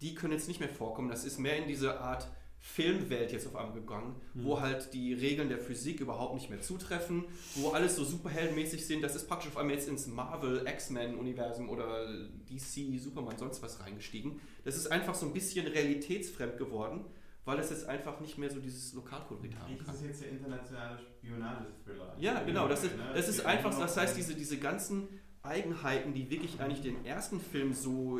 die 0.00 0.14
können 0.14 0.32
jetzt 0.32 0.48
nicht 0.48 0.60
mehr 0.60 0.70
vorkommen. 0.70 1.10
Das 1.10 1.24
ist 1.24 1.38
mehr 1.38 1.58
in 1.58 1.68
diese 1.68 2.00
Art 2.00 2.30
Filmwelt 2.60 3.32
jetzt 3.32 3.46
auf 3.46 3.56
einmal 3.56 3.74
gegangen, 3.74 4.16
mhm. 4.34 4.44
wo 4.44 4.60
halt 4.60 4.92
die 4.92 5.14
Regeln 5.14 5.48
der 5.48 5.58
Physik 5.58 6.00
überhaupt 6.00 6.34
nicht 6.34 6.50
mehr 6.50 6.60
zutreffen, 6.60 7.24
wo 7.54 7.70
alles 7.70 7.96
so 7.96 8.04
superheldenmäßig 8.04 8.84
sind. 8.86 9.02
Das 9.02 9.14
ist 9.14 9.28
praktisch 9.28 9.48
auf 9.48 9.56
einmal 9.56 9.76
jetzt 9.76 9.88
ins 9.88 10.06
Marvel, 10.06 10.66
X-Men-Universum 10.66 11.68
oder 11.68 12.06
DC, 12.50 13.00
Superman, 13.00 13.38
sonst 13.38 13.62
was 13.62 13.80
reingestiegen. 13.80 14.40
Das 14.64 14.76
ist 14.76 14.90
einfach 14.90 15.14
so 15.14 15.26
ein 15.26 15.32
bisschen 15.32 15.66
realitätsfremd 15.66 16.58
geworden, 16.58 17.04
weil 17.44 17.58
es 17.60 17.70
jetzt 17.70 17.86
einfach 17.86 18.20
nicht 18.20 18.38
mehr 18.38 18.50
so 18.50 18.60
dieses 18.60 18.92
Lokalkolorit 18.92 19.56
haben 19.56 19.78
kann. 19.78 19.86
Das 19.86 19.96
ist 19.96 20.06
jetzt 20.06 20.22
der 20.22 20.30
internationale 20.30 20.98
Spionage-Thriller. 20.98 22.16
Ja, 22.18 22.42
genau. 22.42 22.68
Das 22.68 22.82
ist, 22.84 22.96
ne? 22.96 23.12
das 23.14 23.28
ist 23.28 23.46
einfach, 23.46 23.78
das 23.78 23.96
heißt, 23.96 24.16
diese, 24.16 24.34
diese 24.34 24.58
ganzen 24.58 25.08
Eigenheiten, 25.42 26.12
die 26.12 26.28
wirklich 26.30 26.60
eigentlich 26.60 26.82
den 26.82 27.04
ersten 27.04 27.40
Film 27.40 27.72
so 27.72 28.18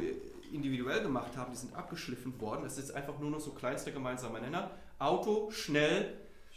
individuell 0.52 1.02
gemacht 1.02 1.36
haben, 1.36 1.50
die 1.50 1.56
sind 1.56 1.74
abgeschliffen 1.74 2.40
worden. 2.40 2.64
Es 2.64 2.78
ist 2.78 2.94
einfach 2.94 3.18
nur 3.18 3.30
noch 3.30 3.40
so 3.40 3.52
kleinster 3.52 3.90
gemeinsamer 3.90 4.40
Nenner. 4.40 4.70
Auto, 4.98 5.50
schnell 5.50 6.14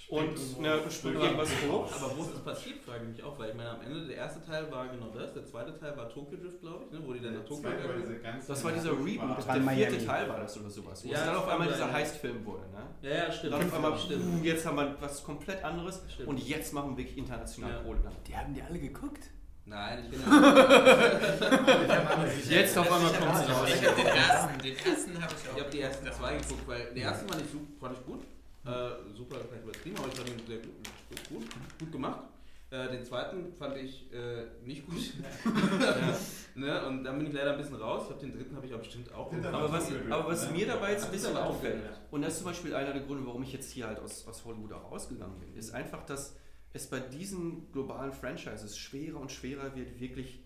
und 0.10 0.60
ne, 0.60 0.80
springt 0.90 1.16
irgendwas 1.16 1.50
hoch. 1.70 1.90
Aber 1.96 2.18
wo 2.18 2.24
ist 2.24 2.34
das 2.34 2.44
passiert, 2.44 2.80
frage 2.80 3.04
ich 3.04 3.10
mich 3.18 3.24
auch, 3.24 3.38
weil 3.40 3.52
ich 3.52 3.56
meine, 3.56 3.70
am 3.70 3.82
Ende 3.82 4.08
der 4.08 4.18
erste 4.18 4.44
Teil 4.46 4.70
war 4.72 4.88
genau 4.88 5.10
das, 5.10 5.34
der 5.34 5.46
zweite 5.46 5.78
Teil 5.78 5.96
war 5.96 6.10
Tokyo 6.10 6.38
Drift, 6.38 6.60
glaube 6.60 6.86
ich, 6.86 6.92
ne, 6.92 7.00
wo 7.06 7.14
die 7.14 7.22
dann 7.22 7.36
nach 7.36 7.46
Tokyo 7.46 7.70
gegangen 7.72 8.42
Das 8.46 8.64
war 8.64 8.72
dieser 8.72 8.92
Reboot, 8.92 9.38
der 9.38 9.44
vierte 9.44 9.60
Miami. 9.60 10.06
Teil 10.06 10.30
war 10.30 10.40
das 10.40 10.60
oder 10.60 10.70
sowas, 10.70 11.06
wo 11.06 11.10
ja, 11.10 11.18
es 11.18 11.26
dann 11.26 11.36
auf 11.36 11.48
einmal 11.48 11.68
dieser 11.68 11.92
Heist-Film 11.92 12.46
wurde. 12.46 12.64
Ne? 12.72 13.10
Ja, 13.10 13.26
ja, 13.26 13.32
stimmt. 13.32 13.54
Dann 13.54 13.66
auf 13.66 13.74
einmal, 13.74 13.98
stimmt. 13.98 14.44
jetzt 14.44 14.66
haben 14.66 14.76
wir 14.78 14.96
was 15.00 15.24
komplett 15.24 15.64
anderes 15.64 16.02
stimmt. 16.10 16.30
und 16.30 16.38
jetzt 16.40 16.74
machen 16.74 16.92
wir 16.92 16.98
wirklich 16.98 17.18
international 17.18 17.72
ja. 17.72 17.82
Kohle. 17.82 18.00
Die 18.28 18.36
haben 18.36 18.54
die 18.54 18.62
alle 18.62 18.80
geguckt? 18.80 19.30
Nein, 19.66 20.04
ich 20.04 20.10
bin 20.10 20.20
Jetzt 22.50 22.78
auf 22.78 22.92
einmal 22.92 23.14
kommt 23.14 23.36
es 23.36 23.50
raus. 23.50 23.70
Ich 23.70 23.88
habe 23.88 23.96
den 23.96 24.08
ersten, 24.08 24.60
den 24.60 24.78
ersten 24.78 25.22
habe 25.22 25.34
ich 25.34 25.50
auch. 25.50 25.56
Ich 25.56 25.62
habe 25.62 25.72
die 25.72 25.82
ersten 25.82 26.12
zwei 26.12 26.38
geguckt, 26.38 26.68
weil 26.68 26.94
der 26.94 27.04
erste 27.04 27.28
fand 27.28 27.42
ich, 27.42 27.48
fand 27.80 27.98
ich 27.98 28.06
gut. 28.06 28.22
Äh, 28.66 28.90
super, 29.16 29.38
vielleicht 29.48 29.64
übertrieben, 29.64 29.98
aber 29.98 30.08
ich 30.08 30.16
fand 30.16 30.30
ihn 30.30 30.42
sehr 30.48 30.58
gut, 30.58 30.74
gut, 31.30 31.44
gut 31.80 31.92
gemacht. 31.92 32.22
Äh, 32.72 32.90
den 32.90 33.04
zweiten 33.04 33.54
fand 33.60 33.78
ich 33.78 34.12
äh, 34.14 34.46
nicht 34.66 34.88
gut. 34.88 35.14
ja. 35.46 36.16
ne? 36.56 36.86
Und 36.88 37.04
dann 37.04 37.18
bin 37.18 37.28
ich 37.28 37.34
leider 37.34 37.52
ein 37.52 37.58
bisschen 37.58 37.76
raus. 37.76 38.04
Ich 38.04 38.08
glaube, 38.08 38.22
den 38.22 38.32
dritten 38.32 38.56
habe 38.56 38.66
ich 38.66 38.74
auch 38.74 38.80
bestimmt 38.80 39.14
auch. 39.14 39.32
Aber 39.32 39.72
was, 39.72 39.92
aber 40.10 40.28
was 40.28 40.50
mir 40.52 40.68
dabei 40.68 40.94
jetzt 40.94 41.06
ein 41.06 41.12
bisschen 41.12 41.36
auffällt, 41.36 41.82
und 42.12 42.22
das 42.22 42.34
ist 42.34 42.40
zum 42.40 42.48
Beispiel 42.48 42.74
einer 42.74 42.94
der 42.94 43.02
Gründe, 43.02 43.28
warum 43.28 43.44
ich 43.44 43.52
jetzt 43.52 43.72
hier 43.72 43.88
halt 43.88 44.00
aus, 44.00 44.26
aus 44.26 44.46
Hollywood 44.46 44.72
auch 44.74 44.92
rausgegangen 44.92 45.38
bin, 45.40 45.54
ist 45.56 45.74
einfach, 45.74 46.06
dass 46.06 46.38
es 46.74 46.88
bei 46.88 47.00
diesen 47.00 47.72
globalen 47.72 48.14
Franchises 48.14 48.78
schwerer 48.78 49.20
und 49.20 49.32
schwerer 49.32 49.76
wird, 49.76 50.00
wirklich 50.00 50.44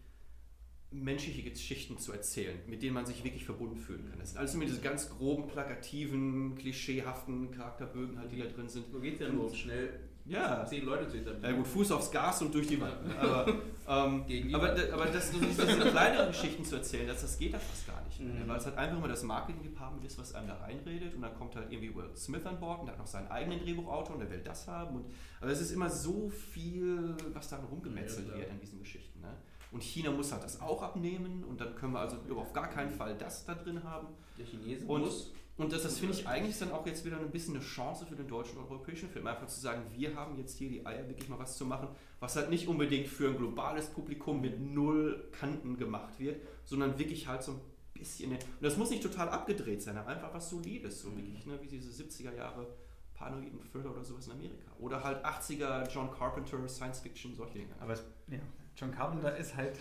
menschliche 0.91 1.43
Geschichten 1.43 1.97
zu 1.97 2.13
erzählen, 2.13 2.57
mit 2.67 2.81
denen 2.81 2.93
man 2.93 3.05
sich 3.05 3.23
wirklich 3.23 3.45
verbunden 3.45 3.77
fühlen 3.77 4.07
kann. 4.09 4.19
Das 4.19 4.29
sind 4.29 4.39
alles 4.39 4.53
immer 4.53 4.65
diese 4.65 4.81
ganz 4.81 5.09
groben, 5.09 5.47
plakativen, 5.47 6.55
klischeehaften 6.55 7.51
Charakterbögen, 7.51 8.17
halt, 8.17 8.31
die 8.31 8.39
da 8.39 8.45
drin 8.45 8.69
sind. 8.69 8.91
So 8.91 8.99
geht 8.99 9.15
es 9.15 9.19
ja 9.19 9.29
nur 9.29 9.53
schnell 9.53 9.99
ja. 10.25 10.65
zehn 10.65 10.85
Leute 10.85 11.07
zu 11.07 11.17
etablieren. 11.17 11.43
Ja 11.43 11.51
gut, 11.51 11.67
Fuß 11.67 11.91
aufs 11.91 12.11
Gas 12.11 12.41
und 12.41 12.53
durch 12.53 12.67
die 12.67 12.79
Wand. 12.79 12.93
Aber, 13.19 13.47
ähm, 13.87 14.53
aber, 14.53 14.75
aber 14.93 15.05
das, 15.05 15.31
diese 15.31 15.65
kleineren 15.65 16.27
Geschichten 16.27 16.65
zu 16.65 16.75
erzählen, 16.75 17.07
das, 17.07 17.21
das 17.21 17.37
geht 17.37 17.53
ja 17.53 17.59
fast 17.59 17.87
gar 17.87 18.03
nicht. 18.03 18.19
Mhm. 18.19 18.47
Weil 18.47 18.57
es 18.57 18.65
halt 18.65 18.77
einfach 18.77 18.97
immer 18.97 19.07
das 19.07 19.23
Marketing-Department 19.23 20.05
ist, 20.05 20.17
was 20.17 20.33
einem 20.35 20.47
da 20.47 20.55
reinredet 20.55 21.13
und 21.13 21.21
dann 21.21 21.35
kommt 21.35 21.55
halt 21.55 21.71
irgendwie 21.71 21.95
Will 21.95 22.09
Smith 22.15 22.45
an 22.45 22.59
Bord 22.59 22.79
und 22.79 22.87
der 22.87 22.93
hat 22.93 22.99
noch 22.99 23.07
seinen 23.07 23.27
eigenen 23.29 23.59
Drehbuchautor 23.59 24.15
und 24.15 24.19
der 24.19 24.29
will 24.29 24.41
das 24.43 24.67
haben. 24.67 24.95
Und, 24.95 25.05
aber 25.41 25.51
es 25.51 25.61
ist 25.61 25.71
immer 25.71 25.89
so 25.89 26.29
viel, 26.29 27.15
was 27.33 27.49
da 27.49 27.57
rumgemetzelt 27.57 28.29
ja, 28.29 28.37
wird 28.37 28.51
an 28.51 28.59
diesen 28.59 28.79
Geschichten. 28.79 29.21
Ne? 29.21 29.29
Und 29.71 29.83
China 29.83 30.11
muss 30.11 30.31
halt 30.31 30.43
das 30.43 30.61
auch 30.61 30.81
abnehmen 30.81 31.43
und 31.43 31.59
dann 31.59 31.75
können 31.75 31.93
wir 31.93 31.99
also 31.99 32.17
auf 32.35 32.53
gar 32.53 32.69
keinen 32.69 32.91
Fall 32.91 33.15
das 33.17 33.45
da 33.45 33.55
drin 33.55 33.83
haben. 33.83 34.07
Der 34.37 34.45
Chinese 34.45 34.85
und, 34.85 35.01
muss 35.01 35.33
und 35.57 35.71
das, 35.71 35.83
das 35.83 35.99
finde 35.99 36.15
ich 36.15 36.27
eigentlich 36.27 36.59
dann 36.59 36.71
auch 36.73 36.85
jetzt 36.85 37.05
wieder 37.05 37.17
ein 37.17 37.31
bisschen 37.31 37.55
eine 37.55 37.63
Chance 37.63 38.05
für 38.05 38.15
den 38.15 38.27
deutschen 38.27 38.57
und 38.57 38.65
europäischen 38.65 39.09
Film. 39.09 39.25
Einfach 39.25 39.47
zu 39.47 39.59
sagen, 39.59 39.83
wir 39.93 40.13
haben 40.15 40.37
jetzt 40.37 40.57
hier 40.57 40.67
die 40.69 40.85
Eier, 40.85 41.07
wirklich 41.07 41.29
mal 41.29 41.39
was 41.39 41.57
zu 41.57 41.65
machen, 41.65 41.87
was 42.19 42.35
halt 42.35 42.49
nicht 42.49 42.67
unbedingt 42.67 43.07
für 43.07 43.29
ein 43.29 43.37
globales 43.37 43.87
Publikum 43.87 44.41
mit 44.41 44.59
null 44.59 45.29
Kanten 45.31 45.77
gemacht 45.77 46.19
wird, 46.19 46.41
sondern 46.65 46.99
wirklich 46.99 47.27
halt 47.27 47.41
so 47.41 47.53
ein 47.53 47.61
bisschen. 47.93 48.31
Und 48.31 48.39
das 48.59 48.75
muss 48.75 48.89
nicht 48.89 49.01
total 49.01 49.29
abgedreht 49.29 49.81
sein, 49.81 49.97
aber 49.97 50.09
einfach 50.09 50.33
was 50.33 50.49
Solides, 50.49 51.01
so 51.01 51.15
wirklich, 51.15 51.45
ne, 51.45 51.57
wie 51.61 51.67
diese 51.67 52.03
70er 52.03 52.35
Jahre 52.35 52.67
paranoiden 53.13 53.61
Thriller 53.71 53.91
oder 53.91 54.03
sowas 54.03 54.27
in 54.27 54.33
Amerika. 54.33 54.71
Oder 54.79 55.01
halt 55.01 55.25
80er 55.25 55.89
John 55.89 56.11
Carpenter, 56.11 56.67
Science 56.67 56.99
Fiction, 56.99 57.33
solche 57.33 57.59
Dinge. 57.59 57.73
Aber 57.79 57.93
es, 57.93 58.03
ja, 58.27 58.39
John 58.75 58.91
Carpenter 58.91 59.37
ist 59.37 59.55
halt, 59.55 59.79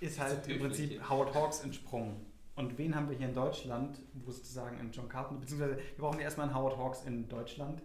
ist 0.00 0.18
halt 0.18 0.48
im 0.48 0.60
Prinzip 0.60 1.10
Howard 1.10 1.34
Hawks 1.34 1.60
entsprungen. 1.60 2.29
Und 2.60 2.76
wen 2.76 2.94
haben 2.94 3.08
wir 3.08 3.16
hier 3.16 3.28
in 3.28 3.34
Deutschland, 3.34 4.02
wo 4.12 4.30
sozusagen 4.30 4.78
ein 4.78 4.90
John 4.92 5.08
Carpenter, 5.08 5.40
beziehungsweise 5.40 5.78
wir 5.78 5.96
brauchen 5.96 6.20
erstmal 6.20 6.46
einen 6.46 6.54
Howard 6.54 6.76
Hawks 6.76 7.04
in 7.04 7.26
Deutschland, 7.26 7.82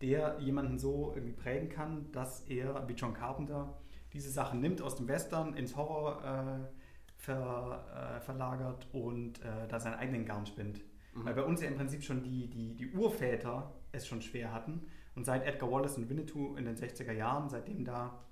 der 0.00 0.36
jemanden 0.40 0.80
so 0.80 1.12
irgendwie 1.14 1.32
prägen 1.32 1.68
kann, 1.68 2.10
dass 2.10 2.40
er, 2.48 2.88
wie 2.88 2.94
John 2.94 3.14
Carpenter, 3.14 3.78
diese 4.12 4.28
Sachen 4.28 4.60
nimmt 4.60 4.82
aus 4.82 4.96
dem 4.96 5.06
Western 5.06 5.54
ins 5.54 5.76
Horror 5.76 6.24
äh, 6.24 7.22
ver, 7.22 8.16
äh, 8.16 8.20
verlagert 8.20 8.88
und 8.92 9.40
äh, 9.42 9.68
da 9.68 9.78
seinen 9.78 9.94
eigenen 9.94 10.24
Garn 10.24 10.44
spinnt. 10.44 10.80
Mhm. 11.14 11.24
Weil 11.24 11.34
bei 11.34 11.42
uns 11.44 11.62
ja 11.62 11.68
im 11.68 11.76
Prinzip 11.76 12.02
schon 12.02 12.24
die, 12.24 12.50
die, 12.50 12.74
die 12.74 12.90
Urväter 12.94 13.74
es 13.92 14.08
schon 14.08 14.22
schwer 14.22 14.52
hatten. 14.52 14.88
Und 15.14 15.24
seit 15.24 15.46
Edgar 15.46 15.70
Wallace 15.70 15.98
und 15.98 16.10
Winnetou 16.10 16.56
in 16.56 16.64
den 16.64 16.74
60er 16.74 17.12
Jahren, 17.12 17.48
seitdem 17.48 17.84
da 17.84 18.24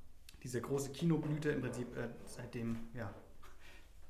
diese 0.42 0.60
große 0.60 0.90
Kinoblüte 0.90 1.50
im 1.50 1.60
Prinzip, 1.60 1.96
äh, 1.96 2.08
seitdem, 2.24 2.80
ja, 2.94 3.14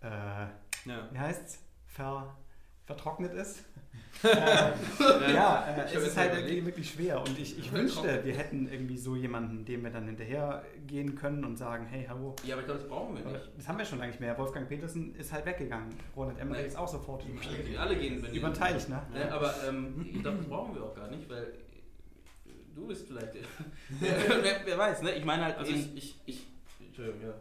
äh, 0.00 0.88
ja. 0.88 1.08
wie 1.12 1.18
heißt's? 1.18 1.60
Ver, 1.94 2.36
vertrocknet 2.84 3.32
ist. 3.34 3.64
äh, 4.24 5.34
ja, 5.34 5.66
äh, 5.66 5.94
es 5.94 6.06
ist 6.06 6.16
halt 6.16 6.34
irgendwie 6.34 6.64
wirklich 6.64 6.90
schwer. 6.90 7.20
Und 7.20 7.38
ich, 7.38 7.58
ich 7.58 7.72
wünschte, 7.72 8.24
wir 8.24 8.34
hätten 8.34 8.68
irgendwie 8.68 8.96
so 8.96 9.16
jemanden, 9.16 9.64
dem 9.64 9.82
wir 9.82 9.90
dann 9.90 10.06
hinterher 10.06 10.64
gehen 10.86 11.14
können 11.14 11.44
und 11.44 11.56
sagen, 11.56 11.86
hey, 11.86 12.06
hallo. 12.08 12.34
Ja, 12.44 12.54
aber 12.54 12.62
ich 12.62 12.66
glaube, 12.66 12.80
das 12.80 12.88
brauchen 12.88 13.16
wir 13.16 13.24
nicht. 13.24 13.50
Das 13.56 13.68
haben 13.68 13.78
wir 13.78 13.84
schon 13.84 13.98
lange 13.98 14.12
nicht 14.12 14.20
mehr. 14.20 14.36
Wolfgang 14.38 14.68
Petersen 14.68 15.14
ist 15.16 15.32
halt 15.32 15.44
weggegangen. 15.46 15.94
Ronald 16.16 16.38
Emmerich 16.38 16.62
nee. 16.62 16.68
ist 16.68 16.76
auch 16.76 16.88
sofort 16.88 17.22
die 17.24 17.76
Alle 17.76 17.96
gehen 17.96 18.22
wenn 18.22 18.32
über 18.32 18.48
den 18.48 18.54
Teich, 18.54 18.88
ne? 18.88 19.02
Ja, 19.14 19.34
aber 19.34 19.54
ähm, 19.68 20.08
ich 20.12 20.22
glaube, 20.22 20.38
das 20.38 20.46
brauchen 20.46 20.74
wir 20.74 20.84
auch 20.84 20.94
gar 20.94 21.08
nicht, 21.08 21.28
weil 21.28 21.52
du 22.74 22.86
bist 22.86 23.06
vielleicht. 23.06 23.34
wer, 24.00 24.60
wer, 24.64 24.78
weiß, 24.78 25.02
ne? 25.02 25.12
Ich 25.12 25.24
meine 25.24 25.44
halt. 25.44 25.58
Also 25.58 25.72
ich, 25.72 25.96
ich, 25.96 26.20
ich 26.24 26.46
Entschuldigung, 26.86 27.20
ja. 27.22 27.34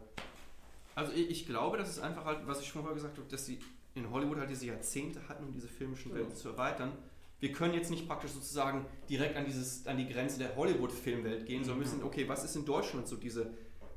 Also 0.96 1.14
ich, 1.14 1.30
ich 1.30 1.46
glaube, 1.46 1.78
das 1.78 1.90
ist 1.90 2.00
einfach 2.00 2.26
halt, 2.26 2.40
was 2.46 2.62
ich 2.62 2.68
schon 2.68 2.84
mal 2.84 2.94
gesagt 2.94 3.18
habe, 3.18 3.28
dass 3.30 3.46
sie 3.46 3.60
in 3.96 4.10
Hollywood 4.10 4.38
halt 4.38 4.50
diese 4.50 4.66
Jahrzehnte 4.66 5.28
hatten, 5.28 5.46
um 5.46 5.54
diese 5.54 5.68
filmischen 5.68 6.14
Welten 6.14 6.32
ja. 6.32 6.36
zu 6.36 6.50
erweitern. 6.50 6.92
Wir 7.40 7.52
können 7.52 7.74
jetzt 7.74 7.92
nicht 7.92 8.08
praktisch 8.08 8.32
sozusagen 8.32 8.86
direkt 9.10 9.36
an, 9.36 9.46
dieses, 9.46 9.86
an 9.86 9.98
die 9.98 10.08
Grenze 10.08 10.40
der 10.40 10.56
Hollywood-Filmwelt 10.56 11.46
gehen, 11.46 11.64
sondern 11.64 11.80
müssen, 11.80 12.04
okay, 12.04 12.28
was 12.28 12.44
ist 12.44 12.56
in 12.56 12.66
Deutschland 12.66 13.08
so 13.08 13.18
diese 13.18 13.52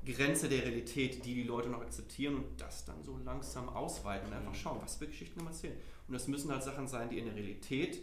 Grenze 0.04 0.48
der 0.48 0.62
Realität, 0.62 1.24
die 1.24 1.34
die 1.34 1.42
Leute 1.42 1.68
noch 1.68 1.80
akzeptieren 1.80 2.36
und 2.36 2.60
das 2.60 2.84
dann 2.84 3.02
so 3.02 3.18
langsam 3.24 3.68
ausweiten 3.68 4.28
und 4.28 4.34
einfach 4.34 4.52
mhm. 4.52 4.56
schauen, 4.56 4.78
was 4.82 4.96
für 4.96 5.06
Geschichten 5.06 5.40
wir 5.40 5.46
erzählen. 5.46 5.76
Und 6.06 6.14
das 6.14 6.28
müssen 6.28 6.50
halt 6.50 6.62
Sachen 6.62 6.86
sein, 6.86 7.08
die 7.08 7.18
in 7.18 7.26
der 7.26 7.34
Realität 7.34 8.02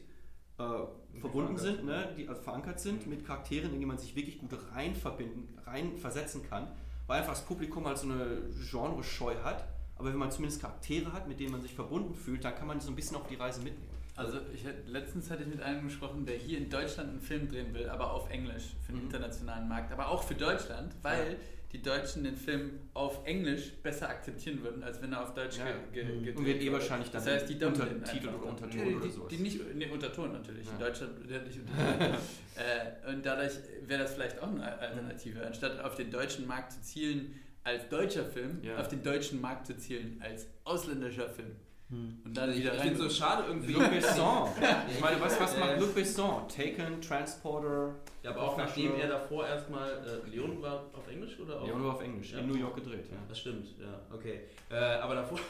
äh, 0.58 1.20
verbunden 1.20 1.58
sind, 1.58 1.86
ne, 1.86 2.14
die 2.18 2.28
also 2.28 2.42
verankert 2.42 2.80
sind, 2.80 3.06
mhm. 3.06 3.14
mit 3.14 3.26
Charakteren, 3.26 3.74
in 3.74 3.80
die 3.80 3.86
man 3.86 3.98
sich 3.98 4.16
wirklich 4.16 4.40
gut 4.40 4.52
rein 4.74 4.96
verbinden, 4.96 5.58
rein 5.66 5.96
versetzen 5.98 6.44
kann, 6.44 6.68
weil 7.08 7.20
einfach 7.20 7.34
das 7.34 7.46
Publikum 7.46 7.86
halt 7.86 7.98
so 7.98 8.10
eine 8.10 8.42
Genrescheu 8.72 9.36
hat 9.44 9.66
aber 10.04 10.12
wenn 10.12 10.20
man 10.20 10.32
zumindest 10.32 10.62
Charaktere 10.62 11.14
hat, 11.14 11.30
mit 11.30 11.40
denen 11.40 11.54
man 11.54 11.62
sich 11.62 11.74
verbunden 11.74 12.14
fühlt, 12.14 12.44
dann 12.44 12.54
kann 12.56 12.68
man 12.68 12.82
so 12.82 12.90
ein 12.92 12.96
bisschen 12.96 13.16
auf 13.16 13.26
die 13.28 13.36
Reise 13.36 13.62
mitnehmen. 13.62 13.88
Also 14.16 14.40
ich, 14.54 14.64
letztens 14.88 15.32
hatte 15.32 15.44
ich 15.44 15.48
mit 15.50 15.62
einem 15.62 15.86
gesprochen, 15.86 16.26
der 16.26 16.36
hier 16.36 16.58
in 16.58 16.70
Deutschland 16.70 17.10
einen 17.10 17.22
Film 17.22 17.48
drehen 17.48 17.74
will, 17.74 17.88
aber 17.90 18.12
auf 18.12 18.30
Englisch 18.30 18.64
für 18.86 18.92
den 18.92 19.00
Mhm. 19.00 19.06
internationalen 19.08 19.68
Markt, 19.70 19.92
aber 19.94 20.10
auch 20.10 20.22
für 20.24 20.36
Deutschland, 20.36 20.94
weil 21.02 21.38
die 21.72 21.82
Deutschen 21.82 22.24
den 22.24 22.36
Film 22.36 22.72
auf 22.94 23.26
Englisch 23.26 23.72
besser 23.82 24.08
akzeptieren 24.10 24.62
würden, 24.62 24.84
als 24.84 25.02
wenn 25.02 25.14
er 25.14 25.24
auf 25.24 25.34
Deutsch 25.34 25.58
Ja. 25.58 25.66
ge 25.94 26.04
ge 26.04 26.04
Mhm. 26.04 26.18
gedreht 26.26 26.38
Und 26.38 26.46
wird 26.46 26.62
eh 26.62 26.72
wahrscheinlich 26.72 27.10
dann 27.10 27.24
das 27.26 27.34
heißt, 27.34 27.50
die 27.50 27.66
Untertitel 27.66 28.28
oder. 28.28 28.46
Unterton 28.50 28.82
oder 28.96 29.06
die, 29.06 29.12
sowas. 29.12 29.28
Die 29.30 29.38
nicht, 29.38 29.76
nee, 29.76 29.90
Unterton 29.90 30.34
natürlich. 30.34 30.68
Ja. 30.68 30.74
In 30.74 30.80
Deutschland 30.80 31.28
wird 31.30 31.48
nicht 31.48 31.60
Unterton. 31.62 32.14
äh, 33.08 33.10
und 33.12 33.26
dadurch 33.26 33.54
wäre 33.88 34.04
das 34.04 34.14
vielleicht 34.14 34.40
auch 34.40 34.50
eine 34.52 34.78
Alternative, 34.78 35.44
anstatt 35.48 35.80
auf 35.80 35.96
den 35.96 36.12
deutschen 36.12 36.46
Markt 36.46 36.74
zu 36.74 36.82
zielen 36.82 37.34
als 37.64 37.88
deutscher 37.90 38.26
Film, 38.26 38.60
Ja. 38.64 38.78
auf 38.78 38.88
den 38.88 39.02
deutschen 39.04 39.40
Markt 39.42 39.68
zu 39.68 39.78
zielen 39.78 40.22
als 40.24 40.48
ausländischer 40.64 41.30
Film. 41.30 41.56
Hm. 41.90 42.22
Und 42.26 42.36
dann 42.38 42.50
ich 42.52 42.58
wieder 42.60 42.74
ich 42.74 42.80
rein. 42.80 42.88
finde 42.90 43.06
es 43.06 43.14
so 43.18 43.24
schade 43.24 43.44
irgendwie. 43.48 43.74
Luc 43.74 43.90
Besson. 43.92 44.48
Ich 44.92 45.00
meine, 45.02 45.20
was, 45.22 45.40
was 45.40 45.54
Äh, 45.56 45.60
macht 45.60 45.80
Luc 45.80 45.94
Besson? 45.94 46.48
Taken, 46.48 47.02
Transporter. 47.02 47.94
Ja, 48.24 48.32
aber 48.32 48.42
auch 48.44 48.58
nachdem 48.58 48.96
er 49.00 49.08
davor 49.10 49.46
erstmal. 49.48 49.92
Äh, 50.26 50.30
Leon 50.30 50.62
war 50.62 50.86
auf 50.94 51.08
Englisch 51.12 51.38
oder 51.40 51.60
auf? 51.62 51.68
Leon 51.68 51.84
war 51.84 51.94
auf 51.96 52.02
Englisch, 52.02 52.32
Ja. 52.32 52.40
in 52.40 52.48
New 52.48 52.56
York 52.56 52.76
gedreht. 52.76 53.06
Ja. 53.12 53.18
Das 53.28 53.38
stimmt, 53.40 53.68
ja, 53.80 54.00
okay. 54.16 54.42
Äh, 54.72 54.76
aber 54.76 55.16
davor. 55.16 55.40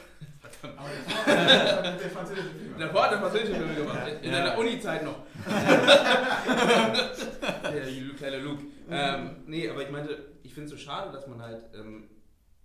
Aber 0.61 0.89
das 1.05 1.25
war 1.75 1.81
der 1.83 2.09
französische 2.09 2.49
Film. 2.49 2.77
davor 2.79 3.03
hat 3.03 3.11
er 3.13 3.19
französische 3.19 3.55
Filme 3.55 3.75
gemacht. 3.75 4.07
In 4.21 4.31
Ja. 4.31 4.37
seiner 4.45 4.57
Uni-Zeit 4.57 5.03
noch. 5.05 5.15
Der 7.73 7.91
Lu- 7.91 8.13
kleine 8.15 8.39
Luke. 8.39 8.63
Ähm, 8.89 9.29
nee, 9.47 9.69
aber 9.69 9.83
ich 9.83 9.91
meinte, 9.91 10.33
ich 10.43 10.53
finde 10.53 10.65
es 10.65 10.71
so 10.71 10.77
schade, 10.77 11.11
dass 11.11 11.27
man 11.27 11.41
halt 11.41 11.63
ähm, 11.75 12.09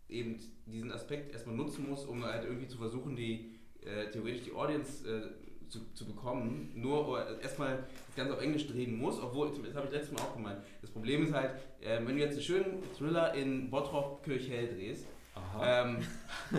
eben 0.08 0.38
diesen 0.66 0.92
Aspekt 0.92 1.32
erstmal 1.32 1.56
nutzen 1.56 1.88
muss, 1.88 2.04
um 2.04 2.24
halt 2.24 2.44
irgendwie 2.44 2.66
zu 2.68 2.78
versuchen, 2.78 3.16
die 3.16 3.58
äh, 3.82 4.10
theoretisch 4.10 4.44
die 4.44 4.52
Audience 4.52 5.06
äh, 5.08 5.22
zu, 5.68 5.80
zu 5.94 6.06
bekommen, 6.06 6.72
nur 6.74 7.08
oder 7.08 7.40
erstmal 7.40 7.84
das 8.06 8.16
Ganze 8.16 8.34
auf 8.34 8.40
Englisch 8.42 8.66
drehen 8.66 8.96
muss, 8.98 9.20
obwohl, 9.22 9.50
das 9.62 9.74
habe 9.74 9.86
ich 9.86 9.92
letztes 9.92 10.12
Mal 10.16 10.22
auch 10.22 10.34
gemeint, 10.34 10.60
das 10.80 10.90
Problem 10.90 11.24
ist 11.24 11.32
halt, 11.34 11.50
äh, 11.80 11.98
wenn 12.04 12.16
du 12.16 12.22
jetzt 12.22 12.32
einen 12.32 12.42
schönen 12.42 12.82
Thriller 12.96 13.34
in 13.34 13.70
Bottrop 13.70 14.22
Kirchhell 14.24 14.68
drehst, 14.74 15.06
ähm, 15.62 15.98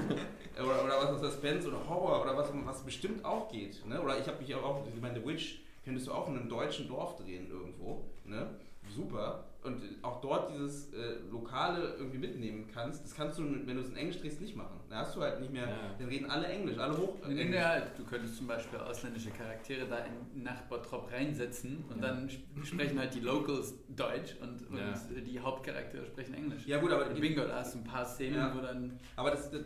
oder, 0.56 0.84
oder 0.86 0.94
was 1.02 1.16
ist 1.16 1.22
Suspense 1.22 1.68
oder 1.68 1.88
Horror 1.90 2.22
oder 2.22 2.38
was, 2.38 2.50
was 2.66 2.84
bestimmt 2.86 3.26
auch 3.26 3.52
geht. 3.52 3.86
Ne? 3.86 4.02
Oder 4.02 4.18
ich 4.20 4.28
habe 4.28 4.40
mich 4.42 4.54
auch, 4.56 4.86
ich 4.88 5.02
meine, 5.02 5.20
The 5.20 5.26
Witch 5.26 5.62
könntest 5.84 6.08
du 6.08 6.12
auch 6.14 6.28
in 6.30 6.38
einem 6.38 6.48
deutschen 6.50 6.88
Dorf 6.88 7.16
drehen 7.18 7.50
irgendwo. 7.50 8.06
Ne? 8.30 8.48
Super. 8.96 9.46
Und 9.62 9.82
auch 10.04 10.22
dort 10.22 10.54
dieses 10.54 10.94
äh, 10.94 11.18
Lokale 11.30 11.96
irgendwie 11.98 12.18
mitnehmen 12.18 12.66
kannst, 12.74 13.04
das 13.04 13.14
kannst 13.14 13.38
du, 13.38 13.44
wenn 13.44 13.76
du 13.76 13.82
es 13.82 13.90
in 13.90 13.98
Englisch 13.98 14.18
drehst, 14.22 14.40
nicht 14.40 14.56
machen. 14.56 14.80
Da 14.90 15.00
hast 15.02 15.18
du 15.18 15.22
halt 15.22 15.42
nicht 15.42 15.52
mehr, 15.52 15.68
Ja. 15.68 15.76
dann 16.00 16.08
reden 16.08 16.30
alle 16.32 16.48
Englisch, 16.48 16.78
alle 16.78 16.98
hoch. 16.98 17.16
Nee, 17.28 17.42
Englisch. 17.42 17.60
halt. 17.62 17.92
Du 17.98 18.06
könntest 18.06 18.38
zum 18.38 18.48
Beispiel 18.48 18.80
ausländische 18.80 19.32
Charaktere 19.32 19.86
da 19.86 19.98
in, 20.06 20.44
nach 20.44 20.62
Bottrop 20.64 21.12
reinsetzen 21.12 21.84
und 21.90 22.02
dann 22.02 22.30
sp 22.32 22.40
sprechen 22.64 22.98
halt 22.98 23.14
die 23.14 23.20
Locals 23.20 23.74
Deutsch 23.90 24.38
und, 24.42 24.66
und 24.70 24.78
Ja. 24.78 24.94
die 25.28 25.40
Hauptcharaktere 25.40 26.06
sprechen 26.06 26.36
Englisch. 26.36 26.66
Ja 26.66 26.80
gut, 26.80 26.92
aber, 26.94 27.06
Bingo, 27.06 27.42
da 27.42 27.58
hast 27.58 27.76
du 27.76 27.80
ein 27.80 27.84
paar 27.84 28.06
Szenen, 28.06 28.36
Ja. 28.38 28.56
wo 28.56 28.62
dann 28.62 28.98
aber 29.18 29.32
das, 29.32 29.52
das, 29.52 29.62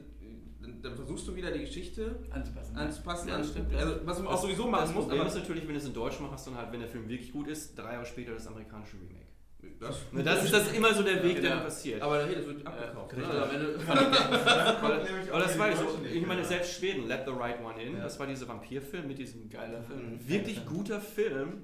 dann, 0.64 0.82
dann 0.82 0.96
versuchst 0.96 1.28
du 1.28 1.36
wieder 1.36 1.52
die 1.52 1.60
Geschichte 1.60 2.16
anzupassen. 2.32 2.76
anzupassen. 2.76 3.28
Ja, 3.30 3.36
an, 3.36 3.44
stimmt, 3.44 3.72
ja. 3.72 3.78
also, 3.80 3.96
was 4.06 4.18
du 4.18 4.28
auch 4.28 4.42
sowieso 4.42 4.68
machen 4.68 4.86
das 4.86 4.94
musst, 4.94 5.08
Problem 5.10 5.22
aber 5.22 5.30
ist 5.30 5.36
natürlich, 5.38 5.64
wenn 5.68 5.74
du 5.74 5.80
es 5.80 5.86
in 5.86 5.94
Deutsch 5.94 6.20
machst, 6.20 6.48
dann 6.48 6.56
halt, 6.58 6.72
wenn 6.72 6.80
der 6.80 6.90
Film 6.90 7.08
wirklich 7.08 7.32
gut 7.32 7.48
ist, 7.50 7.78
drei 7.78 7.94
Jahre 7.94 8.06
später 8.06 8.32
das 8.34 8.48
amerikanische 8.48 8.96
Remake. 8.98 9.28
das, 9.80 10.02
Ne, 10.12 10.24
Das 10.24 10.44
ist 10.44 10.54
das 10.54 10.72
immer 10.74 10.94
so 10.94 11.04
der 11.04 11.22
Weg, 11.24 11.34
der 11.36 11.42
Genau. 11.42 11.56
dann 11.56 11.64
passiert. 11.66 12.02
aber 12.02 12.26
hey, 12.26 12.36
das 12.36 12.46
wird 12.48 12.66
abgekauft. 12.68 13.14
Ja, 13.14 13.20
ne? 13.20 13.28
Also 13.28 13.44
am 13.44 13.50
Ende, 13.52 13.80
Weil, 13.88 15.30
aber 15.30 15.40
das 15.40 15.60
war 15.60 15.70
ja 15.70 15.76
so, 15.76 16.00
ich 16.12 16.26
meine, 16.26 16.44
selbst 16.46 16.74
Schweden, 16.80 17.08
Let 17.08 17.22
the 17.26 17.32
Right 17.32 17.64
One 17.64 17.82
In, 17.82 17.98
Ja. 17.98 18.04
das 18.04 18.20
war 18.20 18.28
dieser 18.28 18.48
Vampirfilm 18.48 19.08
mit 19.08 19.18
diesem 19.20 19.50
Geiler 19.50 19.82
Film. 19.84 20.14
Mhm. 20.14 20.28
wirklich 20.28 20.66
guter 20.66 21.00
Film. 21.02 21.64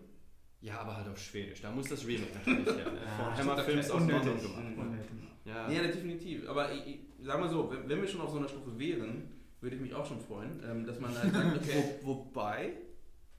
Ja, 0.61 0.79
aber 0.81 0.97
halt 0.97 1.07
auf 1.07 1.17
Schwedisch. 1.17 1.61
Da 1.61 1.71
muss 1.71 1.87
das 1.87 2.05
Remake 2.05 2.33
natürlich 2.35 2.65
her. 2.67 2.85
Von 3.17 3.37
Hammer 3.37 3.63
Films 3.63 3.89
aus 3.91 4.01
ist 4.01 4.09
London 4.11 4.29
unnötig. 4.31 4.51
gemacht. 4.51 4.89
Mhm. 5.13 5.19
Ja. 5.45 5.71
Ja, 5.71 5.81
definitiv. 5.83 6.49
Aber 6.49 6.69
ich, 6.73 6.99
ich 7.19 7.25
sag 7.25 7.39
mal 7.39 7.49
so, 7.49 7.69
wenn, 7.71 7.87
wenn 7.89 8.01
wir 8.01 8.07
schon 8.07 8.21
auf 8.21 8.31
so 8.31 8.37
einer 8.37 8.47
Stufe 8.47 8.77
wären, 8.79 9.31
würde 9.61 9.75
ich 9.75 9.81
mich 9.81 9.93
auch 9.93 10.05
schon 10.05 10.19
freuen, 10.19 10.61
ähm, 10.69 10.85
dass 10.85 10.99
man 10.99 11.17
halt 11.17 11.33
sagt, 11.33 11.57
okay, 11.57 11.83
Wo, 12.01 12.15
wobei, 12.15 12.73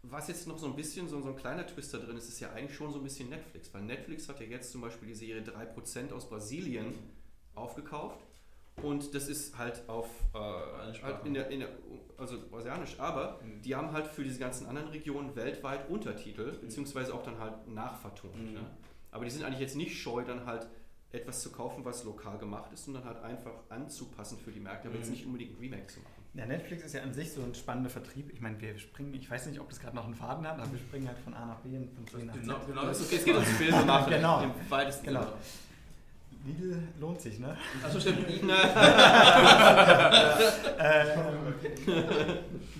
was 0.02 0.28
jetzt 0.28 0.46
noch 0.46 0.58
so 0.58 0.66
ein 0.66 0.76
bisschen 0.76 1.08
so, 1.08 1.20
so 1.20 1.28
ein 1.28 1.36
kleiner 1.36 1.66
Twist 1.66 1.92
da 1.94 1.98
drin 1.98 2.16
ist, 2.16 2.28
ist 2.28 2.40
ja 2.40 2.50
eigentlich 2.52 2.74
schon 2.76 2.90
so 2.92 2.98
ein 2.98 3.04
bisschen 3.04 3.28
Netflix. 3.28 3.72
Weil 3.74 3.82
Netflix 3.82 4.28
hat 4.28 4.40
ja 4.40 4.46
jetzt 4.46 4.72
zum 4.72 4.80
Beispiel 4.80 5.08
die 5.08 5.14
Serie 5.14 5.42
3% 5.42 6.12
aus 6.12 6.28
Brasilien 6.28 6.94
aufgekauft. 7.54 8.20
Und 8.82 9.14
das 9.14 9.28
ist 9.28 9.58
halt 9.58 9.82
auf, 9.88 10.08
äh, 10.32 10.38
halt 10.38 11.26
in 11.26 11.34
der, 11.34 11.50
in 11.50 11.60
der, 11.60 11.68
also 12.16 12.38
brasilianisch, 12.50 12.98
aber 12.98 13.38
Mhm. 13.42 13.60
die 13.62 13.74
haben 13.74 13.92
halt 13.92 14.06
für 14.06 14.24
diese 14.24 14.38
ganzen 14.38 14.66
anderen 14.66 14.88
Regionen 14.88 15.36
weltweit 15.36 15.90
Untertitel, 15.90 16.52
beziehungsweise 16.52 17.12
auch 17.12 17.22
dann 17.22 17.38
halt 17.38 17.68
nachvertont. 17.68 18.36
Mhm. 18.36 18.54
Ne? 18.54 18.60
Aber 19.10 19.24
die 19.24 19.30
sind 19.30 19.44
eigentlich 19.44 19.60
jetzt 19.60 19.76
nicht 19.76 19.98
scheu, 20.00 20.24
dann 20.24 20.46
halt 20.46 20.66
etwas 21.12 21.42
zu 21.42 21.50
kaufen, 21.50 21.84
was 21.84 22.04
lokal 22.04 22.38
gemacht 22.38 22.72
ist 22.72 22.86
und 22.88 22.94
dann 22.94 23.04
halt 23.04 23.22
einfach 23.22 23.52
anzupassen 23.68 24.38
für 24.38 24.52
die 24.52 24.60
Märkte, 24.60 24.88
aber 24.88 24.96
jetzt 24.96 25.06
Mhm. 25.06 25.12
nicht 25.12 25.26
unbedingt 25.26 25.52
ein 25.56 25.60
Remake 25.60 25.86
zu 25.88 26.00
machen. 26.00 26.12
Ja, 26.34 26.46
Netflix 26.46 26.84
ist 26.84 26.94
ja 26.94 27.02
an 27.02 27.12
sich 27.12 27.32
so 27.32 27.42
ein 27.42 27.52
spannender 27.56 27.90
Vertrieb. 27.90 28.32
Ich 28.32 28.40
meine, 28.40 28.60
wir 28.60 28.78
springen, 28.78 29.12
ich 29.14 29.28
weiß 29.28 29.46
nicht, 29.46 29.58
ob 29.58 29.68
das 29.68 29.80
gerade 29.80 29.96
noch 29.96 30.04
einen 30.04 30.14
Faden 30.14 30.46
hat, 30.46 30.60
aber 30.60 30.70
wir 30.70 30.78
springen 30.78 31.08
halt 31.08 31.18
von 31.18 31.34
A 31.34 31.44
nach 31.46 31.58
B 31.60 31.76
und 31.76 31.90
von 31.92 32.06
C 32.06 32.24
nach 32.24 32.34
Z. 32.34 32.42
genau, 32.42 32.58
genau 32.66 32.82
das 32.86 33.00
ist 33.00 33.12
Es 33.12 33.24
geht 33.24 33.34
ums 33.34 33.50
Filme 33.50 33.84
machen. 33.84 34.10
Genau. 34.14 34.42
Im 34.44 34.52
weitesten 34.70 35.06
Genau. 35.06 35.22
Sinne. 35.22 35.32
Lidl 36.44 36.82
lohnt 36.98 37.20
sich, 37.20 37.38
ne? 37.38 37.56
Achso, 37.84 38.00
stimmt. 38.00 38.26
Ähm, 40.82 41.54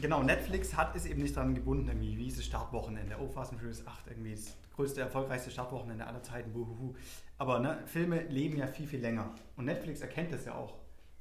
genau, 0.01 0.23
Netflix 0.23 0.75
hat 0.75 0.97
es 0.97 1.05
eben 1.05 1.21
nicht 1.21 1.37
daran 1.37 1.55
gebunden, 1.55 1.89
irgendwie, 1.89 2.17
wie 2.17 2.29
ist 2.29 2.39
das 2.39 2.47
Startwochenende? 2.47 3.17
Oh, 3.21 3.29
Fast 3.29 3.53
and 3.53 3.61
Furious 3.61 3.87
8, 3.87 4.07
irgendwie 4.09 4.35
das 4.35 4.57
größte, 4.75 5.03
erfolgreichste 5.03 5.51
Startwochenende 5.51 6.07
aller 6.07 6.23
Zeiten, 6.23 6.53
buhuhu. 6.53 6.95
Aber 7.37 7.59
ne, 7.59 7.79
Filme 7.85 8.23
leben 8.23 8.57
ja 8.57 8.67
viel, 8.67 8.87
viel 8.87 9.01
länger. 9.01 9.31
Und 9.57 9.67
Netflix 9.67 10.01
erkennt 10.01 10.33
das 10.33 10.47
ja 10.47 10.55
auch. 10.55 10.75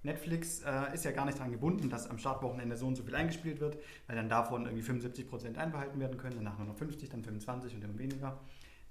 Netflix 0.03 0.61
äh, 0.61 0.93
ist 0.93 1.03
ja 1.03 1.11
gar 1.11 1.25
nicht 1.25 1.37
daran 1.37 1.51
gebunden, 1.51 1.89
dass 1.89 2.09
am 2.09 2.17
Startwochenende 2.17 2.77
so 2.77 2.87
und 2.87 2.95
so 2.95 3.03
viel 3.03 3.15
eingespielt 3.15 3.59
wird, 3.59 3.77
weil 4.07 4.15
dann 4.15 4.29
davon 4.29 4.65
irgendwie 4.65 4.83
75% 4.83 5.57
einbehalten 5.57 5.99
werden 5.99 6.17
können, 6.17 6.35
danach 6.37 6.57
nur 6.57 6.67
noch 6.67 6.77
50, 6.77 7.09
dann 7.09 7.23
25 7.23 7.75
und 7.75 7.83
immer 7.83 7.99
weniger. 7.99 8.39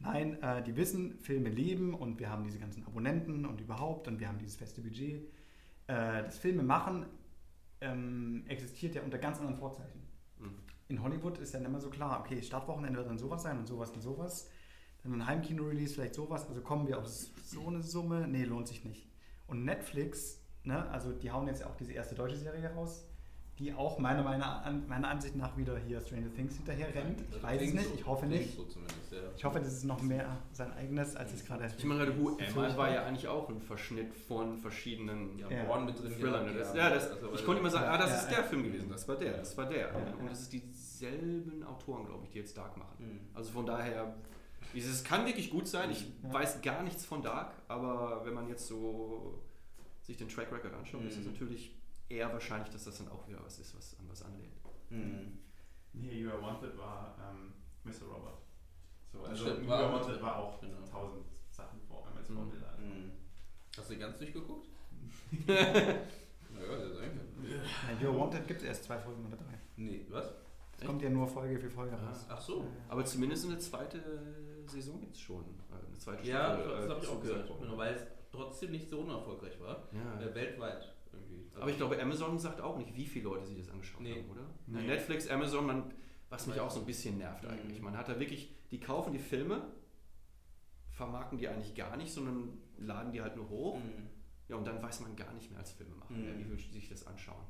Nein, 0.00 0.40
äh, 0.42 0.62
die 0.62 0.76
wissen, 0.76 1.18
Filme 1.18 1.48
leben 1.48 1.94
und 1.94 2.20
wir 2.20 2.30
haben 2.30 2.44
diese 2.44 2.58
ganzen 2.58 2.84
Abonnenten 2.86 3.44
und 3.44 3.60
überhaupt 3.60 4.06
und 4.06 4.20
wir 4.20 4.28
haben 4.28 4.38
dieses 4.38 4.56
feste 4.56 4.80
Budget. 4.80 5.28
Äh, 5.88 6.22
das 6.22 6.38
Filme 6.38 6.62
machen 6.62 7.06
ähm, 7.80 8.44
existiert 8.48 8.94
ja 8.94 9.02
unter 9.02 9.18
ganz 9.18 9.38
anderen 9.38 9.56
Vorzeichen. 9.56 10.02
Mhm. 10.38 10.58
In 10.88 11.02
Hollywood 11.02 11.38
ist 11.38 11.52
ja 11.52 11.60
immer 11.60 11.80
so 11.80 11.90
klar, 11.90 12.20
okay, 12.20 12.40
Startwochenende 12.42 12.98
wird 12.98 13.08
dann 13.08 13.18
sowas 13.18 13.42
sein 13.42 13.58
und 13.58 13.66
sowas 13.66 13.90
und 13.90 14.00
sowas. 14.00 14.48
Dann 15.02 15.14
ein 15.14 15.26
Heimkino-Release 15.26 15.94
vielleicht 15.94 16.14
sowas. 16.14 16.48
Also 16.48 16.60
kommen 16.60 16.86
wir 16.86 16.98
auf 16.98 17.06
so 17.06 17.66
eine 17.66 17.82
Summe? 17.82 18.26
Nee, 18.26 18.44
lohnt 18.44 18.68
sich 18.68 18.84
nicht. 18.84 19.08
Und 19.46 19.64
Netflix, 19.64 20.40
ne, 20.64 20.88
also 20.90 21.12
die 21.12 21.30
hauen 21.30 21.46
jetzt 21.46 21.60
ja 21.60 21.66
auch 21.68 21.76
diese 21.76 21.92
erste 21.92 22.14
deutsche 22.14 22.36
Serie 22.36 22.68
raus, 22.70 23.07
die 23.58 23.72
auch 23.74 23.98
meiner, 23.98 24.22
meiner, 24.22 24.62
meiner 24.86 25.08
Ansicht 25.08 25.34
nach 25.34 25.56
wieder 25.56 25.76
hier 25.78 26.00
Stranger 26.00 26.32
Things 26.32 26.56
hinterher 26.56 26.94
rennt. 26.94 27.22
Ich 27.30 27.42
weiß 27.42 27.60
es 27.60 27.74
nicht, 27.74 27.94
ich 27.94 28.06
hoffe 28.06 28.26
nicht. 28.26 28.56
So 28.56 28.64
zumindest, 28.64 29.12
ja. 29.12 29.18
Ich 29.36 29.44
hoffe, 29.44 29.58
das 29.58 29.72
ist 29.72 29.84
noch 29.84 30.00
mehr 30.00 30.36
sein 30.52 30.72
eigenes, 30.74 31.16
als 31.16 31.32
es 31.32 31.44
gerade 31.44 31.66
Ich 31.76 31.84
meine, 31.84 32.04
gerade 32.06 32.18
Who 32.18 32.38
Am 32.38 32.76
war 32.76 32.92
ja 32.92 33.04
eigentlich 33.04 33.26
auch 33.26 33.48
ein 33.48 33.60
Verschnitt 33.60 34.14
von 34.14 34.58
verschiedenen 34.58 35.36
Ja. 35.38 35.48
Born 35.64 35.86
mit 35.86 35.98
drin. 36.00 36.12
Thrillern. 36.12 36.56
Das, 36.56 36.74
ja. 36.74 36.88
das, 36.90 37.10
Also, 37.10 37.34
ich 37.34 37.44
konnte 37.44 37.60
immer 37.60 37.70
sagen, 37.70 37.86
ah, 37.88 37.98
das 37.98 38.22
ist 38.22 38.30
der 38.30 38.44
Film 38.44 38.62
gewesen, 38.62 38.88
das 38.90 39.08
war 39.08 39.16
der, 39.16 39.38
das 39.38 39.56
war 39.56 39.66
der. 39.68 39.90
Und 40.20 40.28
es 40.30 40.42
ist 40.42 40.52
dieselben 40.52 41.64
Autoren, 41.64 42.06
glaube 42.06 42.24
ich, 42.24 42.30
die 42.30 42.38
jetzt 42.38 42.56
Dark 42.56 42.76
machen. 42.76 42.94
Mhm. 42.98 43.20
Also 43.34 43.50
von 43.52 43.66
daher, 43.66 44.14
dieses 44.74 45.02
kann 45.02 45.26
wirklich 45.26 45.50
gut 45.50 45.66
sein. 45.66 45.90
Ich 45.90 46.06
weiß 46.22 46.62
gar 46.62 46.82
nichts 46.84 47.04
von 47.04 47.22
Dark, 47.22 47.54
aber 47.66 48.22
wenn 48.24 48.34
man 48.34 48.48
jetzt 48.48 48.66
so 48.68 49.42
sich 50.02 50.16
den 50.16 50.28
Track 50.28 50.52
Record 50.52 50.74
anschaut, 50.74 51.02
ist 51.04 51.18
es 51.18 51.24
Mhm. 51.26 51.32
natürlich 51.32 51.77
eher 52.08 52.32
wahrscheinlich, 52.32 52.70
dass 52.70 52.84
das 52.84 52.98
dann 52.98 53.08
auch 53.08 53.26
wieder 53.28 53.42
was 53.44 53.58
ist, 53.58 53.76
was 53.76 53.96
an 53.98 54.08
was 54.08 54.22
anlehnt. 54.22 54.54
Mhm. 54.90 55.38
Nee, 55.92 56.20
You 56.20 56.30
Are 56.30 56.40
Wanted 56.42 56.76
war 56.78 57.16
ähm, 57.30 57.52
Mr. 57.84 58.06
Robert. 58.12 58.38
So, 59.12 59.22
also 59.22 59.46
Stimmt, 59.46 59.66
You 59.66 59.72
Are 59.72 59.92
Wanted 59.92 60.22
war 60.22 60.36
auch 60.36 60.60
genau. 60.60 60.80
tausend 60.90 61.24
Sachen 61.50 61.80
vor 61.88 62.06
allem 62.06 62.16
als 62.16 62.28
Mhm. 62.28 62.34
Vorbilder. 62.36 62.74
Mhm. 62.78 63.12
Hast 63.76 63.90
du 63.90 63.94
die 63.94 64.00
ganz 64.00 64.18
durchgeguckt? 64.18 64.68
naja, 65.46 65.98
das 66.78 66.96
sein 66.96 67.10
können. 67.10 67.44
Ja, 68.00 68.08
You're 68.08 68.18
Wanted 68.18 68.46
gibt 68.46 68.60
es 68.62 68.66
erst 68.66 68.84
zwei 68.84 68.98
Folgen 68.98 69.24
oder 69.26 69.36
drei. 69.36 69.58
Nee, 69.76 70.06
was? 70.10 70.32
Es 70.80 70.86
kommt 70.86 71.02
ja 71.02 71.10
nur 71.10 71.26
Folge 71.26 71.58
für 71.58 71.70
Folge 71.70 71.96
Ah. 71.96 72.08
raus. 72.08 72.24
Ach 72.28 72.40
so. 72.40 72.64
Aber 72.88 73.04
zumindest 73.04 73.46
eine 73.46 73.58
zweite 73.58 74.00
Saison 74.66 75.02
jetzt 75.02 75.20
schon. 75.20 75.42
äh, 75.70 75.86
Eine 75.86 75.98
zweite 75.98 76.26
Ja, 76.28 76.54
Staffel, 76.54 76.70
das 76.76 76.86
äh, 76.86 76.88
habe 76.90 77.00
ich 77.04 77.08
auch 77.10 77.20
gehört. 77.20 77.60
Genau, 77.60 77.76
weil 77.76 77.94
es 77.94 78.02
trotzdem 78.30 78.70
nicht 78.70 78.88
so 78.88 79.00
unerfolgreich 79.00 79.58
war. 79.60 79.88
Ja. 79.92 80.20
Äh, 80.20 80.34
weltweit. 80.34 80.94
Aber 81.60 81.70
ich 81.70 81.76
glaube, 81.76 82.00
Amazon 82.00 82.38
sagt 82.38 82.60
auch 82.60 82.76
nicht, 82.78 82.94
wie 82.96 83.06
viele 83.06 83.24
Leute 83.26 83.46
sich 83.46 83.56
das 83.58 83.68
angeschaut 83.70 84.00
Nee. 84.00 84.20
haben, 84.22 84.30
oder? 84.30 84.42
Nee. 84.66 84.82
Netflix, 84.86 85.28
Amazon, 85.28 85.66
man, 85.66 85.94
was 86.30 86.46
mich 86.46 86.58
auch 86.60 86.70
so 86.70 86.80
ein 86.80 86.86
bisschen 86.86 87.18
nervt 87.18 87.44
Mhm. 87.44 87.50
eigentlich. 87.50 87.80
Man 87.82 87.96
hat 87.96 88.08
da 88.08 88.18
wirklich, 88.20 88.54
die 88.70 88.80
kaufen 88.80 89.12
die 89.12 89.18
Filme, 89.18 89.62
vermarkten 90.90 91.38
die 91.38 91.48
eigentlich 91.48 91.74
gar 91.74 91.96
nicht, 91.96 92.12
sondern 92.12 92.58
laden 92.78 93.12
die 93.12 93.22
halt 93.22 93.36
nur 93.36 93.48
hoch. 93.48 93.78
Mhm. 93.78 94.08
Ja, 94.48 94.56
und 94.56 94.66
dann 94.66 94.82
weiß 94.82 95.00
man 95.00 95.14
gar 95.14 95.32
nicht 95.34 95.50
mehr 95.50 95.60
als 95.60 95.72
Filmemacher, 95.72 96.14
Mhm. 96.14 96.22
mehr, 96.24 96.38
wie 96.38 96.48
will 96.50 96.58
sich 96.58 96.88
das 96.88 97.06
anschauen. 97.06 97.44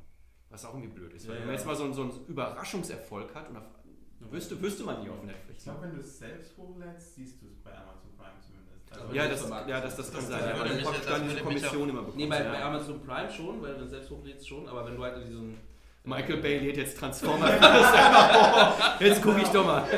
Was 0.50 0.64
auch 0.64 0.74
irgendwie 0.74 0.92
blöd 0.94 1.12
ist. 1.12 1.24
Ja, 1.24 1.30
Weil 1.30 1.36
wenn 1.36 1.40
ja. 1.42 1.46
man 1.46 1.54
jetzt 1.56 1.66
mal 1.66 1.76
so, 1.76 1.84
einen- 1.84 1.92
so 1.94 2.02
einen 2.02 2.26
Überraschungserfolg 2.26 3.34
hat 3.34 3.48
und 3.50 3.56
auf, 3.56 3.64
Ja. 4.20 4.32
Wüsste, 4.32 4.60
wüsste 4.60 4.82
man 4.82 5.02
nie 5.04 5.10
auf 5.10 5.22
Netflix. 5.22 5.58
Ich 5.58 5.64
glaube, 5.64 5.82
wenn 5.82 5.94
du 5.94 6.00
es 6.00 6.18
selbst 6.18 6.56
hochlädst, 6.56 7.14
siehst 7.14 7.40
du 7.40 7.46
es 7.46 7.58
bei 7.60 7.70
Amazon 7.72 8.10
Prime. 8.16 8.32
Also 8.90 9.14
Ja, 9.14 9.28
das, 9.28 9.48
ja, 9.68 9.80
das, 9.80 9.96
das 9.96 10.12
kann 10.12 10.20
das 10.20 10.28
sein. 10.30 10.40
Ja, 10.56 10.64
du 10.64 10.74
mich- 10.74 10.84
praktisch 10.84 11.06
dann 11.06 11.22
diese 11.28 11.40
Kommission 11.40 11.88
immer 11.88 12.00
bekommst. 12.00 12.16
Nee, 12.18 12.26
bei, 12.26 12.42
ja. 12.42 12.50
bei 12.52 12.62
Amazon 12.62 13.00
Prime 13.04 13.30
schon, 13.30 13.62
weil 13.62 13.72
du 13.74 13.78
dann 13.80 13.88
selbst 13.88 14.10
hochlädst 14.10 14.48
schon, 14.48 14.68
aber 14.68 14.86
wenn 14.86 14.96
du 14.96 15.02
halt 15.02 15.16
in 15.18 15.24
diesem. 15.26 15.54
Michael 16.04 16.38
Bay 16.38 16.58
lädt 16.58 16.76
jetzt 16.78 16.96
Transformer. 16.98 17.50
jetzt 19.00 19.20
gucke 19.22 19.40
ich 19.42 19.48
doch 19.48 19.66
mal. 19.66 19.82
hat 19.82 19.92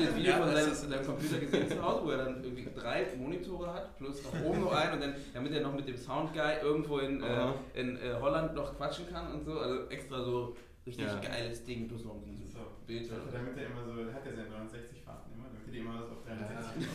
das 0.00 0.16
Video 0.16 0.30
Ja, 0.32 0.38
von 0.38 0.52
seinem, 0.52 1.06
Computer 1.06 1.38
gesehen 1.38 1.68
zu 1.68 1.82
Hause, 1.82 2.00
wo 2.04 2.10
er 2.10 2.18
dann 2.18 2.42
irgendwie 2.42 2.66
drei 2.74 3.06
Monitore 3.16 3.72
hat, 3.72 3.96
plus 3.98 4.22
nach 4.24 4.40
oben 4.44 4.62
noch 4.62 4.72
einen 4.72 4.94
und 4.94 5.00
dann, 5.00 5.14
damit 5.32 5.52
er 5.52 5.60
noch 5.60 5.74
mit 5.74 5.86
dem 5.86 5.96
Soundguy 5.96 6.54
irgendwo 6.62 6.98
in, 6.98 7.22
äh, 7.22 7.46
in 7.74 7.96
äh, 7.96 8.14
Holland 8.20 8.54
noch 8.54 8.76
quatschen 8.76 9.08
kann 9.12 9.32
und 9.32 9.44
so. 9.44 9.58
Also 9.60 9.88
extra 9.88 10.22
so 10.24 10.56
richtig 10.84 11.04
Ja. 11.06 11.20
geiles 11.20 11.64
Ding, 11.64 11.86
plus 11.88 12.04
noch 12.04 12.14
ein 12.14 12.50
So. 12.52 12.58
Bild. 12.86 13.08
Damit 13.32 13.56
er 13.56 13.66
immer 13.66 13.84
so, 13.84 13.92
hat 14.12 14.26
ja 14.26 14.32
seine 14.34 14.48
69 14.50 15.02
Fahrten 15.04 15.21
er 15.74 15.80
immer 15.80 16.00
was 16.02 16.10
auf 16.10 16.24
360 16.24 16.86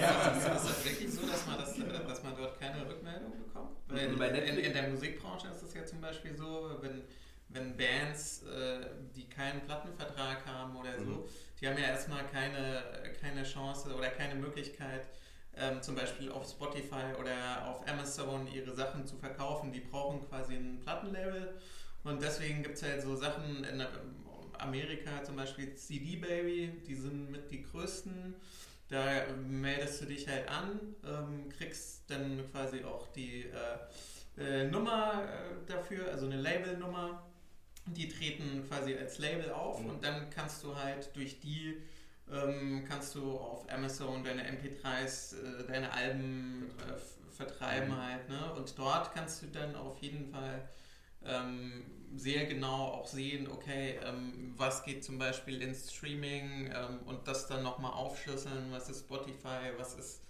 Ja, 0.00 0.32
ist, 0.36 0.46
ist 0.56 0.64
das 0.68 0.84
wirklich 0.84 1.12
so, 1.12 1.26
dass 1.26 1.46
man, 1.46 1.58
das, 1.58 1.74
dass 2.06 2.22
man 2.22 2.36
dort 2.36 2.58
keine 2.58 2.88
Rückmeldung 2.88 3.32
bekommt? 3.44 3.70
Weil 3.88 4.08
Also 4.32 4.38
in, 4.42 4.58
in 4.58 4.72
der 4.72 4.88
Musikbranche 4.88 5.48
ist 5.48 5.62
es 5.62 5.74
ja 5.74 5.84
zum 5.84 6.00
Beispiel 6.00 6.36
so, 6.36 6.70
wenn, 6.80 7.02
wenn 7.48 7.76
Bands, 7.76 8.42
äh, 8.44 8.86
die 9.14 9.28
keinen 9.28 9.60
Plattenvertrag 9.62 10.44
haben 10.46 10.76
oder 10.76 10.98
so, 10.98 11.04
Mhm. 11.04 11.24
die 11.60 11.68
haben 11.68 11.78
ja 11.78 11.84
erstmal 11.88 12.24
keine, 12.26 12.82
keine 13.20 13.42
Chance 13.44 13.94
oder 13.94 14.08
keine 14.08 14.34
Möglichkeit, 14.34 15.08
ähm, 15.56 15.80
zum 15.82 15.94
Beispiel 15.94 16.30
auf 16.32 16.48
Spotify 16.48 17.14
oder 17.18 17.66
auf 17.68 17.86
Amazon 17.88 18.46
ihre 18.52 18.74
Sachen 18.74 19.06
zu 19.06 19.16
verkaufen. 19.16 19.72
Die 19.72 19.80
brauchen 19.80 20.28
quasi 20.28 20.54
ein 20.54 20.80
Plattenlabel 20.80 21.54
und 22.02 22.20
deswegen 22.20 22.62
gibt 22.62 22.74
es 22.76 22.82
halt 22.82 23.00
so 23.02 23.14
Sachen 23.16 23.62
in 23.64 23.80
Amerika, 24.60 25.22
zum 25.24 25.36
Beispiel 25.36 25.74
CD 25.74 26.16
Baby, 26.16 26.82
die 26.86 26.94
sind 26.94 27.30
mit 27.30 27.50
die 27.50 27.62
größten. 27.62 28.34
Da 28.88 29.22
meldest 29.48 30.02
du 30.02 30.06
dich 30.06 30.28
halt 30.28 30.48
an, 30.48 30.78
ähm, 31.06 31.48
kriegst 31.48 32.02
dann 32.08 32.42
quasi 32.52 32.84
auch 32.84 33.08
die 33.12 33.46
äh, 34.38 34.64
äh, 34.64 34.68
Nummer 34.70 35.22
äh, 35.24 35.66
dafür, 35.66 36.10
also 36.10 36.26
eine 36.26 36.36
Labelnummer. 36.40 37.24
Die 37.86 38.08
treten 38.08 38.64
quasi 38.68 38.94
als 38.96 39.18
Label 39.18 39.50
auf 39.52 39.80
Mhm. 39.80 39.90
und 39.90 40.04
dann 40.04 40.30
kannst 40.30 40.62
du 40.64 40.74
halt 40.76 41.14
durch 41.14 41.40
die 41.40 41.82
ähm, 42.32 42.84
kannst 42.88 43.14
du 43.16 43.32
auf 43.38 43.70
Amazon 43.70 44.24
deine 44.24 44.42
MP3s, 44.48 45.34
äh, 45.34 45.66
deine 45.66 45.92
Alben 45.92 46.70
äh, 46.78 47.32
vertreiben 47.36 47.90
Mhm. 47.90 48.02
halt, 48.02 48.28
ne? 48.30 48.52
Und 48.54 48.78
dort 48.78 49.12
kannst 49.12 49.42
du 49.42 49.46
dann 49.48 49.74
auf 49.76 49.98
jeden 50.00 50.30
Fall 50.30 50.66
ähm, 51.22 51.84
sehr 52.16 52.46
genau 52.46 52.88
auch 52.92 53.06
sehen, 53.06 53.48
okay, 53.48 53.98
ähm, 54.04 54.54
was 54.56 54.84
geht 54.84 55.04
zum 55.04 55.18
Beispiel 55.18 55.60
ins 55.62 55.92
Streaming 55.92 56.70
ähm, 56.72 57.00
und 57.06 57.26
das 57.26 57.46
dann 57.46 57.62
nochmal 57.62 57.92
aufschlüsseln, 57.92 58.70
was 58.70 58.88
ist 58.88 59.00
Spotify, 59.00 59.72
was 59.78 59.94
ist 59.94 60.22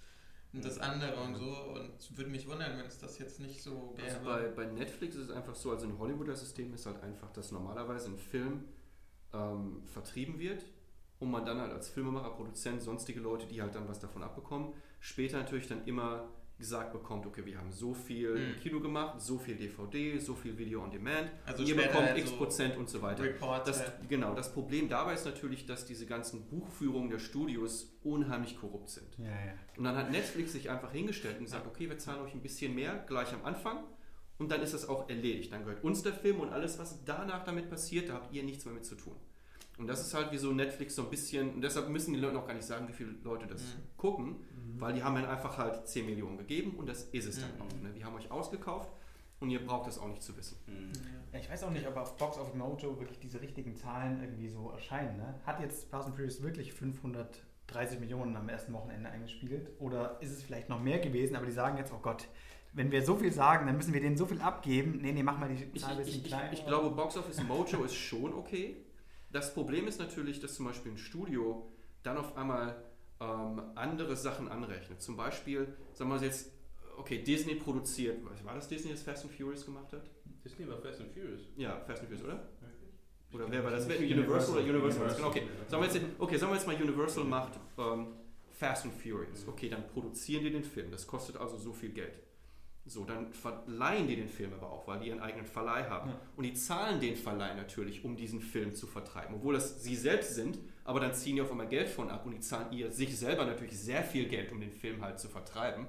das 0.52 0.78
andere 0.78 1.20
und 1.20 1.34
so. 1.34 1.44
Und 1.44 2.16
würde 2.16 2.30
mich 2.30 2.48
wundern, 2.48 2.78
wenn 2.78 2.86
es 2.86 2.98
das 2.98 3.18
jetzt 3.18 3.40
nicht 3.40 3.62
so 3.62 3.94
Also 4.00 4.24
wäre. 4.24 4.52
bei, 4.54 4.64
bei 4.64 4.66
Netflix 4.66 5.16
ist 5.16 5.24
es 5.24 5.30
einfach 5.30 5.54
so, 5.54 5.70
also 5.70 5.86
ein 5.86 5.98
Hollywooder 5.98 6.36
System 6.36 6.72
ist 6.74 6.86
halt 6.86 7.02
einfach, 7.02 7.30
dass 7.32 7.50
normalerweise 7.52 8.10
ein 8.10 8.18
Film 8.18 8.64
ähm, 9.32 9.82
vertrieben 9.86 10.38
wird 10.38 10.64
und 11.18 11.30
man 11.30 11.44
dann 11.44 11.60
halt 11.60 11.72
als 11.72 11.88
Filmemacher, 11.88 12.30
Produzent, 12.30 12.82
sonstige 12.82 13.20
Leute, 13.20 13.46
die 13.46 13.60
halt 13.60 13.74
dann 13.74 13.88
was 13.88 13.98
davon 13.98 14.22
abbekommen, 14.22 14.72
später 15.00 15.38
natürlich 15.38 15.68
dann 15.68 15.84
immer 15.86 16.28
gesagt 16.58 16.92
bekommt, 16.92 17.26
okay, 17.26 17.44
wir 17.44 17.58
haben 17.58 17.72
so 17.72 17.92
viel 17.92 18.34
Mhm. 18.34 18.60
Kino 18.60 18.80
gemacht, 18.80 19.20
so 19.20 19.38
viel 19.38 19.56
DVD, 19.56 20.18
so 20.18 20.34
viel 20.34 20.56
Video 20.56 20.82
on 20.82 20.90
Demand, 20.90 21.30
Also 21.46 21.62
ihr 21.64 21.74
bekommt 21.76 22.06
halt 22.06 22.18
x 22.18 22.30
so 22.30 22.36
Prozent 22.36 22.76
und 22.76 22.88
so 22.88 23.02
weiter. 23.02 23.24
Reports 23.24 23.66
Das, 23.66 23.80
halt. 23.80 24.08
genau, 24.08 24.34
das 24.34 24.52
Problem 24.52 24.88
dabei 24.88 25.14
ist 25.14 25.24
natürlich, 25.24 25.66
dass 25.66 25.84
diese 25.84 26.06
ganzen 26.06 26.46
Buchführungen 26.48 27.10
der 27.10 27.18
Studios 27.18 27.98
unheimlich 28.04 28.58
korrupt 28.58 28.88
sind. 28.88 29.08
Ja, 29.18 29.24
ja. 29.26 29.52
Und 29.76 29.84
dann 29.84 29.96
hat 29.96 30.10
Netflix 30.12 30.52
sich 30.52 30.70
einfach 30.70 30.92
hingestellt 30.92 31.38
und 31.38 31.44
gesagt, 31.44 31.66
okay, 31.66 31.88
wir 31.88 31.98
zahlen 31.98 32.22
euch 32.22 32.34
ein 32.34 32.40
bisschen 32.42 32.74
mehr 32.74 33.04
gleich 33.08 33.32
am 33.32 33.44
Anfang 33.44 33.78
und 34.38 34.50
dann 34.52 34.62
ist 34.62 34.74
das 34.74 34.88
auch 34.88 35.08
erledigt. 35.08 35.52
Dann 35.52 35.64
gehört 35.64 35.82
uns 35.82 36.02
der 36.02 36.12
Film 36.12 36.38
und 36.40 36.50
alles, 36.52 36.78
was 36.78 37.04
danach 37.04 37.44
damit 37.44 37.68
passiert, 37.68 38.08
da 38.08 38.14
habt 38.14 38.32
ihr 38.32 38.44
nichts 38.44 38.64
mehr 38.64 38.74
mit 38.74 38.84
zu 38.84 38.94
tun. 38.94 39.16
Und 39.76 39.88
das 39.88 40.00
ist 40.06 40.14
halt 40.14 40.30
wie 40.30 40.38
so 40.38 40.52
Netflix 40.52 40.94
so 40.94 41.02
ein 41.02 41.10
bisschen, 41.10 41.54
und 41.54 41.60
deshalb 41.60 41.88
müssen 41.88 42.14
die 42.14 42.20
Leute 42.20 42.34
noch 42.34 42.46
gar 42.46 42.54
nicht 42.54 42.64
sagen, 42.66 42.86
wie 42.86 42.92
viele 42.92 43.10
Leute 43.24 43.48
das 43.48 43.60
Mhm. 43.60 43.66
gucken, 43.96 44.36
weil 44.78 44.92
die 44.94 45.02
haben 45.02 45.14
dann 45.14 45.26
einfach 45.26 45.58
halt 45.58 45.86
10 45.86 46.06
Millionen 46.06 46.38
gegeben 46.38 46.76
und 46.76 46.88
das 46.88 47.04
ist 47.04 47.26
es 47.26 47.40
dann 47.40 47.50
Mhm. 47.56 47.60
auch. 47.62 47.82
Ne? 47.82 47.94
Wir 47.94 48.04
haben 48.04 48.14
euch 48.16 48.30
ausgekauft 48.30 48.90
und 49.40 49.50
ihr 49.50 49.64
braucht 49.64 49.86
das 49.86 49.98
auch 49.98 50.08
nicht 50.08 50.22
zu 50.22 50.36
wissen. 50.36 50.56
Mhm. 50.66 50.92
Ja, 51.32 51.38
Ich 51.38 51.50
weiß 51.50 51.64
auch 51.64 51.70
nicht, 51.70 51.86
ob 51.86 51.96
auf 51.96 52.16
Box 52.16 52.38
of 52.38 52.54
Mojo 52.54 52.98
wirklich 53.00 53.18
diese 53.18 53.40
richtigen 53.40 53.76
Zahlen 53.76 54.20
irgendwie 54.22 54.48
so 54.48 54.70
erscheinen. 54.70 55.16
Ne? 55.16 55.34
Hat 55.44 55.60
jetzt 55.60 55.88
Fast 55.90 56.06
and 56.06 56.16
Furious 56.16 56.42
wirklich 56.42 56.72
530 56.72 58.00
Millionen 58.00 58.36
am 58.36 58.48
ersten 58.48 58.72
Wochenende 58.72 59.10
eingespielt? 59.10 59.70
Oder 59.80 60.18
ist 60.20 60.30
es 60.30 60.42
vielleicht 60.42 60.68
noch 60.68 60.80
mehr 60.80 60.98
gewesen, 60.98 61.36
aber 61.36 61.46
die 61.46 61.52
sagen 61.52 61.76
jetzt, 61.78 61.92
oh 61.92 61.98
Gott, 62.00 62.28
wenn 62.72 62.90
wir 62.90 63.02
so 63.04 63.16
viel 63.16 63.32
sagen, 63.32 63.66
dann 63.66 63.76
müssen 63.76 63.92
wir 63.94 64.00
denen 64.00 64.16
so 64.16 64.26
viel 64.26 64.40
abgeben. 64.40 64.98
Nee, 65.00 65.12
nee, 65.12 65.22
mach 65.22 65.38
mal 65.38 65.48
die 65.48 65.62
Ich, 65.72 65.80
Zahl 65.82 65.92
ein 65.92 66.00
ich, 66.00 66.06
bisschen 66.06 66.20
ich, 66.22 66.26
kleiner. 66.28 66.52
ich 66.52 66.66
glaube, 66.66 66.90
Box 66.90 67.16
Office 67.16 67.42
Mojo 67.44 67.84
ist 67.84 67.94
schon 67.94 68.32
okay. 68.34 68.76
Das 69.30 69.54
Problem 69.54 69.86
ist 69.86 69.98
natürlich, 70.00 70.40
dass 70.40 70.54
zum 70.54 70.66
Beispiel 70.66 70.92
ein 70.92 70.98
Studio 70.98 71.68
dann 72.02 72.16
auf 72.18 72.36
einmal 72.36 72.76
ähm, 73.24 73.62
andere 73.74 74.16
Sachen 74.16 74.48
anrechnet. 74.48 75.00
Zum 75.02 75.16
Beispiel, 75.16 75.68
sagen 75.92 76.10
wir 76.10 76.20
jetzt, 76.22 76.52
okay, 76.98 77.22
Disney 77.22 77.54
produziert, 77.54 78.18
war 78.44 78.54
das 78.54 78.68
Disney, 78.68 78.90
das 78.92 79.02
Fast 79.02 79.24
and 79.24 79.32
Furious 79.34 79.64
gemacht 79.64 79.92
hat? 79.92 80.02
Disney 80.44 80.68
war 80.68 80.78
Fast 80.78 81.00
and 81.00 81.12
Furious. 81.12 81.40
Ja, 81.56 81.80
Fast 81.86 82.00
and 82.02 82.08
Furious, 82.10 82.24
oder? 82.24 82.34
Wirklich? 82.60 82.90
Oder 83.32 83.50
wer 83.50 83.64
war 83.64 83.70
das? 83.70 83.88
Wer- 83.88 83.98
Universal 83.98 84.54
oder 84.58 84.62
Universal? 84.64 85.14
Genau, 85.16 85.28
okay. 85.28 85.42
Sagen 85.68 85.82
wir 85.82 85.90
jetzt, 85.92 86.00
okay, 86.18 86.36
sagen 86.36 86.52
wir 86.52 86.56
jetzt 86.56 86.66
mal, 86.66 86.76
Universal 86.76 87.24
macht 87.24 87.52
ähm, 87.78 88.06
Fast 88.52 88.84
and 88.84 88.94
Furious. 88.94 89.46
Okay, 89.48 89.68
dann 89.68 89.88
produzieren 89.88 90.44
die 90.44 90.50
den 90.52 90.62
Film. 90.64 90.90
Das 90.90 91.06
kostet 91.06 91.36
also 91.36 91.56
so 91.56 91.72
viel 91.72 91.90
Geld. 91.90 92.14
So, 92.86 93.04
dann 93.04 93.32
verleihen 93.32 94.06
die 94.06 94.16
den 94.16 94.28
Film 94.28 94.52
aber 94.52 94.70
auch, 94.70 94.86
weil 94.86 95.00
die 95.00 95.08
ihren 95.08 95.20
eigenen 95.20 95.46
Verleih 95.46 95.88
haben. 95.88 96.10
Ja. 96.10 96.20
Und 96.36 96.44
die 96.44 96.52
zahlen 96.52 97.00
den 97.00 97.16
Verleih 97.16 97.54
natürlich, 97.54 98.04
um 98.04 98.14
diesen 98.14 98.40
Film 98.40 98.74
zu 98.74 98.86
vertreiben. 98.86 99.36
Obwohl 99.36 99.54
das 99.54 99.82
sie 99.82 99.96
selbst 99.96 100.34
sind, 100.34 100.58
aber 100.84 101.00
dann 101.00 101.14
ziehen 101.14 101.36
die 101.36 101.42
auf 101.42 101.50
einmal 101.50 101.68
Geld 101.68 101.88
von 101.88 102.10
ab 102.10 102.26
und 102.26 102.32
die 102.32 102.40
zahlen 102.40 102.72
ihr 102.72 102.92
sich 102.92 103.18
selber 103.18 103.46
natürlich 103.46 103.78
sehr 103.78 104.02
viel 104.02 104.28
Geld, 104.28 104.52
um 104.52 104.60
den 104.60 104.70
Film 104.70 105.02
halt 105.02 105.18
zu 105.18 105.28
vertreiben. 105.28 105.86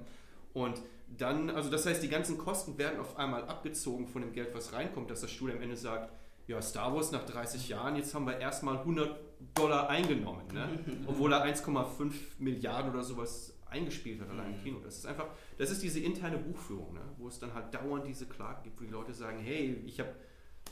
Und 0.54 0.80
dann, 1.18 1.50
also 1.50 1.70
das 1.70 1.84
heißt, 1.84 2.02
die 2.02 2.08
ganzen 2.08 2.38
Kosten 2.38 2.78
werden 2.78 2.98
auf 2.98 3.18
einmal 3.18 3.44
abgezogen 3.44 4.06
von 4.06 4.22
dem 4.22 4.32
Geld, 4.32 4.54
was 4.54 4.72
reinkommt, 4.72 5.10
dass 5.10 5.20
das 5.20 5.30
Studio 5.30 5.54
am 5.54 5.62
Ende 5.62 5.76
sagt, 5.76 6.10
ja, 6.46 6.62
Star 6.62 6.94
Wars 6.94 7.12
nach 7.12 7.26
30 7.26 7.68
Jahren, 7.68 7.96
jetzt 7.96 8.14
haben 8.14 8.26
wir 8.26 8.38
erstmal 8.38 8.78
100 8.78 9.20
Dollar 9.54 9.90
eingenommen, 9.90 10.46
ne? 10.52 10.68
obwohl 11.06 11.32
er 11.32 11.44
1,5 11.44 12.12
Milliarden 12.38 12.92
oder 12.92 13.02
sowas 13.02 13.55
eingespielt 13.76 14.20
hat 14.20 14.30
allein 14.30 14.52
im 14.54 14.58
Mhm. 14.60 14.64
Kino. 14.64 14.78
Das 14.82 14.96
ist 14.96 15.06
einfach, 15.06 15.28
das 15.58 15.70
ist 15.70 15.82
diese 15.82 16.00
interne 16.00 16.38
Buchführung, 16.38 16.94
ne? 16.94 17.00
wo 17.18 17.28
es 17.28 17.38
dann 17.38 17.52
halt 17.54 17.72
dauernd 17.74 18.06
diese 18.06 18.26
Klagen 18.26 18.62
gibt, 18.64 18.80
wo 18.80 18.84
die 18.84 18.90
Leute 18.90 19.12
sagen, 19.14 19.38
hey, 19.38 19.76
ich 19.86 20.00
habe 20.00 20.10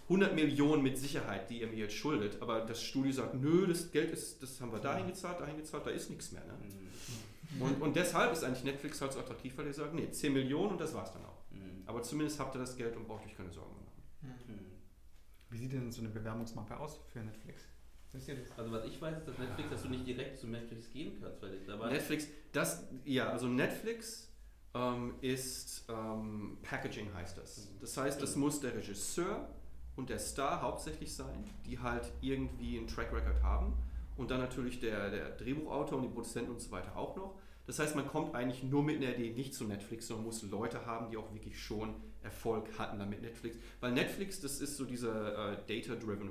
100 0.09 0.35
Millionen 0.35 0.83
mit 0.83 0.99
Sicherheit, 0.99 1.49
die 1.51 1.61
ihr 1.61 1.67
mir 1.69 1.77
jetzt 1.77 1.95
schuldet, 1.95 2.43
aber 2.43 2.61
das 2.63 2.83
Studio 2.83 3.13
sagt, 3.13 3.35
nö, 3.35 3.67
das 3.67 3.91
Geld 3.93 4.11
ist, 4.11 4.43
das 4.43 4.61
haben 4.61 4.73
wir 4.73 4.79
dahin 4.81 5.07
gezahlt, 5.07 5.41
dahin 5.41 5.57
gezahlt, 5.57 5.87
da 5.87 5.91
ist 5.91 6.11
nichts 6.11 6.33
mehr. 6.33 6.45
Ne? 6.45 6.53
Mhm. 6.53 7.63
Und, 7.63 7.83
und 7.83 7.97
deshalb 7.97 8.33
ist 8.33 8.43
eigentlich 8.43 8.65
Netflix 8.65 9.01
halt 9.01 9.13
so 9.13 9.21
attraktiv, 9.21 9.57
weil 9.57 9.67
die 9.67 9.73
sagen, 9.73 9.95
nee, 9.97 10.11
10 10.11 10.33
Millionen 10.33 10.73
und 10.73 10.81
das 10.81 10.93
war's 10.95 11.13
dann 11.13 11.25
auch. 11.25 11.43
Mhm. 11.53 11.85
Aber 11.87 12.03
zumindest 12.03 12.41
habt 12.41 12.55
ihr 12.57 12.59
das 12.59 12.77
Geld 12.77 12.97
und 12.97 13.07
braucht 13.07 13.25
euch 13.25 13.37
keine 13.37 13.53
Sorgen 13.53 13.75
mehr 13.77 13.85
machen. 14.31 14.45
Mhm. 14.49 14.73
Wie 15.51 15.59
sieht 15.59 15.73
denn 15.73 15.93
so 15.93 16.01
eine 16.01 16.11
Bewerbungsmappe 16.11 16.77
aus 16.77 16.99
für 17.13 17.21
Netflix? 17.21 17.63
Also 18.57 18.71
was 18.73 18.85
ich 18.85 19.01
weiß, 19.01 19.19
ist, 19.19 19.29
dass 19.29 19.39
Netflix, 19.39 19.71
dass 19.71 19.83
du 19.83 19.89
nicht 19.89 20.07
direkt 20.07 20.39
zu 20.39 20.47
Netflix 20.47 20.91
gehen 20.91 21.21
kannst, 21.21 21.43
weil 21.43 21.59
da 21.67 21.79
war 21.79 21.91
Netflix, 21.91 22.29
das, 22.53 22.87
ja, 23.05 23.31
also 23.31 23.49
Netflix 23.49 24.33
ähm, 24.75 25.15
ist 25.21 25.85
ähm, 25.89 26.59
Packaging 26.63 27.13
heißt 27.15 27.39
das. 27.39 27.69
Das 27.81 27.97
heißt, 27.97 28.21
das 28.23 28.37
muss 28.37 28.61
der 28.61 28.75
Regisseur 28.75 29.49
und 29.97 30.11
der 30.11 30.19
Star 30.19 30.63
hauptsächlich 30.63 31.15
sein, 31.15 31.45
die 31.67 31.79
halt 31.79 32.13
irgendwie 32.21 32.79
einen 32.79 32.89
Track 32.89 33.13
Record 33.13 33.43
haben. 33.43 33.75
Und 34.17 34.31
dann 34.31 34.41
natürlich 34.41 34.81
der, 34.81 35.11
der 35.11 35.31
Drehbuchautor 35.31 35.99
und 35.99 36.05
die 36.05 36.09
Produzenten 36.09 36.53
und 36.53 36.61
so 36.61 36.71
weiter 36.71 36.97
auch 36.97 37.17
noch. 37.17 37.35
Das 37.67 37.79
heißt, 37.79 37.97
man 37.97 38.07
kommt 38.07 38.35
eigentlich 38.35 38.63
nur 38.63 38.83
mit 38.83 38.97
einer 38.97 39.17
Idee 39.17 39.31
nicht 39.31 39.55
zu 39.55 39.65
Netflix, 39.65 40.07
sondern 40.07 40.27
muss 40.27 40.43
Leute 40.43 40.85
haben, 40.87 41.11
die 41.11 41.17
auch 41.17 41.33
wirklich 41.33 41.61
schon 41.61 41.95
Erfolg 42.23 42.79
hatten 42.79 42.99
damit 42.99 43.23
Netflix. 43.23 43.57
Weil 43.81 43.93
Netflix, 43.93 44.41
das 44.41 44.61
ist 44.61 44.77
so 44.77 44.85
dieser 44.85 45.53
äh, 45.53 45.57
Data-Driven 45.67 46.31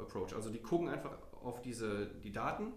Approach. 0.00 0.34
Also 0.34 0.50
die 0.50 0.58
gucken 0.58 0.88
einfach 0.88 1.16
auf 1.42 1.62
diese, 1.62 2.06
die 2.22 2.32
Daten. 2.32 2.72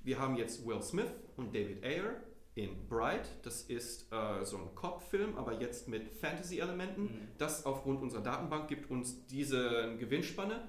Wir 0.00 0.18
haben 0.18 0.36
jetzt 0.36 0.66
Will 0.66 0.82
Smith 0.82 1.10
und 1.36 1.54
David 1.54 1.84
Ayer 1.84 2.14
in 2.54 2.88
Bright. 2.88 3.28
Das 3.42 3.62
ist 3.62 4.10
äh, 4.12 4.44
so 4.44 4.56
ein 4.56 4.74
Cop-Film, 4.74 5.36
aber 5.36 5.60
jetzt 5.60 5.88
mit 5.88 6.08
Fantasy-Elementen. 6.08 7.02
Mhm. 7.02 7.28
Das 7.38 7.66
aufgrund 7.66 8.00
unserer 8.02 8.22
Datenbank 8.22 8.68
gibt 8.68 8.90
uns 8.90 9.26
diese 9.26 9.96
Gewinnspanne. 9.98 10.68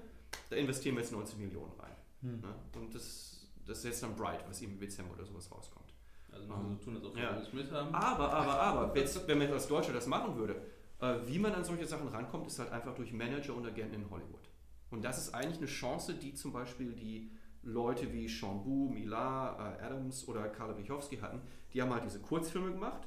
Da 0.50 0.56
investieren 0.56 0.96
wir 0.96 1.02
jetzt 1.02 1.12
19 1.12 1.38
Millionen 1.38 1.72
rein. 1.78 1.96
Hm. 2.20 2.40
Ne? 2.40 2.54
Und 2.76 2.94
das, 2.94 3.48
das 3.66 3.78
ist 3.78 3.84
jetzt 3.84 4.02
dann 4.02 4.14
Bright, 4.16 4.44
was 4.48 4.60
im 4.60 4.78
Dezember 4.78 5.14
oder 5.14 5.24
sowas 5.24 5.50
rauskommt. 5.50 5.94
Also 6.30 6.46
müssen 6.46 6.70
wir 6.70 6.78
so 6.78 6.84
tun, 6.84 6.96
als 6.96 7.04
ob 7.06 7.16
wir 7.16 7.22
Ja. 7.22 7.36
Will 7.36 7.44
Smith 7.44 7.72
haben. 7.72 7.94
Aber, 7.94 8.32
aber, 8.32 8.60
aber, 8.60 8.96
jetzt, 8.98 9.26
wenn 9.26 9.38
man 9.38 9.46
jetzt 9.46 9.54
als 9.54 9.68
Deutscher 9.68 9.92
das 9.92 10.06
machen 10.06 10.36
würde 10.36 10.60
Äh, 11.00 11.14
wie 11.26 11.38
man 11.38 11.54
an 11.54 11.62
solche 11.62 11.86
Sachen 11.86 12.08
rankommt, 12.08 12.48
ist 12.48 12.58
halt 12.58 12.72
einfach 12.72 12.92
durch 12.92 13.12
Manager 13.12 13.54
und 13.54 13.64
Agenten 13.64 13.94
in 13.94 14.10
Hollywood. 14.10 14.47
Und 14.90 15.04
das 15.04 15.18
ist 15.18 15.34
eigentlich 15.34 15.58
eine 15.58 15.66
Chance, 15.66 16.14
die 16.14 16.34
zum 16.34 16.52
Beispiel 16.52 16.92
die 16.92 17.30
Leute 17.62 18.12
wie 18.12 18.28
Sean 18.28 18.62
Bu, 18.62 18.88
Mila, 18.88 19.76
äh, 19.78 19.84
Adams 19.84 20.26
oder 20.28 20.48
Karl 20.48 20.76
Wichowski 20.78 21.18
hatten. 21.18 21.40
Die 21.72 21.82
haben 21.82 21.92
halt 21.92 22.04
diese 22.04 22.20
Kurzfilme 22.20 22.72
gemacht, 22.72 23.06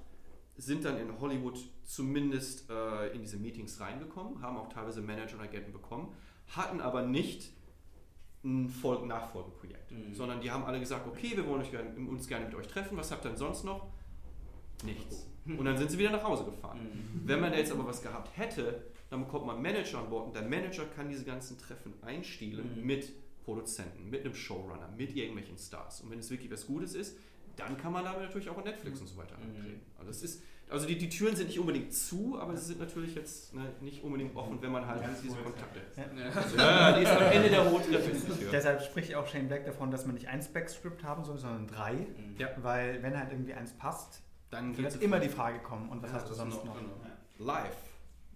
sind 0.58 0.86
dann 0.86 0.98
in 0.98 1.20
Hollywood 1.20 1.58
zumindest 1.84 2.70
äh, 2.70 3.08
in 3.14 3.22
diese 3.22 3.38
Meetings 3.38 3.80
reingekommen, 3.80 4.42
haben 4.42 4.58
auch 4.58 4.70
teilweise 4.70 5.02
Manager 5.02 5.36
und 5.36 5.42
Agenten 5.42 5.72
bekommen, 5.72 6.14
hatten 6.48 6.82
aber 6.82 7.04
nicht 7.04 7.52
ein 8.44 8.74
Nachfolgeprojekt, 9.08 9.92
mhm. 9.92 10.14
sondern 10.14 10.42
die 10.42 10.50
haben 10.50 10.64
alle 10.64 10.80
gesagt, 10.80 11.08
okay, 11.08 11.32
wir 11.36 11.48
wollen 11.48 11.64
gerne, 11.70 11.94
uns 12.10 12.28
gerne 12.28 12.46
mit 12.46 12.56
euch 12.56 12.68
treffen, 12.68 12.98
was 12.98 13.12
habt 13.12 13.26
ihr 13.26 13.30
denn 13.30 13.38
sonst 13.38 13.64
noch? 13.64 13.88
Nichts. 14.84 15.28
Und 15.46 15.66
dann 15.66 15.78
sind 15.78 15.92
sie 15.92 15.98
wieder 15.98 16.12
nach 16.12 16.24
Hause 16.24 16.46
gefahren. 16.46 16.80
Mhm. 16.80 17.22
Wenn 17.26 17.40
man 17.40 17.54
jetzt 17.54 17.72
aber 17.72 17.86
was 17.86 18.02
gehabt 18.02 18.36
hätte, 18.38 18.84
dann 19.12 19.26
bekommt 19.26 19.46
man 19.46 19.62
Manager 19.62 20.00
an 20.00 20.10
Bord 20.10 20.28
und 20.28 20.36
der 20.36 20.44
Manager 20.44 20.86
kann 20.86 21.10
diese 21.10 21.26
ganzen 21.26 21.58
Treffen 21.58 21.94
einstielen 22.02 22.78
mhm. 22.78 22.86
mit 22.86 23.12
Produzenten, 23.44 24.10
mit 24.10 24.24
einem 24.24 24.34
Showrunner, 24.34 24.88
mit 24.98 25.14
irgendwelchen 25.16 25.58
Stars. 25.58 26.00
Und 26.00 26.12
wenn 26.12 26.20
es 26.20 26.32
wirklich 26.32 26.50
was 26.50 26.66
Gutes 26.66 26.96
ist, 26.96 27.18
dann 27.58 27.78
kann 27.78 27.92
man 27.92 28.06
damit 28.06 28.22
natürlich 28.22 28.50
auch 28.50 28.58
an 28.58 28.64
Netflix 28.64 29.02
und 29.02 29.08
so 29.08 29.18
weiter 29.18 29.36
mhm. 29.38 29.58
antreten. 29.58 29.82
Also 30.00 30.12
es 30.12 30.24
ist, 30.24 30.44
also 30.70 30.88
die, 30.88 30.98
die 30.98 31.10
Türen 31.10 31.36
sind 31.36 31.48
nicht 31.48 31.60
unbedingt 31.60 31.94
zu, 31.94 32.40
aber 32.40 32.56
sie 32.56 32.68
sind 32.68 32.80
natürlich 32.80 33.14
jetzt 33.14 33.54
ne, 33.54 33.74
nicht 33.82 34.02
unbedingt 34.02 34.34
offen, 34.34 34.62
wenn 34.62 34.72
man 34.72 34.88
halt 34.88 35.02
Ganz 35.02 35.22
diese 35.22 35.36
Kontakte 35.36 35.82
hat. 35.82 36.58
Ja. 36.58 36.92
ja. 36.92 36.98
die 36.98 37.04
ist 37.04 37.12
am 37.12 37.24
Ende 37.24 37.50
der 37.50 37.68
roten 37.68 37.92
Deshalb 38.50 38.82
spricht 38.82 39.14
auch 39.16 39.28
Shane 39.28 39.50
Black 39.50 39.66
davon, 39.66 39.92
dass 39.92 40.06
man 40.06 40.16
nicht 40.16 40.30
ein 40.30 40.42
Spec-Script 40.42 41.04
haben 41.04 41.26
soll, 41.26 41.38
sondern 41.38 41.68
drei. 41.68 41.96
Mhm. 41.96 42.38
Ja. 42.38 42.48
Weil 42.62 43.04
wenn 43.04 43.20
halt 43.20 43.34
irgendwie 43.34 43.54
eins 43.54 43.74
passt, 43.74 44.22
dann 44.52 44.78
wird 44.78 45.02
immer 45.02 45.20
die 45.20 45.28
Frage 45.28 45.60
kommen, 45.60 45.90
und 45.90 46.02
was 46.02 46.12
ja, 46.12 46.16
hast 46.16 46.30
du 46.30 46.34
sonst 46.34 46.64
noch? 46.64 46.78
Genau. 46.78 46.94
Live. 47.40 47.91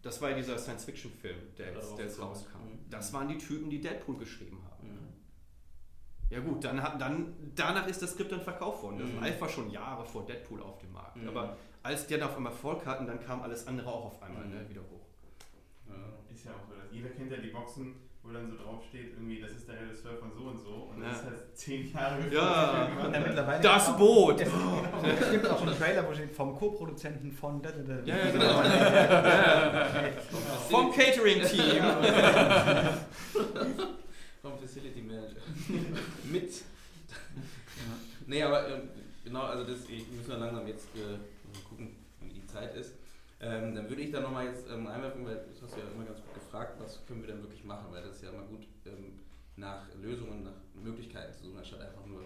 Das 0.06 0.22
war 0.22 0.30
ja 0.30 0.36
dieser 0.36 0.56
Science-Fiction-Film, 0.60 1.56
der, 1.58 1.74
jetzt, 1.74 1.98
der 1.98 2.06
jetzt 2.06 2.22
rauskam. 2.22 2.60
Mhm. 2.60 2.90
Das 2.92 3.12
waren 3.12 3.28
die 3.28 3.40
Typen, 3.40 3.72
die 3.72 3.82
Deadpool 3.82 4.20
geschrieben 4.20 4.62
haben. 4.70 4.88
Mhm. 4.88 5.08
Ja 6.30 6.42
gut, 6.42 6.64
dann, 6.64 6.78
dann, 7.00 7.34
danach 7.56 7.88
ist 7.88 8.04
das 8.04 8.12
Skript 8.12 8.32
dann 8.32 8.42
verkauft 8.42 8.84
worden. 8.84 9.00
Das 9.00 9.10
mhm. 9.10 9.20
Live 9.22 9.42
war 9.42 9.50
schon 9.50 9.72
Jahre 9.72 10.06
vor 10.06 10.24
Deadpool 10.28 10.62
auf 10.62 10.78
dem 10.78 10.92
Markt. 10.92 11.16
Mhm. 11.18 11.30
Aber 11.30 11.58
als 11.82 12.06
die 12.06 12.14
dann 12.14 12.30
auf 12.30 12.38
einmal 12.38 12.52
Erfolg 12.52 12.86
hatten, 12.86 13.08
dann 13.08 13.20
kam 13.20 13.42
alles 13.42 13.66
andere 13.66 13.90
auch 13.90 14.06
auf 14.06 14.22
einmal 14.22 14.46
ne, 14.48 14.70
wieder 14.70 14.82
hoch. 14.82 15.08
Ja, 15.90 15.96
ist 16.32 16.46
ja 16.46 16.52
auch 16.52 16.68
so. 16.68 16.76
Jeder 16.92 17.10
kennt 17.10 17.32
ja 17.32 17.38
die 17.38 17.50
Boxen 17.50 17.96
wo 18.26 18.34
dann 18.34 18.50
so 18.50 18.58
draufsteht, 18.58 19.14
irgendwie, 19.14 19.40
das 19.40 19.52
ist 19.52 19.68
der 19.68 19.80
Regisseur 19.80 20.18
von 20.18 20.32
so 20.34 20.44
und 20.46 20.58
so. 20.58 20.90
Und 20.92 21.04
ja. 21.04 21.10
das 21.10 21.20
ist 21.20 21.26
halt 21.26 21.58
zehn 21.58 21.94
Jahre 21.94 22.18
Ja, 22.32 22.90
ja 23.12 23.20
mittlerweile 23.20 23.62
das 23.62 23.98
Boot! 23.98 24.42
Es, 24.42 24.50
es 25.22 25.32
gibt 25.32 25.48
auch 25.48 25.60
schon 25.60 25.70
einen 25.70 25.78
Trailer, 25.78 26.08
wo 26.08 26.14
steht 26.14 26.32
vom 26.32 26.56
Co-Produzenten 26.56 27.32
von. 27.32 27.62
Da, 27.62 27.70
da, 27.72 27.84
da. 27.84 28.00
Ja, 28.04 28.18
ja, 28.18 28.32
genau. 28.32 28.64
ja, 28.64 29.88
vom 30.70 30.92
Catering-Team. 30.92 31.84
vom 34.42 34.58
Facility 34.60 35.02
Manager. 35.02 35.42
Mit. 36.32 36.64
Nee, 38.28 38.42
aber 38.42 38.68
ähm, 38.70 38.90
genau, 39.24 39.44
also 39.44 39.64
das, 39.64 39.88
ich 39.88 40.12
muss 40.12 40.28
mal 40.28 40.40
langsam 40.40 40.68
jetzt 40.68 40.88
äh, 40.96 41.20
gucken, 41.70 41.96
wie 42.22 42.34
die 42.34 42.48
Zeit 42.48 42.74
ist. 42.76 42.96
Ähm, 43.40 43.76
dann 43.76 43.88
würde 43.88 44.02
ich 44.02 44.12
da 44.12 44.22
nochmal 44.22 44.48
jetzt 44.48 44.66
ähm, 44.70 44.88
einwerfen, 44.88 45.26
weil 45.26 45.36
das 45.36 45.62
hast 45.62 45.76
du 45.76 45.82
ja 45.82 45.86
immer 45.94 46.06
ganz 46.06 46.20
gut 46.22 46.25
gefragt, 46.56 46.80
was 46.80 47.06
können 47.06 47.22
wir 47.22 47.28
denn 47.28 47.42
wirklich 47.42 47.64
machen, 47.64 47.88
weil 47.92 48.02
das 48.04 48.16
ist 48.18 48.24
ja 48.24 48.30
immer 48.30 48.44
gut 48.44 48.66
ähm, 48.86 49.20
nach 49.58 49.84
Lösungen, 50.02 50.44
nach 50.44 50.54
Möglichkeiten 50.74 51.34
zu 51.34 51.46
suchen, 51.46 51.58
anstatt 51.58 51.82
einfach 51.82 52.06
nur 52.06 52.24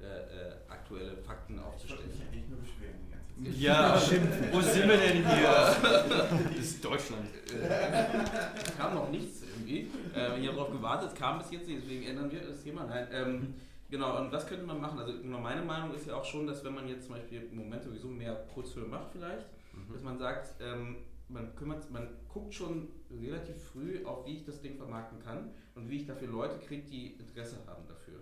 äh, 0.00 0.04
äh, 0.04 0.54
aktuelle 0.68 1.16
Fakten 1.18 1.58
aufzustellen. 1.58 2.10
Ich 2.12 2.40
mich 2.40 2.48
nur 2.48 2.58
beschweren 2.58 2.94
die 3.06 3.10
ganze 3.10 3.52
Zeit. 3.52 3.60
Ja, 3.60 4.00
stimmt. 4.00 4.52
Wo 4.52 4.60
sind 4.60 4.88
wir 4.88 4.96
denn 4.96 5.28
hier? 5.28 5.42
Das 5.42 6.58
ist 6.58 6.84
Deutschland. 6.84 7.28
Äh, 7.52 8.76
kam 8.76 8.94
noch 8.94 9.10
nichts 9.10 9.42
irgendwie. 9.42 9.90
Äh, 10.14 10.40
ich 10.40 10.46
habe 10.48 10.56
darauf 10.56 10.72
gewartet, 10.72 11.10
es 11.12 11.14
kam 11.14 11.38
bis 11.38 11.50
jetzt 11.50 11.68
nicht, 11.68 11.82
deswegen 11.82 12.04
ändern 12.04 12.30
wir 12.30 12.40
das 12.40 12.62
Thema. 12.62 12.84
Nein, 12.84 13.08
ähm, 13.12 13.54
Genau, 13.90 14.18
und 14.18 14.30
was 14.30 14.46
könnte 14.46 14.66
man 14.66 14.82
machen? 14.82 14.98
Also 14.98 15.14
genau, 15.18 15.38
meine 15.38 15.62
Meinung 15.62 15.94
ist 15.94 16.06
ja 16.06 16.14
auch 16.14 16.24
schon, 16.24 16.46
dass 16.46 16.62
wenn 16.62 16.74
man 16.74 16.86
jetzt 16.86 17.06
zum 17.06 17.14
Beispiel 17.14 17.48
im 17.50 17.56
Moment 17.56 17.82
sowieso 17.82 18.08
mehr 18.08 18.34
Kurzfilme 18.52 18.86
macht 18.86 19.12
vielleicht, 19.12 19.46
mhm. 19.72 19.90
dass 19.90 20.02
man 20.02 20.18
sagt, 20.18 20.52
ähm, 20.60 20.96
man 21.28 21.54
kümmert, 21.54 21.90
man 21.90 22.08
guckt 22.28 22.54
schon 22.54 22.88
relativ 23.10 23.62
früh 23.62 24.04
auf, 24.04 24.26
wie 24.26 24.36
ich 24.36 24.44
das 24.44 24.60
Ding 24.60 24.76
vermarkten 24.76 25.20
kann 25.20 25.50
und 25.74 25.88
wie 25.88 25.96
ich 25.96 26.06
dafür 26.06 26.28
Leute 26.28 26.58
kriege, 26.58 26.82
die 26.82 27.12
Interesse 27.12 27.58
haben 27.66 27.86
dafür. 27.86 28.20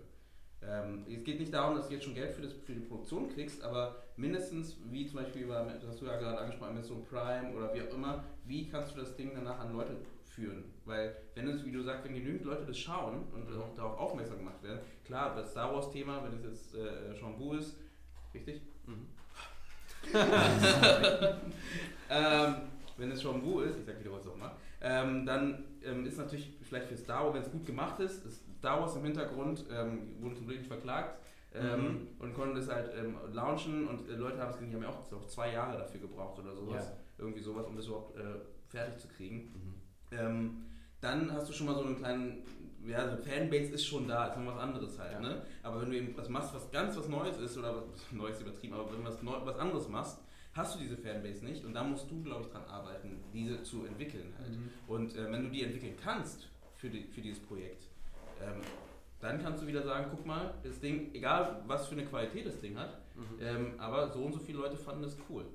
Ähm, 0.61 1.05
es 1.07 1.23
geht 1.23 1.39
nicht 1.39 1.53
darum, 1.53 1.75
dass 1.75 1.87
du 1.87 1.93
jetzt 1.93 2.03
schon 2.03 2.15
Geld 2.15 2.31
für, 2.31 2.41
das, 2.41 2.53
für 2.53 2.73
die 2.73 2.79
Produktion 2.79 3.29
kriegst, 3.29 3.63
aber 3.63 4.03
mindestens, 4.15 4.77
wie 4.89 5.05
zum 5.05 5.19
Beispiel 5.19 5.43
über, 5.43 5.63
das 5.63 5.87
hast 5.87 6.01
du 6.01 6.05
ja 6.05 6.17
gerade 6.17 6.39
angesprochen, 6.39 6.73
mit 6.75 6.85
so 6.85 7.05
Prime 7.09 7.53
oder 7.55 7.73
wie 7.73 7.81
auch 7.81 7.93
immer, 7.93 8.23
wie 8.45 8.67
kannst 8.67 8.95
du 8.95 8.99
das 8.99 9.15
Ding 9.15 9.31
danach 9.35 9.59
an 9.59 9.73
Leute 9.73 9.97
führen? 10.25 10.65
Weil, 10.85 11.15
wenn 11.35 11.47
es, 11.47 11.63
wie 11.63 11.71
du 11.71 11.83
sagst, 11.83 12.05
wenn 12.05 12.15
genügend 12.15 12.43
Leute 12.45 12.65
das 12.65 12.77
schauen 12.77 13.27
und 13.33 13.49
mhm. 13.49 13.61
auch 13.61 13.75
darauf 13.75 13.99
aufmerksam 13.99 14.39
gemacht 14.39 14.63
werden, 14.63 14.79
klar, 15.05 15.35
das 15.35 15.51
Star 15.51 15.73
Wars-Thema, 15.73 16.23
wenn 16.23 16.33
es 16.33 16.43
jetzt 16.43 16.75
äh, 16.75 17.13
Bu 17.37 17.53
ist, 17.53 17.77
richtig? 18.33 18.61
Mhm. 18.87 19.07
ähm, 22.09 22.55
wenn 22.97 23.11
es 23.11 23.21
schon 23.21 23.43
Wu 23.43 23.61
ist, 23.61 23.77
ich 23.77 23.85
sag 23.85 23.99
wieder 23.99 24.11
was 24.11 24.27
auch 24.27 24.35
mal, 24.35 24.55
ähm, 24.81 25.25
dann 25.25 25.65
ähm, 25.83 26.05
ist 26.05 26.17
natürlich 26.17 26.57
vielleicht 26.61 26.87
für 26.87 26.97
Star 26.97 27.25
Wars, 27.25 27.35
wenn 27.35 27.41
es 27.41 27.51
gut 27.51 27.65
gemacht 27.65 27.99
ist, 27.99 28.25
ist 28.25 28.43
Star 28.59 28.81
Wars 28.81 28.95
im 28.95 29.03
Hintergrund, 29.03 29.65
ähm, 29.71 30.21
wurden 30.21 30.35
zum 30.35 30.45
Glück 30.47 30.59
nicht 30.59 30.67
verklagt 30.67 31.19
ähm, 31.53 31.81
mhm. 31.81 32.07
und 32.19 32.33
konnten 32.33 32.55
das 32.55 32.69
halt 32.69 32.91
ähm, 32.97 33.15
launchen 33.31 33.87
und 33.87 34.09
äh, 34.09 34.13
Leute 34.13 34.39
haben 34.39 34.51
es 34.51 34.57
die 34.59 34.73
haben 34.73 34.83
ja 34.83 34.89
auch, 34.89 35.11
auch, 35.11 35.27
zwei 35.27 35.53
Jahre 35.53 35.77
dafür 35.77 36.01
gebraucht 36.01 36.39
oder 36.39 36.53
sowas, 36.53 36.85
ja. 36.85 36.97
irgendwie 37.17 37.41
sowas, 37.41 37.65
um 37.67 37.75
das 37.75 37.87
überhaupt 37.87 38.17
äh, 38.17 38.39
fertig 38.67 38.97
zu 38.97 39.07
kriegen. 39.07 39.51
Mhm. 39.53 40.17
Ähm, 40.17 40.65
dann 41.01 41.31
hast 41.31 41.49
du 41.49 41.53
schon 41.53 41.67
mal 41.67 41.75
so 41.75 41.83
einen 41.83 41.97
kleinen 41.97 42.43
ja, 42.85 42.99
also 42.99 43.17
Fanbase 43.17 43.73
ist 43.73 43.85
schon 43.85 44.07
da, 44.07 44.27
ist 44.27 44.37
noch 44.37 44.53
was 44.53 44.61
anderes 44.61 44.97
halt, 44.97 45.13
ja. 45.13 45.19
ne? 45.19 45.41
Aber 45.63 45.81
wenn 45.81 45.89
du 45.89 45.97
eben 45.97 46.15
was 46.17 46.29
machst, 46.29 46.53
was 46.53 46.71
ganz 46.71 46.95
was 46.95 47.07
Neues 47.07 47.37
ist, 47.37 47.57
oder 47.57 47.75
was 47.75 47.85
Neues 48.11 48.41
übertrieben, 48.41 48.73
aber 48.75 48.91
wenn 48.91 49.03
du 49.03 49.09
was, 49.09 49.21
Neu 49.21 49.33
was 49.43 49.57
anderes 49.57 49.87
machst, 49.89 50.19
hast 50.57 50.75
du 50.75 50.79
diese 50.79 50.97
Fanbase 50.97 51.45
nicht 51.45 51.63
und 51.63 51.73
da 51.73 51.83
musst 51.83 52.09
du, 52.09 52.21
glaube 52.23 52.41
ich, 52.41 52.49
dran 52.49 52.65
arbeiten, 52.65 53.23
diese 53.31 53.61
zu 53.63 53.85
entwickeln 53.85 54.33
halt. 54.39 54.49
Mhm. 54.49 54.69
Und 54.87 55.15
äh, 55.15 55.31
wenn 55.31 55.43
du 55.43 55.49
die 55.49 55.63
entwickeln 55.63 55.95
kannst 56.03 56.49
für, 56.75 56.89
die, 56.89 57.03
für 57.03 57.21
dieses 57.21 57.39
Projekt, 57.39 57.83
ähm, 58.41 58.61
dann 59.19 59.41
kannst 59.41 59.63
du 59.63 59.67
wieder 59.67 59.83
sagen, 59.83 60.07
guck 60.11 60.25
mal, 60.25 60.53
das 60.63 60.79
Ding, 60.79 61.13
egal 61.13 61.63
was 61.65 61.87
für 61.87 61.93
eine 61.93 62.05
Qualität 62.05 62.45
das 62.45 62.59
Ding 62.59 62.77
hat, 62.77 62.99
mhm. 63.15 63.41
ähm, 63.41 63.73
aber 63.77 64.09
so 64.09 64.23
und 64.23 64.33
so 64.33 64.39
viele 64.39 64.59
Leute 64.59 64.77
fanden 64.77 65.03
das 65.03 65.17
cool. 65.29 65.45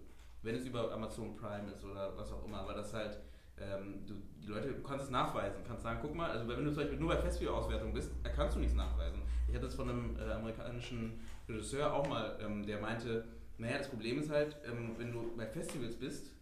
Wenn 0.42 0.54
es 0.56 0.64
über 0.64 0.92
Amazon 0.92 1.36
Prime 1.36 1.70
ist 1.70 1.84
oder 1.84 2.16
was 2.16 2.32
auch 2.32 2.44
immer, 2.44 2.58
aber 2.58 2.74
das 2.74 2.92
halt, 2.92 3.18
ähm, 3.58 4.04
du, 4.06 4.14
die 4.40 4.48
Leute, 4.48 4.72
du 4.72 4.82
kannst 4.82 5.04
es 5.04 5.10
nachweisen, 5.10 5.62
kannst 5.66 5.84
sagen, 5.84 6.00
guck 6.02 6.14
mal, 6.14 6.30
also 6.30 6.48
wenn 6.48 6.64
du 6.64 6.70
zum 6.72 6.82
Beispiel 6.82 6.98
nur 6.98 7.10
bei 7.10 7.18
Festival-Auswertung 7.18 7.92
bist, 7.92 8.10
da 8.24 8.30
kannst 8.30 8.56
du 8.56 8.60
nichts 8.60 8.74
nachweisen. 8.74 9.22
Ich 9.48 9.54
hatte 9.54 9.66
das 9.66 9.74
von 9.74 9.88
einem 9.88 10.16
äh, 10.16 10.32
amerikanischen 10.32 11.20
Regisseur 11.48 11.92
auch 11.92 12.08
mal, 12.08 12.38
ähm, 12.40 12.66
der 12.66 12.80
meinte, 12.80 13.24
naja, 13.58 13.78
das 13.78 13.88
Problem 13.88 14.18
ist 14.18 14.30
halt, 14.30 14.56
ähm, 14.66 14.94
wenn 14.98 15.12
du 15.12 15.36
bei 15.36 15.46
Festivals 15.46 15.96
bist 15.96 16.32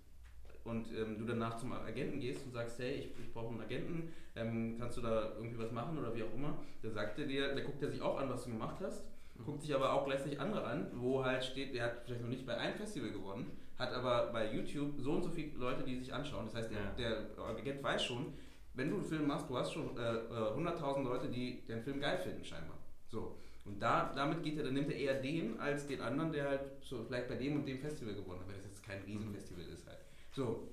und 0.65 0.87
ähm, 0.93 1.19
du 1.19 1.25
danach 1.25 1.57
zum 1.57 1.73
Agenten 1.73 2.21
gehst 2.21 2.45
und 2.45 2.53
sagst, 2.53 2.79
hey, 2.79 2.95
ich, 2.95 3.07
ich 3.19 3.33
brauche 3.33 3.49
einen 3.49 3.61
Agenten, 3.61 4.13
ähm, 4.37 4.77
kannst 4.79 4.97
du 4.97 5.01
da 5.01 5.33
irgendwie 5.37 5.59
was 5.59 5.73
machen 5.73 5.99
oder 5.99 6.15
wie 6.15 6.23
auch 6.23 6.35
immer, 6.35 6.59
der 6.83 6.91
sagt 6.91 7.19
dir, 7.19 7.55
der 7.55 7.65
guckt 7.65 7.83
er 7.83 7.91
sich 7.91 8.01
auch 8.01 8.19
an, 8.19 8.29
was 8.31 8.45
du 8.45 8.51
gemacht 8.51 8.77
hast, 8.81 9.05
mhm. 9.37 9.45
guckt 9.45 9.63
sich 9.63 9.75
aber 9.75 9.93
auch 9.93 10.07
gleichzeitig 10.07 10.41
andere 10.41 10.65
an, 10.65 10.91
wo 10.95 11.25
halt 11.25 11.45
steht, 11.45 11.75
der 11.75 11.85
hat 11.85 12.03
vielleicht 12.05 12.23
noch 12.23 12.29
nicht 12.29 12.47
bei 12.47 12.57
einem 12.57 12.77
Festival 12.77 13.11
gewonnen, 13.11 13.51
hat 13.79 13.93
aber 13.93 14.31
bei 14.33 14.53
YouTube 14.53 15.01
so 15.01 15.13
und 15.13 15.23
so 15.23 15.31
viele 15.31 15.57
Leute, 15.57 15.83
die 15.83 15.99
sich 15.99 16.13
anschauen. 16.13 16.45
Das 16.47 16.55
heißt, 16.55 16.71
der, 16.71 16.93
der 16.99 17.45
Agent 17.45 17.83
weiß 17.83 18.05
schon, 18.05 18.35
wenn 18.75 18.91
du 18.91 18.97
einen 18.97 19.05
Film 19.05 19.27
machst, 19.27 19.49
du 19.49 19.57
hast 19.57 19.73
schon 19.73 19.97
äh, 19.97 20.01
100.000 20.01 21.01
äh, 21.01 21.03
Leute, 21.03 21.29
die 21.29 21.63
den 21.67 21.83
Film 21.83 22.01
geil 22.01 22.19
finden, 22.19 22.45
scheinbar. 22.45 22.77
So. 23.09 23.37
Und 23.65 23.81
da, 23.81 24.13
damit 24.15 24.43
geht 24.43 24.57
er, 24.57 24.65
dann 24.65 24.75
nimmt 24.75 24.91
er 24.91 24.97
eher 24.97 25.21
den 25.21 25.61
als 25.61 25.87
den 25.87 26.01
anderen, 26.01 26.33
der 26.33 26.49
halt 26.49 26.61
so 26.81 27.05
vielleicht 27.05 27.29
bei 27.29 27.37
dem 27.37 27.57
und 27.57 27.67
dem 27.67 27.79
Festival 27.79 28.15
gewonnen 28.15 28.41
hat, 28.41 28.49
wenn 28.49 28.57
es 28.57 28.65
jetzt 28.65 28.83
kein 28.83 29.03
Riesenfestival 29.03 29.65
ist 29.65 29.87
halt. 29.87 29.99
So. 30.33 30.69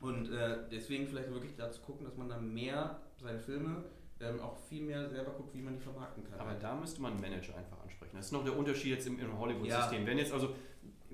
Und 0.00 0.30
äh, 0.30 0.58
deswegen 0.70 1.08
vielleicht 1.08 1.30
wirklich 1.32 1.56
dazu 1.56 1.82
gucken, 1.82 2.04
dass 2.04 2.16
man 2.16 2.28
dann 2.28 2.54
mehr 2.54 3.00
seine 3.20 3.40
Filme 3.40 3.84
ähm, 4.20 4.40
auch 4.40 4.56
viel 4.68 4.82
mehr 4.82 5.08
selber 5.08 5.32
guckt, 5.32 5.54
wie 5.54 5.62
man 5.62 5.74
die 5.74 5.80
vermarkten 5.80 6.24
kann. 6.24 6.38
Aber 6.38 6.54
da 6.54 6.76
müsste 6.76 7.02
man 7.02 7.12
einen 7.12 7.20
Manager 7.20 7.56
einfach 7.56 7.80
ansprechen. 7.82 8.16
Das 8.16 8.26
ist 8.26 8.32
noch 8.32 8.44
der 8.44 8.56
Unterschied 8.56 8.92
jetzt 8.92 9.06
im, 9.08 9.18
im 9.18 9.36
Hollywood-System. 9.36 10.02
Ja. 10.02 10.06
Wenn 10.06 10.18
jetzt 10.18 10.32
also 10.32 10.54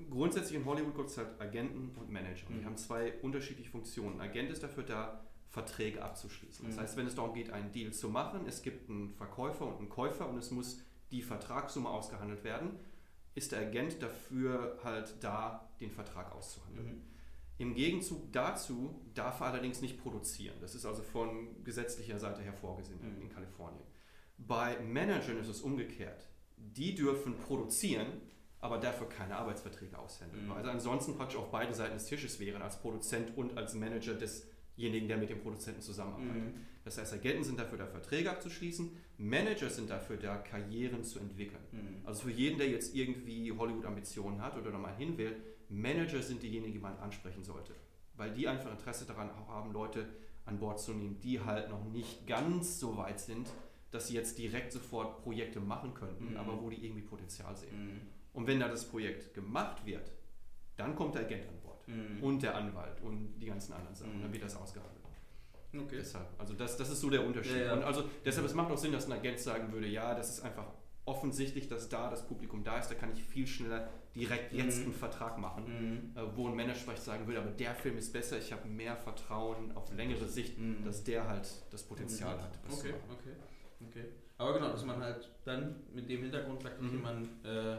grundsätzlich 0.09 0.59
in 0.59 0.65
Hollywood 0.65 0.95
gibt 0.95 1.09
es 1.09 1.17
halt 1.17 1.29
Agenten 1.39 1.95
und 1.95 2.11
Manager. 2.11 2.47
Und 2.47 2.55
mhm. 2.55 2.59
die 2.59 2.65
haben 2.65 2.77
zwei 2.77 3.13
unterschiedliche 3.21 3.69
Funktionen. 3.69 4.19
Ein 4.19 4.29
Agent 4.29 4.51
ist 4.51 4.61
dafür 4.61 4.83
da, 4.83 5.21
Verträge 5.49 6.03
abzuschließen. 6.03 6.65
Das 6.65 6.75
mhm. 6.75 6.81
heißt, 6.81 6.97
wenn 6.97 7.07
es 7.07 7.15
darum 7.15 7.33
geht, 7.33 7.49
einen 7.49 7.71
Deal 7.71 7.93
zu 7.93 8.09
machen, 8.09 8.41
es 8.45 8.61
gibt 8.61 8.89
einen 8.89 9.13
Verkäufer 9.13 9.65
und 9.65 9.77
einen 9.77 9.89
Käufer 9.89 10.27
und 10.27 10.37
es 10.37 10.51
muss 10.51 10.81
die 11.15 11.21
Vertragssumme 11.21 11.89
ausgehandelt 11.89 12.43
werden, 12.43 12.71
ist 13.35 13.53
der 13.53 13.59
Agent 13.59 14.01
dafür 14.03 14.77
halt 14.83 15.15
da, 15.21 15.69
den 15.79 15.89
Vertrag 15.89 16.33
auszuhandeln. 16.33 16.87
Mhm. 16.87 17.01
Im 17.57 17.73
Gegenzug 17.73 18.33
dazu 18.33 19.01
darf 19.13 19.39
er 19.39 19.47
allerdings 19.47 19.81
nicht 19.81 20.01
produzieren. 20.01 20.55
Das 20.59 20.75
ist 20.75 20.85
also 20.85 21.01
von 21.01 21.63
gesetzlicher 21.63 22.19
Seite 22.19 22.41
her 22.41 22.53
vorgesehen 22.53 22.99
mhm. 22.99 23.21
in 23.21 23.29
Kalifornien. 23.29 23.83
Bei 24.37 24.77
Managern 24.81 25.37
ist 25.39 25.47
es 25.47 25.61
umgekehrt. 25.61 26.27
Die 26.57 26.95
dürfen 26.95 27.37
produzieren, 27.37 28.07
aber 28.59 28.77
dafür 28.77 29.07
keine 29.07 29.37
Arbeitsverträge 29.37 29.97
aushändeln. 29.97 30.47
Mhm. 30.47 30.51
Also 30.51 30.69
ansonsten 30.69 31.15
praktisch 31.15 31.37
auf 31.37 31.49
beiden 31.49 31.73
Seiten 31.73 31.93
des 31.93 32.07
Tisches 32.07 32.41
wären, 32.41 32.61
als 32.61 32.77
Produzent 32.81 33.37
und 33.37 33.57
als 33.57 33.73
Manager 33.73 34.15
desjenigen, 34.15 35.07
der 35.07 35.17
mit 35.17 35.29
dem 35.29 35.39
Produzenten 35.39 35.81
zusammenarbeitet. 35.81 36.55
Mhm. 36.55 36.65
Das 36.85 36.97
heißt, 36.99 37.13
Agenten 37.13 37.43
sind 37.43 37.59
dafür 37.59 37.79
da, 37.79 37.87
Verträge 37.87 38.29
abzuschließen, 38.31 38.91
Manager 39.17 39.69
sind 39.69 39.89
dafür 39.89 40.17
da, 40.17 40.37
Karrieren 40.37 41.03
zu 41.03 41.19
entwickeln. 41.19 41.61
Mhm. 41.71 42.05
Also 42.05 42.23
für 42.23 42.31
jeden, 42.31 42.57
der 42.59 42.69
jetzt 42.69 42.95
irgendwie 42.95 43.51
Hollywood-Ambitionen 43.51 44.41
hat 44.41 44.55
oder 44.57 44.71
da 44.71 44.77
mal 44.77 44.95
hin 44.95 45.17
will, 45.17 45.35
Manager 45.69 46.21
sind 46.21 46.43
diejenigen, 46.43 46.71
die 46.73 46.79
man 46.79 46.95
ansprechen 46.99 47.43
sollte. 47.43 47.73
Weil 48.15 48.31
die 48.31 48.47
einfach 48.47 48.71
Interesse 48.71 49.05
daran 49.05 49.29
auch 49.31 49.47
haben, 49.49 49.73
Leute 49.73 50.05
an 50.45 50.59
Bord 50.59 50.79
zu 50.79 50.93
nehmen, 50.93 51.19
die 51.21 51.41
halt 51.41 51.69
noch 51.69 51.83
nicht 51.85 52.27
ganz 52.27 52.79
so 52.79 52.95
weit 52.97 53.19
sind, 53.19 53.49
dass 53.89 54.07
sie 54.07 54.13
jetzt 54.13 54.37
direkt 54.37 54.71
sofort 54.71 55.23
Projekte 55.23 55.59
machen 55.59 55.93
könnten, 55.95 56.31
Mhm. 56.31 56.37
aber 56.37 56.61
wo 56.61 56.69
die 56.69 56.85
irgendwie 56.85 57.01
Potenzial 57.01 57.55
sehen. 57.55 57.75
Mhm. 57.95 58.01
Und 58.33 58.45
wenn 58.45 58.59
da 58.59 58.67
das 58.67 58.85
Projekt 58.87 59.33
gemacht 59.33 59.85
wird, 59.87 60.11
dann 60.75 60.95
kommt 60.95 61.15
der 61.15 61.21
Agent 61.25 61.47
an 61.47 61.59
Bord. 61.63 61.87
Mhm. 61.87 62.21
Und 62.21 62.43
der 62.43 62.55
Anwalt 62.55 63.01
und 63.01 63.39
die 63.39 63.45
ganzen 63.47 63.73
anderen 63.73 63.95
Sachen. 63.95 64.17
Mhm. 64.17 64.21
Dann 64.23 64.33
wird 64.33 64.43
das 64.43 64.55
ausgehandelt. 64.55 64.94
Okay. 65.83 65.97
Deshalb, 65.97 66.27
also 66.37 66.53
das, 66.53 66.77
das 66.77 66.89
ist 66.89 67.01
so 67.01 67.09
der 67.09 67.25
Unterschied. 67.25 67.57
Ja, 67.57 67.65
ja. 67.65 67.73
Und 67.73 67.83
also 67.83 68.03
deshalb, 68.23 68.45
es 68.47 68.53
macht 68.53 68.71
auch 68.71 68.77
Sinn, 68.77 68.91
dass 68.91 69.05
ein 69.05 69.11
Agent 69.13 69.39
sagen 69.39 69.71
würde, 69.73 69.87
ja, 69.87 70.13
das 70.15 70.29
ist 70.29 70.41
einfach 70.43 70.65
offensichtlich, 71.07 71.67
dass 71.67 71.87
da 71.89 72.09
das 72.09 72.25
Publikum 72.27 72.63
da 72.63 72.79
ist, 72.79 72.89
da 72.89 72.95
kann 72.95 73.11
ich 73.13 73.23
viel 73.23 73.45
schneller 73.45 73.87
direkt 74.15 74.53
jetzt 74.53 74.79
Mhm. 74.79 74.85
einen 74.85 74.93
Vertrag 74.93 75.37
machen. 75.37 75.65
Mhm. 76.13 76.17
Äh, 76.17 76.35
Wo 76.35 76.47
ein 76.47 76.55
Manager 76.55 76.79
vielleicht 76.79 77.03
sagen 77.03 77.27
würde, 77.27 77.39
aber 77.41 77.51
der 77.51 77.75
Film 77.75 77.97
ist 77.97 78.11
besser, 78.11 78.37
ich 78.39 78.51
habe 78.51 78.67
mehr 78.67 78.95
Vertrauen 78.95 79.71
auf 79.75 79.93
längere 79.93 80.25
Sicht, 80.25 80.57
Mhm. 80.57 80.83
dass 80.83 81.03
der 81.03 81.27
halt 81.27 81.47
das 81.69 81.83
Potenzial 81.83 82.35
Mhm. 82.37 82.41
hat. 82.41 82.59
was 82.67 82.79
zu 82.79 82.87
Okay, 82.87 82.95
okay, 83.11 83.35
okay. 83.87 84.05
Aber 84.37 84.53
genau, 84.53 84.69
dass 84.71 84.83
man 84.83 84.99
halt 85.01 85.29
dann 85.45 85.75
mit 85.93 86.09
dem 86.09 86.21
Hintergrund 86.23 86.63
sagt, 86.63 86.79
okay, 86.81 86.95
Mhm. 86.95 87.01
man 87.01 87.23
äh, 87.45 87.77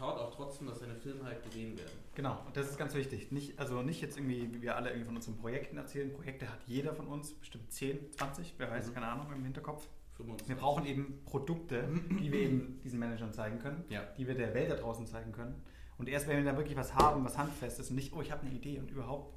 schaut 0.00 0.18
auch 0.18 0.34
trotzdem, 0.34 0.66
dass 0.66 0.80
seine 0.80 0.96
Filme 0.96 1.24
halt 1.24 1.42
gesehen 1.44 1.76
werden. 1.76 1.90
Genau, 2.14 2.42
und 2.46 2.56
das 2.56 2.70
ist 2.70 2.78
ganz 2.78 2.94
wichtig. 2.94 3.30
Nicht, 3.30 3.58
also 3.58 3.82
nicht 3.82 4.00
jetzt 4.00 4.16
irgendwie, 4.16 4.52
wie 4.52 4.62
wir 4.62 4.74
alle 4.76 4.88
irgendwie 4.88 5.04
von 5.04 5.16
unseren 5.16 5.36
Projekten 5.36 5.76
erzählen. 5.76 6.10
Projekte 6.12 6.48
hat 6.50 6.58
jeder 6.66 6.94
von 6.94 7.06
uns, 7.06 7.34
bestimmt 7.34 7.70
10, 7.70 8.10
20, 8.12 8.54
wer 8.56 8.70
weiß, 8.70 8.88
Mhm. 8.88 8.94
keine 8.94 9.06
Ahnung, 9.08 9.26
im 9.32 9.44
Hinterkopf. 9.44 9.86
25. 10.16 10.48
Wir 10.48 10.56
brauchen 10.56 10.86
eben 10.86 11.20
Produkte, 11.26 11.84
die 12.20 12.32
wir 12.32 12.40
eben 12.40 12.80
diesen 12.82 12.98
Managern 12.98 13.32
zeigen 13.32 13.58
können, 13.58 13.84
Ja. 13.90 14.02
die 14.16 14.26
wir 14.26 14.34
der 14.34 14.54
Welt 14.54 14.70
da 14.70 14.76
draußen 14.76 15.06
zeigen 15.06 15.32
können. 15.32 15.54
Und 15.98 16.08
erst 16.08 16.28
wenn 16.28 16.42
wir 16.42 16.50
da 16.50 16.56
wirklich 16.56 16.76
was 16.78 16.94
haben, 16.94 17.22
was 17.24 17.36
handfest 17.36 17.78
ist 17.78 17.90
und 17.90 17.96
nicht, 17.96 18.12
oh, 18.14 18.22
ich 18.22 18.32
habe 18.32 18.46
eine 18.46 18.54
Idee 18.54 18.78
und 18.78 18.90
überhaupt 18.90 19.34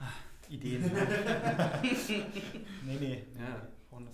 ah, 0.00 0.04
Ideen. 0.50 0.82
nee, 2.84 2.96
nee. 3.00 3.24
Ja. 3.38 3.66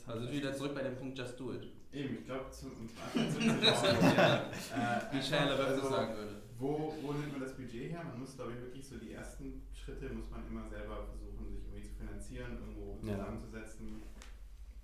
Also 0.07 0.31
wieder 0.31 0.55
zurück 0.55 0.75
bei 0.75 0.83
dem 0.83 0.97
Punkt 0.97 1.19
Just 1.19 1.39
Do 1.39 1.53
It. 1.53 1.67
Eben, 1.95 2.19
ich 2.19 2.25
glaube, 2.25 2.51
zum, 2.51 2.75
zum 2.77 2.89
Anfang 3.03 3.31
zu 3.31 3.41
ja. 3.41 5.09
Wie 5.13 5.23
Shia 5.23 5.45
LaBeouf 5.45 5.81
das 5.81 5.89
sagen 5.89 6.17
würde. 6.17 6.43
Wo, 6.59 6.95
wo 7.03 7.13
nimmt 7.13 7.33
man 7.33 7.41
das 7.41 7.55
Budget 7.57 7.91
her? 7.93 8.03
Man 8.05 8.21
muss, 8.21 8.37
glaube 8.37 8.53
ich, 8.53 8.61
wirklich 8.61 8.87
so 8.87 8.97
die 8.97 9.13
ersten 9.13 9.63
Schritte 9.73 10.09
muss 10.13 10.31
man 10.31 10.47
immer 10.47 10.69
selber 10.69 11.05
versuchen, 11.07 11.49
sich 11.51 11.65
irgendwie 11.65 11.83
zu 11.89 11.95
finanzieren, 11.95 12.59
irgendwo 12.59 12.99
Ja. 13.07 13.13
zusammenzusetzen. 13.17 14.03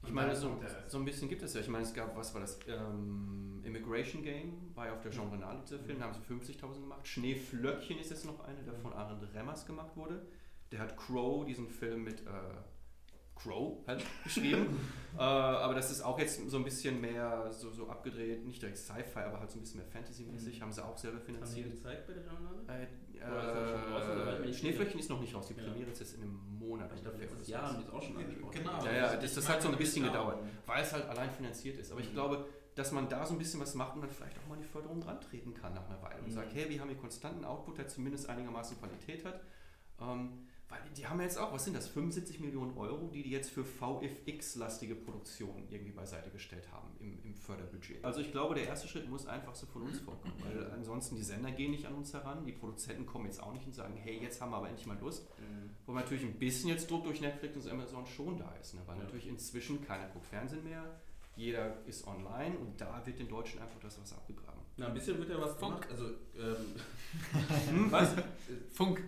Ich 0.02 0.08
Und 0.08 0.14
meine, 0.14 0.32
dann 0.32 0.40
so, 0.40 0.60
so 0.88 0.98
ein 0.98 1.04
bisschen 1.04 1.28
gibt 1.28 1.42
es 1.42 1.52
ja. 1.54 1.60
Ich 1.60 1.68
meine, 1.68 1.84
es 1.84 1.92
gab, 1.92 2.16
was 2.16 2.32
war 2.32 2.40
das? 2.40 2.58
Ähm, 2.66 3.60
Immigration 3.64 4.22
Game 4.22 4.70
war 4.74 4.86
ja 4.86 4.94
auf 4.94 5.02
der 5.02 5.10
Jean 5.10 5.28
Renard 5.28 5.68
dieser 5.68 5.78
Film, 5.78 5.98
da 5.98 6.06
haben 6.06 6.14
sie 6.14 6.52
50.000 6.52 6.80
gemacht. 6.80 7.06
Schneeflöckchen 7.06 7.98
ist 7.98 8.10
jetzt 8.10 8.24
noch 8.24 8.40
eine, 8.40 8.62
der 8.62 8.74
von 8.74 8.92
Arend 8.94 9.22
Remmers 9.34 9.66
gemacht 9.66 9.94
wurde. 9.96 10.26
Der 10.72 10.78
hat 10.80 10.96
Crow, 10.96 11.44
diesen 11.44 11.68
Film 11.68 12.04
mit 12.04 12.20
äh, 12.20 12.30
Crow 13.42 13.78
halt 13.86 14.04
geschrieben. 14.24 14.78
äh, 15.16 15.20
aber 15.22 15.74
das 15.74 15.90
ist 15.90 16.02
auch 16.02 16.18
jetzt 16.18 16.48
so 16.50 16.56
ein 16.56 16.64
bisschen 16.64 17.00
mehr 17.00 17.50
so, 17.52 17.70
so 17.70 17.88
abgedreht, 17.88 18.44
nicht 18.44 18.60
direkt 18.60 18.76
Sci-Fi, 18.78 19.20
aber 19.20 19.40
halt 19.40 19.50
so 19.50 19.58
ein 19.58 19.62
bisschen 19.62 19.80
mehr 19.80 19.88
Fantasy-mäßig. 19.88 20.60
Haben 20.60 20.72
sie 20.72 20.84
auch 20.84 20.96
selber 20.98 21.18
Haben 21.18 21.26
Sie 21.26 21.32
finanziert. 21.32 21.70
gezeigt 21.70 22.06
bei 22.06 22.12
der 22.14 22.22
Journal? 22.24 22.54
Äh, 22.68 22.86
ich 24.48 24.50
äh. 24.50 24.54
Schneeflöckchen 24.54 25.00
ist 25.00 25.10
noch 25.10 25.20
nicht 25.20 25.34
raus. 25.34 25.46
Die 25.48 25.54
Ja. 25.54 25.62
Premiere 25.64 25.90
ist 25.90 26.00
jetzt 26.00 26.14
in 26.14 26.22
einem 26.22 26.58
Monat 26.58 26.90
Ich 26.94 27.02
glaube, 27.02 27.16
ungefähr 27.16 27.30
letztes 27.36 27.48
Jahr 27.48 27.66
haben 27.68 27.76
die 27.78 27.84
es 27.84 27.90
auch 27.90 28.02
schon 28.02 28.16
angesprochen. 28.16 28.50
Genau. 28.58 28.84
Ja, 28.84 28.92
ja, 28.92 29.02
Also 29.04 29.16
das, 29.16 29.24
ich 29.30 29.34
das 29.36 29.48
hat 29.48 29.62
so 29.62 29.68
ein 29.68 29.76
bisschen 29.76 30.04
gedauert, 30.04 30.38
weil 30.66 30.82
es 30.82 30.92
halt 30.92 31.06
allein 31.08 31.30
finanziert 31.30 31.78
ist. 31.78 31.92
Aber 31.92 32.00
ich 32.00 32.08
Mhm. 32.10 32.14
glaube, 32.14 32.46
dass 32.76 32.92
man 32.92 33.08
da 33.08 33.26
so 33.26 33.34
ein 33.34 33.38
bisschen 33.38 33.60
was 33.60 33.74
macht 33.74 33.94
und 33.96 34.02
dann 34.02 34.10
vielleicht 34.10 34.38
auch 34.38 34.46
mal 34.48 34.56
die 34.56 34.64
Förderung 34.64 35.02
rantreten 35.02 35.52
kann 35.54 35.74
nach 35.74 35.86
einer 35.88 36.00
Weile 36.02 36.20
und 36.20 36.28
Mhm. 36.28 36.32
sagt, 36.32 36.54
hey, 36.54 36.68
wir 36.70 36.80
haben 36.80 36.88
hier 36.88 36.96
konstanten 36.98 37.44
Output, 37.44 37.78
der 37.78 37.88
zumindest 37.88 38.28
einigermaßen 38.28 38.78
Qualität 38.78 39.24
hat. 39.24 39.40
Ähm, 40.00 40.46
weil 40.70 40.78
die 40.96 41.06
haben 41.06 41.18
ja 41.18 41.24
jetzt 41.24 41.36
auch, 41.38 41.52
was 41.52 41.64
sind 41.64 41.76
das, 41.76 41.88
75 41.88 42.40
Millionen 42.40 42.76
Euro, 42.78 43.08
die 43.12 43.22
die 43.22 43.30
jetzt 43.30 43.50
für 43.50 43.64
VFX-lastige 43.64 44.94
Produktionen 44.94 45.66
irgendwie 45.70 45.92
beiseite 45.92 46.30
gestellt 46.30 46.70
haben 46.72 46.88
im, 47.00 47.18
im 47.24 47.34
Förderbudget. 47.34 48.04
Also 48.04 48.20
ich 48.20 48.30
glaube, 48.32 48.54
der 48.54 48.66
erste 48.66 48.88
Schritt 48.88 49.08
muss 49.08 49.26
einfach 49.26 49.54
so 49.54 49.66
von 49.66 49.82
uns 49.82 49.98
vorkommen, 50.00 50.34
weil 50.44 50.70
ansonsten 50.72 51.16
die 51.16 51.22
Sender 51.22 51.50
gehen 51.50 51.72
nicht 51.72 51.86
an 51.86 51.94
uns 51.94 52.12
heran, 52.14 52.44
die 52.44 52.52
Produzenten 52.52 53.04
kommen 53.06 53.26
jetzt 53.26 53.42
auch 53.42 53.52
nicht 53.52 53.66
und 53.66 53.74
sagen, 53.74 53.94
hey, 53.96 54.18
jetzt 54.22 54.40
haben 54.40 54.50
wir 54.52 54.56
aber 54.58 54.68
endlich 54.68 54.86
mal 54.86 54.98
Lust. 55.00 55.28
Mhm. 55.38 55.70
Wo 55.86 55.92
natürlich 55.92 56.24
ein 56.24 56.38
bisschen 56.38 56.68
jetzt 56.68 56.90
Druck 56.90 57.04
durch 57.04 57.20
Netflix 57.20 57.56
und 57.56 57.68
Amazon 57.70 58.06
schon 58.06 58.38
da 58.38 58.54
ist, 58.60 58.74
ne? 58.74 58.80
weil 58.86 58.96
Ja. 58.96 59.04
natürlich 59.04 59.26
inzwischen 59.28 59.84
keiner 59.84 60.06
guckt 60.08 60.26
Fernsehen 60.26 60.62
mehr, 60.64 60.84
jeder 61.36 61.84
ist 61.86 62.06
online 62.06 62.56
und 62.58 62.80
da 62.80 63.00
wird 63.04 63.18
den 63.18 63.28
Deutschen 63.28 63.60
einfach 63.60 63.80
das 63.80 64.00
was 64.00 64.12
abgegraben. 64.12 64.60
Na, 64.76 64.86
ein 64.88 64.94
bisschen 64.94 65.18
wird 65.18 65.30
ja 65.30 65.40
was 65.40 65.54
Funk. 65.56 65.82
gemacht. 65.82 65.90
Also, 65.90 66.06
ähm, 66.38 67.90
was? 67.90 68.14
Funk. 68.72 69.02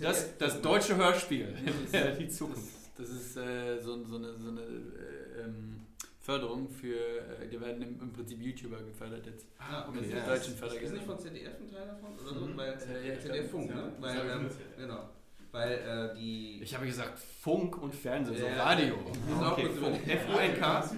Das, 0.00 0.36
das 0.38 0.60
deutsche 0.62 0.96
Hörspiel. 0.96 1.54
Ja, 1.92 2.10
die 2.18 2.28
Zukunft. 2.28 2.62
Das, 2.96 3.08
das 3.08 3.16
ist 3.16 3.36
äh, 3.36 3.78
so, 3.80 4.02
so 4.04 4.16
eine, 4.16 4.32
so 4.38 4.48
eine 4.50 4.60
äh, 4.60 5.42
ähm, 5.44 5.80
Förderung 6.20 6.68
für, 6.68 6.94
äh, 6.96 7.48
die 7.50 7.60
werden 7.60 7.82
im, 7.82 8.00
im 8.00 8.12
Prinzip 8.12 8.40
YouTuber 8.40 8.78
gefördert 8.82 9.26
jetzt. 9.26 9.46
Ah, 9.58 9.86
Okay, 9.88 10.08
ja. 10.10 10.18
Ist, 10.18 10.28
Deutschen 10.28 10.52
ist, 10.54 10.58
Fördergelder. 10.60 10.86
ist 10.86 10.92
nicht 10.92 11.06
von 11.06 11.18
ZDF 11.18 11.52
ein 11.60 11.70
Teil 11.70 11.86
davon? 11.86 12.18
Oder 12.18 12.38
so? 12.38 12.46
Mhm. 12.46 12.56
Weil 12.56 12.72
Äh, 12.72 13.08
ja, 13.14 13.18
ZDF 13.20 13.50
glaub, 13.50 13.50
Funk, 13.50 13.70
ja. 13.70 13.76
ne? 13.76 13.92
Das 14.00 14.02
Weil, 14.02 14.30
ähm, 14.30 14.46
ja. 14.78 14.86
genau. 14.86 15.08
Weil 15.52 15.72
äh, 15.72 16.14
die. 16.18 16.60
Ich 16.62 16.74
habe 16.74 16.86
gesagt 16.86 17.18
Funk 17.18 17.82
und 17.82 17.92
Fernsehen, 17.94 18.36
so 18.36 18.46
Ja, 18.46 18.62
Radio. 18.62 18.94
auch 19.40 19.52
Okay, 19.52 19.68
Funk. 19.70 20.06
F-U-N-K. 20.06 20.90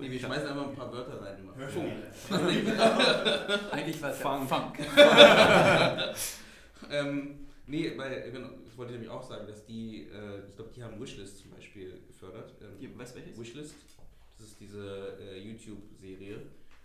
Nee, 0.00 0.10
wir 0.10 0.18
schmeißen 0.20 0.48
einfach 0.48 0.68
ein 0.68 0.74
paar 0.74 0.92
Wörter 0.92 1.20
rein. 1.22 1.48
Funk. 1.68 1.92
Eigentlich 3.72 4.02
war 4.02 4.10
es 4.10 4.18
Funk. 4.18 4.48
Funk. 4.48 4.78
ähm, 6.90 7.46
nee, 7.66 7.92
weil, 7.96 8.30
genau, 8.30 8.48
das 8.64 8.76
wollte 8.76 8.92
ich 8.92 8.98
nämlich 9.00 9.10
auch 9.10 9.22
sagen, 9.22 9.46
dass 9.46 9.64
die, 9.64 10.02
äh, 10.12 10.46
ich 10.48 10.56
glaube, 10.56 10.70
die 10.74 10.82
haben 10.82 11.00
Wishlist 11.00 11.38
zum 11.38 11.50
Beispiel 11.52 12.00
gefördert. 12.06 12.52
Ähm, 12.60 12.78
Die- 12.80 12.98
Weißt 12.98 13.14
du 13.14 13.20
welches? 13.20 13.38
Wishlist, 13.38 13.74
das 14.38 14.48
ist 14.48 14.60
diese 14.60 15.16
äh, 15.20 15.38
YouTube-Serie. 15.38 16.42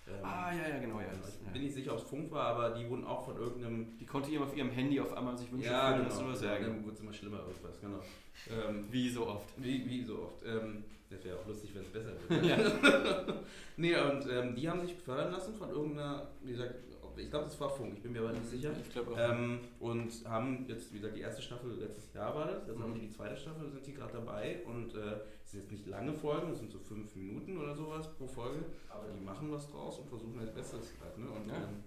Ähm, 0.10 0.24
Ah, 0.24 0.52
ja, 0.54 0.68
ja, 0.76 0.80
genau. 0.80 1.00
Ja, 1.00 1.08
ich 1.12 1.20
das, 1.22 1.38
bin 1.38 1.56
ja. 1.56 1.62
nicht 1.62 1.74
sicher, 1.74 1.94
ob 1.94 2.00
es 2.00 2.04
Funk 2.04 2.32
war, 2.32 2.48
aber 2.48 2.70
die 2.72 2.90
wurden 2.90 3.06
auch 3.06 3.26
von 3.26 3.38
irgendeinem. 3.38 3.98
Die 3.98 4.06
konnte 4.06 4.30
jemand 4.32 4.52
auf 4.52 4.58
ihrem 4.58 4.70
Handy 4.72 5.00
auf 5.00 5.14
einmal 5.16 5.38
sich 5.38 5.52
wünschen, 5.52 5.72
Ja, 5.72 5.98
genau. 5.98 6.26
oder 6.26 6.36
sagen. 6.36 6.66
dann 6.66 6.86
wird 6.86 6.96
es 6.96 7.02
immer 7.02 7.14
schlimmer, 7.14 7.40
irgendwas, 7.40 7.80
genau. 7.80 8.00
Ähm, 8.50 8.86
Wie 8.90 9.10
so 9.10 9.28
oft. 9.28 9.50
Wie, 9.58 9.86
wie 9.86 10.02
so 10.02 10.20
oft. 10.24 10.46
Ähm, 10.46 10.86
das 11.10 11.22
wäre 11.26 11.38
auch 11.38 11.46
lustig, 11.46 11.72
wenn 11.74 11.82
es 11.82 11.90
besser 11.90 12.12
wird. 12.30 13.36
nee, 13.78 13.96
und 13.98 14.26
ähm, 14.32 14.56
die 14.56 14.70
haben 14.70 14.80
sich 14.80 14.94
fördern 14.96 15.34
lassen 15.34 15.54
von 15.56 15.70
irgendeiner, 15.70 16.26
wie 16.44 16.52
gesagt, 16.54 16.76
ich 17.22 17.30
glaube, 17.30 17.46
das 17.46 17.60
war 17.60 17.70
Funk, 17.70 17.94
ich 17.96 18.02
bin 18.02 18.12
mir 18.12 18.20
aber 18.22 18.32
nicht 18.34 18.46
sicher. 18.48 18.72
Ich 18.82 18.92
glaube 18.92 19.12
auch. 19.14 19.18
Ähm, 19.18 19.60
und 19.80 20.12
haben 20.28 20.66
jetzt, 20.68 20.92
wie 20.94 20.98
gesagt, 21.00 21.16
die 21.16 21.22
erste 21.22 21.42
Staffel 21.42 21.72
letztes 21.80 22.14
Jahr 22.14 22.34
war 22.36 22.46
das, 22.48 22.68
jetzt 22.68 22.80
haben 22.80 22.90
Mhm. 22.92 22.96
die 22.96 23.02
die 23.02 23.10
zweite 23.10 23.36
Staffel, 23.38 23.70
sind 23.70 23.86
die 23.86 23.94
gerade 23.94 24.14
dabei 24.14 24.64
und 24.66 24.94
äh, 24.96 25.20
es 25.44 25.52
sind 25.52 25.62
jetzt 25.62 25.72
nicht 25.72 25.88
lange 25.88 26.14
Folgen, 26.14 26.52
es 26.52 26.60
sind 26.60 26.72
so 26.72 26.80
fünf 26.80 27.16
Minuten 27.16 27.58
oder 27.58 27.76
sowas 27.76 28.08
pro 28.18 28.28
Folge, 28.28 28.66
aber 28.90 29.06
die 29.10 29.20
machen 29.24 29.52
was 29.52 29.70
draus 29.70 30.00
und 30.00 30.08
versuchen 30.10 30.40
das 30.40 30.54
Bestes 30.54 30.94
halt, 31.04 31.18
ne? 31.18 31.30
Und 31.30 31.48
Ja. 31.48 31.56
ähm, 31.56 31.84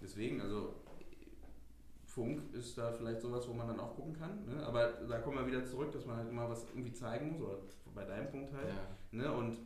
deswegen, 0.00 0.40
also 0.40 0.74
Funk 2.04 2.42
ist 2.52 2.76
da 2.76 2.92
vielleicht 2.92 3.22
sowas, 3.22 3.48
wo 3.48 3.54
man 3.54 3.68
dann 3.68 3.80
auch 3.80 3.94
gucken 3.96 4.12
kann, 4.12 4.44
ne? 4.44 4.62
aber 4.66 4.88
da 5.08 5.18
kommen 5.20 5.38
wir 5.38 5.46
wieder 5.46 5.64
zurück, 5.64 5.92
dass 5.92 6.04
man 6.04 6.16
halt 6.18 6.28
immer 6.28 6.48
was 6.48 6.66
irgendwie 6.68 6.92
zeigen 6.92 7.32
muss, 7.32 7.42
oder 7.42 7.58
bei 7.94 8.04
deinem 8.04 8.30
Punkt 8.30 8.52
halt, 8.52 8.68
Ja. 8.68 9.18
ne? 9.18 9.32
und 9.32 9.56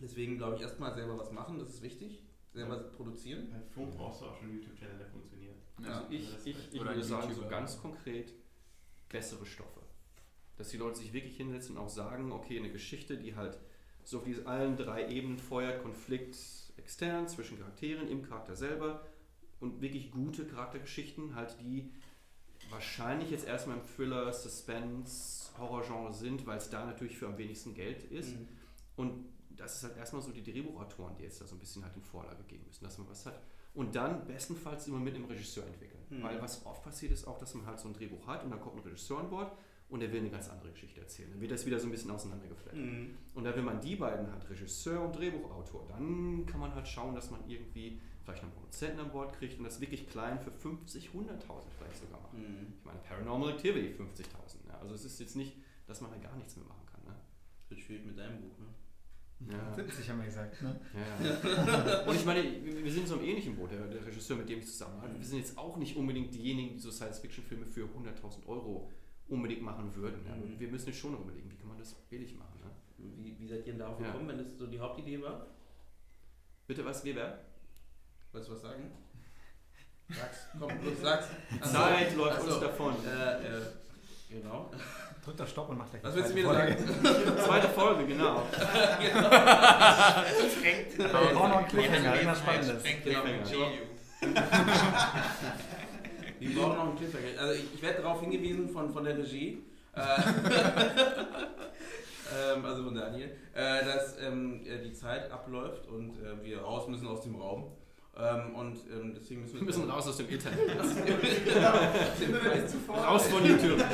deswegen 0.00 0.36
glaube 0.36 0.56
ich 0.56 0.62
erstmal 0.62 0.92
selber 0.94 1.16
was 1.16 1.30
machen, 1.30 1.58
das 1.60 1.68
ist 1.68 1.82
wichtig, 1.82 2.25
selber 2.56 2.78
produzieren. 2.78 3.48
Bei 3.50 3.60
Funk 3.60 3.96
brauchst 3.96 4.22
du 4.22 4.26
auch 4.26 4.36
schon 4.36 4.48
einen 4.48 4.58
YouTube-Channel, 4.58 4.98
der 4.98 5.06
funktioniert. 5.06 5.56
Also 5.78 5.90
Ja. 5.90 6.06
ich, 6.10 6.32
das 6.32 6.46
ich, 6.46 6.56
ich 6.72 6.80
Oder 6.80 6.90
würde 6.90 7.04
sagen, 7.04 7.34
so 7.34 7.46
ganz 7.46 7.80
konkret 7.80 8.32
bessere 9.08 9.46
Stoffe. 9.46 9.80
Dass 10.56 10.70
die 10.70 10.78
Leute 10.78 10.98
sich 10.98 11.12
wirklich 11.12 11.36
hinsetzen 11.36 11.76
und 11.76 11.82
auch 11.82 11.88
sagen, 11.88 12.32
okay, 12.32 12.58
eine 12.58 12.72
Geschichte, 12.72 13.18
die 13.18 13.36
halt 13.36 13.58
so 14.04 14.18
auf 14.18 14.24
diesen 14.24 14.46
allen 14.46 14.76
drei 14.76 15.08
Ebenen 15.08 15.38
feuert, 15.38 15.82
Konflikt 15.82 16.36
extern 16.76 17.28
zwischen 17.28 17.58
Charakteren, 17.58 18.08
im 18.08 18.22
Charakter 18.22 18.56
selber 18.56 19.06
und 19.60 19.80
wirklich 19.82 20.10
gute 20.10 20.46
Charaktergeschichten, 20.46 21.34
halt 21.34 21.56
die 21.60 21.92
wahrscheinlich 22.70 23.30
jetzt 23.30 23.46
erstmal 23.46 23.76
im 23.76 23.84
Thriller, 23.84 24.32
Suspense, 24.32 25.50
Horrorgenre 25.58 26.14
sind, 26.14 26.46
weil 26.46 26.58
es 26.58 26.70
da 26.70 26.86
natürlich 26.86 27.18
für 27.18 27.26
am 27.26 27.36
wenigsten 27.36 27.74
Geld 27.74 28.04
ist. 28.04 28.34
Mhm. 28.36 28.48
Und 28.96 29.24
das 29.56 29.76
ist 29.76 29.84
halt 29.84 29.96
erstmal 29.96 30.22
so 30.22 30.30
die 30.30 30.42
Drehbuchautoren, 30.42 31.16
die 31.16 31.24
jetzt 31.24 31.40
da 31.40 31.46
so 31.46 31.56
ein 31.56 31.58
bisschen 31.58 31.84
halt 31.84 31.94
in 31.96 32.02
Vorlage 32.02 32.42
gehen 32.44 32.62
müssen, 32.66 32.84
dass 32.84 32.98
man 32.98 33.08
was 33.08 33.26
hat. 33.26 33.40
Und 33.74 33.94
dann 33.94 34.26
bestenfalls 34.26 34.86
immer 34.88 34.98
mit 34.98 35.14
einem 35.14 35.26
Regisseur 35.26 35.66
entwickeln. 35.66 36.02
Mhm. 36.08 36.22
Weil 36.22 36.40
was 36.40 36.64
oft 36.64 36.82
passiert 36.82 37.12
ist 37.12 37.26
auch, 37.26 37.38
dass 37.38 37.54
man 37.54 37.66
halt 37.66 37.78
so 37.78 37.88
ein 37.88 37.94
Drehbuch 37.94 38.26
hat 38.26 38.42
und 38.44 38.50
dann 38.50 38.60
kommt 38.60 38.76
ein 38.76 38.82
Regisseur 38.82 39.18
an 39.20 39.28
Bord 39.28 39.52
und 39.88 40.00
der 40.00 40.10
will 40.12 40.20
eine 40.20 40.30
ganz 40.30 40.48
andere 40.48 40.70
Geschichte 40.70 41.00
erzählen. 41.00 41.30
Dann 41.30 41.40
wird 41.40 41.50
das 41.50 41.66
wieder 41.66 41.78
so 41.78 41.86
ein 41.86 41.90
bisschen 41.90 42.10
auseinandergefleckt. 42.10 42.76
Mhm. 42.76 43.16
Und 43.34 43.44
da, 43.44 43.54
wenn 43.54 43.64
man 43.64 43.80
die 43.80 43.96
beiden 43.96 44.32
hat, 44.32 44.48
Regisseur 44.48 45.02
und 45.02 45.16
Drehbuchautor, 45.16 45.86
dann 45.88 46.46
kann 46.46 46.60
man 46.60 46.74
halt 46.74 46.88
schauen, 46.88 47.14
dass 47.14 47.30
man 47.30 47.48
irgendwie 47.48 48.00
vielleicht 48.24 48.42
einen 48.42 48.52
Produzenten 48.52 49.00
an 49.00 49.10
Bord 49.10 49.32
kriegt 49.34 49.58
und 49.58 49.64
das 49.64 49.80
wirklich 49.80 50.08
klein 50.08 50.40
für 50.40 50.50
50, 50.50 51.10
100.000 51.10 51.20
vielleicht 51.78 51.98
sogar 51.98 52.20
macht. 52.20 52.34
Mhm. 52.34 52.74
Ich 52.78 52.84
meine, 52.84 52.98
Paranormal 53.00 53.50
Activity 53.50 53.94
50.000. 53.94 54.68
Ja. 54.68 54.78
Also 54.80 54.94
es 54.94 55.04
ist 55.04 55.20
jetzt 55.20 55.36
nicht, 55.36 55.56
dass 55.86 56.00
man 56.00 56.10
halt 56.10 56.22
gar 56.22 56.34
nichts 56.36 56.56
mehr 56.56 56.66
machen 56.66 56.86
kann. 56.86 57.04
Ne? 57.04 57.14
Wird 57.68 57.80
schwierig 57.80 58.06
mit 58.06 58.18
deinem 58.18 58.40
Buch, 58.40 58.58
ne? 58.58 58.66
Ja. 59.40 59.74
70 59.74 60.08
haben 60.10 60.18
wir 60.18 60.24
gesagt, 60.26 60.62
ne? 60.62 60.80
Ja, 60.94 61.26
ja. 61.26 62.02
Und 62.06 62.16
ich 62.16 62.24
meine, 62.24 62.42
wir 62.42 62.90
sind 62.92 63.06
so 63.06 63.16
im 63.16 63.24
ähnlichen 63.24 63.54
Boot, 63.54 63.70
der, 63.70 63.86
der 63.86 64.04
Regisseur, 64.06 64.36
mit 64.38 64.48
dem 64.48 64.60
ich 64.60 64.66
zusammenarbeite. 64.66 65.18
Wir 65.18 65.26
sind 65.26 65.38
jetzt 65.38 65.58
auch 65.58 65.76
nicht 65.76 65.94
unbedingt 65.96 66.34
diejenigen, 66.34 66.74
die 66.74 66.80
so 66.80 66.90
Science-Fiction-Filme 66.90 67.66
für 67.66 67.84
100.000 67.84 68.46
Euro 68.46 68.90
unbedingt 69.28 69.62
machen 69.62 69.94
würden. 69.94 70.24
Ja. 70.26 70.34
Mhm. 70.34 70.58
Wir 70.58 70.68
müssen 70.68 70.86
jetzt 70.88 70.98
schon 70.98 71.14
überlegen, 71.14 71.50
wie 71.50 71.56
kann 71.56 71.68
man 71.68 71.78
das 71.78 71.92
billig 72.08 72.34
machen. 72.36 72.60
Ne? 72.60 72.70
Wie, 73.22 73.38
wie 73.38 73.46
seid 73.46 73.58
ihr 73.60 73.72
denn 73.72 73.78
darauf 73.78 74.00
Ja. 74.00 74.06
gekommen, 74.06 74.28
wenn 74.28 74.38
das 74.38 74.56
so 74.56 74.66
die 74.66 74.80
Hauptidee 74.80 75.20
war? 75.20 75.46
Bitte 76.66 76.84
was, 76.84 77.04
Weber? 77.04 77.38
Wolltest 78.32 78.50
du 78.50 78.54
was 78.54 78.62
sagen? 78.62 78.90
Sag's, 80.08 80.46
komm, 80.58 80.70
los, 80.84 81.00
sag's. 81.02 81.26
Zeit 81.72 82.16
läuft 82.16 82.38
Ach 82.40 82.44
uns 82.44 82.60
davon. 82.60 82.94
Äh, 83.04 83.46
äh, 83.58 83.62
genau. 84.40 84.70
Drückt 85.24 85.40
auf 85.40 85.48
Stopp 85.48 85.68
und 85.70 85.78
macht 85.78 85.90
gleich 85.90 86.04
Was 86.04 86.14
willst 86.14 86.30
du 86.30 86.34
mir 86.34 86.44
zweite 86.44 86.84
sagen? 86.84 87.38
Zweite 87.44 87.68
Folge, 87.68 88.06
genau. 88.06 88.42
Sprengt 90.56 90.98
Wir 90.98 91.08
brauchen 91.08 91.50
noch 91.50 91.56
einen 91.56 91.66
Cliffhanger, 91.66 92.14
irgendwas 92.14 92.38
Spannendes. 92.38 92.84
Genau. 93.04 93.22
Budget. 93.22 93.56
Wir 96.38 96.54
brauchen 96.54 96.76
noch 96.76 96.88
einen 96.88 96.96
Cliffhanger. 96.96 97.40
Also 97.40 97.54
ich, 97.54 97.74
ich 97.74 97.82
werde 97.82 98.02
darauf 98.02 98.20
hingewiesen 98.20 98.68
von, 98.68 98.92
von 98.92 99.02
der 99.04 99.18
Regie, 99.18 99.64
äh, 99.94 100.00
ähm, 102.54 102.64
also 102.64 102.84
von 102.84 102.94
Daniel, 102.94 103.30
äh, 103.54 103.84
dass 103.84 104.16
ähm, 104.20 104.64
äh, 104.64 104.80
die 104.82 104.92
Zeit 104.92 105.32
abläuft 105.32 105.88
und 105.88 106.18
äh, 106.18 106.44
wir 106.44 106.60
raus 106.60 106.86
müssen 106.88 107.08
aus 107.08 107.22
dem 107.22 107.34
Raum. 107.34 107.72
Ähm, 108.18 108.54
und 108.54 108.78
ähm, 108.90 109.12
deswegen 109.14 109.42
müssen 109.42 109.52
wir, 109.54 109.60
Wir 109.60 109.66
müssen 109.66 109.90
raus 109.90 110.08
aus 110.08 110.16
dem 110.16 110.28
Internet. 110.28 110.58
raus 112.88 112.88
Raus 112.88 113.28
von 113.28 113.44
YouTube. 113.44 113.84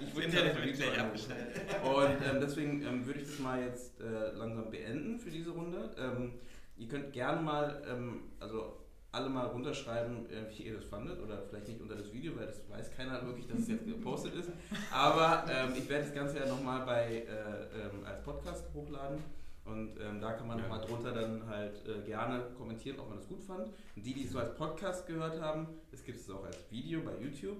Ich 0.00 0.14
würde 0.14 0.26
Internet 0.26 0.54
gerne 0.54 0.66
wird 0.66 0.76
gleich 0.76 0.88
Video 0.88 0.98
abgeschnitten. 0.98 1.46
Und 1.84 2.16
ähm, 2.28 2.40
deswegen 2.40 2.82
ähm, 2.82 3.06
würde 3.06 3.20
ich 3.20 3.26
das 3.26 3.38
mal 3.38 3.62
jetzt 3.62 4.00
äh, 4.00 4.32
langsam 4.36 4.70
beenden 4.70 5.18
für 5.18 5.30
diese 5.30 5.50
Runde. 5.50 5.94
Ähm, 5.98 6.32
ihr 6.76 6.88
könnt 6.88 7.12
gerne 7.12 7.42
mal, 7.42 7.82
ähm, 7.90 8.22
also 8.40 8.78
alle 9.12 9.28
mal 9.28 9.46
runterschreiben, 9.46 10.30
äh, 10.30 10.48
wie 10.50 10.62
ihr 10.62 10.76
das 10.76 10.86
fandet. 10.86 11.20
Oder 11.20 11.42
vielleicht 11.42 11.68
nicht 11.68 11.80
unter 11.80 11.96
das 11.96 12.10
Video, 12.10 12.34
weil 12.36 12.46
das 12.46 12.62
weiß 12.70 12.90
keiner 12.96 13.26
wirklich, 13.26 13.46
dass 13.46 13.58
es 13.60 13.68
jetzt 13.68 13.86
gepostet 13.86 14.34
ist. 14.34 14.50
Aber 14.90 15.44
ähm, 15.50 15.74
ich 15.76 15.86
werde 15.90 16.04
das 16.04 16.14
Ganze 16.14 16.38
ja 16.38 16.46
nochmal 16.46 16.86
bei, 16.86 17.26
äh, 17.28 18.06
als 18.06 18.22
Podcast 18.22 18.64
hochladen. 18.72 19.18
Und 19.64 19.96
ähm, 20.00 20.20
da 20.20 20.32
kann 20.32 20.48
man 20.48 20.58
Ja. 20.58 20.64
nochmal 20.66 20.84
drunter 20.84 21.12
dann 21.12 21.46
halt 21.46 21.86
äh, 21.86 22.00
gerne 22.04 22.46
kommentieren, 22.58 22.98
ob 22.98 23.08
man 23.08 23.18
das 23.18 23.28
gut 23.28 23.42
fand. 23.42 23.68
Und 23.94 24.04
die, 24.04 24.12
die 24.14 24.24
es 24.24 24.32
so 24.32 24.38
als 24.40 24.54
Podcast 24.56 25.06
gehört 25.06 25.40
haben, 25.40 25.68
das 25.90 26.02
gibt 26.04 26.18
es 26.18 26.28
auch 26.30 26.44
als 26.44 26.58
Video 26.70 27.00
bei 27.02 27.16
YouTube. 27.20 27.58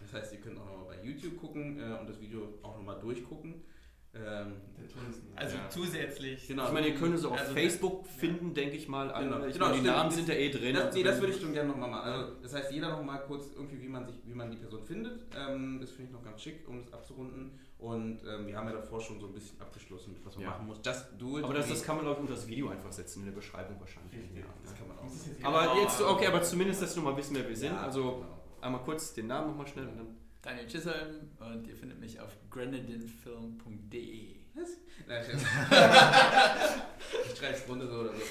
Das 0.00 0.12
heißt, 0.12 0.32
ihr 0.34 0.40
könnt 0.40 0.58
auch 0.58 0.66
nochmal 0.66 0.96
bei 0.96 1.02
YouTube 1.04 1.38
gucken 1.40 1.78
äh, 1.78 1.98
und 2.00 2.08
das 2.08 2.20
Video 2.20 2.54
auch 2.62 2.76
nochmal 2.76 2.98
durchgucken. 3.00 3.62
Ähm. 4.16 4.52
Also 5.36 5.56
Ja. 5.56 5.68
zusätzlich. 5.70 6.46
genau. 6.46 6.66
Ich 6.66 6.72
meine, 6.72 6.88
ihr 6.88 6.94
könnt 6.94 7.14
es 7.16 7.24
auch 7.24 7.32
auf 7.32 7.40
Also, 7.40 7.52
Facebook 7.54 8.06
finden, 8.06 8.54
denke 8.54 8.76
ich 8.76 8.86
mal. 8.86 9.10
alle. 9.10 9.26
Genau. 9.28 9.44
Ich 9.46 9.54
Genau, 9.54 9.66
meine, 9.70 9.80
die. 9.80 9.86
Namen 9.88 10.10
sind 10.10 10.28
ja 10.28 10.34
eh 10.34 10.50
drin. 10.50 10.74
Das, 10.74 10.84
also 10.84 10.98
nee, 10.98 11.04
das 11.04 11.20
würde 11.20 11.32
ich 11.32 11.40
schon 11.40 11.52
gerne 11.52 11.70
nochmal 11.70 11.90
machen. 11.90 12.10
Also, 12.12 12.34
das 12.42 12.54
heißt, 12.54 12.70
jeder 12.72 12.90
nochmal 12.90 13.20
kurz 13.26 13.46
irgendwie, 13.56 13.82
wie 13.82 13.88
man, 13.88 14.06
sich, 14.06 14.14
wie 14.24 14.34
man 14.34 14.50
die 14.50 14.56
Person 14.56 14.84
findet. 14.84 15.20
Ähm, 15.36 15.78
das 15.80 15.90
finde 15.90 16.04
ich 16.04 16.12
noch 16.12 16.22
ganz 16.22 16.40
schick, 16.42 16.68
um 16.68 16.78
das 16.78 16.92
abzurunden. 16.92 17.58
Und 17.78 18.20
ähm, 18.24 18.46
wir 18.46 18.56
haben 18.56 18.68
ja 18.68 18.74
davor 18.74 19.00
schon 19.00 19.18
so 19.20 19.26
ein 19.26 19.32
bisschen 19.32 19.60
abgeschlossen, 19.60 20.14
was 20.24 20.34
man 20.36 20.44
Ja. 20.44 20.50
machen 20.50 20.66
muss. 20.66 20.80
Just 20.84 21.06
do 21.18 21.38
it. 21.38 21.44
Aber 21.44 21.54
das, 21.54 21.68
das 21.68 21.82
kann 21.82 21.96
man, 21.96 22.04
glaube 22.04 22.18
ich, 22.20 22.22
unter 22.28 22.34
das 22.34 22.46
Video 22.46 22.68
einfach 22.68 22.92
setzen, 22.92 23.20
in 23.20 23.26
der 23.26 23.32
Beschreibung 23.32 23.80
wahrscheinlich. 23.80 24.12
Richtig, 24.14 24.38
Ja, 24.38 24.44
das 24.62 24.72
ja. 24.72 24.78
kann 24.78 24.88
man 24.88 24.98
auch. 24.98 25.04
Jetzt 25.04 25.44
Aber 25.44 25.62
Genau. 25.62 25.82
jetzt, 25.82 26.00
okay, 26.02 26.26
aber 26.28 26.42
zumindest, 26.42 26.82
dass 26.82 26.94
wir 26.94 27.02
noch 27.02 27.10
mal 27.10 27.16
wissen, 27.16 27.34
wer 27.34 27.48
wir 27.48 27.56
sind. 27.56 27.72
Ja, 27.72 27.80
Also 27.82 28.02
genau. 28.02 28.26
einmal 28.60 28.82
kurz 28.82 29.12
den 29.14 29.26
Namen 29.26 29.48
nochmal 29.48 29.66
schnell 29.66 29.88
und 29.88 29.96
dann. 29.98 30.16
Daniel 30.44 30.66
Chisholm 30.66 31.30
und 31.40 31.66
ihr 31.66 31.74
findet 31.74 31.98
mich 31.98 32.20
auf 32.20 32.36
grenadinfilm.de. 32.50 34.34
Nein, 35.08 35.24
Scherz. 35.24 35.42
ich 37.32 37.38
schreibe 37.38 37.54
es 37.54 37.66
runter 37.66 37.86
so 37.86 38.00
oder 38.00 38.12
so. 38.12 38.22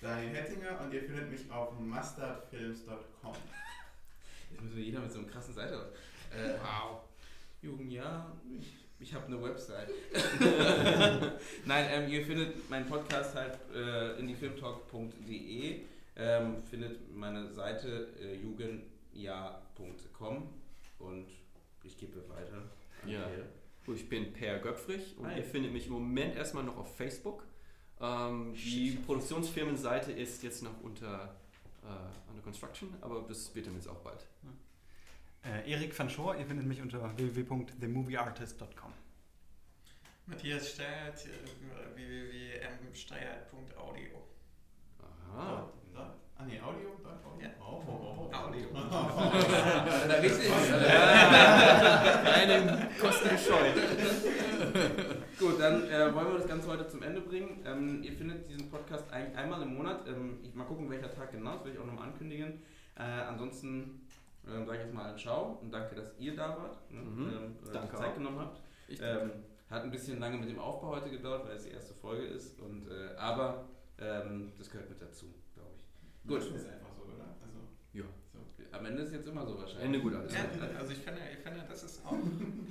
Daniel 0.00 0.34
Hettinger 0.34 0.80
und 0.80 0.94
ihr 0.94 1.02
findet 1.02 1.30
mich 1.30 1.50
auf 1.50 1.78
mustardfilms.com. 1.78 3.34
Jetzt 4.50 4.62
müssen 4.62 4.76
wir 4.76 4.84
jeder 4.84 5.00
mit 5.00 5.12
so 5.12 5.18
einem 5.18 5.28
krassen 5.28 5.52
Seite 5.52 5.76
aus. 5.76 5.88
Äh, 6.34 6.54
wow. 6.62 7.02
Jugend, 7.60 7.92
ja, 7.92 8.32
ich, 8.58 8.76
ich 9.00 9.12
habe 9.12 9.26
eine 9.26 9.42
Website. 9.42 9.90
Nein, 11.66 11.86
ähm, 11.90 12.10
ihr 12.10 12.24
findet 12.24 12.70
meinen 12.70 12.86
Podcast 12.86 13.34
halt 13.34 13.58
äh, 13.74 14.18
indiefilmtalk.de, 14.18 15.82
ähm, 16.16 16.62
findet 16.70 17.14
meine 17.14 17.52
Seite 17.52 18.08
äh, 18.22 18.36
jugendjahr.com 19.18 20.48
und 21.00 21.26
ich 21.82 21.96
gebe 21.96 22.28
weiter. 22.28 22.62
an 23.02 23.08
Ja. 23.10 23.26
Gut, 23.84 23.96
ich 23.96 24.08
bin 24.08 24.32
Per 24.32 24.58
Göpfrich 24.58 25.16
und 25.18 25.26
Hi. 25.26 25.38
ihr 25.38 25.44
findet 25.44 25.72
mich 25.72 25.86
im 25.86 25.92
Moment 25.92 26.36
erstmal 26.36 26.62
noch 26.64 26.76
auf 26.76 26.96
Facebook. 26.96 27.44
Ähm, 28.00 28.54
die 28.54 28.92
Produktionsfirmenseite 29.06 30.12
ist 30.12 30.42
jetzt 30.42 30.62
noch 30.62 30.80
unter 30.82 31.34
äh, 31.82 32.30
under 32.30 32.42
construction, 32.42 32.94
aber 33.00 33.22
das 33.26 33.54
wird 33.54 33.66
dann 33.66 33.74
jetzt 33.74 33.88
auch 33.88 34.00
bald. 34.00 34.26
Äh, 35.44 35.70
Erik 35.70 35.96
van 35.98 36.10
Schoor, 36.10 36.36
ihr 36.36 36.44
findet 36.46 36.66
mich 36.66 36.82
unter 36.82 37.16
www.themovieartist.com. 37.16 38.92
Matthias 40.26 40.72
Steyert, 40.72 41.24
äh, 41.24 41.94
www.msteyert.audio. 41.94 44.22
Aha. 45.00 45.72
Da? 45.94 46.14
Ah 46.38 46.44
ne, 46.44 46.60
Audio? 46.62 46.90
Ja. 47.40 47.48
Oh, 47.60 47.82
oh, 47.86 48.30
oh. 48.30 48.36
Audio. 48.36 48.68
Da 50.08 50.14
richtig. 50.14 50.50
Keine 52.24 52.88
Kosten 53.00 53.28
gescheut. 53.30 53.74
Gut, 55.38 55.60
dann 55.60 55.88
äh, 55.90 56.14
wollen 56.14 56.28
wir 56.28 56.38
das 56.38 56.46
Ganze 56.46 56.68
heute 56.68 56.86
zum 56.86 57.02
Ende 57.02 57.20
bringen. 57.20 57.60
Ähm, 57.66 58.02
ihr 58.02 58.12
findet 58.12 58.48
diesen 58.48 58.70
Podcast 58.70 59.12
eigentlich 59.12 59.36
einmal 59.36 59.62
im 59.62 59.74
Monat. 59.76 60.06
Ähm, 60.06 60.38
ich 60.42 60.54
mal 60.54 60.64
gucken, 60.64 60.88
welcher 60.88 61.10
Tag 61.10 61.32
genau, 61.32 61.54
das 61.56 61.64
will 61.64 61.72
ich 61.72 61.78
auch 61.78 61.86
nochmal 61.86 62.08
ankündigen. 62.08 62.62
Äh, 62.96 63.02
ansonsten 63.02 64.06
ähm, 64.46 64.64
sage 64.64 64.78
ich 64.78 64.84
jetzt 64.84 64.94
mal 64.94 65.16
Ciao 65.18 65.58
und 65.60 65.72
danke, 65.72 65.96
dass 65.96 66.16
ihr 66.18 66.36
da 66.36 66.50
wart. 66.50 66.90
Ne? 66.90 67.00
Mhm. 67.00 67.28
Ähm, 67.28 67.56
äh, 67.68 67.72
Danke 67.72 67.88
die 67.90 67.96
Zeit 67.96 68.10
auch. 68.10 68.14
genommen 68.14 68.38
habt. 68.38 68.60
Ich 68.86 69.00
Ähm, 69.02 69.30
hat 69.70 69.82
ein 69.82 69.90
bisschen 69.90 70.18
lange 70.20 70.38
mit 70.38 70.48
dem 70.48 70.58
Aufbau 70.58 70.90
heute 70.96 71.10
gedauert, 71.10 71.46
weil 71.46 71.56
es 71.56 71.64
die 71.64 71.72
erste 71.72 71.94
Folge 71.94 72.24
ist. 72.26 72.58
Und, 72.60 72.88
äh, 72.88 73.14
aber 73.16 73.64
ähm, 74.00 74.52
das 74.56 74.70
gehört 74.70 74.88
mit 74.88 75.00
dazu. 75.02 75.26
Gut. 76.28 76.40
Das 76.40 76.46
ist 76.60 76.68
einfach 76.68 76.92
so, 76.96 77.02
oder? 77.04 77.24
Also, 77.42 77.58
Ja. 77.92 78.04
so. 78.32 78.38
Am 78.76 78.84
Ende 78.86 79.02
ist 79.02 79.12
jetzt 79.12 79.26
immer 79.26 79.44
so 79.46 79.58
wahrscheinlich. 79.58 79.84
Ende 79.86 80.00
gut 80.00 80.14
alles. 80.14 80.32
Ja, 80.34 80.40
also 80.78 80.92
ich 80.92 80.98
finde, 80.98 81.20
ich 81.32 81.38
finde, 81.38 81.64
das 81.68 81.82
ist 81.82 82.04
auch 82.06 82.12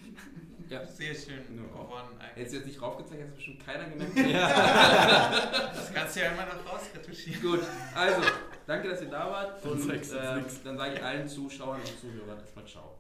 Ja. 0.69 0.85
sehr 0.85 1.15
schön 1.15 1.41
Ja. 1.55 1.63
geworden 1.63 2.09
eigentlich. 2.19 2.35
Hättest 2.35 2.53
du 2.53 2.57
jetzt 2.57 2.65
nicht 2.67 2.81
raufgezeigt, 2.81 3.19
hätte 3.21 3.29
es 3.29 3.35
bestimmt 3.35 3.65
keiner 3.65 3.89
gemerkt. 3.89 4.15
Das 5.77 5.93
kannst 5.93 6.15
du 6.15 6.19
ja 6.19 6.31
immer 6.31 6.45
noch 6.45 6.73
rausretuschieren. 6.73 7.41
Gut, 7.41 7.61
also, 7.95 8.21
danke, 8.65 8.89
dass 8.89 9.01
ihr 9.01 9.09
da 9.09 9.31
wart. 9.31 9.65
Und 9.65 9.85
jetzt 9.91 10.13
nix. 10.13 10.61
dann 10.63 10.77
sage 10.77 10.93
ich 10.95 11.03
allen 11.03 11.27
Zuschauern 11.27 11.79
und 11.79 11.99
Zuhörern 11.99 12.39
erstmal 12.39 12.65
Ciao. 12.65 12.97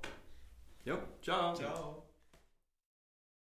Jo, 0.85 0.97
ciao. 1.21 1.53
Ciao. 1.53 2.06